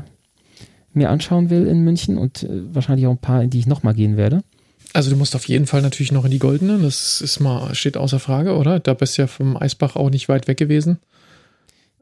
mir 0.93 1.11
anschauen 1.11 1.51
will 1.51 1.67
in 1.67 1.83
München 1.83 2.19
und 2.19 2.43
äh, 2.43 2.75
wahrscheinlich 2.75 3.07
auch 3.07 3.13
ein 3.13 3.19
paar, 3.19 3.43
in 3.43 3.51
die 3.51 3.59
ich 3.59 3.67
nochmal 3.67 3.95
gehen 3.95 4.17
werde. 4.17 4.43
Also 4.93 5.11
du 5.11 5.17
musst 5.17 5.37
auf 5.37 5.47
jeden 5.47 5.67
Fall 5.67 5.83
natürlich 5.83 6.11
noch 6.11 6.25
in 6.25 6.33
die 6.33 6.41
Goldene, 6.41 6.79
das 6.79 7.21
ist 7.21 7.39
mal, 7.39 7.75
steht 7.75 7.97
außer 7.97 8.19
Frage, 8.19 8.57
oder? 8.57 8.81
Da 8.81 8.95
bist 8.95 9.17
du 9.17 9.23
ja 9.23 9.29
vom 9.29 9.57
Eisbach 9.57 9.95
auch 9.95 10.11
nicht 10.11 10.29
weit 10.29 10.49
weg 10.49 10.57
gewesen. 10.57 10.99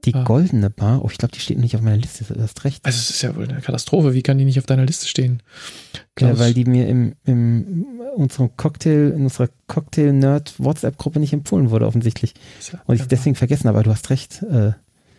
Die 0.09 0.15
ah. 0.15 0.25
goldene 0.25 0.71
Bar, 0.71 1.05
oh, 1.05 1.09
ich 1.11 1.19
glaube, 1.19 1.33
die 1.33 1.41
steht 1.41 1.59
nicht 1.59 1.77
auf 1.77 1.83
meiner 1.83 1.99
Liste, 1.99 2.25
du 2.33 2.41
hast 2.41 2.65
recht. 2.65 2.85
Also 2.87 2.97
es 2.97 3.11
ist 3.11 3.21
ja 3.21 3.37
wohl 3.37 3.47
eine 3.47 3.61
Katastrophe, 3.61 4.15
wie 4.15 4.23
kann 4.23 4.39
die 4.39 4.47
nicht 4.47 4.59
auf 4.59 4.65
deiner 4.65 4.87
Liste 4.87 5.07
stehen? 5.07 5.43
Klaus? 6.15 6.39
Ja, 6.39 6.39
weil 6.39 6.55
die 6.55 6.65
mir 6.65 6.89
im, 6.89 7.15
im 7.27 7.85
unserem 8.17 8.57
Cocktail, 8.57 9.13
in 9.15 9.25
unserer 9.25 9.51
Cocktail-Nerd-WhatsApp-Gruppe 9.67 11.21
nicht 11.21 11.35
empfohlen 11.35 11.71
wurde, 11.71 11.87
offensichtlich. 11.87 12.33
Ja 12.73 12.81
Und 12.87 12.97
ich 12.97 13.07
deswegen 13.07 13.37
vergessen, 13.37 13.69
aber 13.69 13.83
du 13.83 13.91
hast 13.91 14.09
recht. 14.09 14.43
Äh, 14.43 14.73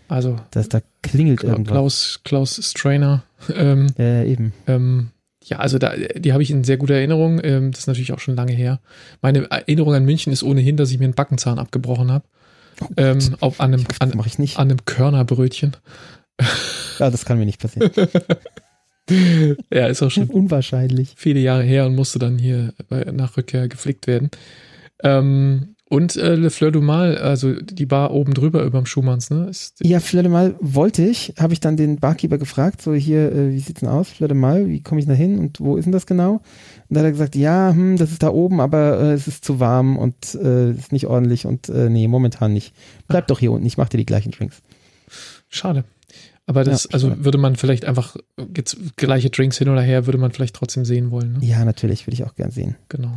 also, 0.08 0.38
dass 0.50 0.70
da 0.70 0.82
klingelt 1.04 1.42
Klaus, 1.42 1.52
irgendwas. 1.52 1.74
Klaus, 1.74 2.22
Klaus 2.24 2.70
Strainer. 2.70 3.24
Ähm, 3.56 3.88
ja, 3.98 4.24
eben. 4.24 4.52
Ähm, 4.68 5.12
ja, 5.46 5.60
also 5.60 5.78
da, 5.78 5.94
die 5.96 6.34
habe 6.34 6.44
ich 6.44 6.52
in 6.52 6.66
sehr 6.66 6.76
guter 6.76 6.96
Erinnerung. 6.96 7.40
Ähm, 7.42 7.72
das 7.72 7.82
ist 7.82 7.88
natürlich 7.88 8.12
auch 8.12 8.20
schon 8.20 8.36
lange 8.36 8.52
her. 8.52 8.82
Meine 9.22 9.50
Erinnerung 9.50 9.94
an 9.94 10.04
München 10.04 10.34
ist 10.34 10.44
ohnehin, 10.44 10.76
dass 10.76 10.92
ich 10.92 11.00
mir 11.00 11.06
einen 11.06 11.14
Backenzahn 11.14 11.58
abgebrochen 11.58 12.12
habe. 12.12 12.26
Oh 12.82 12.88
ähm, 12.98 13.36
auf, 13.40 13.60
an 13.60 13.74
einem, 13.74 13.86
an, 14.00 14.14
mach 14.16 14.26
ich 14.26 14.40
nicht. 14.40 14.58
an 14.58 14.70
einem 14.70 14.86
Körnerbrötchen. 14.86 15.76
Ja, 17.00 17.10
das 17.10 17.26
kann 17.26 17.38
mir 17.38 17.46
nicht 17.46 17.62
passieren. 17.62 17.92
ja, 19.72 19.88
ist 19.88 20.02
auch 20.02 20.12
schon 20.12 20.30
unwahrscheinlich. 20.30 21.14
Viele 21.18 21.40
Jahre 21.40 21.64
her 21.64 21.86
und 21.86 21.96
musste 21.96 22.20
dann 22.20 22.38
hier 22.38 22.74
nach 23.12 23.38
Rückkehr 23.38 23.68
geflickt 23.68 24.08
werden. 24.08 24.30
Ähm, 25.04 25.76
und 25.90 26.16
äh, 26.16 26.36
Le 26.36 26.52
Fleur 26.52 26.72
du 26.72 26.82
Mal, 26.82 27.18
also 27.18 27.54
die 27.54 27.88
Bar 27.88 28.12
oben 28.12 28.36
drüber 28.36 28.64
überm 28.64 28.86
Schumanns, 28.86 29.32
ne? 29.32 29.48
Ist 29.50 29.76
ja, 29.82 30.00
Fleur 30.00 30.22
de 30.22 30.32
Mal 30.32 30.56
wollte 30.60 31.04
ich, 31.04 31.34
habe 31.40 31.54
ich 31.54 31.60
dann 31.60 31.78
den 31.78 32.00
Barkeeper 32.00 32.38
gefragt, 32.38 32.84
so 32.84 32.94
hier, 32.94 33.32
äh, 33.32 33.52
wie 33.52 33.60
sieht's 33.60 33.80
denn 33.80 33.90
aus, 33.90 34.10
Fleur 34.10 34.28
de 34.28 34.38
Mal, 34.38 34.68
wie 34.68 34.82
komme 34.82 35.02
ich 35.02 35.08
da 35.08 35.14
hin 35.14 35.40
und 35.40 35.60
wo 35.60 35.78
ist 35.78 35.86
denn 35.86 35.92
das 35.92 36.06
genau? 36.06 36.42
Und 36.90 36.96
da 36.96 37.00
hat 37.00 37.06
er 37.06 37.12
gesagt, 37.12 37.36
ja, 37.36 37.72
hm, 37.72 37.98
das 37.98 38.12
ist 38.12 38.22
da 38.22 38.30
oben, 38.30 38.62
aber 38.62 39.00
äh, 39.00 39.14
es 39.14 39.28
ist 39.28 39.44
zu 39.44 39.60
warm 39.60 39.98
und 39.98 40.36
äh, 40.36 40.72
ist 40.72 40.92
nicht 40.92 41.08
ordentlich 41.08 41.48
und 41.48 41.70
äh, 41.70 41.90
nee, 41.90 42.08
momentan 42.08 42.54
nicht. 42.54 42.76
Bleib 43.08 43.24
ah. 43.24 43.28
doch 43.28 43.40
hier 43.40 43.52
unten, 43.52 43.66
ich 43.66 43.78
mache 43.78 43.90
dir 43.90 43.98
die 43.98 44.06
gleichen 44.06 44.32
Drinks. 44.32 44.62
Schade. 45.50 45.86
Aber 46.46 46.64
das, 46.64 46.84
ja, 46.86 46.90
also 46.94 47.24
würde 47.24 47.38
man 47.40 47.56
vielleicht 47.56 47.86
einfach 47.86 48.16
gleiche 48.96 49.30
Drinks 49.32 49.58
hin 49.58 49.70
oder 49.70 49.82
her, 49.82 50.06
würde 50.06 50.18
man 50.20 50.32
vielleicht 50.32 50.56
trotzdem 50.56 50.86
sehen 50.86 51.10
wollen. 51.10 51.34
Ne? 51.34 51.40
Ja, 51.42 51.66
natürlich, 51.66 52.06
würde 52.06 52.14
ich 52.16 52.24
auch 52.24 52.36
gern 52.36 52.52
sehen. 52.52 52.76
Genau. 52.90 53.14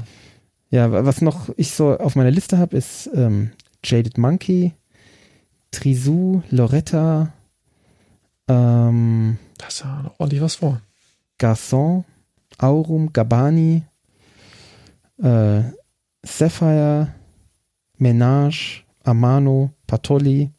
Ja, 0.72 0.90
was 0.90 1.20
noch 1.20 1.50
ich 1.58 1.72
so 1.72 1.98
auf 1.98 2.16
meiner 2.16 2.30
Liste 2.30 2.56
habe, 2.56 2.78
ist 2.78 3.10
ähm, 3.14 3.52
Jaded 3.84 4.16
Monkey, 4.16 4.72
Trisou, 5.70 6.42
Loretta, 6.48 7.34
ähm, 8.48 9.36
da 9.58 9.66
ist 9.66 9.80
ja 9.80 10.02
noch 10.02 10.18
ordentlich 10.18 10.40
was 10.40 10.54
vor. 10.54 10.80
Garçon, 11.38 12.04
Aurum, 12.56 13.12
Gabani, 13.12 13.82
äh, 15.22 15.62
Sapphire, 16.22 17.14
Menage, 17.98 18.84
Amano, 19.04 19.72
Patoli. 19.86 20.50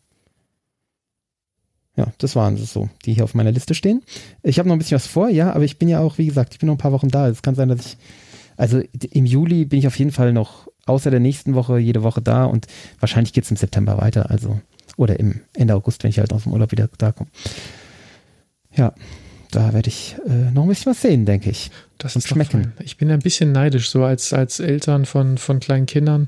Ja, 1.96 2.14
das 2.20 2.36
waren 2.36 2.54
es 2.54 2.72
so, 2.72 2.88
die 3.06 3.16
hier 3.16 3.24
auf 3.24 3.34
meiner 3.34 3.52
Liste 3.52 3.74
stehen. 3.74 4.04
Ich 4.44 4.60
habe 4.60 4.70
noch 4.70 4.76
ein 4.76 4.80
bisschen 4.80 4.96
was 4.96 5.08
vor, 5.08 5.30
ja, 5.30 5.54
aber 5.54 5.64
ich 5.64 5.80
bin 5.80 5.90
ja 5.90 6.02
auch, 6.02 6.20
wie 6.20 6.28
gesagt, 6.28 6.54
ich 6.54 6.60
bin 6.60 6.68
noch 6.68 6.76
ein 6.76 6.80
paar 6.80 6.92
Wochen 6.92 7.10
da. 7.10 7.28
Es 7.28 7.42
kann 7.42 7.56
sein, 7.56 7.70
dass 7.70 7.86
ich 7.86 7.98
also 8.58 8.82
im 9.12 9.26
Juli 9.26 9.66
bin 9.66 9.80
ich 9.80 9.88
auf 9.88 9.98
jeden 9.98 10.12
Fall 10.12 10.34
noch 10.34 10.68
außer 10.86 11.12
der 11.12 11.20
nächsten 11.20 11.56
Woche 11.56 11.78
jede 11.78 12.04
Woche 12.04 12.22
da 12.22 12.46
und 12.46 12.68
wahrscheinlich 13.00 13.34
geht 13.34 13.46
es 13.46 13.52
im 13.52 13.58
September 13.58 13.98
weiter, 13.98 14.30
also 14.30 14.60
oder 14.98 15.20
im 15.20 15.42
Ende 15.54 15.76
August, 15.76 16.04
wenn 16.04 16.10
ich 16.10 16.20
halt 16.20 16.34
aus 16.34 16.44
dem 16.44 16.54
Urlaub 16.54 16.72
wieder 16.72 16.90
da 16.98 17.12
komme. 17.12 17.30
Ja, 18.76 18.94
da 19.52 19.74
werde 19.74 19.90
ich 19.90 20.16
äh, 20.28 20.52
noch 20.52 20.64
ein 20.64 20.70
bisschen 20.70 20.92
was 20.92 21.02
sehen, 21.02 21.26
denke 21.26 21.50
ich. 21.50 21.72
Das 21.98 22.16
und 22.16 22.24
schmecken. 22.24 22.74
Ich 22.84 22.98
bin 22.98 23.10
ein 23.12 23.20
bisschen 23.20 23.52
neidisch, 23.52 23.90
so 23.90 24.04
als, 24.04 24.34
als 24.34 24.60
Eltern 24.60 25.06
von, 25.06 25.38
von 25.38 25.60
kleinen 25.60 25.86
Kindern. 25.86 26.28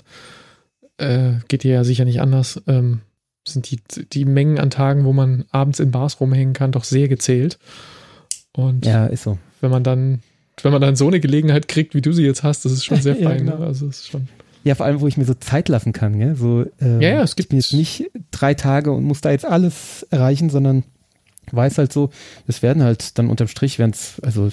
äh, 0.97 1.33
geht 1.47 1.63
dir 1.63 1.73
ja 1.73 1.83
sicher 1.83 2.05
nicht 2.05 2.21
anders, 2.21 2.61
ähm, 2.67 3.01
sind 3.47 3.69
die, 3.69 3.79
die 4.13 4.25
Mengen 4.25 4.59
an 4.59 4.69
Tagen, 4.69 5.03
wo 5.05 5.13
man 5.13 5.45
abends 5.51 5.79
in 5.79 5.91
Bars 5.91 6.19
rumhängen 6.19 6.53
kann, 6.53 6.71
doch 6.71 6.83
sehr 6.83 7.07
gezählt. 7.07 7.59
Und 8.53 8.85
Ja, 8.85 9.05
ist 9.07 9.23
so. 9.23 9.37
wenn 9.61 9.71
man 9.71 9.83
dann, 9.83 10.21
wenn 10.65 10.71
man 10.73 10.81
dann 10.81 10.95
so 10.97 11.07
eine 11.07 11.19
Gelegenheit 11.21 11.67
kriegt, 11.69 11.93
wie 11.95 12.01
du 12.01 12.11
sie 12.11 12.23
jetzt 12.25 12.43
hast, 12.43 12.65
das 12.65 12.71
ist 12.73 12.83
schon 12.83 12.99
sehr 13.01 13.17
Ja, 13.17 13.29
fein. 13.29 13.45
genau. 13.45 13.59
ne? 13.59 13.65
Also 13.67 13.87
es 13.87 13.99
ist 13.99 14.07
schon. 14.09 14.27
Ja, 14.65 14.73
vor 14.75 14.87
allem, 14.87 14.99
wo 14.99 15.07
ich 15.07 15.15
mir 15.15 15.25
so 15.25 15.35
Zeit 15.35 15.69
lassen 15.69 15.93
kann, 15.93 16.17
gell? 16.19 16.35
So, 16.35 16.65
ähm, 16.81 16.99
Ja, 16.99 17.09
ja, 17.09 17.21
es 17.21 17.35
gibt- 17.35 17.45
ich 17.45 17.49
bin 17.49 17.59
jetzt 17.59 17.71
nicht 17.73 18.09
drei 18.31 18.55
Tage 18.55 18.91
und 18.91 19.03
muss 19.03 19.21
da 19.21 19.29
jetzt 19.31 19.45
alles 19.45 20.05
erreichen, 20.09 20.49
sondern 20.49 20.83
weiß 21.51 21.77
halt 21.77 21.93
so, 21.93 22.09
es 22.47 22.63
werden 22.63 22.81
halt 22.83 23.17
dann 23.19 23.29
unterm 23.29 23.47
Strich 23.47 23.77
werden 23.77 23.91
es, 23.91 24.19
also 24.23 24.49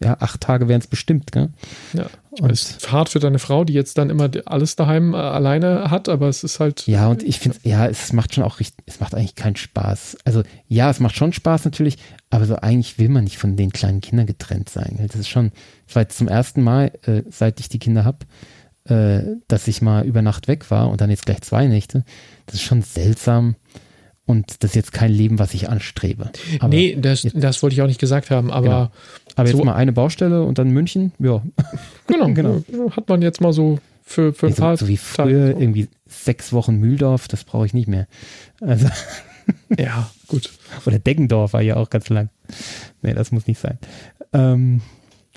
ja, 0.00 0.16
acht 0.20 0.40
Tage 0.40 0.68
werden 0.68 0.80
es 0.80 0.86
bestimmt, 0.86 1.32
gell? 1.32 1.48
Ja, 1.92 2.06
Und- 2.30 2.52
es 2.52 2.70
ist 2.70 2.92
hart 2.92 3.08
für 3.08 3.18
deine 3.18 3.38
Frau, 3.40 3.64
die 3.64 3.72
jetzt 3.72 3.98
dann 3.98 4.10
immer 4.10 4.30
alles 4.46 4.76
daheim 4.76 5.12
äh, 5.12 5.16
alleine 5.16 5.90
hat, 5.90 6.08
aber 6.08 6.28
es 6.28 6.44
ist 6.44 6.60
halt. 6.60 6.86
Ja, 6.86 7.08
und 7.08 7.22
ich 7.24 7.40
finde, 7.40 7.58
ja, 7.64 7.86
es 7.86 8.12
macht 8.12 8.34
schon 8.34 8.44
auch 8.44 8.60
richtig, 8.60 8.84
es 8.86 9.00
macht 9.00 9.14
eigentlich 9.14 9.34
keinen 9.34 9.56
Spaß. 9.56 10.18
Also 10.24 10.42
ja, 10.68 10.88
es 10.90 11.00
macht 11.00 11.16
schon 11.16 11.32
Spaß 11.32 11.64
natürlich, 11.64 11.98
aber 12.30 12.44
so 12.46 12.56
eigentlich 12.56 12.98
will 12.98 13.08
man 13.08 13.24
nicht 13.24 13.38
von 13.38 13.56
den 13.56 13.72
kleinen 13.72 14.00
Kindern 14.00 14.26
getrennt 14.26 14.68
sein. 14.68 14.98
Das 15.04 15.16
ist 15.16 15.28
schon, 15.28 15.50
das 15.86 15.96
war 15.96 16.02
jetzt 16.02 16.16
zum 16.18 16.28
ersten 16.28 16.62
Mal, 16.62 16.92
äh, 17.02 17.22
seit 17.28 17.58
ich 17.58 17.68
die 17.68 17.80
Kinder 17.80 18.04
habe, 18.04 18.18
äh, 18.84 19.36
dass 19.48 19.66
ich 19.66 19.82
mal 19.82 20.04
über 20.06 20.22
Nacht 20.22 20.46
weg 20.46 20.70
war 20.70 20.90
und 20.90 21.00
dann 21.00 21.10
jetzt 21.10 21.26
gleich 21.26 21.40
zwei 21.42 21.66
Nächte. 21.66 22.04
Das 22.46 22.54
ist 22.54 22.62
schon 22.62 22.82
seltsam 22.82 23.56
und 24.28 24.62
das 24.62 24.70
ist 24.70 24.74
jetzt 24.76 24.92
kein 24.92 25.10
Leben, 25.10 25.38
was 25.40 25.54
ich 25.54 25.68
anstrebe. 25.68 26.30
Aber, 26.60 26.68
nee, 26.68 26.96
das, 27.00 27.24
jetzt- 27.24 27.36
das 27.42 27.60
wollte 27.62 27.74
ich 27.74 27.82
auch 27.82 27.86
nicht 27.88 27.98
gesagt 28.00 28.30
haben, 28.30 28.52
aber 28.52 28.92
aber 29.34 29.48
jetzt 29.48 29.56
so- 29.58 29.64
mal 29.64 29.74
eine 29.74 29.92
Baustelle 29.92 30.42
und 30.44 30.58
dann 30.58 30.70
München, 30.70 31.12
ja. 31.18 31.42
genau, 32.06 32.28
Genau. 32.34 32.62
hat 32.92 33.08
man 33.08 33.22
jetzt 33.22 33.40
mal 33.40 33.52
so 33.52 33.78
für, 34.04 34.32
für 34.32 34.46
ein 34.46 34.52
so, 34.54 34.62
paar 34.62 34.76
so 34.76 34.86
wie 34.86 34.96
früher 34.96 35.52
Tage. 35.52 35.60
irgendwie 35.60 35.88
sechs 36.06 36.52
Wochen 36.52 36.76
Mühldorf, 36.76 37.26
das 37.28 37.44
brauche 37.44 37.66
ich 37.66 37.74
nicht 37.74 37.88
mehr. 37.88 38.06
Also 38.60 38.86
Ja, 39.78 40.10
gut. 40.26 40.50
Oder 40.84 40.98
Deggendorf 40.98 41.54
war 41.54 41.62
ja 41.62 41.76
auch 41.76 41.88
ganz 41.88 42.10
lang. 42.10 42.28
Nee, 43.00 43.14
das 43.14 43.32
muss 43.32 43.46
nicht 43.46 43.58
sein. 43.58 43.78
Ähm, 44.34 44.82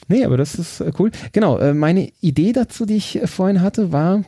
nee, 0.09 0.26
aber 0.26 0.35
das 0.35 0.55
ist 0.55 0.81
äh, 0.81 0.91
cool. 0.99 1.11
Genau, 1.31 1.57
äh, 1.59 1.73
meine 1.73 2.11
Idee 2.19 2.51
dazu, 2.51 2.85
die 2.85 2.95
ich 2.97 3.22
äh, 3.22 3.27
vorhin 3.27 3.61
hatte, 3.61 3.93
war, 3.93 4.23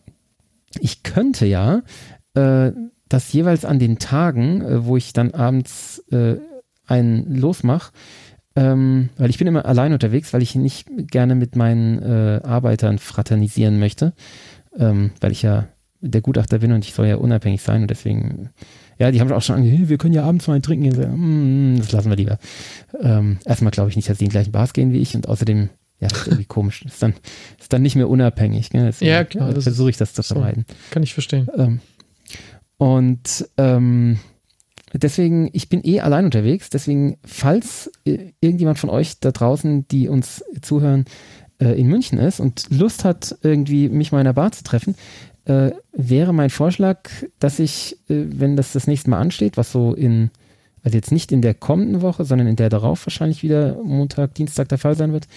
ich 0.79 1.03
könnte 1.03 1.45
ja 1.45 1.81
äh, 2.35 2.71
das 3.13 3.31
jeweils 3.31 3.63
an 3.65 3.79
den 3.79 3.99
Tagen, 3.99 4.61
äh, 4.61 4.85
wo 4.85 4.97
ich 4.97 5.13
dann 5.13 5.31
abends 5.31 6.03
äh, 6.11 6.35
einen 6.87 7.35
losmache, 7.35 7.91
ähm, 8.55 9.09
weil 9.17 9.29
ich 9.29 9.37
bin 9.37 9.47
immer 9.47 9.65
allein 9.65 9.93
unterwegs, 9.93 10.33
weil 10.33 10.41
ich 10.41 10.55
nicht 10.55 10.87
gerne 11.09 11.35
mit 11.35 11.55
meinen 11.55 12.01
äh, 12.01 12.41
Arbeitern 12.43 12.99
fraternisieren 12.99 13.79
möchte, 13.79 14.13
ähm, 14.77 15.11
weil 15.21 15.31
ich 15.31 15.41
ja 15.41 15.67
der 16.01 16.21
Gutachter 16.21 16.59
bin 16.59 16.73
und 16.73 16.83
ich 16.83 16.93
soll 16.93 17.07
ja 17.07 17.15
unabhängig 17.15 17.61
sein 17.61 17.83
und 17.83 17.89
deswegen, 17.89 18.49
ja, 18.99 19.09
die 19.09 19.21
haben 19.21 19.31
auch 19.31 19.41
schon 19.41 19.55
angehört, 19.55 19.89
wir 19.89 19.97
können 19.97 20.13
ja 20.13 20.23
abends 20.23 20.47
mal 20.47 20.55
einen 20.55 20.63
trinken 20.63 20.83
gehen. 20.83 20.95
So, 20.95 21.07
mm, 21.07 21.77
das 21.77 21.91
lassen 21.93 22.09
wir 22.09 22.17
lieber. 22.17 22.37
Ähm, 23.01 23.37
erstmal 23.45 23.71
glaube 23.71 23.89
ich 23.89 23.95
nicht, 23.95 24.09
dass 24.09 24.17
die 24.17 24.25
in 24.25 24.29
die 24.29 24.33
gleichen 24.33 24.51
Bars 24.51 24.73
gehen 24.73 24.91
wie 24.91 24.99
ich 24.99 25.15
und 25.15 25.29
außerdem, 25.29 25.69
ja, 25.99 26.07
ist 26.07 26.27
irgendwie 26.27 26.45
komisch. 26.45 26.83
Ist 26.85 27.01
dann, 27.01 27.13
ist 27.59 27.71
dann 27.71 27.81
nicht 27.81 27.95
mehr 27.95 28.09
unabhängig. 28.09 28.69
Gell? 28.69 28.85
Deswegen, 28.85 29.11
Ja, 29.11 29.23
klar, 29.23 29.49
äh, 29.49 29.53
das 29.53 29.63
Versuche 29.63 29.91
ich 29.91 29.97
das 29.97 30.13
zu 30.13 30.21
so. 30.21 30.33
vermeiden. 30.35 30.65
Kann 30.91 31.03
ich 31.03 31.13
verstehen. 31.13 31.47
Ähm, 31.57 31.79
und 32.77 33.47
ähm, 33.57 34.19
deswegen, 34.93 35.49
ich 35.53 35.69
bin 35.69 35.81
eh 35.83 36.01
allein 36.01 36.25
unterwegs, 36.25 36.69
deswegen, 36.69 37.17
falls 37.25 37.91
äh, 38.05 38.33
irgendjemand 38.41 38.79
von 38.79 38.89
euch 38.89 39.19
da 39.19 39.31
draußen, 39.31 39.87
die 39.87 40.07
uns 40.07 40.43
zuhören, 40.61 41.05
äh, 41.59 41.79
in 41.79 41.87
München 41.87 42.19
ist 42.19 42.39
und 42.39 42.67
Lust 42.69 43.05
hat, 43.05 43.37
irgendwie 43.41 43.89
mich 43.89 44.11
mal 44.11 44.19
in 44.19 44.25
der 44.25 44.33
Bar 44.33 44.51
zu 44.51 44.63
treffen, 44.63 44.95
äh, 45.45 45.71
wäre 45.91 46.33
mein 46.33 46.49
Vorschlag, 46.49 47.09
dass 47.39 47.59
ich, 47.59 47.97
äh, 48.09 48.25
wenn 48.27 48.55
das 48.55 48.73
das 48.73 48.87
nächste 48.87 49.09
Mal 49.09 49.19
ansteht, 49.19 49.57
was 49.57 49.71
so 49.71 49.93
in, 49.93 50.29
also 50.83 50.97
jetzt 50.97 51.11
nicht 51.11 51.31
in 51.31 51.41
der 51.41 51.53
kommenden 51.53 52.01
Woche, 52.01 52.25
sondern 52.25 52.47
in 52.47 52.55
der 52.55 52.69
darauf 52.69 53.05
wahrscheinlich 53.05 53.43
wieder 53.43 53.77
Montag, 53.83 54.35
Dienstag 54.35 54.69
der 54.69 54.77
Fall 54.77 54.95
sein 54.95 55.13
wird, 55.13 55.27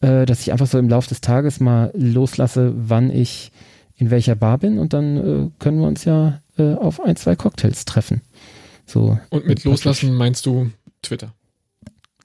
äh, 0.00 0.26
dass 0.26 0.40
ich 0.40 0.52
einfach 0.52 0.66
so 0.66 0.78
im 0.78 0.88
Laufe 0.88 1.08
des 1.08 1.20
Tages 1.20 1.60
mal 1.60 1.92
loslasse, 1.94 2.72
wann 2.76 3.10
ich 3.10 3.52
in 3.96 4.10
welcher 4.10 4.34
Bar 4.34 4.58
bin 4.58 4.78
und 4.78 4.92
dann 4.92 5.16
äh, 5.16 5.50
können 5.58 5.80
wir 5.80 5.86
uns 5.86 6.04
ja 6.04 6.40
äh, 6.58 6.74
auf 6.74 7.00
ein, 7.00 7.16
zwei 7.16 7.36
Cocktails 7.36 7.84
treffen. 7.84 8.22
So. 8.86 9.18
Und 9.30 9.46
mit 9.46 9.58
praktisch. 9.58 9.64
Loslassen 9.64 10.14
meinst 10.14 10.46
du 10.46 10.70
Twitter. 11.02 11.32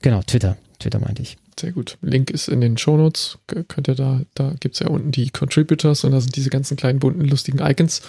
Genau, 0.01 0.21
Twitter. 0.23 0.57
Twitter 0.79 0.99
meinte 0.99 1.21
ich. 1.21 1.37
Sehr 1.59 1.71
gut. 1.71 1.97
Link 2.01 2.29
ist 2.29 2.47
in 2.47 2.61
den 2.61 2.77
Shownotes. 2.77 3.37
Könnt 3.47 3.87
ihr 3.87 3.95
da, 3.95 4.21
da 4.33 4.53
gibt 4.59 4.75
es 4.75 4.79
ja 4.79 4.87
unten 4.87 5.11
die 5.11 5.29
Contributors 5.29 6.03
und 6.03 6.11
da 6.11 6.21
sind 6.21 6.35
diese 6.35 6.49
ganzen 6.49 6.77
kleinen 6.77 6.99
bunten, 6.99 7.25
lustigen 7.25 7.59
Icons, 7.59 8.01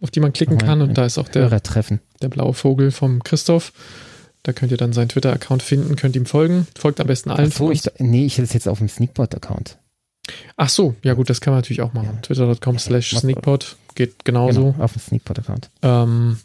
auf 0.00 0.10
die 0.10 0.20
man 0.20 0.32
klicken 0.32 0.58
Oh, 0.60 0.64
kann. 0.64 0.82
Und 0.82 0.98
da 0.98 1.06
ist 1.06 1.16
auch 1.16 1.28
der, 1.28 1.48
der 1.48 2.28
blaue 2.28 2.52
Vogel 2.52 2.90
vom 2.90 3.22
Christoph. 3.22 3.72
Da 4.42 4.52
könnt 4.52 4.72
ihr 4.72 4.76
dann 4.76 4.92
seinen 4.92 5.08
Twitter-Account 5.08 5.62
finden, 5.62 5.96
könnt 5.96 6.16
ihm 6.16 6.26
folgen. 6.26 6.66
Folgt 6.76 7.00
am 7.00 7.06
besten 7.06 7.30
allen. 7.30 7.50
Ach 7.52 7.56
so, 7.56 7.70
ich, 7.70 7.82
nee, 7.98 8.26
ich 8.26 8.34
hätte 8.34 8.44
es 8.44 8.52
jetzt 8.52 8.68
auf 8.68 8.78
dem 8.78 8.88
Sneakbot-Account. 8.88 9.78
Ach 10.56 10.68
so, 10.68 10.94
ja 11.02 11.14
gut, 11.14 11.28
das 11.30 11.40
kann 11.40 11.52
man 11.52 11.58
natürlich 11.58 11.82
auch 11.82 11.92
machen. 11.94 12.10
Ja. 12.14 12.20
Twitter.com 12.20 12.78
slash 12.78 13.16
sneakpot 13.16 13.76
geht 13.94 14.24
genauso. 14.24 14.72
Genau, 14.72 14.84
auf 14.84 14.92
dem 14.92 15.00
Sneakbot-Account. 15.00 15.70
Ähm, 15.82 16.38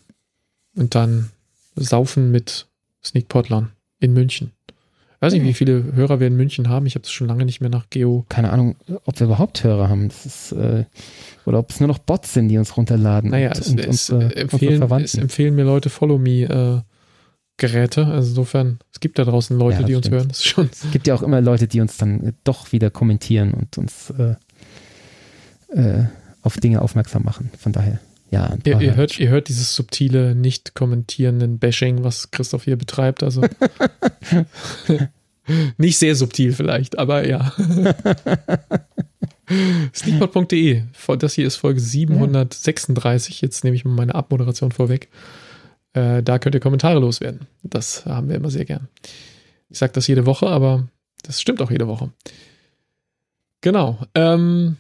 und 0.76 0.96
dann 0.96 1.30
saufen 1.76 2.32
mit 2.32 2.68
Sneakpotlern 3.04 3.72
in 4.00 4.14
München. 4.14 4.52
weiß 5.20 5.34
nicht, 5.34 5.42
Ja. 5.44 5.48
wie 5.50 5.54
viele 5.54 5.94
Hörer 5.94 6.20
wir 6.20 6.28
in 6.28 6.36
München 6.36 6.70
haben. 6.70 6.86
Ich 6.86 6.94
habe 6.96 7.02
das 7.04 7.12
schon 7.12 7.28
lange 7.28 7.46
nicht 7.46 7.60
mehr 7.62 7.70
nach 7.72 7.90
Geo. 7.90 8.26
Keine 8.30 8.52
Ahnung, 8.52 8.76
ob 9.06 9.20
wir 9.20 9.26
überhaupt 9.26 9.64
Hörer 9.64 9.90
haben. 9.90 10.10
Ist, 10.10 10.52
äh, 10.52 10.86
oder 11.46 11.60
ob 11.60 11.72
es 11.72 11.80
nur 11.80 11.88
noch 11.88 11.98
Bots 11.98 12.34
sind, 12.34 12.50
die 12.50 12.58
uns 12.58 12.78
runterladen. 12.78 13.32
Naja, 13.32 13.50
und, 13.50 13.58
es, 13.60 13.68
und, 13.70 13.80
es, 13.80 14.10
unsere, 14.10 14.36
äh, 14.36 14.42
empfehlen, 14.42 14.92
es 15.04 15.16
empfehlen 15.16 15.56
mir 15.56 15.64
Leute 15.64 15.90
Follow 15.90 16.18
Me 16.20 16.44
äh, 16.44 16.87
Geräte. 17.58 18.06
Also 18.06 18.30
insofern, 18.30 18.80
es 18.94 19.00
gibt 19.00 19.20
da 19.20 19.26
draußen 19.26 19.58
Leute, 19.58 19.82
Ja, 19.82 19.88
die 19.88 19.96
uns 19.96 20.06
stimmt. 20.06 20.16
hören. 20.20 20.28
Das 20.30 20.38
ist 20.38 20.48
schon. 20.48 20.70
Es 20.84 20.92
gibt 20.92 21.08
ja 21.08 21.16
auch 21.16 21.24
immer 21.24 21.42
Leute, 21.42 21.68
die 21.68 21.82
uns 21.82 21.98
dann 21.98 22.24
äh, 22.24 22.34
doch 22.44 22.72
wieder 22.72 22.90
kommentieren 22.90 23.54
und 23.54 23.78
uns 23.78 24.12
äh, 24.12 24.36
äh, 25.78 26.06
auf 26.42 26.58
Dinge 26.58 26.82
aufmerksam 26.82 27.24
machen. 27.24 27.52
Von 27.58 27.74
daher, 27.74 28.00
ja. 28.32 28.56
Ihr, 28.64 28.80
ihr, 28.80 28.96
hört, 28.96 29.20
ihr 29.20 29.30
hört 29.30 29.50
dieses 29.50 29.76
subtile, 29.76 30.36
nicht 30.36 30.76
kommentierenden 30.76 31.60
Bashing, 31.60 32.04
was 32.04 32.32
Christoph 32.32 32.64
hier 32.64 32.78
betreibt. 32.78 33.24
Also 33.24 33.42
nicht 35.78 35.98
sehr 35.98 36.16
subtil 36.16 36.54
vielleicht, 36.54 36.98
aber 37.00 37.28
ja. 37.28 37.54
Sneakpot.de. 39.96 40.84
Das 41.20 41.34
hier 41.34 41.48
ist 41.48 41.56
Folge 41.56 41.80
736. 41.80 43.42
Jetzt 43.42 43.64
nehme 43.64 43.76
ich 43.76 43.86
mal 43.86 43.94
meine 43.94 44.16
Abmoderation 44.16 44.72
vorweg. 44.72 45.10
Äh, 45.98 46.22
da 46.22 46.38
könnt 46.38 46.54
ihr 46.54 46.62
Kommentare 46.62 47.00
loswerden. 47.00 47.48
Das 47.64 48.06
haben 48.06 48.30
wir 48.30 48.36
immer 48.36 48.52
sehr 48.52 48.66
gern. 48.66 48.88
Ich 49.70 49.80
sage 49.80 49.94
das 49.94 50.08
jede 50.08 50.26
Woche, 50.28 50.48
aber 50.48 50.88
das 51.24 51.42
stimmt 51.42 51.62
auch 51.62 51.72
jede 51.72 51.88
Woche. 51.88 52.12
Genau. 53.62 53.98
Ähm, 54.14 54.78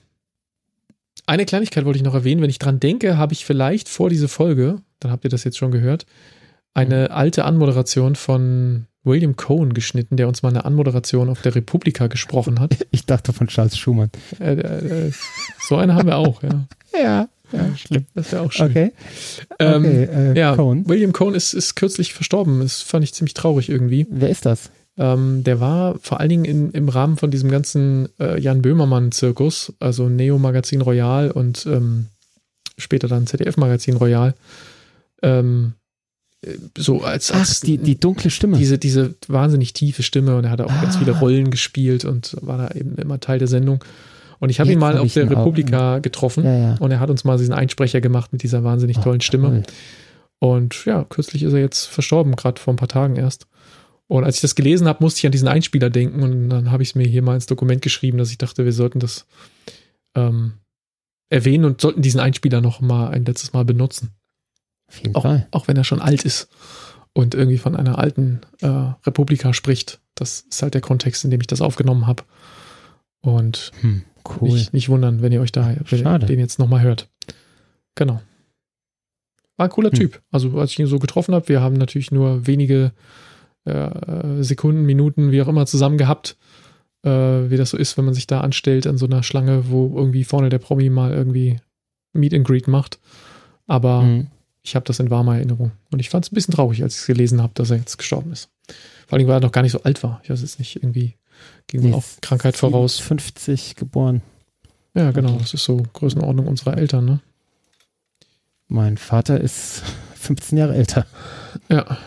eine 1.25 1.45
Kleinigkeit 1.45 1.85
wollte 1.85 1.97
ich 1.97 2.05
noch 2.05 2.13
erwähnen. 2.13 2.41
Wenn 2.41 2.51
ich 2.51 2.59
dran 2.59 2.79
denke, 2.79 3.17
habe 3.17 3.33
ich 3.33 3.45
vielleicht 3.45 3.89
vor 3.89 4.09
diese 4.09 4.27
Folge, 4.27 4.81
dann 4.99 5.11
habt 5.11 5.23
ihr 5.23 5.31
das 5.31 5.43
jetzt 5.43 5.57
schon 5.57 5.71
gehört, 5.71 6.05
eine 6.75 7.09
alte 7.09 7.45
Anmoderation 7.45 8.15
von 8.15 8.85
William 9.03 9.35
Cohen 9.35 9.73
geschnitten, 9.73 10.17
der 10.17 10.27
uns 10.27 10.43
mal 10.43 10.49
eine 10.49 10.65
Anmoderation 10.65 11.29
auf 11.29 11.41
der 11.41 11.55
Republika 11.55 12.07
gesprochen 12.07 12.59
hat. 12.59 12.77
Ich 12.91 13.07
dachte 13.07 13.33
von 13.33 13.47
Charles 13.47 13.77
Schumann. 13.77 14.11
Äh, 14.39 14.53
äh, 14.53 15.07
äh, 15.07 15.11
so 15.59 15.77
eine 15.77 15.95
haben 15.95 16.07
wir 16.07 16.17
auch, 16.17 16.43
ja. 16.43 16.67
Ja, 17.01 17.27
ja 17.51 17.75
schlimm. 17.77 18.05
Das 18.15 18.31
wäre 18.31 18.41
auch 18.43 18.51
schön. 18.51 18.69
Okay. 18.69 18.91
Ähm, 19.59 19.85
okay 19.85 20.03
äh, 20.03 20.37
ja, 20.37 20.55
Cohen. 20.55 20.87
William 20.87 21.13
Cohen 21.13 21.35
ist, 21.35 21.53
ist 21.53 21.75
kürzlich 21.75 22.13
verstorben. 22.13 22.59
Das 22.61 22.81
fand 22.81 23.03
ich 23.03 23.13
ziemlich 23.13 23.33
traurig 23.33 23.69
irgendwie. 23.69 24.05
Wer 24.09 24.29
ist 24.29 24.45
das? 24.45 24.69
Ähm, 24.97 25.43
der 25.43 25.59
war 25.59 25.97
vor 26.01 26.19
allen 26.19 26.29
Dingen 26.29 26.45
in, 26.45 26.71
im 26.71 26.89
Rahmen 26.89 27.17
von 27.17 27.29
diesem 27.31 27.51
ganzen 27.51 28.09
äh, 28.19 28.39
Jan 28.39 28.61
Böhmermann-Zirkus, 28.63 29.73
also 29.79 30.09
Neo 30.09 30.39
Magazin 30.39 30.81
Royal 30.81 31.29
und 31.31 31.65
ähm, 31.67 32.07
später 32.79 33.07
dann 33.07 33.27
ZDF-Magazin 33.27 33.95
Royal, 33.97 34.33
ähm, 35.21 35.73
äh, 36.41 36.55
so 36.77 37.01
als, 37.03 37.31
Ach, 37.31 37.39
als 37.39 37.59
die, 37.61 37.77
die 37.77 37.99
dunkle 37.99 38.31
Stimme. 38.31 38.57
diese, 38.57 38.79
diese 38.79 39.13
wahnsinnig 39.27 39.73
tiefe 39.73 40.01
Stimme 40.01 40.35
und 40.35 40.45
er 40.45 40.51
hat 40.51 40.61
auch 40.61 40.81
ganz 40.81 40.95
Ah. 40.95 40.99
viele 40.99 41.11
Rollen 41.19 41.51
gespielt 41.51 42.03
und 42.03 42.35
war 42.41 42.57
da 42.57 42.75
eben 42.75 42.95
immer 42.95 43.19
Teil 43.19 43.37
der 43.39 43.47
Sendung. 43.47 43.83
Und 44.39 44.49
ich 44.49 44.59
habe 44.59 44.71
ihn 44.71 44.79
mal 44.79 44.97
auf 44.97 45.13
der 45.13 45.23
ihn 45.23 45.33
auch, 45.33 45.39
Republika 45.39 45.99
getroffen 45.99 46.43
ja, 46.43 46.57
ja. 46.57 46.75
und 46.79 46.91
er 46.91 46.99
hat 46.99 47.09
uns 47.09 47.23
mal 47.23 47.37
diesen 47.37 47.53
Einsprecher 47.53 48.01
gemacht 48.01 48.31
mit 48.33 48.43
dieser 48.43 48.63
wahnsinnig 48.63 48.97
Oh, 48.99 49.01
tollen 49.01 49.21
Stimme. 49.21 49.47
toll. 49.49 49.63
Und 50.39 50.85
ja, 50.85 51.03
kürzlich 51.05 51.41
ist 51.43 51.53
er 51.53 51.59
jetzt 51.59 51.85
verstorben, 51.85 52.35
gerade 52.35 52.61
vor 52.61 52.73
ein 52.73 52.77
paar 52.77 52.87
Tagen 52.87 53.15
erst. 53.15 53.47
Und 54.07 54.23
als 54.23 54.35
ich 54.35 54.41
das 54.41 54.55
gelesen 54.55 54.87
habe, 54.87 55.03
musste 55.03 55.19
ich 55.19 55.25
an 55.25 55.31
diesen 55.31 55.47
Einspieler 55.47 55.89
denken 55.89 56.21
und 56.23 56.49
dann 56.49 56.71
habe 56.71 56.83
ich 56.83 56.89
es 56.89 56.95
mir 56.95 57.07
hier 57.07 57.21
mal 57.23 57.35
ins 57.35 57.47
Dokument 57.47 57.81
geschrieben, 57.81 58.17
dass 58.19 58.29
ich 58.31 58.37
dachte, 58.37 58.63
wir 58.63 58.71
sollten 58.73 58.99
das 58.99 59.25
ähm, 60.15 60.53
erwähnen 61.29 61.65
und 61.65 61.81
sollten 61.81 62.01
diesen 62.01 62.19
Einspieler 62.19 62.61
noch 62.61 62.79
mal 62.79 63.09
ein 63.09 63.25
letztes 63.25 63.51
Mal 63.53 63.65
benutzen. 63.65 64.11
Auf 64.87 64.99
jeden 64.99 65.15
Auch, 65.15 65.23
Fall. 65.23 65.47
auch 65.51 65.67
wenn 65.67 65.75
er 65.75 65.83
schon 65.83 65.99
alt 66.01 66.23
ist 66.23 66.47
und 67.13 67.35
irgendwie 67.35 67.57
von 67.57 67.75
einer 67.75 67.97
alten 67.97 68.41
äh, 68.61 68.67
Republika 69.05 69.53
spricht. 69.53 69.99
Das 70.15 70.45
ist 70.49 70.61
halt 70.61 70.73
der 70.75 70.81
Kontext, 70.81 71.25
in 71.25 71.31
dem 71.31 71.41
ich 71.41 71.47
das 71.47 71.59
aufgenommen 71.61 72.07
habe. 72.07 72.23
Und 73.21 73.71
Hm, 73.81 74.03
cool. 74.41 74.49
nicht, 74.49 74.73
nicht 74.73 74.89
wundern, 74.89 75.21
wenn 75.21 75.31
ihr 75.31 75.41
euch 75.41 75.51
da 75.51 75.71
ihr 75.71 76.19
den 76.27 76.39
jetzt 76.39 76.59
nochmal 76.59 76.81
hört. 76.81 77.09
genau. 77.95 78.21
War 79.57 79.65
ein 79.67 79.71
cooler 79.71 79.89
Hm. 79.91 79.97
Typ. 79.97 80.21
Also 80.31 80.57
als 80.59 80.71
ich 80.71 80.79
ihn 80.79 80.85
so 80.87 80.99
getroffen 80.99 81.33
habe, 81.33 81.47
wir 81.49 81.61
haben 81.61 81.75
natürlich 81.75 82.11
nur 82.11 82.45
wenige 82.45 82.91
äh, 83.65 84.43
Sekunden, 84.43 84.83
Minuten, 84.85 85.31
wie 85.31 85.41
auch 85.41 85.47
immer, 85.47 85.65
zusammen 85.65 85.97
gehabt, 85.97 86.37
äh, 87.03 87.09
wie 87.09 87.57
das 87.57 87.71
so 87.71 87.77
ist, 87.77 87.97
wenn 87.97 88.05
man 88.05 88.13
sich 88.13 88.27
da 88.27 88.41
anstellt 88.41 88.85
an 88.85 88.97
so 88.99 89.07
einer 89.07 89.23
Schlange, 89.23 89.69
wo 89.69 89.97
irgendwie 89.97 90.23
vorne 90.23 90.49
der 90.49 90.59
Promi 90.59 90.89
mal 90.89 91.11
irgendwie 91.11 91.57
Meet 92.13 92.33
and 92.35 92.45
Greet 92.47 92.67
macht. 92.67 92.99
Aber 93.65 94.03
Mhm. 94.03 94.27
ich 94.61 94.75
habe 94.75 94.85
das 94.85 94.99
in 94.99 95.09
warmer 95.09 95.35
Erinnerung. 95.37 95.71
Und 95.91 95.99
ich 95.99 96.09
fand 96.09 96.25
es 96.25 96.31
ein 96.31 96.35
bisschen 96.35 96.53
traurig, 96.53 96.83
als 96.83 96.93
ich 96.95 97.01
es 97.01 97.07
gelesen 97.07 97.41
habe, 97.41 97.53
dass 97.55 97.71
er 97.71 97.77
jetzt 97.77 97.97
gestorben 97.97 98.31
ist. 98.31 98.49
Vor 99.07 99.17
allem, 99.17 99.27
weil 99.27 99.37
er 99.37 99.41
noch 99.41 99.51
gar 99.51 99.63
nicht 99.63 99.71
so 99.71 99.81
alt 99.83 100.03
war. 100.03 100.19
Ich 100.23 100.29
weiß 100.29 100.41
jetzt 100.41 100.59
nicht, 100.59 100.75
irgendwie 100.77 101.15
ging 101.67 101.81
Nee, 101.81 101.93
auch 101.93 102.03
Krankheit 102.21 102.57
voraus. 102.57 102.99
50 102.99 103.75
geboren. 103.75 104.21
Ja, 104.93 105.11
genau. 105.11 105.37
Das 105.37 105.53
ist 105.53 105.63
so 105.63 105.83
Größenordnung 105.93 106.47
unserer 106.47 106.77
Eltern, 106.77 107.05
ne? 107.05 107.19
Mein 108.67 108.97
Vater 108.97 109.39
ist 109.39 109.83
15 110.15 110.57
Jahre 110.57 110.75
älter. 110.75 111.05
Ja. 111.69 111.97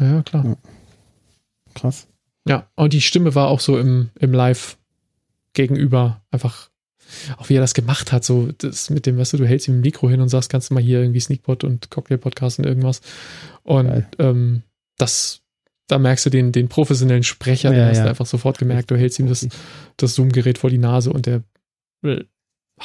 Ja, 0.00 0.22
klar. 0.22 0.44
Ja. 0.44 0.56
Krass. 1.74 2.06
Ja, 2.46 2.68
und 2.74 2.92
die 2.92 3.00
Stimme 3.00 3.34
war 3.34 3.48
auch 3.48 3.60
so 3.60 3.78
im, 3.78 4.10
im 4.18 4.32
Live 4.32 4.78
gegenüber 5.52 6.22
einfach, 6.30 6.70
auch 7.36 7.48
wie 7.48 7.56
er 7.56 7.60
das 7.60 7.74
gemacht 7.74 8.10
hat, 8.10 8.24
so 8.24 8.50
das 8.58 8.90
mit 8.90 9.06
dem, 9.06 9.18
weißt 9.18 9.34
du, 9.34 9.36
du 9.36 9.46
hältst 9.46 9.68
ihm 9.68 9.74
ein 9.78 9.80
Mikro 9.80 10.08
hin 10.08 10.20
und 10.20 10.28
sagst, 10.28 10.50
kannst 10.50 10.70
du 10.70 10.74
mal 10.74 10.82
hier 10.82 11.00
irgendwie 11.00 11.20
Sneakpot 11.20 11.62
und 11.62 11.90
Cocktail-Podcast 11.90 12.58
und 12.58 12.66
irgendwas. 12.66 13.00
Und 13.62 14.06
ähm, 14.18 14.62
das, 14.96 15.41
da 15.92 15.98
merkst 15.98 16.24
du 16.26 16.30
den, 16.30 16.52
den 16.52 16.68
professionellen 16.68 17.22
Sprecher, 17.22 17.70
den 17.70 17.78
Ja, 17.80 17.86
hast 17.88 17.98
ja. 17.98 18.04
du 18.04 18.08
einfach 18.08 18.26
sofort 18.26 18.58
gemerkt, 18.58 18.90
du 18.90 18.96
hältst 18.96 19.18
ihm 19.18 19.28
das, 19.28 19.46
das 19.98 20.14
Zoom-Gerät 20.14 20.56
vor 20.58 20.70
die 20.70 20.78
Nase 20.78 21.12
und 21.12 21.26
der 21.26 21.42
äh, 22.02 22.24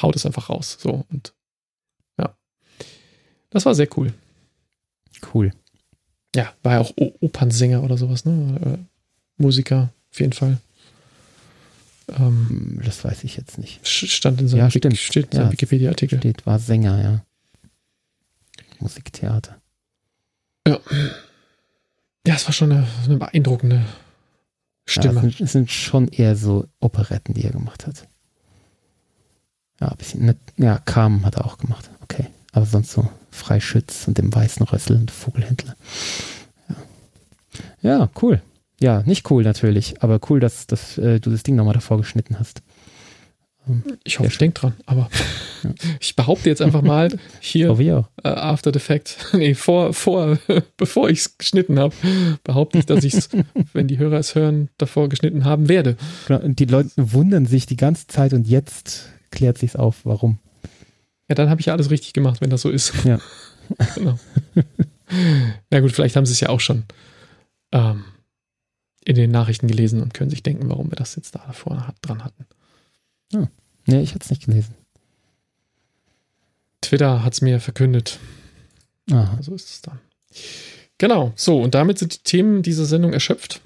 haut 0.00 0.14
es 0.14 0.26
einfach 0.26 0.50
raus. 0.50 0.76
So 0.80 1.04
und 1.10 1.32
ja. 2.18 2.36
Das 3.50 3.64
war 3.66 3.74
sehr 3.74 3.88
cool. 3.96 4.12
Cool. 5.34 5.52
Ja, 6.36 6.52
war 6.62 6.74
ja 6.74 6.80
auch 6.80 6.92
O- 6.96 7.14
Opernsänger 7.20 7.82
oder 7.82 7.96
sowas, 7.96 8.24
ne? 8.26 8.60
Äh, 8.78 9.42
Musiker, 9.42 9.90
auf 10.12 10.20
jeden 10.20 10.32
Fall. 10.34 10.58
Ähm, 12.10 12.46
Hm, 12.48 12.80
Das 12.84 13.04
weiß 13.04 13.24
ich 13.24 13.36
jetzt 13.36 13.58
nicht. 13.58 13.80
stand 13.86 14.40
in 14.40 14.48
seinem, 14.48 14.58
Ja, 14.60 14.70
stimmt. 14.70 14.96
steht 14.98 15.34
in 15.34 15.40
Ja, 15.40 15.50
Wikipedia-Artikel. 15.52 16.18
Steht, 16.18 16.44
war 16.46 16.58
Sänger, 16.58 17.02
ja. 17.02 17.24
Musiktheater. 18.80 19.60
Ja, 20.66 20.78
es 22.34 22.46
war 22.46 22.52
schon 22.52 22.72
eine, 22.72 22.86
eine 23.04 23.16
beeindruckende 23.16 23.76
Ja, 23.76 23.82
Stimme. 24.86 25.14
es, 25.16 25.20
sind, 25.20 25.40
es 25.40 25.52
sind 25.52 25.70
schon 25.70 26.08
eher 26.08 26.36
so 26.36 26.66
Operetten, 26.80 27.34
die 27.34 27.44
er 27.44 27.52
gemacht 27.52 27.86
hat. 27.86 28.08
Ja, 29.80 29.88
ein 29.88 29.96
bisschen. 29.96 30.24
Ne, 30.24 30.36
ja, 30.56 30.78
Carmen 30.78 31.24
hat 31.24 31.36
er 31.36 31.46
auch 31.46 31.58
gemacht. 31.58 31.90
Okay. 32.02 32.26
Aber 32.52 32.66
sonst 32.66 32.90
so 32.92 33.08
Freischütz 33.30 34.08
und 34.08 34.18
dem 34.18 34.34
weißen 34.34 34.66
Rössel 34.66 34.96
und 34.96 35.10
Vogelhändler. 35.10 35.76
Ja, 36.68 37.98
ja 37.98 38.10
cool. 38.22 38.42
Ja, 38.80 39.02
nicht 39.02 39.28
cool 39.30 39.42
natürlich, 39.42 40.02
aber 40.02 40.20
cool, 40.30 40.40
dass, 40.40 40.66
dass 40.66 40.98
äh, 40.98 41.18
du 41.20 41.30
das 41.30 41.42
Ding 41.42 41.56
nochmal 41.56 41.74
davor 41.74 41.98
geschnitten 41.98 42.38
hast. 42.38 42.62
Ich 44.04 44.18
hoffe, 44.18 44.30
ich 44.30 44.38
denke 44.38 44.60
dran, 44.60 44.74
aber 44.86 45.10
Ja. 45.62 45.70
ich 46.00 46.16
behaupte 46.16 46.48
jetzt 46.48 46.62
einfach 46.62 46.82
mal 46.82 47.16
hier 47.40 47.70
äh, 48.22 48.28
after 48.28 48.72
the 48.72 48.78
fact, 48.78 49.16
nee, 49.32 49.54
vor, 49.54 49.92
vor, 49.92 50.38
bevor 50.76 51.08
ich 51.10 51.20
es 51.20 51.38
geschnitten 51.38 51.78
habe, 51.78 51.94
behaupte 52.44 52.78
ich, 52.78 52.86
dass 52.86 53.04
ich 53.04 53.14
es, 53.14 53.28
wenn 53.72 53.88
die 53.88 53.98
Hörer 53.98 54.18
es 54.18 54.34
hören, 54.34 54.68
davor 54.78 55.08
geschnitten 55.08 55.44
haben 55.44 55.68
werde. 55.68 55.96
Genau, 56.26 56.40
und 56.40 56.58
die 56.58 56.64
Leute 56.66 56.90
wundern 56.96 57.46
sich 57.46 57.66
die 57.66 57.76
ganze 57.76 58.06
Zeit 58.06 58.32
und 58.32 58.46
jetzt 58.46 59.08
klärt 59.30 59.58
sich's 59.58 59.76
auf, 59.76 60.04
warum. 60.04 60.38
Ja, 61.28 61.34
dann 61.34 61.50
habe 61.50 61.60
ich 61.60 61.66
ja 61.66 61.74
alles 61.74 61.90
richtig 61.90 62.12
gemacht, 62.12 62.40
wenn 62.40 62.50
das 62.50 62.62
so 62.62 62.70
ist. 62.70 62.92
Ja. 63.04 63.18
genau. 63.94 64.18
Na 65.70 65.80
gut, 65.80 65.92
vielleicht 65.92 66.16
haben 66.16 66.26
sie 66.26 66.32
es 66.32 66.40
ja 66.40 66.48
auch 66.48 66.60
schon 66.60 66.84
ähm, 67.72 68.04
in 69.04 69.14
den 69.14 69.30
Nachrichten 69.30 69.68
gelesen 69.68 70.02
und 70.02 70.14
können 70.14 70.30
sich 70.30 70.42
denken, 70.42 70.68
warum 70.68 70.90
wir 70.90 70.96
das 70.96 71.16
jetzt 71.16 71.34
da 71.34 71.42
davor 71.46 71.86
hat, 71.86 71.96
dran 72.02 72.24
hatten. 72.24 72.46
Nee, 73.32 74.00
ich 74.02 74.10
hatte 74.14 74.24
es 74.24 74.30
nicht 74.30 74.44
gelesen. 74.44 74.74
Twitter 76.80 77.24
hat 77.24 77.32
es 77.34 77.40
mir 77.40 77.60
verkündet. 77.60 78.18
Aha. 79.10 79.38
So 79.40 79.54
ist 79.54 79.68
es 79.70 79.82
dann. 79.82 79.98
Genau, 80.98 81.32
so, 81.36 81.60
und 81.62 81.74
damit 81.74 81.98
sind 81.98 82.14
die 82.14 82.22
Themen 82.22 82.62
dieser 82.62 82.84
Sendung 82.84 83.12
erschöpft. 83.12 83.60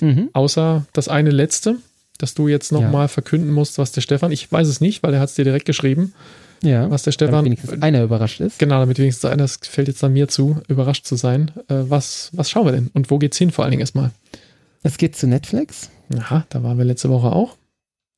Mhm. 0.00 0.30
Außer 0.32 0.86
das 0.92 1.08
eine 1.08 1.30
letzte, 1.30 1.76
dass 2.18 2.34
du 2.34 2.48
jetzt 2.48 2.72
nochmal 2.72 3.04
Ja. 3.04 3.08
verkünden 3.08 3.52
musst, 3.52 3.78
was 3.78 3.92
der 3.92 4.00
Stefan, 4.00 4.32
ich 4.32 4.50
weiß 4.50 4.66
es 4.66 4.80
nicht, 4.80 5.02
weil 5.02 5.14
er 5.14 5.20
hat 5.20 5.28
es 5.28 5.34
dir 5.34 5.44
direkt 5.44 5.66
geschrieben, 5.66 6.14
Ja, 6.62 6.90
was 6.90 7.02
der 7.02 7.12
damit 7.12 7.14
Stefan, 7.14 7.44
wenigstens 7.44 7.82
einer 7.82 8.02
überrascht 8.02 8.40
ist. 8.40 8.58
genau, 8.58 8.80
damit 8.80 8.98
wenigstens 8.98 9.24
einer, 9.30 9.42
das 9.44 9.58
fällt 9.62 9.88
jetzt 9.88 10.02
an 10.04 10.12
mir 10.14 10.28
zu, 10.28 10.60
überrascht 10.68 11.06
zu 11.06 11.16
sein. 11.16 11.50
Äh, 11.68 11.84
was, 11.88 12.30
was 12.32 12.50
schauen 12.50 12.66
wir 12.66 12.72
denn? 12.72 12.88
Und 12.94 13.10
wo 13.10 13.18
geht's 13.18 13.38
hin 13.38 13.50
vor 13.50 13.64
allen 13.64 13.70
Dingen 13.72 13.80
erstmal? 13.82 14.10
Es 14.82 14.96
geht 14.98 15.16
zu 15.16 15.26
Netflix. 15.26 15.90
Aha, 16.16 16.44
da 16.48 16.62
waren 16.62 16.78
wir 16.78 16.84
letzte 16.84 17.10
Woche 17.10 17.28
auch. 17.32 17.56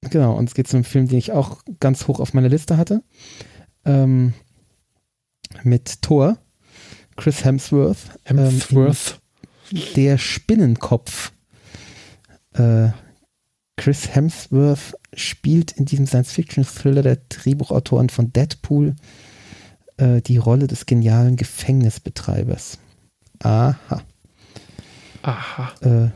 Genau, 0.02 0.34
und 0.36 0.48
es 0.48 0.54
geht 0.54 0.68
zu 0.68 0.76
einem 0.76 0.84
Film, 0.84 1.08
den 1.08 1.18
ich 1.18 1.32
auch 1.32 1.62
ganz 1.80 2.08
hoch 2.08 2.20
auf 2.20 2.34
meiner 2.34 2.48
Liste 2.48 2.76
hatte. 2.76 3.02
Ähm, 3.84 4.34
mit 5.62 6.02
Thor, 6.02 6.38
Chris 7.16 7.44
Hemsworth, 7.44 8.18
Hemsworth. 8.24 9.20
ähm, 9.72 9.80
der 9.96 10.18
Spinnenkopf. 10.18 11.32
Äh, 12.54 12.88
Chris 13.76 14.14
Hemsworth 14.14 14.94
spielt 15.14 15.72
in 15.72 15.86
diesem 15.86 16.06
Science-Fiction-Thriller 16.06 17.02
der 17.02 17.16
Drehbuchautoren 17.28 18.10
von 18.10 18.32
Deadpool 18.32 18.96
äh, 19.96 20.20
die 20.20 20.36
Rolle 20.36 20.66
des 20.66 20.86
genialen 20.86 21.36
Gefängnisbetreibers. 21.36 22.78
Aha. 23.40 24.02
Aha. 25.22 25.72
Äh, 25.80 26.10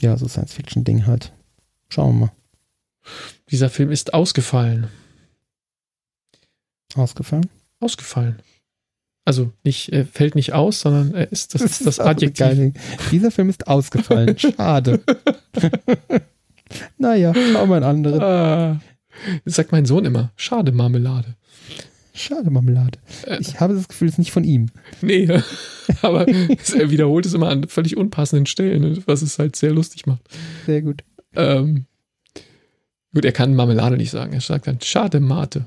ja, 0.00 0.16
so 0.16 0.28
Science-Fiction-Ding 0.28 1.06
halt. 1.06 1.32
Schauen 1.90 2.18
wir 2.18 2.26
mal. 2.26 2.32
Dieser 3.50 3.70
Film 3.70 3.90
ist 3.90 4.12
ausgefallen. 4.14 4.88
Ausgefallen? 6.94 7.48
Ausgefallen. 7.80 8.40
Also 9.24 9.52
nicht, 9.62 9.90
er 9.92 10.06
fällt 10.06 10.34
nicht 10.34 10.54
aus, 10.54 10.80
sondern 10.80 11.14
er 11.14 11.30
ist 11.30 11.54
das, 11.54 11.60
ist 11.62 11.86
das 11.86 12.00
auch 12.00 12.04
eine 12.04 12.12
Adjektiv. 12.12 12.38
geile- 12.38 12.72
Dieser 13.10 13.30
Film 13.30 13.50
ist 13.50 13.66
ausgefallen. 13.68 14.38
Schade. 14.38 15.02
naja, 16.98 17.34
schauen 17.34 17.68
wir 17.68 17.76
einen 17.76 17.84
anderen. 17.84 18.22
Ah, 18.22 18.80
das 19.44 19.54
sagt 19.56 19.72
mein 19.72 19.84
Sohn 19.86 20.04
immer. 20.06 20.32
Schade, 20.36 20.72
Marmelade. 20.72 21.36
Schade, 22.14 22.50
Marmelade. 22.50 22.98
Äh. 23.26 23.38
Ich 23.40 23.60
habe 23.60 23.74
das 23.74 23.86
Gefühl, 23.88 24.08
es 24.08 24.14
ist 24.14 24.18
nicht 24.18 24.32
von 24.32 24.44
ihm. 24.44 24.70
Nee, 25.02 25.28
aber 26.02 26.26
er 26.26 26.90
wiederholt 26.90 27.26
es 27.26 27.34
immer 27.34 27.48
an 27.50 27.68
völlig 27.68 27.96
unpassenden 27.96 28.46
Stellen, 28.46 29.02
was 29.06 29.22
es 29.22 29.38
halt 29.38 29.56
sehr 29.56 29.72
lustig 29.72 30.06
macht. 30.06 30.22
Sehr 30.66 30.82
gut. 30.82 31.04
Ähm, 31.38 31.86
gut, 33.14 33.24
er 33.24 33.32
kann 33.32 33.54
Marmelade 33.54 33.96
nicht 33.96 34.10
sagen. 34.10 34.32
Er 34.32 34.40
sagt 34.40 34.66
dann, 34.66 34.80
schade, 34.82 35.20
Mate. 35.20 35.66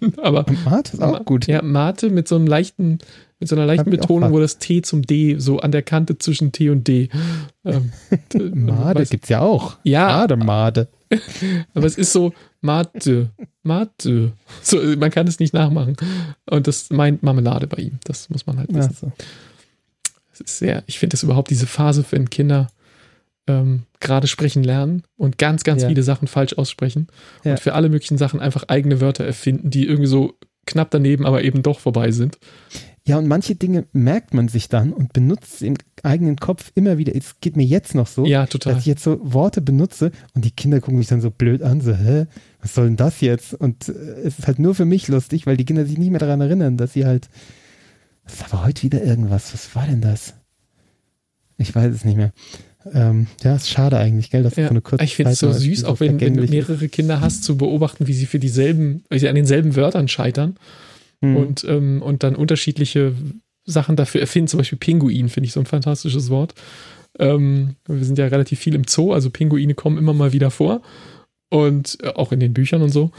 aber 0.22 0.44
Mart 0.64 0.92
ist 0.92 1.02
auch 1.02 1.24
gut. 1.24 1.46
Ja, 1.46 1.62
Mate 1.62 2.10
mit 2.10 2.26
so 2.28 2.36
einem 2.36 2.46
leichten, 2.46 2.98
mit 3.38 3.48
so 3.48 3.56
einer 3.56 3.66
leichten 3.66 3.90
Betonung, 3.90 4.32
wo 4.32 4.40
das 4.40 4.58
T 4.58 4.82
zum 4.82 5.02
D 5.02 5.36
so 5.38 5.60
an 5.60 5.72
der 5.72 5.82
Kante 5.82 6.18
zwischen 6.18 6.52
T 6.52 6.70
und 6.70 6.88
D. 6.88 7.08
Ähm, 7.64 7.92
Made 8.54 9.00
weiß- 9.00 9.10
gibt's 9.10 9.28
ja 9.28 9.40
auch. 9.40 9.78
Ja, 9.82 10.08
Made, 10.08 10.36
Made. 10.36 10.88
aber 11.74 11.86
es 11.86 11.96
ist 11.96 12.12
so 12.12 12.32
Mate, 12.60 13.30
Mate. 13.62 14.32
So, 14.62 14.80
äh, 14.80 14.96
man 14.96 15.10
kann 15.10 15.26
es 15.26 15.38
nicht 15.38 15.54
nachmachen. 15.54 15.96
Und 16.48 16.66
das 16.66 16.90
meint 16.90 17.22
Marmelade 17.22 17.66
bei 17.66 17.82
ihm. 17.82 17.98
Das 18.04 18.30
muss 18.30 18.46
man 18.46 18.58
halt 18.58 18.72
wissen. 18.74 18.92
Ach 18.94 18.98
so. 18.98 19.12
Es 20.32 20.40
ist 20.40 20.58
sehr, 20.58 20.82
ich 20.86 20.98
finde 20.98 21.14
das 21.14 21.22
überhaupt 21.22 21.50
diese 21.50 21.66
Phase, 21.66 22.04
wenn 22.10 22.30
Kinder 22.30 22.68
ähm, 23.46 23.84
gerade 24.00 24.26
sprechen 24.26 24.62
lernen 24.62 25.02
und 25.16 25.38
ganz, 25.38 25.64
ganz 25.64 25.82
Ja. 25.82 25.88
viele 25.88 26.02
Sachen 26.02 26.28
falsch 26.28 26.54
aussprechen 26.54 27.08
Ja. 27.44 27.52
und 27.52 27.60
für 27.60 27.74
alle 27.74 27.88
möglichen 27.88 28.18
Sachen 28.18 28.40
einfach 28.40 28.64
eigene 28.68 29.00
Wörter 29.00 29.24
erfinden, 29.24 29.70
die 29.70 29.86
irgendwie 29.86 30.06
so 30.08 30.34
knapp 30.66 30.90
daneben, 30.90 31.26
aber 31.26 31.42
eben 31.42 31.62
doch 31.62 31.80
vorbei 31.80 32.10
sind. 32.12 32.38
Ja, 33.06 33.16
und 33.16 33.26
manche 33.26 33.56
Dinge 33.56 33.86
merkt 33.92 34.34
man 34.34 34.48
sich 34.48 34.68
dann 34.68 34.92
und 34.92 35.14
benutzt 35.14 35.62
im 35.62 35.74
eigenen 36.02 36.36
Kopf 36.36 36.70
immer 36.74 36.98
wieder. 36.98 37.16
Es 37.16 37.40
geht 37.40 37.56
mir 37.56 37.64
jetzt 37.64 37.94
noch 37.94 38.06
so, 38.06 38.26
Ja, 38.26 38.44
dass 38.46 38.78
ich 38.78 38.86
jetzt 38.86 39.02
so 39.02 39.18
Worte 39.22 39.62
benutze 39.62 40.12
und 40.34 40.44
die 40.44 40.50
Kinder 40.50 40.80
gucken 40.80 40.98
mich 40.98 41.08
dann 41.08 41.22
so 41.22 41.30
blöd 41.30 41.62
an, 41.62 41.80
so, 41.80 41.94
hä, 41.94 42.26
was 42.60 42.74
soll 42.74 42.86
denn 42.86 42.96
das 42.96 43.20
jetzt? 43.22 43.54
Und 43.54 43.88
äh, 43.88 43.92
es 43.92 44.38
ist 44.38 44.46
halt 44.46 44.58
nur 44.58 44.74
für 44.74 44.84
mich 44.84 45.08
lustig, 45.08 45.46
weil 45.46 45.56
die 45.56 45.64
Kinder 45.64 45.86
sich 45.86 45.96
nicht 45.98 46.10
mehr 46.10 46.20
daran 46.20 46.42
erinnern, 46.42 46.76
dass 46.76 46.92
sie 46.92 47.06
halt, 47.06 47.28
das 48.24 48.38
war 48.42 48.52
aber 48.60 48.66
heute 48.66 48.82
wieder 48.82 49.02
irgendwas, 49.02 49.52
was 49.54 49.74
war 49.74 49.86
denn 49.86 50.02
das? 50.02 50.34
Ich 51.56 51.74
weiß 51.74 51.92
es 51.92 52.04
nicht 52.04 52.16
mehr. 52.16 52.32
Ähm, 52.92 53.26
ja, 53.42 53.56
ist 53.56 53.68
schade 53.68 53.98
eigentlich, 53.98 54.30
gell, 54.30 54.42
dass 54.42 54.56
Ja, 54.56 54.64
so 54.64 54.70
eine 54.70 54.80
kurze 54.80 55.04
ich 55.04 55.16
finde 55.16 55.32
es 55.32 55.38
so 55.38 55.52
süß, 55.52 55.84
auch 55.84 56.00
wenn, 56.00 56.20
wenn 56.20 56.36
du 56.36 56.42
ist. 56.44 56.50
mehrere 56.50 56.88
Kinder 56.88 57.20
hast, 57.20 57.44
zu 57.44 57.56
beobachten, 57.56 58.06
wie 58.06 58.14
sie 58.14 58.26
für 58.26 58.38
dieselben, 58.38 59.04
wie 59.10 59.18
sie 59.18 59.28
an 59.28 59.34
denselben 59.34 59.76
Wörtern 59.76 60.08
scheitern 60.08 60.56
Hm. 61.22 61.36
und, 61.36 61.64
ähm, 61.64 62.00
und 62.00 62.22
dann 62.22 62.34
unterschiedliche 62.34 63.12
Sachen 63.66 63.96
dafür 63.96 64.22
erfinden. 64.22 64.48
Zum 64.48 64.58
Beispiel 64.58 64.78
Pinguin 64.78 65.28
finde 65.28 65.46
ich 65.46 65.52
so 65.52 65.60
ein 65.60 65.66
fantastisches 65.66 66.30
Wort. 66.30 66.54
Ähm, 67.18 67.76
wir 67.86 68.04
sind 68.04 68.16
ja 68.18 68.26
relativ 68.28 68.58
viel 68.58 68.74
im 68.74 68.84
Zoo, 68.88 69.12
also 69.12 69.28
Pinguine 69.30 69.74
kommen 69.74 69.98
immer 69.98 70.14
mal 70.14 70.32
wieder 70.32 70.50
vor 70.50 70.80
und 71.50 71.98
äh, 72.02 72.08
auch 72.08 72.32
in 72.32 72.40
den 72.40 72.54
Büchern 72.54 72.80
und 72.82 72.90
so. 72.90 73.10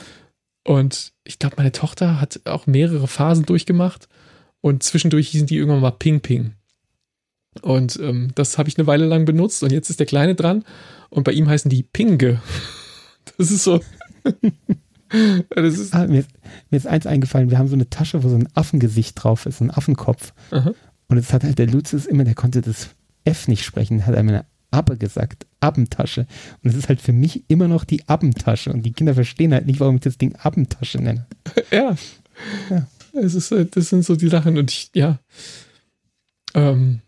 Und 0.65 1.11
ich 1.23 1.37
glaube, 1.39 1.55
meine 1.57 1.71
Tochter 1.71 2.19
hat 2.19 2.41
auch 2.45 2.65
mehrere 2.67 3.07
Phasen 3.07 3.45
durchgemacht 3.45 4.07
und 4.61 4.81
zwischendurch 4.83 5.29
hießen 5.29 5.47
die 5.47 5.57
irgendwann 5.57 5.81
mal 5.81 5.91
Ping 5.91 6.21
Ping. 6.21 6.53
Und 7.61 7.99
ähm, 8.01 8.31
das 8.35 8.57
habe 8.57 8.69
ich 8.69 8.77
eine 8.77 8.87
Weile 8.87 9.05
lang 9.05 9.25
benutzt 9.25 9.61
und 9.63 9.71
jetzt 9.71 9.89
ist 9.89 9.99
der 9.99 10.07
Kleine 10.07 10.35
dran 10.35 10.63
und 11.09 11.23
bei 11.23 11.33
ihm 11.33 11.49
heißen 11.49 11.69
die 11.69 11.83
Pinge. 11.83 12.41
Das 13.37 13.51
ist 13.51 13.63
so. 13.63 13.79
das 15.49 15.77
ist 15.77 15.93
ah, 15.93 16.07
mir, 16.07 16.21
ist, 16.21 16.29
mir, 16.71 16.77
ist, 16.77 16.87
eins 16.87 17.05
eingefallen, 17.05 17.51
wir 17.51 17.59
haben 17.59 17.67
so 17.67 17.75
eine 17.75 17.89
Tasche, 17.89 18.23
wo 18.23 18.29
so 18.29 18.35
ein 18.35 18.49
Affengesicht 18.55 19.23
drauf 19.23 19.45
ist, 19.45 19.59
so 19.59 19.63
ein 19.63 19.71
Affenkopf. 19.71 20.33
Aha. 20.49 20.73
Und 21.07 21.17
jetzt 21.17 21.31
hat 21.31 21.43
halt 21.43 21.59
der 21.59 21.67
Lucius 21.67 22.07
immer, 22.07 22.23
der 22.23 22.33
konnte 22.33 22.61
das 22.61 22.89
F 23.23 23.47
nicht 23.47 23.63
sprechen, 23.63 24.05
hat 24.07 24.15
einmal 24.15 24.35
eine 24.35 24.45
Abbe 24.71 24.97
gesagt, 24.97 25.45
Abbentasche. 25.59 26.25
Und 26.63 26.69
es 26.69 26.75
ist 26.75 26.89
halt 26.89 27.01
für 27.01 27.13
mich 27.13 27.43
immer 27.49 27.67
noch 27.67 27.83
die 27.83 28.07
Abbentasche. 28.07 28.71
Und 28.71 28.83
die 28.83 28.93
Kinder 28.93 29.13
verstehen 29.13 29.53
halt 29.53 29.65
nicht, 29.65 29.79
warum 29.79 29.95
ich 29.95 30.01
das 30.01 30.17
Ding 30.17 30.35
Abbentasche 30.35 30.97
nenne. 30.99 31.27
Ja. 31.71 31.95
ja. 32.69 32.87
Es 33.13 33.35
ist, 33.35 33.51
halt, 33.51 33.75
das 33.75 33.89
sind 33.89 34.03
so 34.03 34.15
die 34.15 34.29
Sachen 34.29 34.57
und 34.57 34.71
ich, 34.71 34.89
ja. 34.95 35.19
Ähm, 36.53 37.01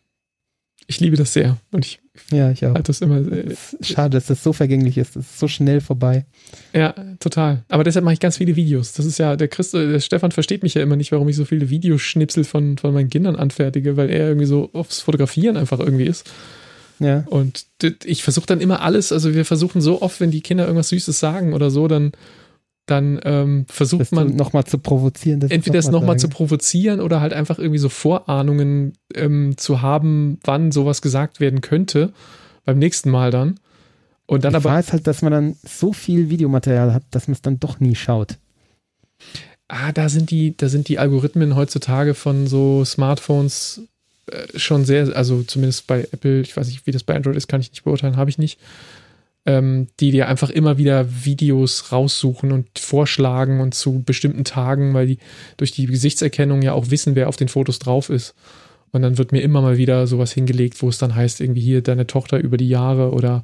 ich 0.88 1.00
liebe 1.00 1.16
das 1.16 1.34
sehr. 1.34 1.58
Und 1.72 1.86
ich 1.86 2.00
ja, 2.32 2.52
ich 2.52 2.64
auch. 2.66 2.76
Halt 2.76 2.90
das 2.90 3.02
immer, 3.02 3.18
äh, 3.18 3.56
Schade, 3.82 4.18
dass 4.18 4.28
das 4.28 4.44
so 4.44 4.54
vergänglich 4.54 5.00
ist. 5.00 5.16
Das 5.16 5.26
ist 5.26 5.40
so 5.40 5.48
schnell 5.48 5.82
vorbei. 5.82 6.26
Ja, 6.74 6.94
total. 7.20 7.64
Aber 7.70 7.84
deshalb 7.84 8.06
mache 8.06 8.14
ich 8.14 8.20
ganz 8.20 8.38
viele 8.38 8.56
Videos. 8.56 8.94
Das 8.94 9.08
ist 9.08 9.18
ja, 9.18 9.36
der 9.36 9.48
Christ, 9.48 9.74
der 9.74 10.00
Stefan 10.00 10.32
versteht 10.32 10.62
mich 10.62 10.76
ja 10.76 10.84
immer 10.84 10.96
nicht, 10.96 11.12
warum 11.12 11.28
ich 11.30 11.36
so 11.36 11.46
viele 11.46 11.72
Videoschnipsel 11.72 12.44
von, 12.44 12.78
von 12.78 12.94
meinen 12.94 13.10
Kindern 13.10 13.36
anfertige, 13.36 13.98
weil 13.98 14.12
er 14.12 14.28
irgendwie 14.28 14.46
so 14.46 14.70
aufs 14.74 15.02
Fotografieren 15.02 15.58
einfach 15.58 15.80
irgendwie 15.80 16.06
ist. 16.06 16.30
Ja. 17.00 17.26
Und 17.28 17.66
ich 18.04 18.22
versuche 18.22 18.46
dann 18.46 18.62
immer 18.62 18.82
alles, 18.82 19.12
also 19.12 19.34
wir 19.34 19.46
versuchen 19.46 19.82
so 19.82 20.04
oft, 20.04 20.20
wenn 20.20 20.30
die 20.30 20.42
Kinder 20.42 20.66
irgendwas 20.66 20.90
Süßes 20.90 21.20
sagen 21.20 21.54
oder 21.54 21.72
so, 21.72 21.88
dann 21.88 22.12
dann 22.86 23.20
ähm, 23.24 23.66
versucht 23.70 24.02
das 24.02 24.12
man 24.12 24.36
nochmal 24.36 24.66
zu 24.66 24.78
provozieren. 24.78 25.42
entweder 25.42 25.80
es 25.80 25.90
nochmal 25.90 26.20
zu 26.20 26.28
provozieren 26.28 27.00
oder 27.00 27.22
halt 27.22 27.34
einfach 27.34 27.58
irgendwie 27.58 27.80
so 27.80 27.90
Vorahnungen 27.90 28.94
ähm, 29.16 29.56
zu 29.58 29.82
haben, 29.82 30.40
wann 30.44 30.72
sowas 30.72 31.02
gesagt 31.02 31.40
werden 31.40 31.62
könnte 31.62 32.12
beim 32.66 32.80
nächsten 32.80 33.10
Mal 33.10 33.32
dann. 33.32 33.60
Und 34.26 34.44
dann 34.44 34.52
Die 34.52 34.58
aber. 34.58 34.80
Ist 34.80 34.92
halt, 34.92 35.08
dass 35.08 35.22
man 35.22 35.32
dann 35.32 35.56
so 35.64 35.94
viel 35.94 36.30
Videomaterial 36.30 36.94
hat, 36.94 37.04
dass 37.12 37.28
man 37.28 37.34
es 37.34 37.42
dann 37.42 37.60
doch 37.60 37.80
nie 37.80 37.96
schaut. 37.96 38.38
Ah, 39.68 39.92
da 39.92 40.10
sind 40.10 40.30
die, 40.30 40.56
da 40.56 40.68
sind 40.68 40.88
die 40.90 41.00
Algorithmen 41.00 41.56
heutzutage 41.56 42.14
von 42.14 42.48
so 42.48 42.84
Smartphones 42.84 43.82
äh, 44.28 44.60
schon 44.60 44.86
sehr, 44.86 45.16
also 45.16 45.44
zumindest 45.44 45.88
bei 45.88 46.02
Apple, 46.12 46.42
ich 46.42 46.56
weiß 46.56 46.68
nicht, 46.68 46.86
wie 46.86 46.92
das 46.92 47.04
bei 47.04 47.16
Android 47.16 47.36
ist, 47.36 47.48
kann 47.48 47.62
ich 47.62 47.72
nicht 47.72 47.84
beurteilen, 47.84 48.18
habe 48.18 48.30
ich 48.30 48.38
nicht 48.38 48.60
ähm, 49.46 49.88
die 50.00 50.12
dir 50.12 50.28
einfach 50.28 50.50
immer 50.50 50.78
wieder 50.78 51.26
Videos 51.26 51.92
raussuchen 51.92 52.52
und 52.52 52.80
vorschlagen 52.80 53.60
und 53.60 53.74
zu 53.74 54.04
bestimmten 54.04 54.46
Tagen, 54.46 54.94
weil 54.94 55.08
die 55.08 55.18
durch 55.58 55.72
die 55.72 55.86
Gesichtserkennung 55.86 56.62
ja 56.62 56.74
auch 56.74 56.90
wissen, 56.92 57.16
wer 57.16 57.28
auf 57.28 57.36
den 57.36 57.50
Fotos 57.50 57.80
drauf 57.80 58.10
ist. 58.10 58.36
Und 58.92 59.02
dann 59.02 59.18
wird 59.18 59.32
mir 59.32 59.42
immer 59.42 59.62
mal 59.62 59.78
wieder 59.78 60.08
sowas 60.08 60.32
hingelegt, 60.32 60.82
wo 60.82 60.90
es 60.90 61.00
dann 61.00 61.16
heißt, 61.16 61.42
irgendwie 61.42 61.62
hier 61.62 61.82
deine 61.82 62.08
Tochter 62.08 62.40
über 62.40 62.58
die 62.58 62.70
Jahre 62.70 63.12
oder 63.12 63.44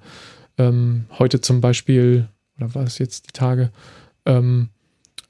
ähm, 0.57 1.05
heute 1.17 1.41
zum 1.41 1.59
Beispiel, 1.59 2.27
oder 2.57 2.75
war 2.75 2.83
es 2.83 2.99
jetzt 2.99 3.27
die 3.27 3.33
Tage, 3.33 3.71
ähm, 4.25 4.69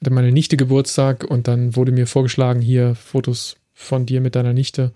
hatte 0.01 0.11
meine 0.11 0.31
Nichte 0.31 0.57
Geburtstag 0.57 1.23
und 1.23 1.47
dann 1.47 1.75
wurde 1.75 1.91
mir 1.91 2.05
vorgeschlagen, 2.05 2.61
hier 2.61 2.95
Fotos 2.95 3.55
von 3.73 4.05
dir 4.05 4.21
mit 4.21 4.35
deiner 4.35 4.53
Nichte. 4.53 4.91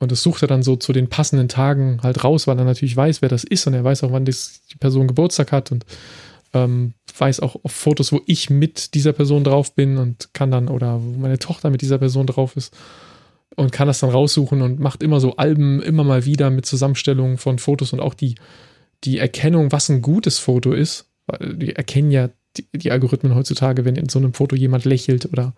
Und 0.00 0.10
das 0.10 0.22
sucht 0.22 0.42
er 0.42 0.48
dann 0.48 0.62
so 0.62 0.76
zu 0.76 0.92
den 0.92 1.08
passenden 1.08 1.48
Tagen 1.48 2.00
halt 2.02 2.24
raus, 2.24 2.46
weil 2.46 2.58
er 2.58 2.64
natürlich 2.64 2.96
weiß, 2.96 3.22
wer 3.22 3.28
das 3.28 3.44
ist 3.44 3.66
und 3.66 3.74
er 3.74 3.84
weiß 3.84 4.02
auch, 4.02 4.12
wann 4.12 4.24
die 4.24 4.34
Person 4.80 5.06
Geburtstag 5.06 5.52
hat 5.52 5.70
und 5.70 5.84
ähm, 6.52 6.94
weiß 7.16 7.40
auch 7.40 7.56
auf 7.62 7.72
Fotos, 7.72 8.10
wo 8.10 8.20
ich 8.26 8.50
mit 8.50 8.94
dieser 8.94 9.12
Person 9.12 9.44
drauf 9.44 9.74
bin 9.74 9.98
und 9.98 10.30
kann 10.32 10.50
dann, 10.50 10.68
oder 10.68 11.00
wo 11.02 11.18
meine 11.18 11.38
Tochter 11.38 11.70
mit 11.70 11.82
dieser 11.82 11.98
Person 11.98 12.26
drauf 12.26 12.56
ist 12.56 12.74
und 13.56 13.72
kann 13.72 13.88
das 13.88 14.00
dann 14.00 14.10
raussuchen 14.10 14.62
und 14.62 14.80
macht 14.80 15.02
immer 15.02 15.20
so 15.20 15.36
Alben 15.36 15.82
immer 15.82 16.02
mal 16.02 16.24
wieder 16.24 16.50
mit 16.50 16.66
Zusammenstellungen 16.66 17.36
von 17.36 17.58
Fotos 17.58 17.92
und 17.92 18.00
auch 18.00 18.14
die, 18.14 18.36
die 19.04 19.18
Erkennung, 19.18 19.70
was 19.70 19.90
ein 19.90 20.02
gutes 20.02 20.38
Foto 20.38 20.72
ist. 20.72 21.10
Weil 21.26 21.56
die 21.56 21.76
erkennen 21.76 22.10
ja 22.10 22.30
die, 22.56 22.66
die 22.72 22.90
Algorithmen 22.90 23.34
heutzutage, 23.34 23.84
wenn 23.84 23.96
in 23.96 24.08
so 24.08 24.18
einem 24.18 24.34
Foto 24.34 24.56
jemand 24.56 24.84
lächelt 24.84 25.26
oder 25.26 25.54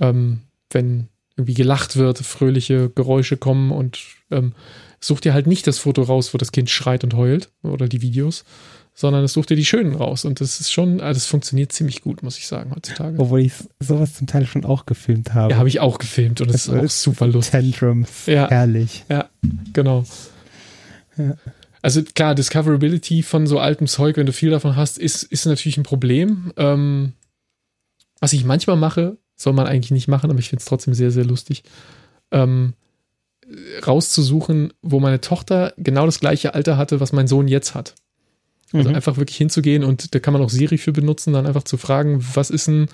ähm, 0.00 0.40
wenn 0.70 1.08
irgendwie 1.36 1.54
gelacht 1.54 1.96
wird, 1.96 2.18
fröhliche 2.18 2.90
Geräusche 2.90 3.36
kommen 3.36 3.70
und 3.70 3.98
ähm, 4.30 4.52
such 5.00 5.20
dir 5.20 5.32
halt 5.34 5.46
nicht 5.46 5.66
das 5.66 5.78
Foto 5.78 6.02
raus, 6.02 6.34
wo 6.34 6.38
das 6.38 6.52
Kind 6.52 6.70
schreit 6.70 7.04
und 7.04 7.14
heult 7.14 7.50
oder 7.62 7.88
die 7.88 8.02
Videos, 8.02 8.44
sondern 8.94 9.24
es 9.24 9.32
sucht 9.32 9.50
dir 9.50 9.56
die 9.56 9.64
schönen 9.64 9.94
raus. 9.94 10.24
Und 10.24 10.40
das 10.40 10.60
ist 10.60 10.72
schon, 10.72 10.98
das 10.98 11.26
funktioniert 11.26 11.72
ziemlich 11.72 12.02
gut, 12.02 12.22
muss 12.22 12.36
ich 12.36 12.46
sagen, 12.46 12.72
heutzutage. 12.74 13.18
Obwohl 13.18 13.40
ich 13.40 13.52
sowas 13.78 14.14
zum 14.14 14.26
Teil 14.26 14.46
schon 14.46 14.64
auch 14.64 14.84
gefilmt 14.84 15.32
habe. 15.32 15.52
Ja, 15.52 15.58
habe 15.58 15.68
ich 15.68 15.80
auch 15.80 15.98
gefilmt 15.98 16.40
und 16.40 16.50
es 16.50 16.66
ist 16.66 16.70
auch 16.70 16.88
super 16.88 17.26
lustig. 17.26 17.52
Tantrums, 17.52 18.26
ja. 18.26 18.48
herrlich. 18.50 19.04
Ja, 19.08 19.30
genau. 19.72 20.04
Ja. 21.16 21.36
Also 21.82 22.02
klar, 22.02 22.34
Discoverability 22.34 23.22
von 23.22 23.46
so 23.46 23.58
altem 23.58 23.86
Zeug, 23.86 24.18
wenn 24.18 24.26
du 24.26 24.32
viel 24.32 24.50
davon 24.50 24.76
hast, 24.76 24.98
ist, 24.98 25.22
ist 25.22 25.46
natürlich 25.46 25.78
ein 25.78 25.82
Problem. 25.82 26.52
Ähm, 26.58 27.14
was 28.20 28.34
ich 28.34 28.44
manchmal 28.44 28.76
mache, 28.76 29.16
soll 29.40 29.52
man 29.52 29.66
eigentlich 29.66 29.90
nicht 29.90 30.08
machen, 30.08 30.30
aber 30.30 30.38
ich 30.38 30.48
finde 30.48 30.60
es 30.60 30.66
trotzdem 30.66 30.94
sehr, 30.94 31.10
sehr 31.10 31.24
lustig. 31.24 31.62
Ähm, 32.30 32.74
rauszusuchen, 33.86 34.72
wo 34.82 35.00
meine 35.00 35.20
Tochter 35.20 35.72
genau 35.76 36.06
das 36.06 36.20
gleiche 36.20 36.54
Alter 36.54 36.76
hatte, 36.76 37.00
was 37.00 37.12
mein 37.12 37.26
Sohn 37.26 37.48
jetzt 37.48 37.74
hat. 37.74 37.94
Also 38.72 38.88
mhm. 38.88 38.94
einfach 38.94 39.16
wirklich 39.16 39.36
hinzugehen 39.36 39.82
und 39.82 40.14
da 40.14 40.20
kann 40.20 40.32
man 40.32 40.42
auch 40.42 40.50
Siri 40.50 40.78
für 40.78 40.92
benutzen, 40.92 41.32
dann 41.32 41.46
einfach 41.46 41.64
zu 41.64 41.76
fragen, 41.76 42.24
was 42.34 42.50
ist 42.50 42.68
denn, 42.68 42.86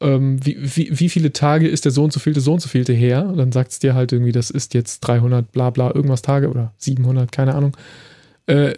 ähm, 0.00 0.44
wie, 0.44 0.56
wie, 0.58 0.98
wie 0.98 1.08
viele 1.10 1.34
Tage 1.34 1.68
ist 1.68 1.84
der 1.84 1.92
Sohn 1.92 2.10
zu 2.10 2.18
vielte, 2.18 2.40
Sohn 2.40 2.60
zu 2.60 2.68
vielte 2.68 2.94
her? 2.94 3.26
Und 3.26 3.36
dann 3.36 3.52
sagt 3.52 3.72
es 3.72 3.78
dir 3.78 3.94
halt 3.94 4.12
irgendwie, 4.12 4.32
das 4.32 4.48
ist 4.48 4.72
jetzt 4.72 5.00
300 5.00 5.52
bla 5.52 5.68
bla 5.68 5.94
irgendwas 5.94 6.22
Tage 6.22 6.48
oder 6.48 6.72
700, 6.78 7.30
keine 7.30 7.54
Ahnung, 7.54 7.76
äh, 8.46 8.72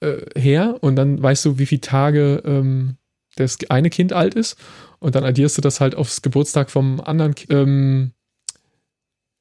äh, 0.00 0.22
her. 0.36 0.78
Und 0.80 0.96
dann 0.96 1.22
weißt 1.22 1.44
du, 1.44 1.58
wie 1.58 1.66
viele 1.66 1.80
Tage 1.80 2.42
ähm, 2.44 2.96
das 3.36 3.58
eine 3.68 3.90
Kind 3.90 4.12
alt 4.12 4.34
ist 4.34 4.56
und 5.00 5.14
dann 5.14 5.24
addierst 5.24 5.56
du 5.56 5.62
das 5.62 5.80
halt 5.80 5.94
aufs 5.94 6.22
Geburtstag 6.22 6.70
vom 6.70 7.00
anderen. 7.00 7.34
Ähm, 7.50 8.12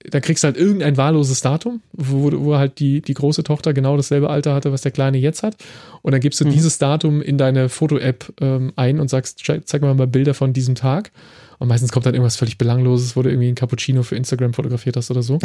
dann 0.04 0.22
kriegst 0.22 0.44
du 0.44 0.46
halt 0.46 0.58
irgendein 0.58 0.96
wahlloses 0.96 1.42
Datum, 1.42 1.82
wo, 1.92 2.32
wo 2.32 2.56
halt 2.56 2.80
die, 2.80 3.02
die 3.02 3.16
große 3.16 3.44
Tochter 3.44 3.74
genau 3.74 3.98
dasselbe 3.98 4.30
Alter 4.30 4.54
hatte, 4.54 4.72
was 4.72 4.82
der 4.82 4.92
Kleine 4.92 5.18
jetzt 5.18 5.44
hat. 5.44 5.58
Und 6.02 6.12
dann 6.12 6.22
gibst 6.22 6.40
du 6.40 6.46
mhm. 6.46 6.52
dieses 6.52 6.78
Datum 6.78 7.22
in 7.22 7.38
deine 7.38 7.68
Foto-App 7.68 8.34
ähm, 8.40 8.74
ein 8.76 9.00
und 9.00 9.10
sagst, 9.10 9.44
zeig 9.66 9.82
mir 9.82 9.94
mal 9.94 10.08
Bilder 10.08 10.34
von 10.34 10.54
diesem 10.54 10.76
Tag. 10.76 11.12
Und 11.60 11.70
meistens 11.70 11.92
kommt 11.92 12.06
dann 12.06 12.14
irgendwas 12.14 12.36
völlig 12.36 12.58
Belangloses, 12.58 13.16
wo 13.16 13.24
du 13.24 13.30
irgendwie 13.30 13.48
ein 13.48 13.56
Cappuccino 13.56 14.04
für 14.04 14.16
Instagram 14.16 14.54
fotografiert 14.54 14.96
hast 14.96 15.10
oder 15.10 15.24
so. 15.24 15.40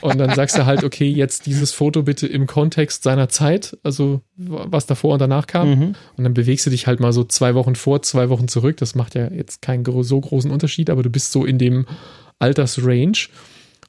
Und 0.00 0.18
dann 0.18 0.34
sagst 0.34 0.58
du 0.58 0.66
halt, 0.66 0.82
okay, 0.82 1.08
jetzt 1.08 1.46
dieses 1.46 1.72
Foto 1.72 2.02
bitte 2.02 2.26
im 2.26 2.46
Kontext 2.46 3.04
seiner 3.04 3.28
Zeit, 3.28 3.76
also 3.82 4.20
was 4.36 4.86
davor 4.86 5.12
und 5.14 5.20
danach 5.20 5.46
kam. 5.46 5.68
Mhm. 5.68 5.94
Und 6.16 6.24
dann 6.24 6.34
bewegst 6.34 6.66
du 6.66 6.70
dich 6.70 6.86
halt 6.86 6.98
mal 6.98 7.12
so 7.12 7.22
zwei 7.22 7.54
Wochen 7.54 7.76
vor, 7.76 8.02
zwei 8.02 8.28
Wochen 8.30 8.48
zurück. 8.48 8.78
Das 8.78 8.94
macht 8.94 9.14
ja 9.14 9.30
jetzt 9.30 9.62
keinen 9.62 9.84
so 9.84 10.20
großen 10.20 10.50
Unterschied, 10.50 10.90
aber 10.90 11.02
du 11.02 11.10
bist 11.10 11.30
so 11.30 11.44
in 11.44 11.58
dem 11.58 11.86
Altersrange. 12.40 13.28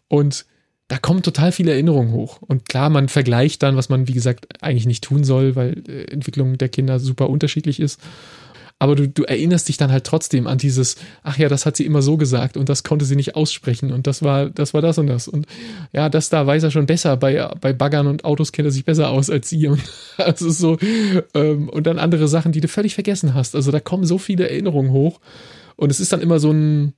Und 0.08 0.46
da 0.88 1.00
kommen 1.00 1.24
total 1.24 1.52
viele 1.52 1.72
Erinnerungen 1.72 2.14
hoch. 2.14 2.44
Und 2.44 2.70
klar, 2.70 2.92
man 2.92 3.10
vergleicht 3.10 3.64
dann, 3.64 3.76
was 3.76 3.90
man, 3.90 4.08
wie 4.08 4.14
gesagt, 4.14 4.62
eigentlich 4.62 4.86
nicht 4.86 5.04
tun 5.04 5.24
soll, 5.24 5.56
weil 5.56 5.82
äh, 5.88 6.12
Entwicklung 6.12 6.60
der 6.60 6.70
Kinder 6.70 7.00
super 7.00 7.28
unterschiedlich 7.30 7.80
ist 7.80 8.00
aber 8.77 8.95
du, 8.95 9.07
du 9.07 9.23
erinnerst 9.23 9.69
dich 9.69 9.77
dann 9.77 9.91
halt 9.91 10.03
trotzdem 10.03 10.47
an 10.47 10.57
dieses, 10.57 10.97
ach 11.23 11.38
ja, 11.38 11.47
das 11.47 11.65
hat 11.65 11.77
sie 11.77 11.85
immer 11.85 12.02
so 12.02 12.18
gesagt 12.18 12.57
und 12.57 12.68
das 12.68 12.84
konnte 12.84 13.06
sie 13.06 13.15
nicht 13.15 13.35
aussprechen 13.35 13.93
und 13.93 14.06
das 14.06 14.22
war, 14.22 14.49
das 14.49 14.73
war 14.73 14.81
das 14.81 14.97
und 14.97 15.07
das. 15.07 15.30
Und 15.30 15.47
ja, 15.93 16.10
das 16.10 16.30
da 16.30 16.45
weiß 16.45 16.64
er 16.64 16.72
schon 16.72 16.85
besser. 16.85 17.15
Bei, 17.15 17.53
bei 17.61 17.72
Baggern 17.72 18.07
und 18.07 18.26
Autos 18.26 18.52
kennt 18.52 18.68
er 18.68 18.72
sich 18.72 18.84
besser 18.84 19.10
aus 19.10 19.30
als 19.30 19.49
sie. 19.49 19.68
Und 19.68 19.81
also 20.18 20.49
so, 20.49 20.77
ähm, 21.34 21.69
und 21.69 21.88
dann 21.88 21.99
andere 21.99 22.27
Sachen, 22.27 22.52
die 22.52 22.60
du 22.60 22.68
völlig 22.68 22.95
vergessen 22.95 23.34
hast. 23.34 23.56
Also 23.56 23.72
da 23.72 23.80
kommen 23.80 24.06
so 24.06 24.18
viele 24.18 24.49
Erinnerungen 24.49 24.91
hoch. 24.91 25.22
Und 25.77 25.89
es 25.89 26.02
ist 26.02 26.11
dann 26.11 26.22
immer 26.22 26.39
so 26.39 26.52
ein, 26.52 26.93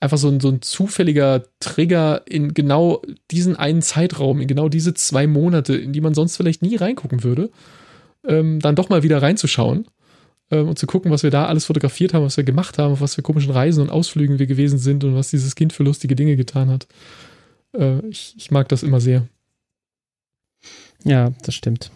einfach 0.00 0.18
so 0.18 0.28
ein, 0.28 0.38
so 0.40 0.48
ein 0.48 0.60
zufälliger 0.60 1.44
Trigger 1.60 2.22
in 2.26 2.52
genau 2.52 3.00
diesen 3.30 3.56
einen 3.56 3.80
Zeitraum, 3.80 4.40
in 4.40 4.48
genau 4.48 4.68
diese 4.68 4.92
zwei 4.92 5.26
Monate, 5.26 5.76
in 5.76 5.94
die 5.94 6.00
man 6.02 6.12
sonst 6.12 6.36
vielleicht 6.36 6.60
nie 6.60 6.76
reingucken 6.76 7.24
würde, 7.24 7.50
ähm, 8.26 8.60
dann 8.60 8.76
doch 8.76 8.90
mal 8.90 9.02
wieder 9.02 9.22
reinzuschauen 9.22 9.86
ähm, 10.50 10.68
und 10.68 10.78
zu 10.78 10.86
gucken, 10.86 11.10
was 11.10 11.22
wir 11.22 11.30
da 11.30 11.46
alles 11.46 11.64
fotografiert 11.64 12.14
haben, 12.14 12.24
was 12.24 12.36
wir 12.36 12.44
gemacht 12.44 12.78
haben, 12.78 12.92
auf 12.92 13.00
was 13.00 13.14
für 13.14 13.22
komischen 13.22 13.52
Reisen 13.52 13.82
und 13.82 13.90
Ausflügen 13.90 14.38
wir 14.38 14.46
gewesen 14.46 14.78
sind 14.78 15.04
und 15.04 15.14
was 15.14 15.30
dieses 15.30 15.54
Kind 15.54 15.72
für 15.72 15.82
lustige 15.82 16.16
Dinge 16.16 16.36
getan 16.36 16.70
hat. 16.70 16.86
Äh, 17.76 18.04
ich, 18.08 18.34
ich 18.36 18.50
mag 18.50 18.68
das 18.68 18.82
immer 18.82 19.00
sehr. 19.00 19.26
Ja, 21.04 21.32
das 21.44 21.54
stimmt. 21.54 21.90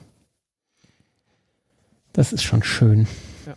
Das 2.13 2.33
ist 2.33 2.43
schon 2.43 2.63
schön. 2.63 3.09
Ja. 3.45 3.55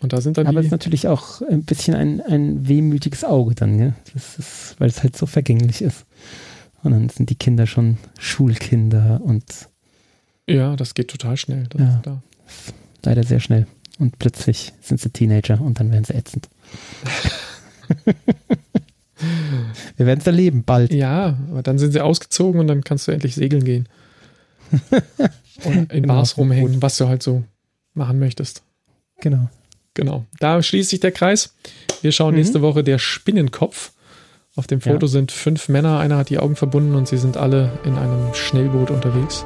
Und 0.00 0.12
da 0.12 0.20
sind 0.20 0.36
dann 0.36 0.48
Aber 0.48 0.58
es 0.58 0.66
ist 0.66 0.72
natürlich 0.72 1.06
auch 1.06 1.40
ein 1.42 1.62
bisschen 1.62 1.94
ein, 1.94 2.20
ein 2.20 2.66
wehmütiges 2.66 3.22
Auge 3.22 3.54
dann, 3.54 3.76
ne? 3.76 3.94
Das 4.12 4.38
ist, 4.38 4.74
weil 4.78 4.88
es 4.88 5.02
halt 5.02 5.16
so 5.16 5.26
vergänglich 5.26 5.80
ist. 5.82 6.04
Und 6.82 6.90
dann 6.90 7.08
sind 7.08 7.30
die 7.30 7.36
Kinder 7.36 7.68
schon 7.68 7.98
Schulkinder 8.18 9.20
und. 9.22 9.68
Ja, 10.48 10.74
das 10.74 10.94
geht 10.94 11.08
total 11.08 11.36
schnell. 11.36 11.68
ja, 11.78 12.02
leider 13.04 13.22
sehr 13.22 13.38
schnell 13.38 13.68
und 13.98 14.18
plötzlich 14.18 14.72
sind 14.80 15.00
sie 15.00 15.10
Teenager 15.10 15.60
und 15.60 15.78
dann 15.80 15.90
werden 15.92 16.04
sie 16.04 16.14
ätzend. 16.14 16.48
Wir 19.96 20.06
werden 20.06 20.20
es 20.20 20.26
erleben, 20.26 20.64
bald. 20.64 20.92
Ja, 20.92 21.36
aber 21.50 21.62
dann 21.62 21.78
sind 21.78 21.92
sie 21.92 22.00
ausgezogen 22.00 22.60
und 22.60 22.66
dann 22.66 22.82
kannst 22.82 23.06
du 23.06 23.12
endlich 23.12 23.34
segeln 23.34 23.64
gehen. 23.64 23.88
und 25.64 25.92
in 25.92 26.02
Genau. 26.02 26.14
Bars 26.14 26.36
rumhängen, 26.36 26.82
was 26.82 26.96
du 26.96 27.06
halt 27.06 27.22
so 27.22 27.44
machen 27.94 28.18
möchtest. 28.18 28.62
Genau. 29.20 29.48
Genau. 29.94 30.24
Da 30.40 30.62
schließt 30.62 30.90
sich 30.90 31.00
der 31.00 31.12
Kreis. 31.12 31.54
Wir 32.00 32.10
schauen 32.12 32.32
Mhm. 32.32 32.38
nächste 32.38 32.62
Woche 32.62 32.82
der 32.82 32.98
Spinnenkopf. 32.98 33.92
Auf 34.56 34.66
dem 34.66 34.80
Foto 34.80 35.06
Ja. 35.06 35.12
sind 35.12 35.30
fünf 35.32 35.68
Männer, 35.68 35.98
einer 35.98 36.16
hat 36.16 36.30
die 36.30 36.38
Augen 36.38 36.56
verbunden 36.56 36.94
und 36.94 37.06
sie 37.08 37.16
sind 37.18 37.36
alle 37.36 37.78
in 37.84 37.96
einem 37.96 38.34
Schnellboot 38.34 38.90
unterwegs. 38.90 39.44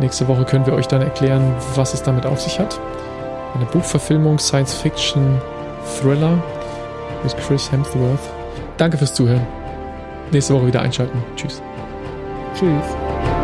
Nächste 0.00 0.26
Woche 0.28 0.44
können 0.44 0.66
wir 0.66 0.72
euch 0.74 0.86
dann 0.88 1.00
erklären, 1.02 1.54
was 1.74 1.94
es 1.94 2.02
damit 2.02 2.26
auf 2.26 2.40
sich 2.40 2.58
hat. 2.58 2.78
Eine 3.56 3.64
Buchverfilmung, 3.66 4.38
Science-Fiction, 4.38 5.40
Thriller 5.98 6.42
mit 7.22 7.34
Chris 7.38 7.72
Hemsworth. 7.72 8.20
Danke 8.76 8.98
fürs 8.98 9.14
Zuhören. 9.14 9.46
Nächste 10.30 10.54
Woche 10.54 10.66
wieder 10.66 10.82
einschalten. 10.82 11.24
Tschüss. 11.36 11.62
Tschüss. 12.54 13.35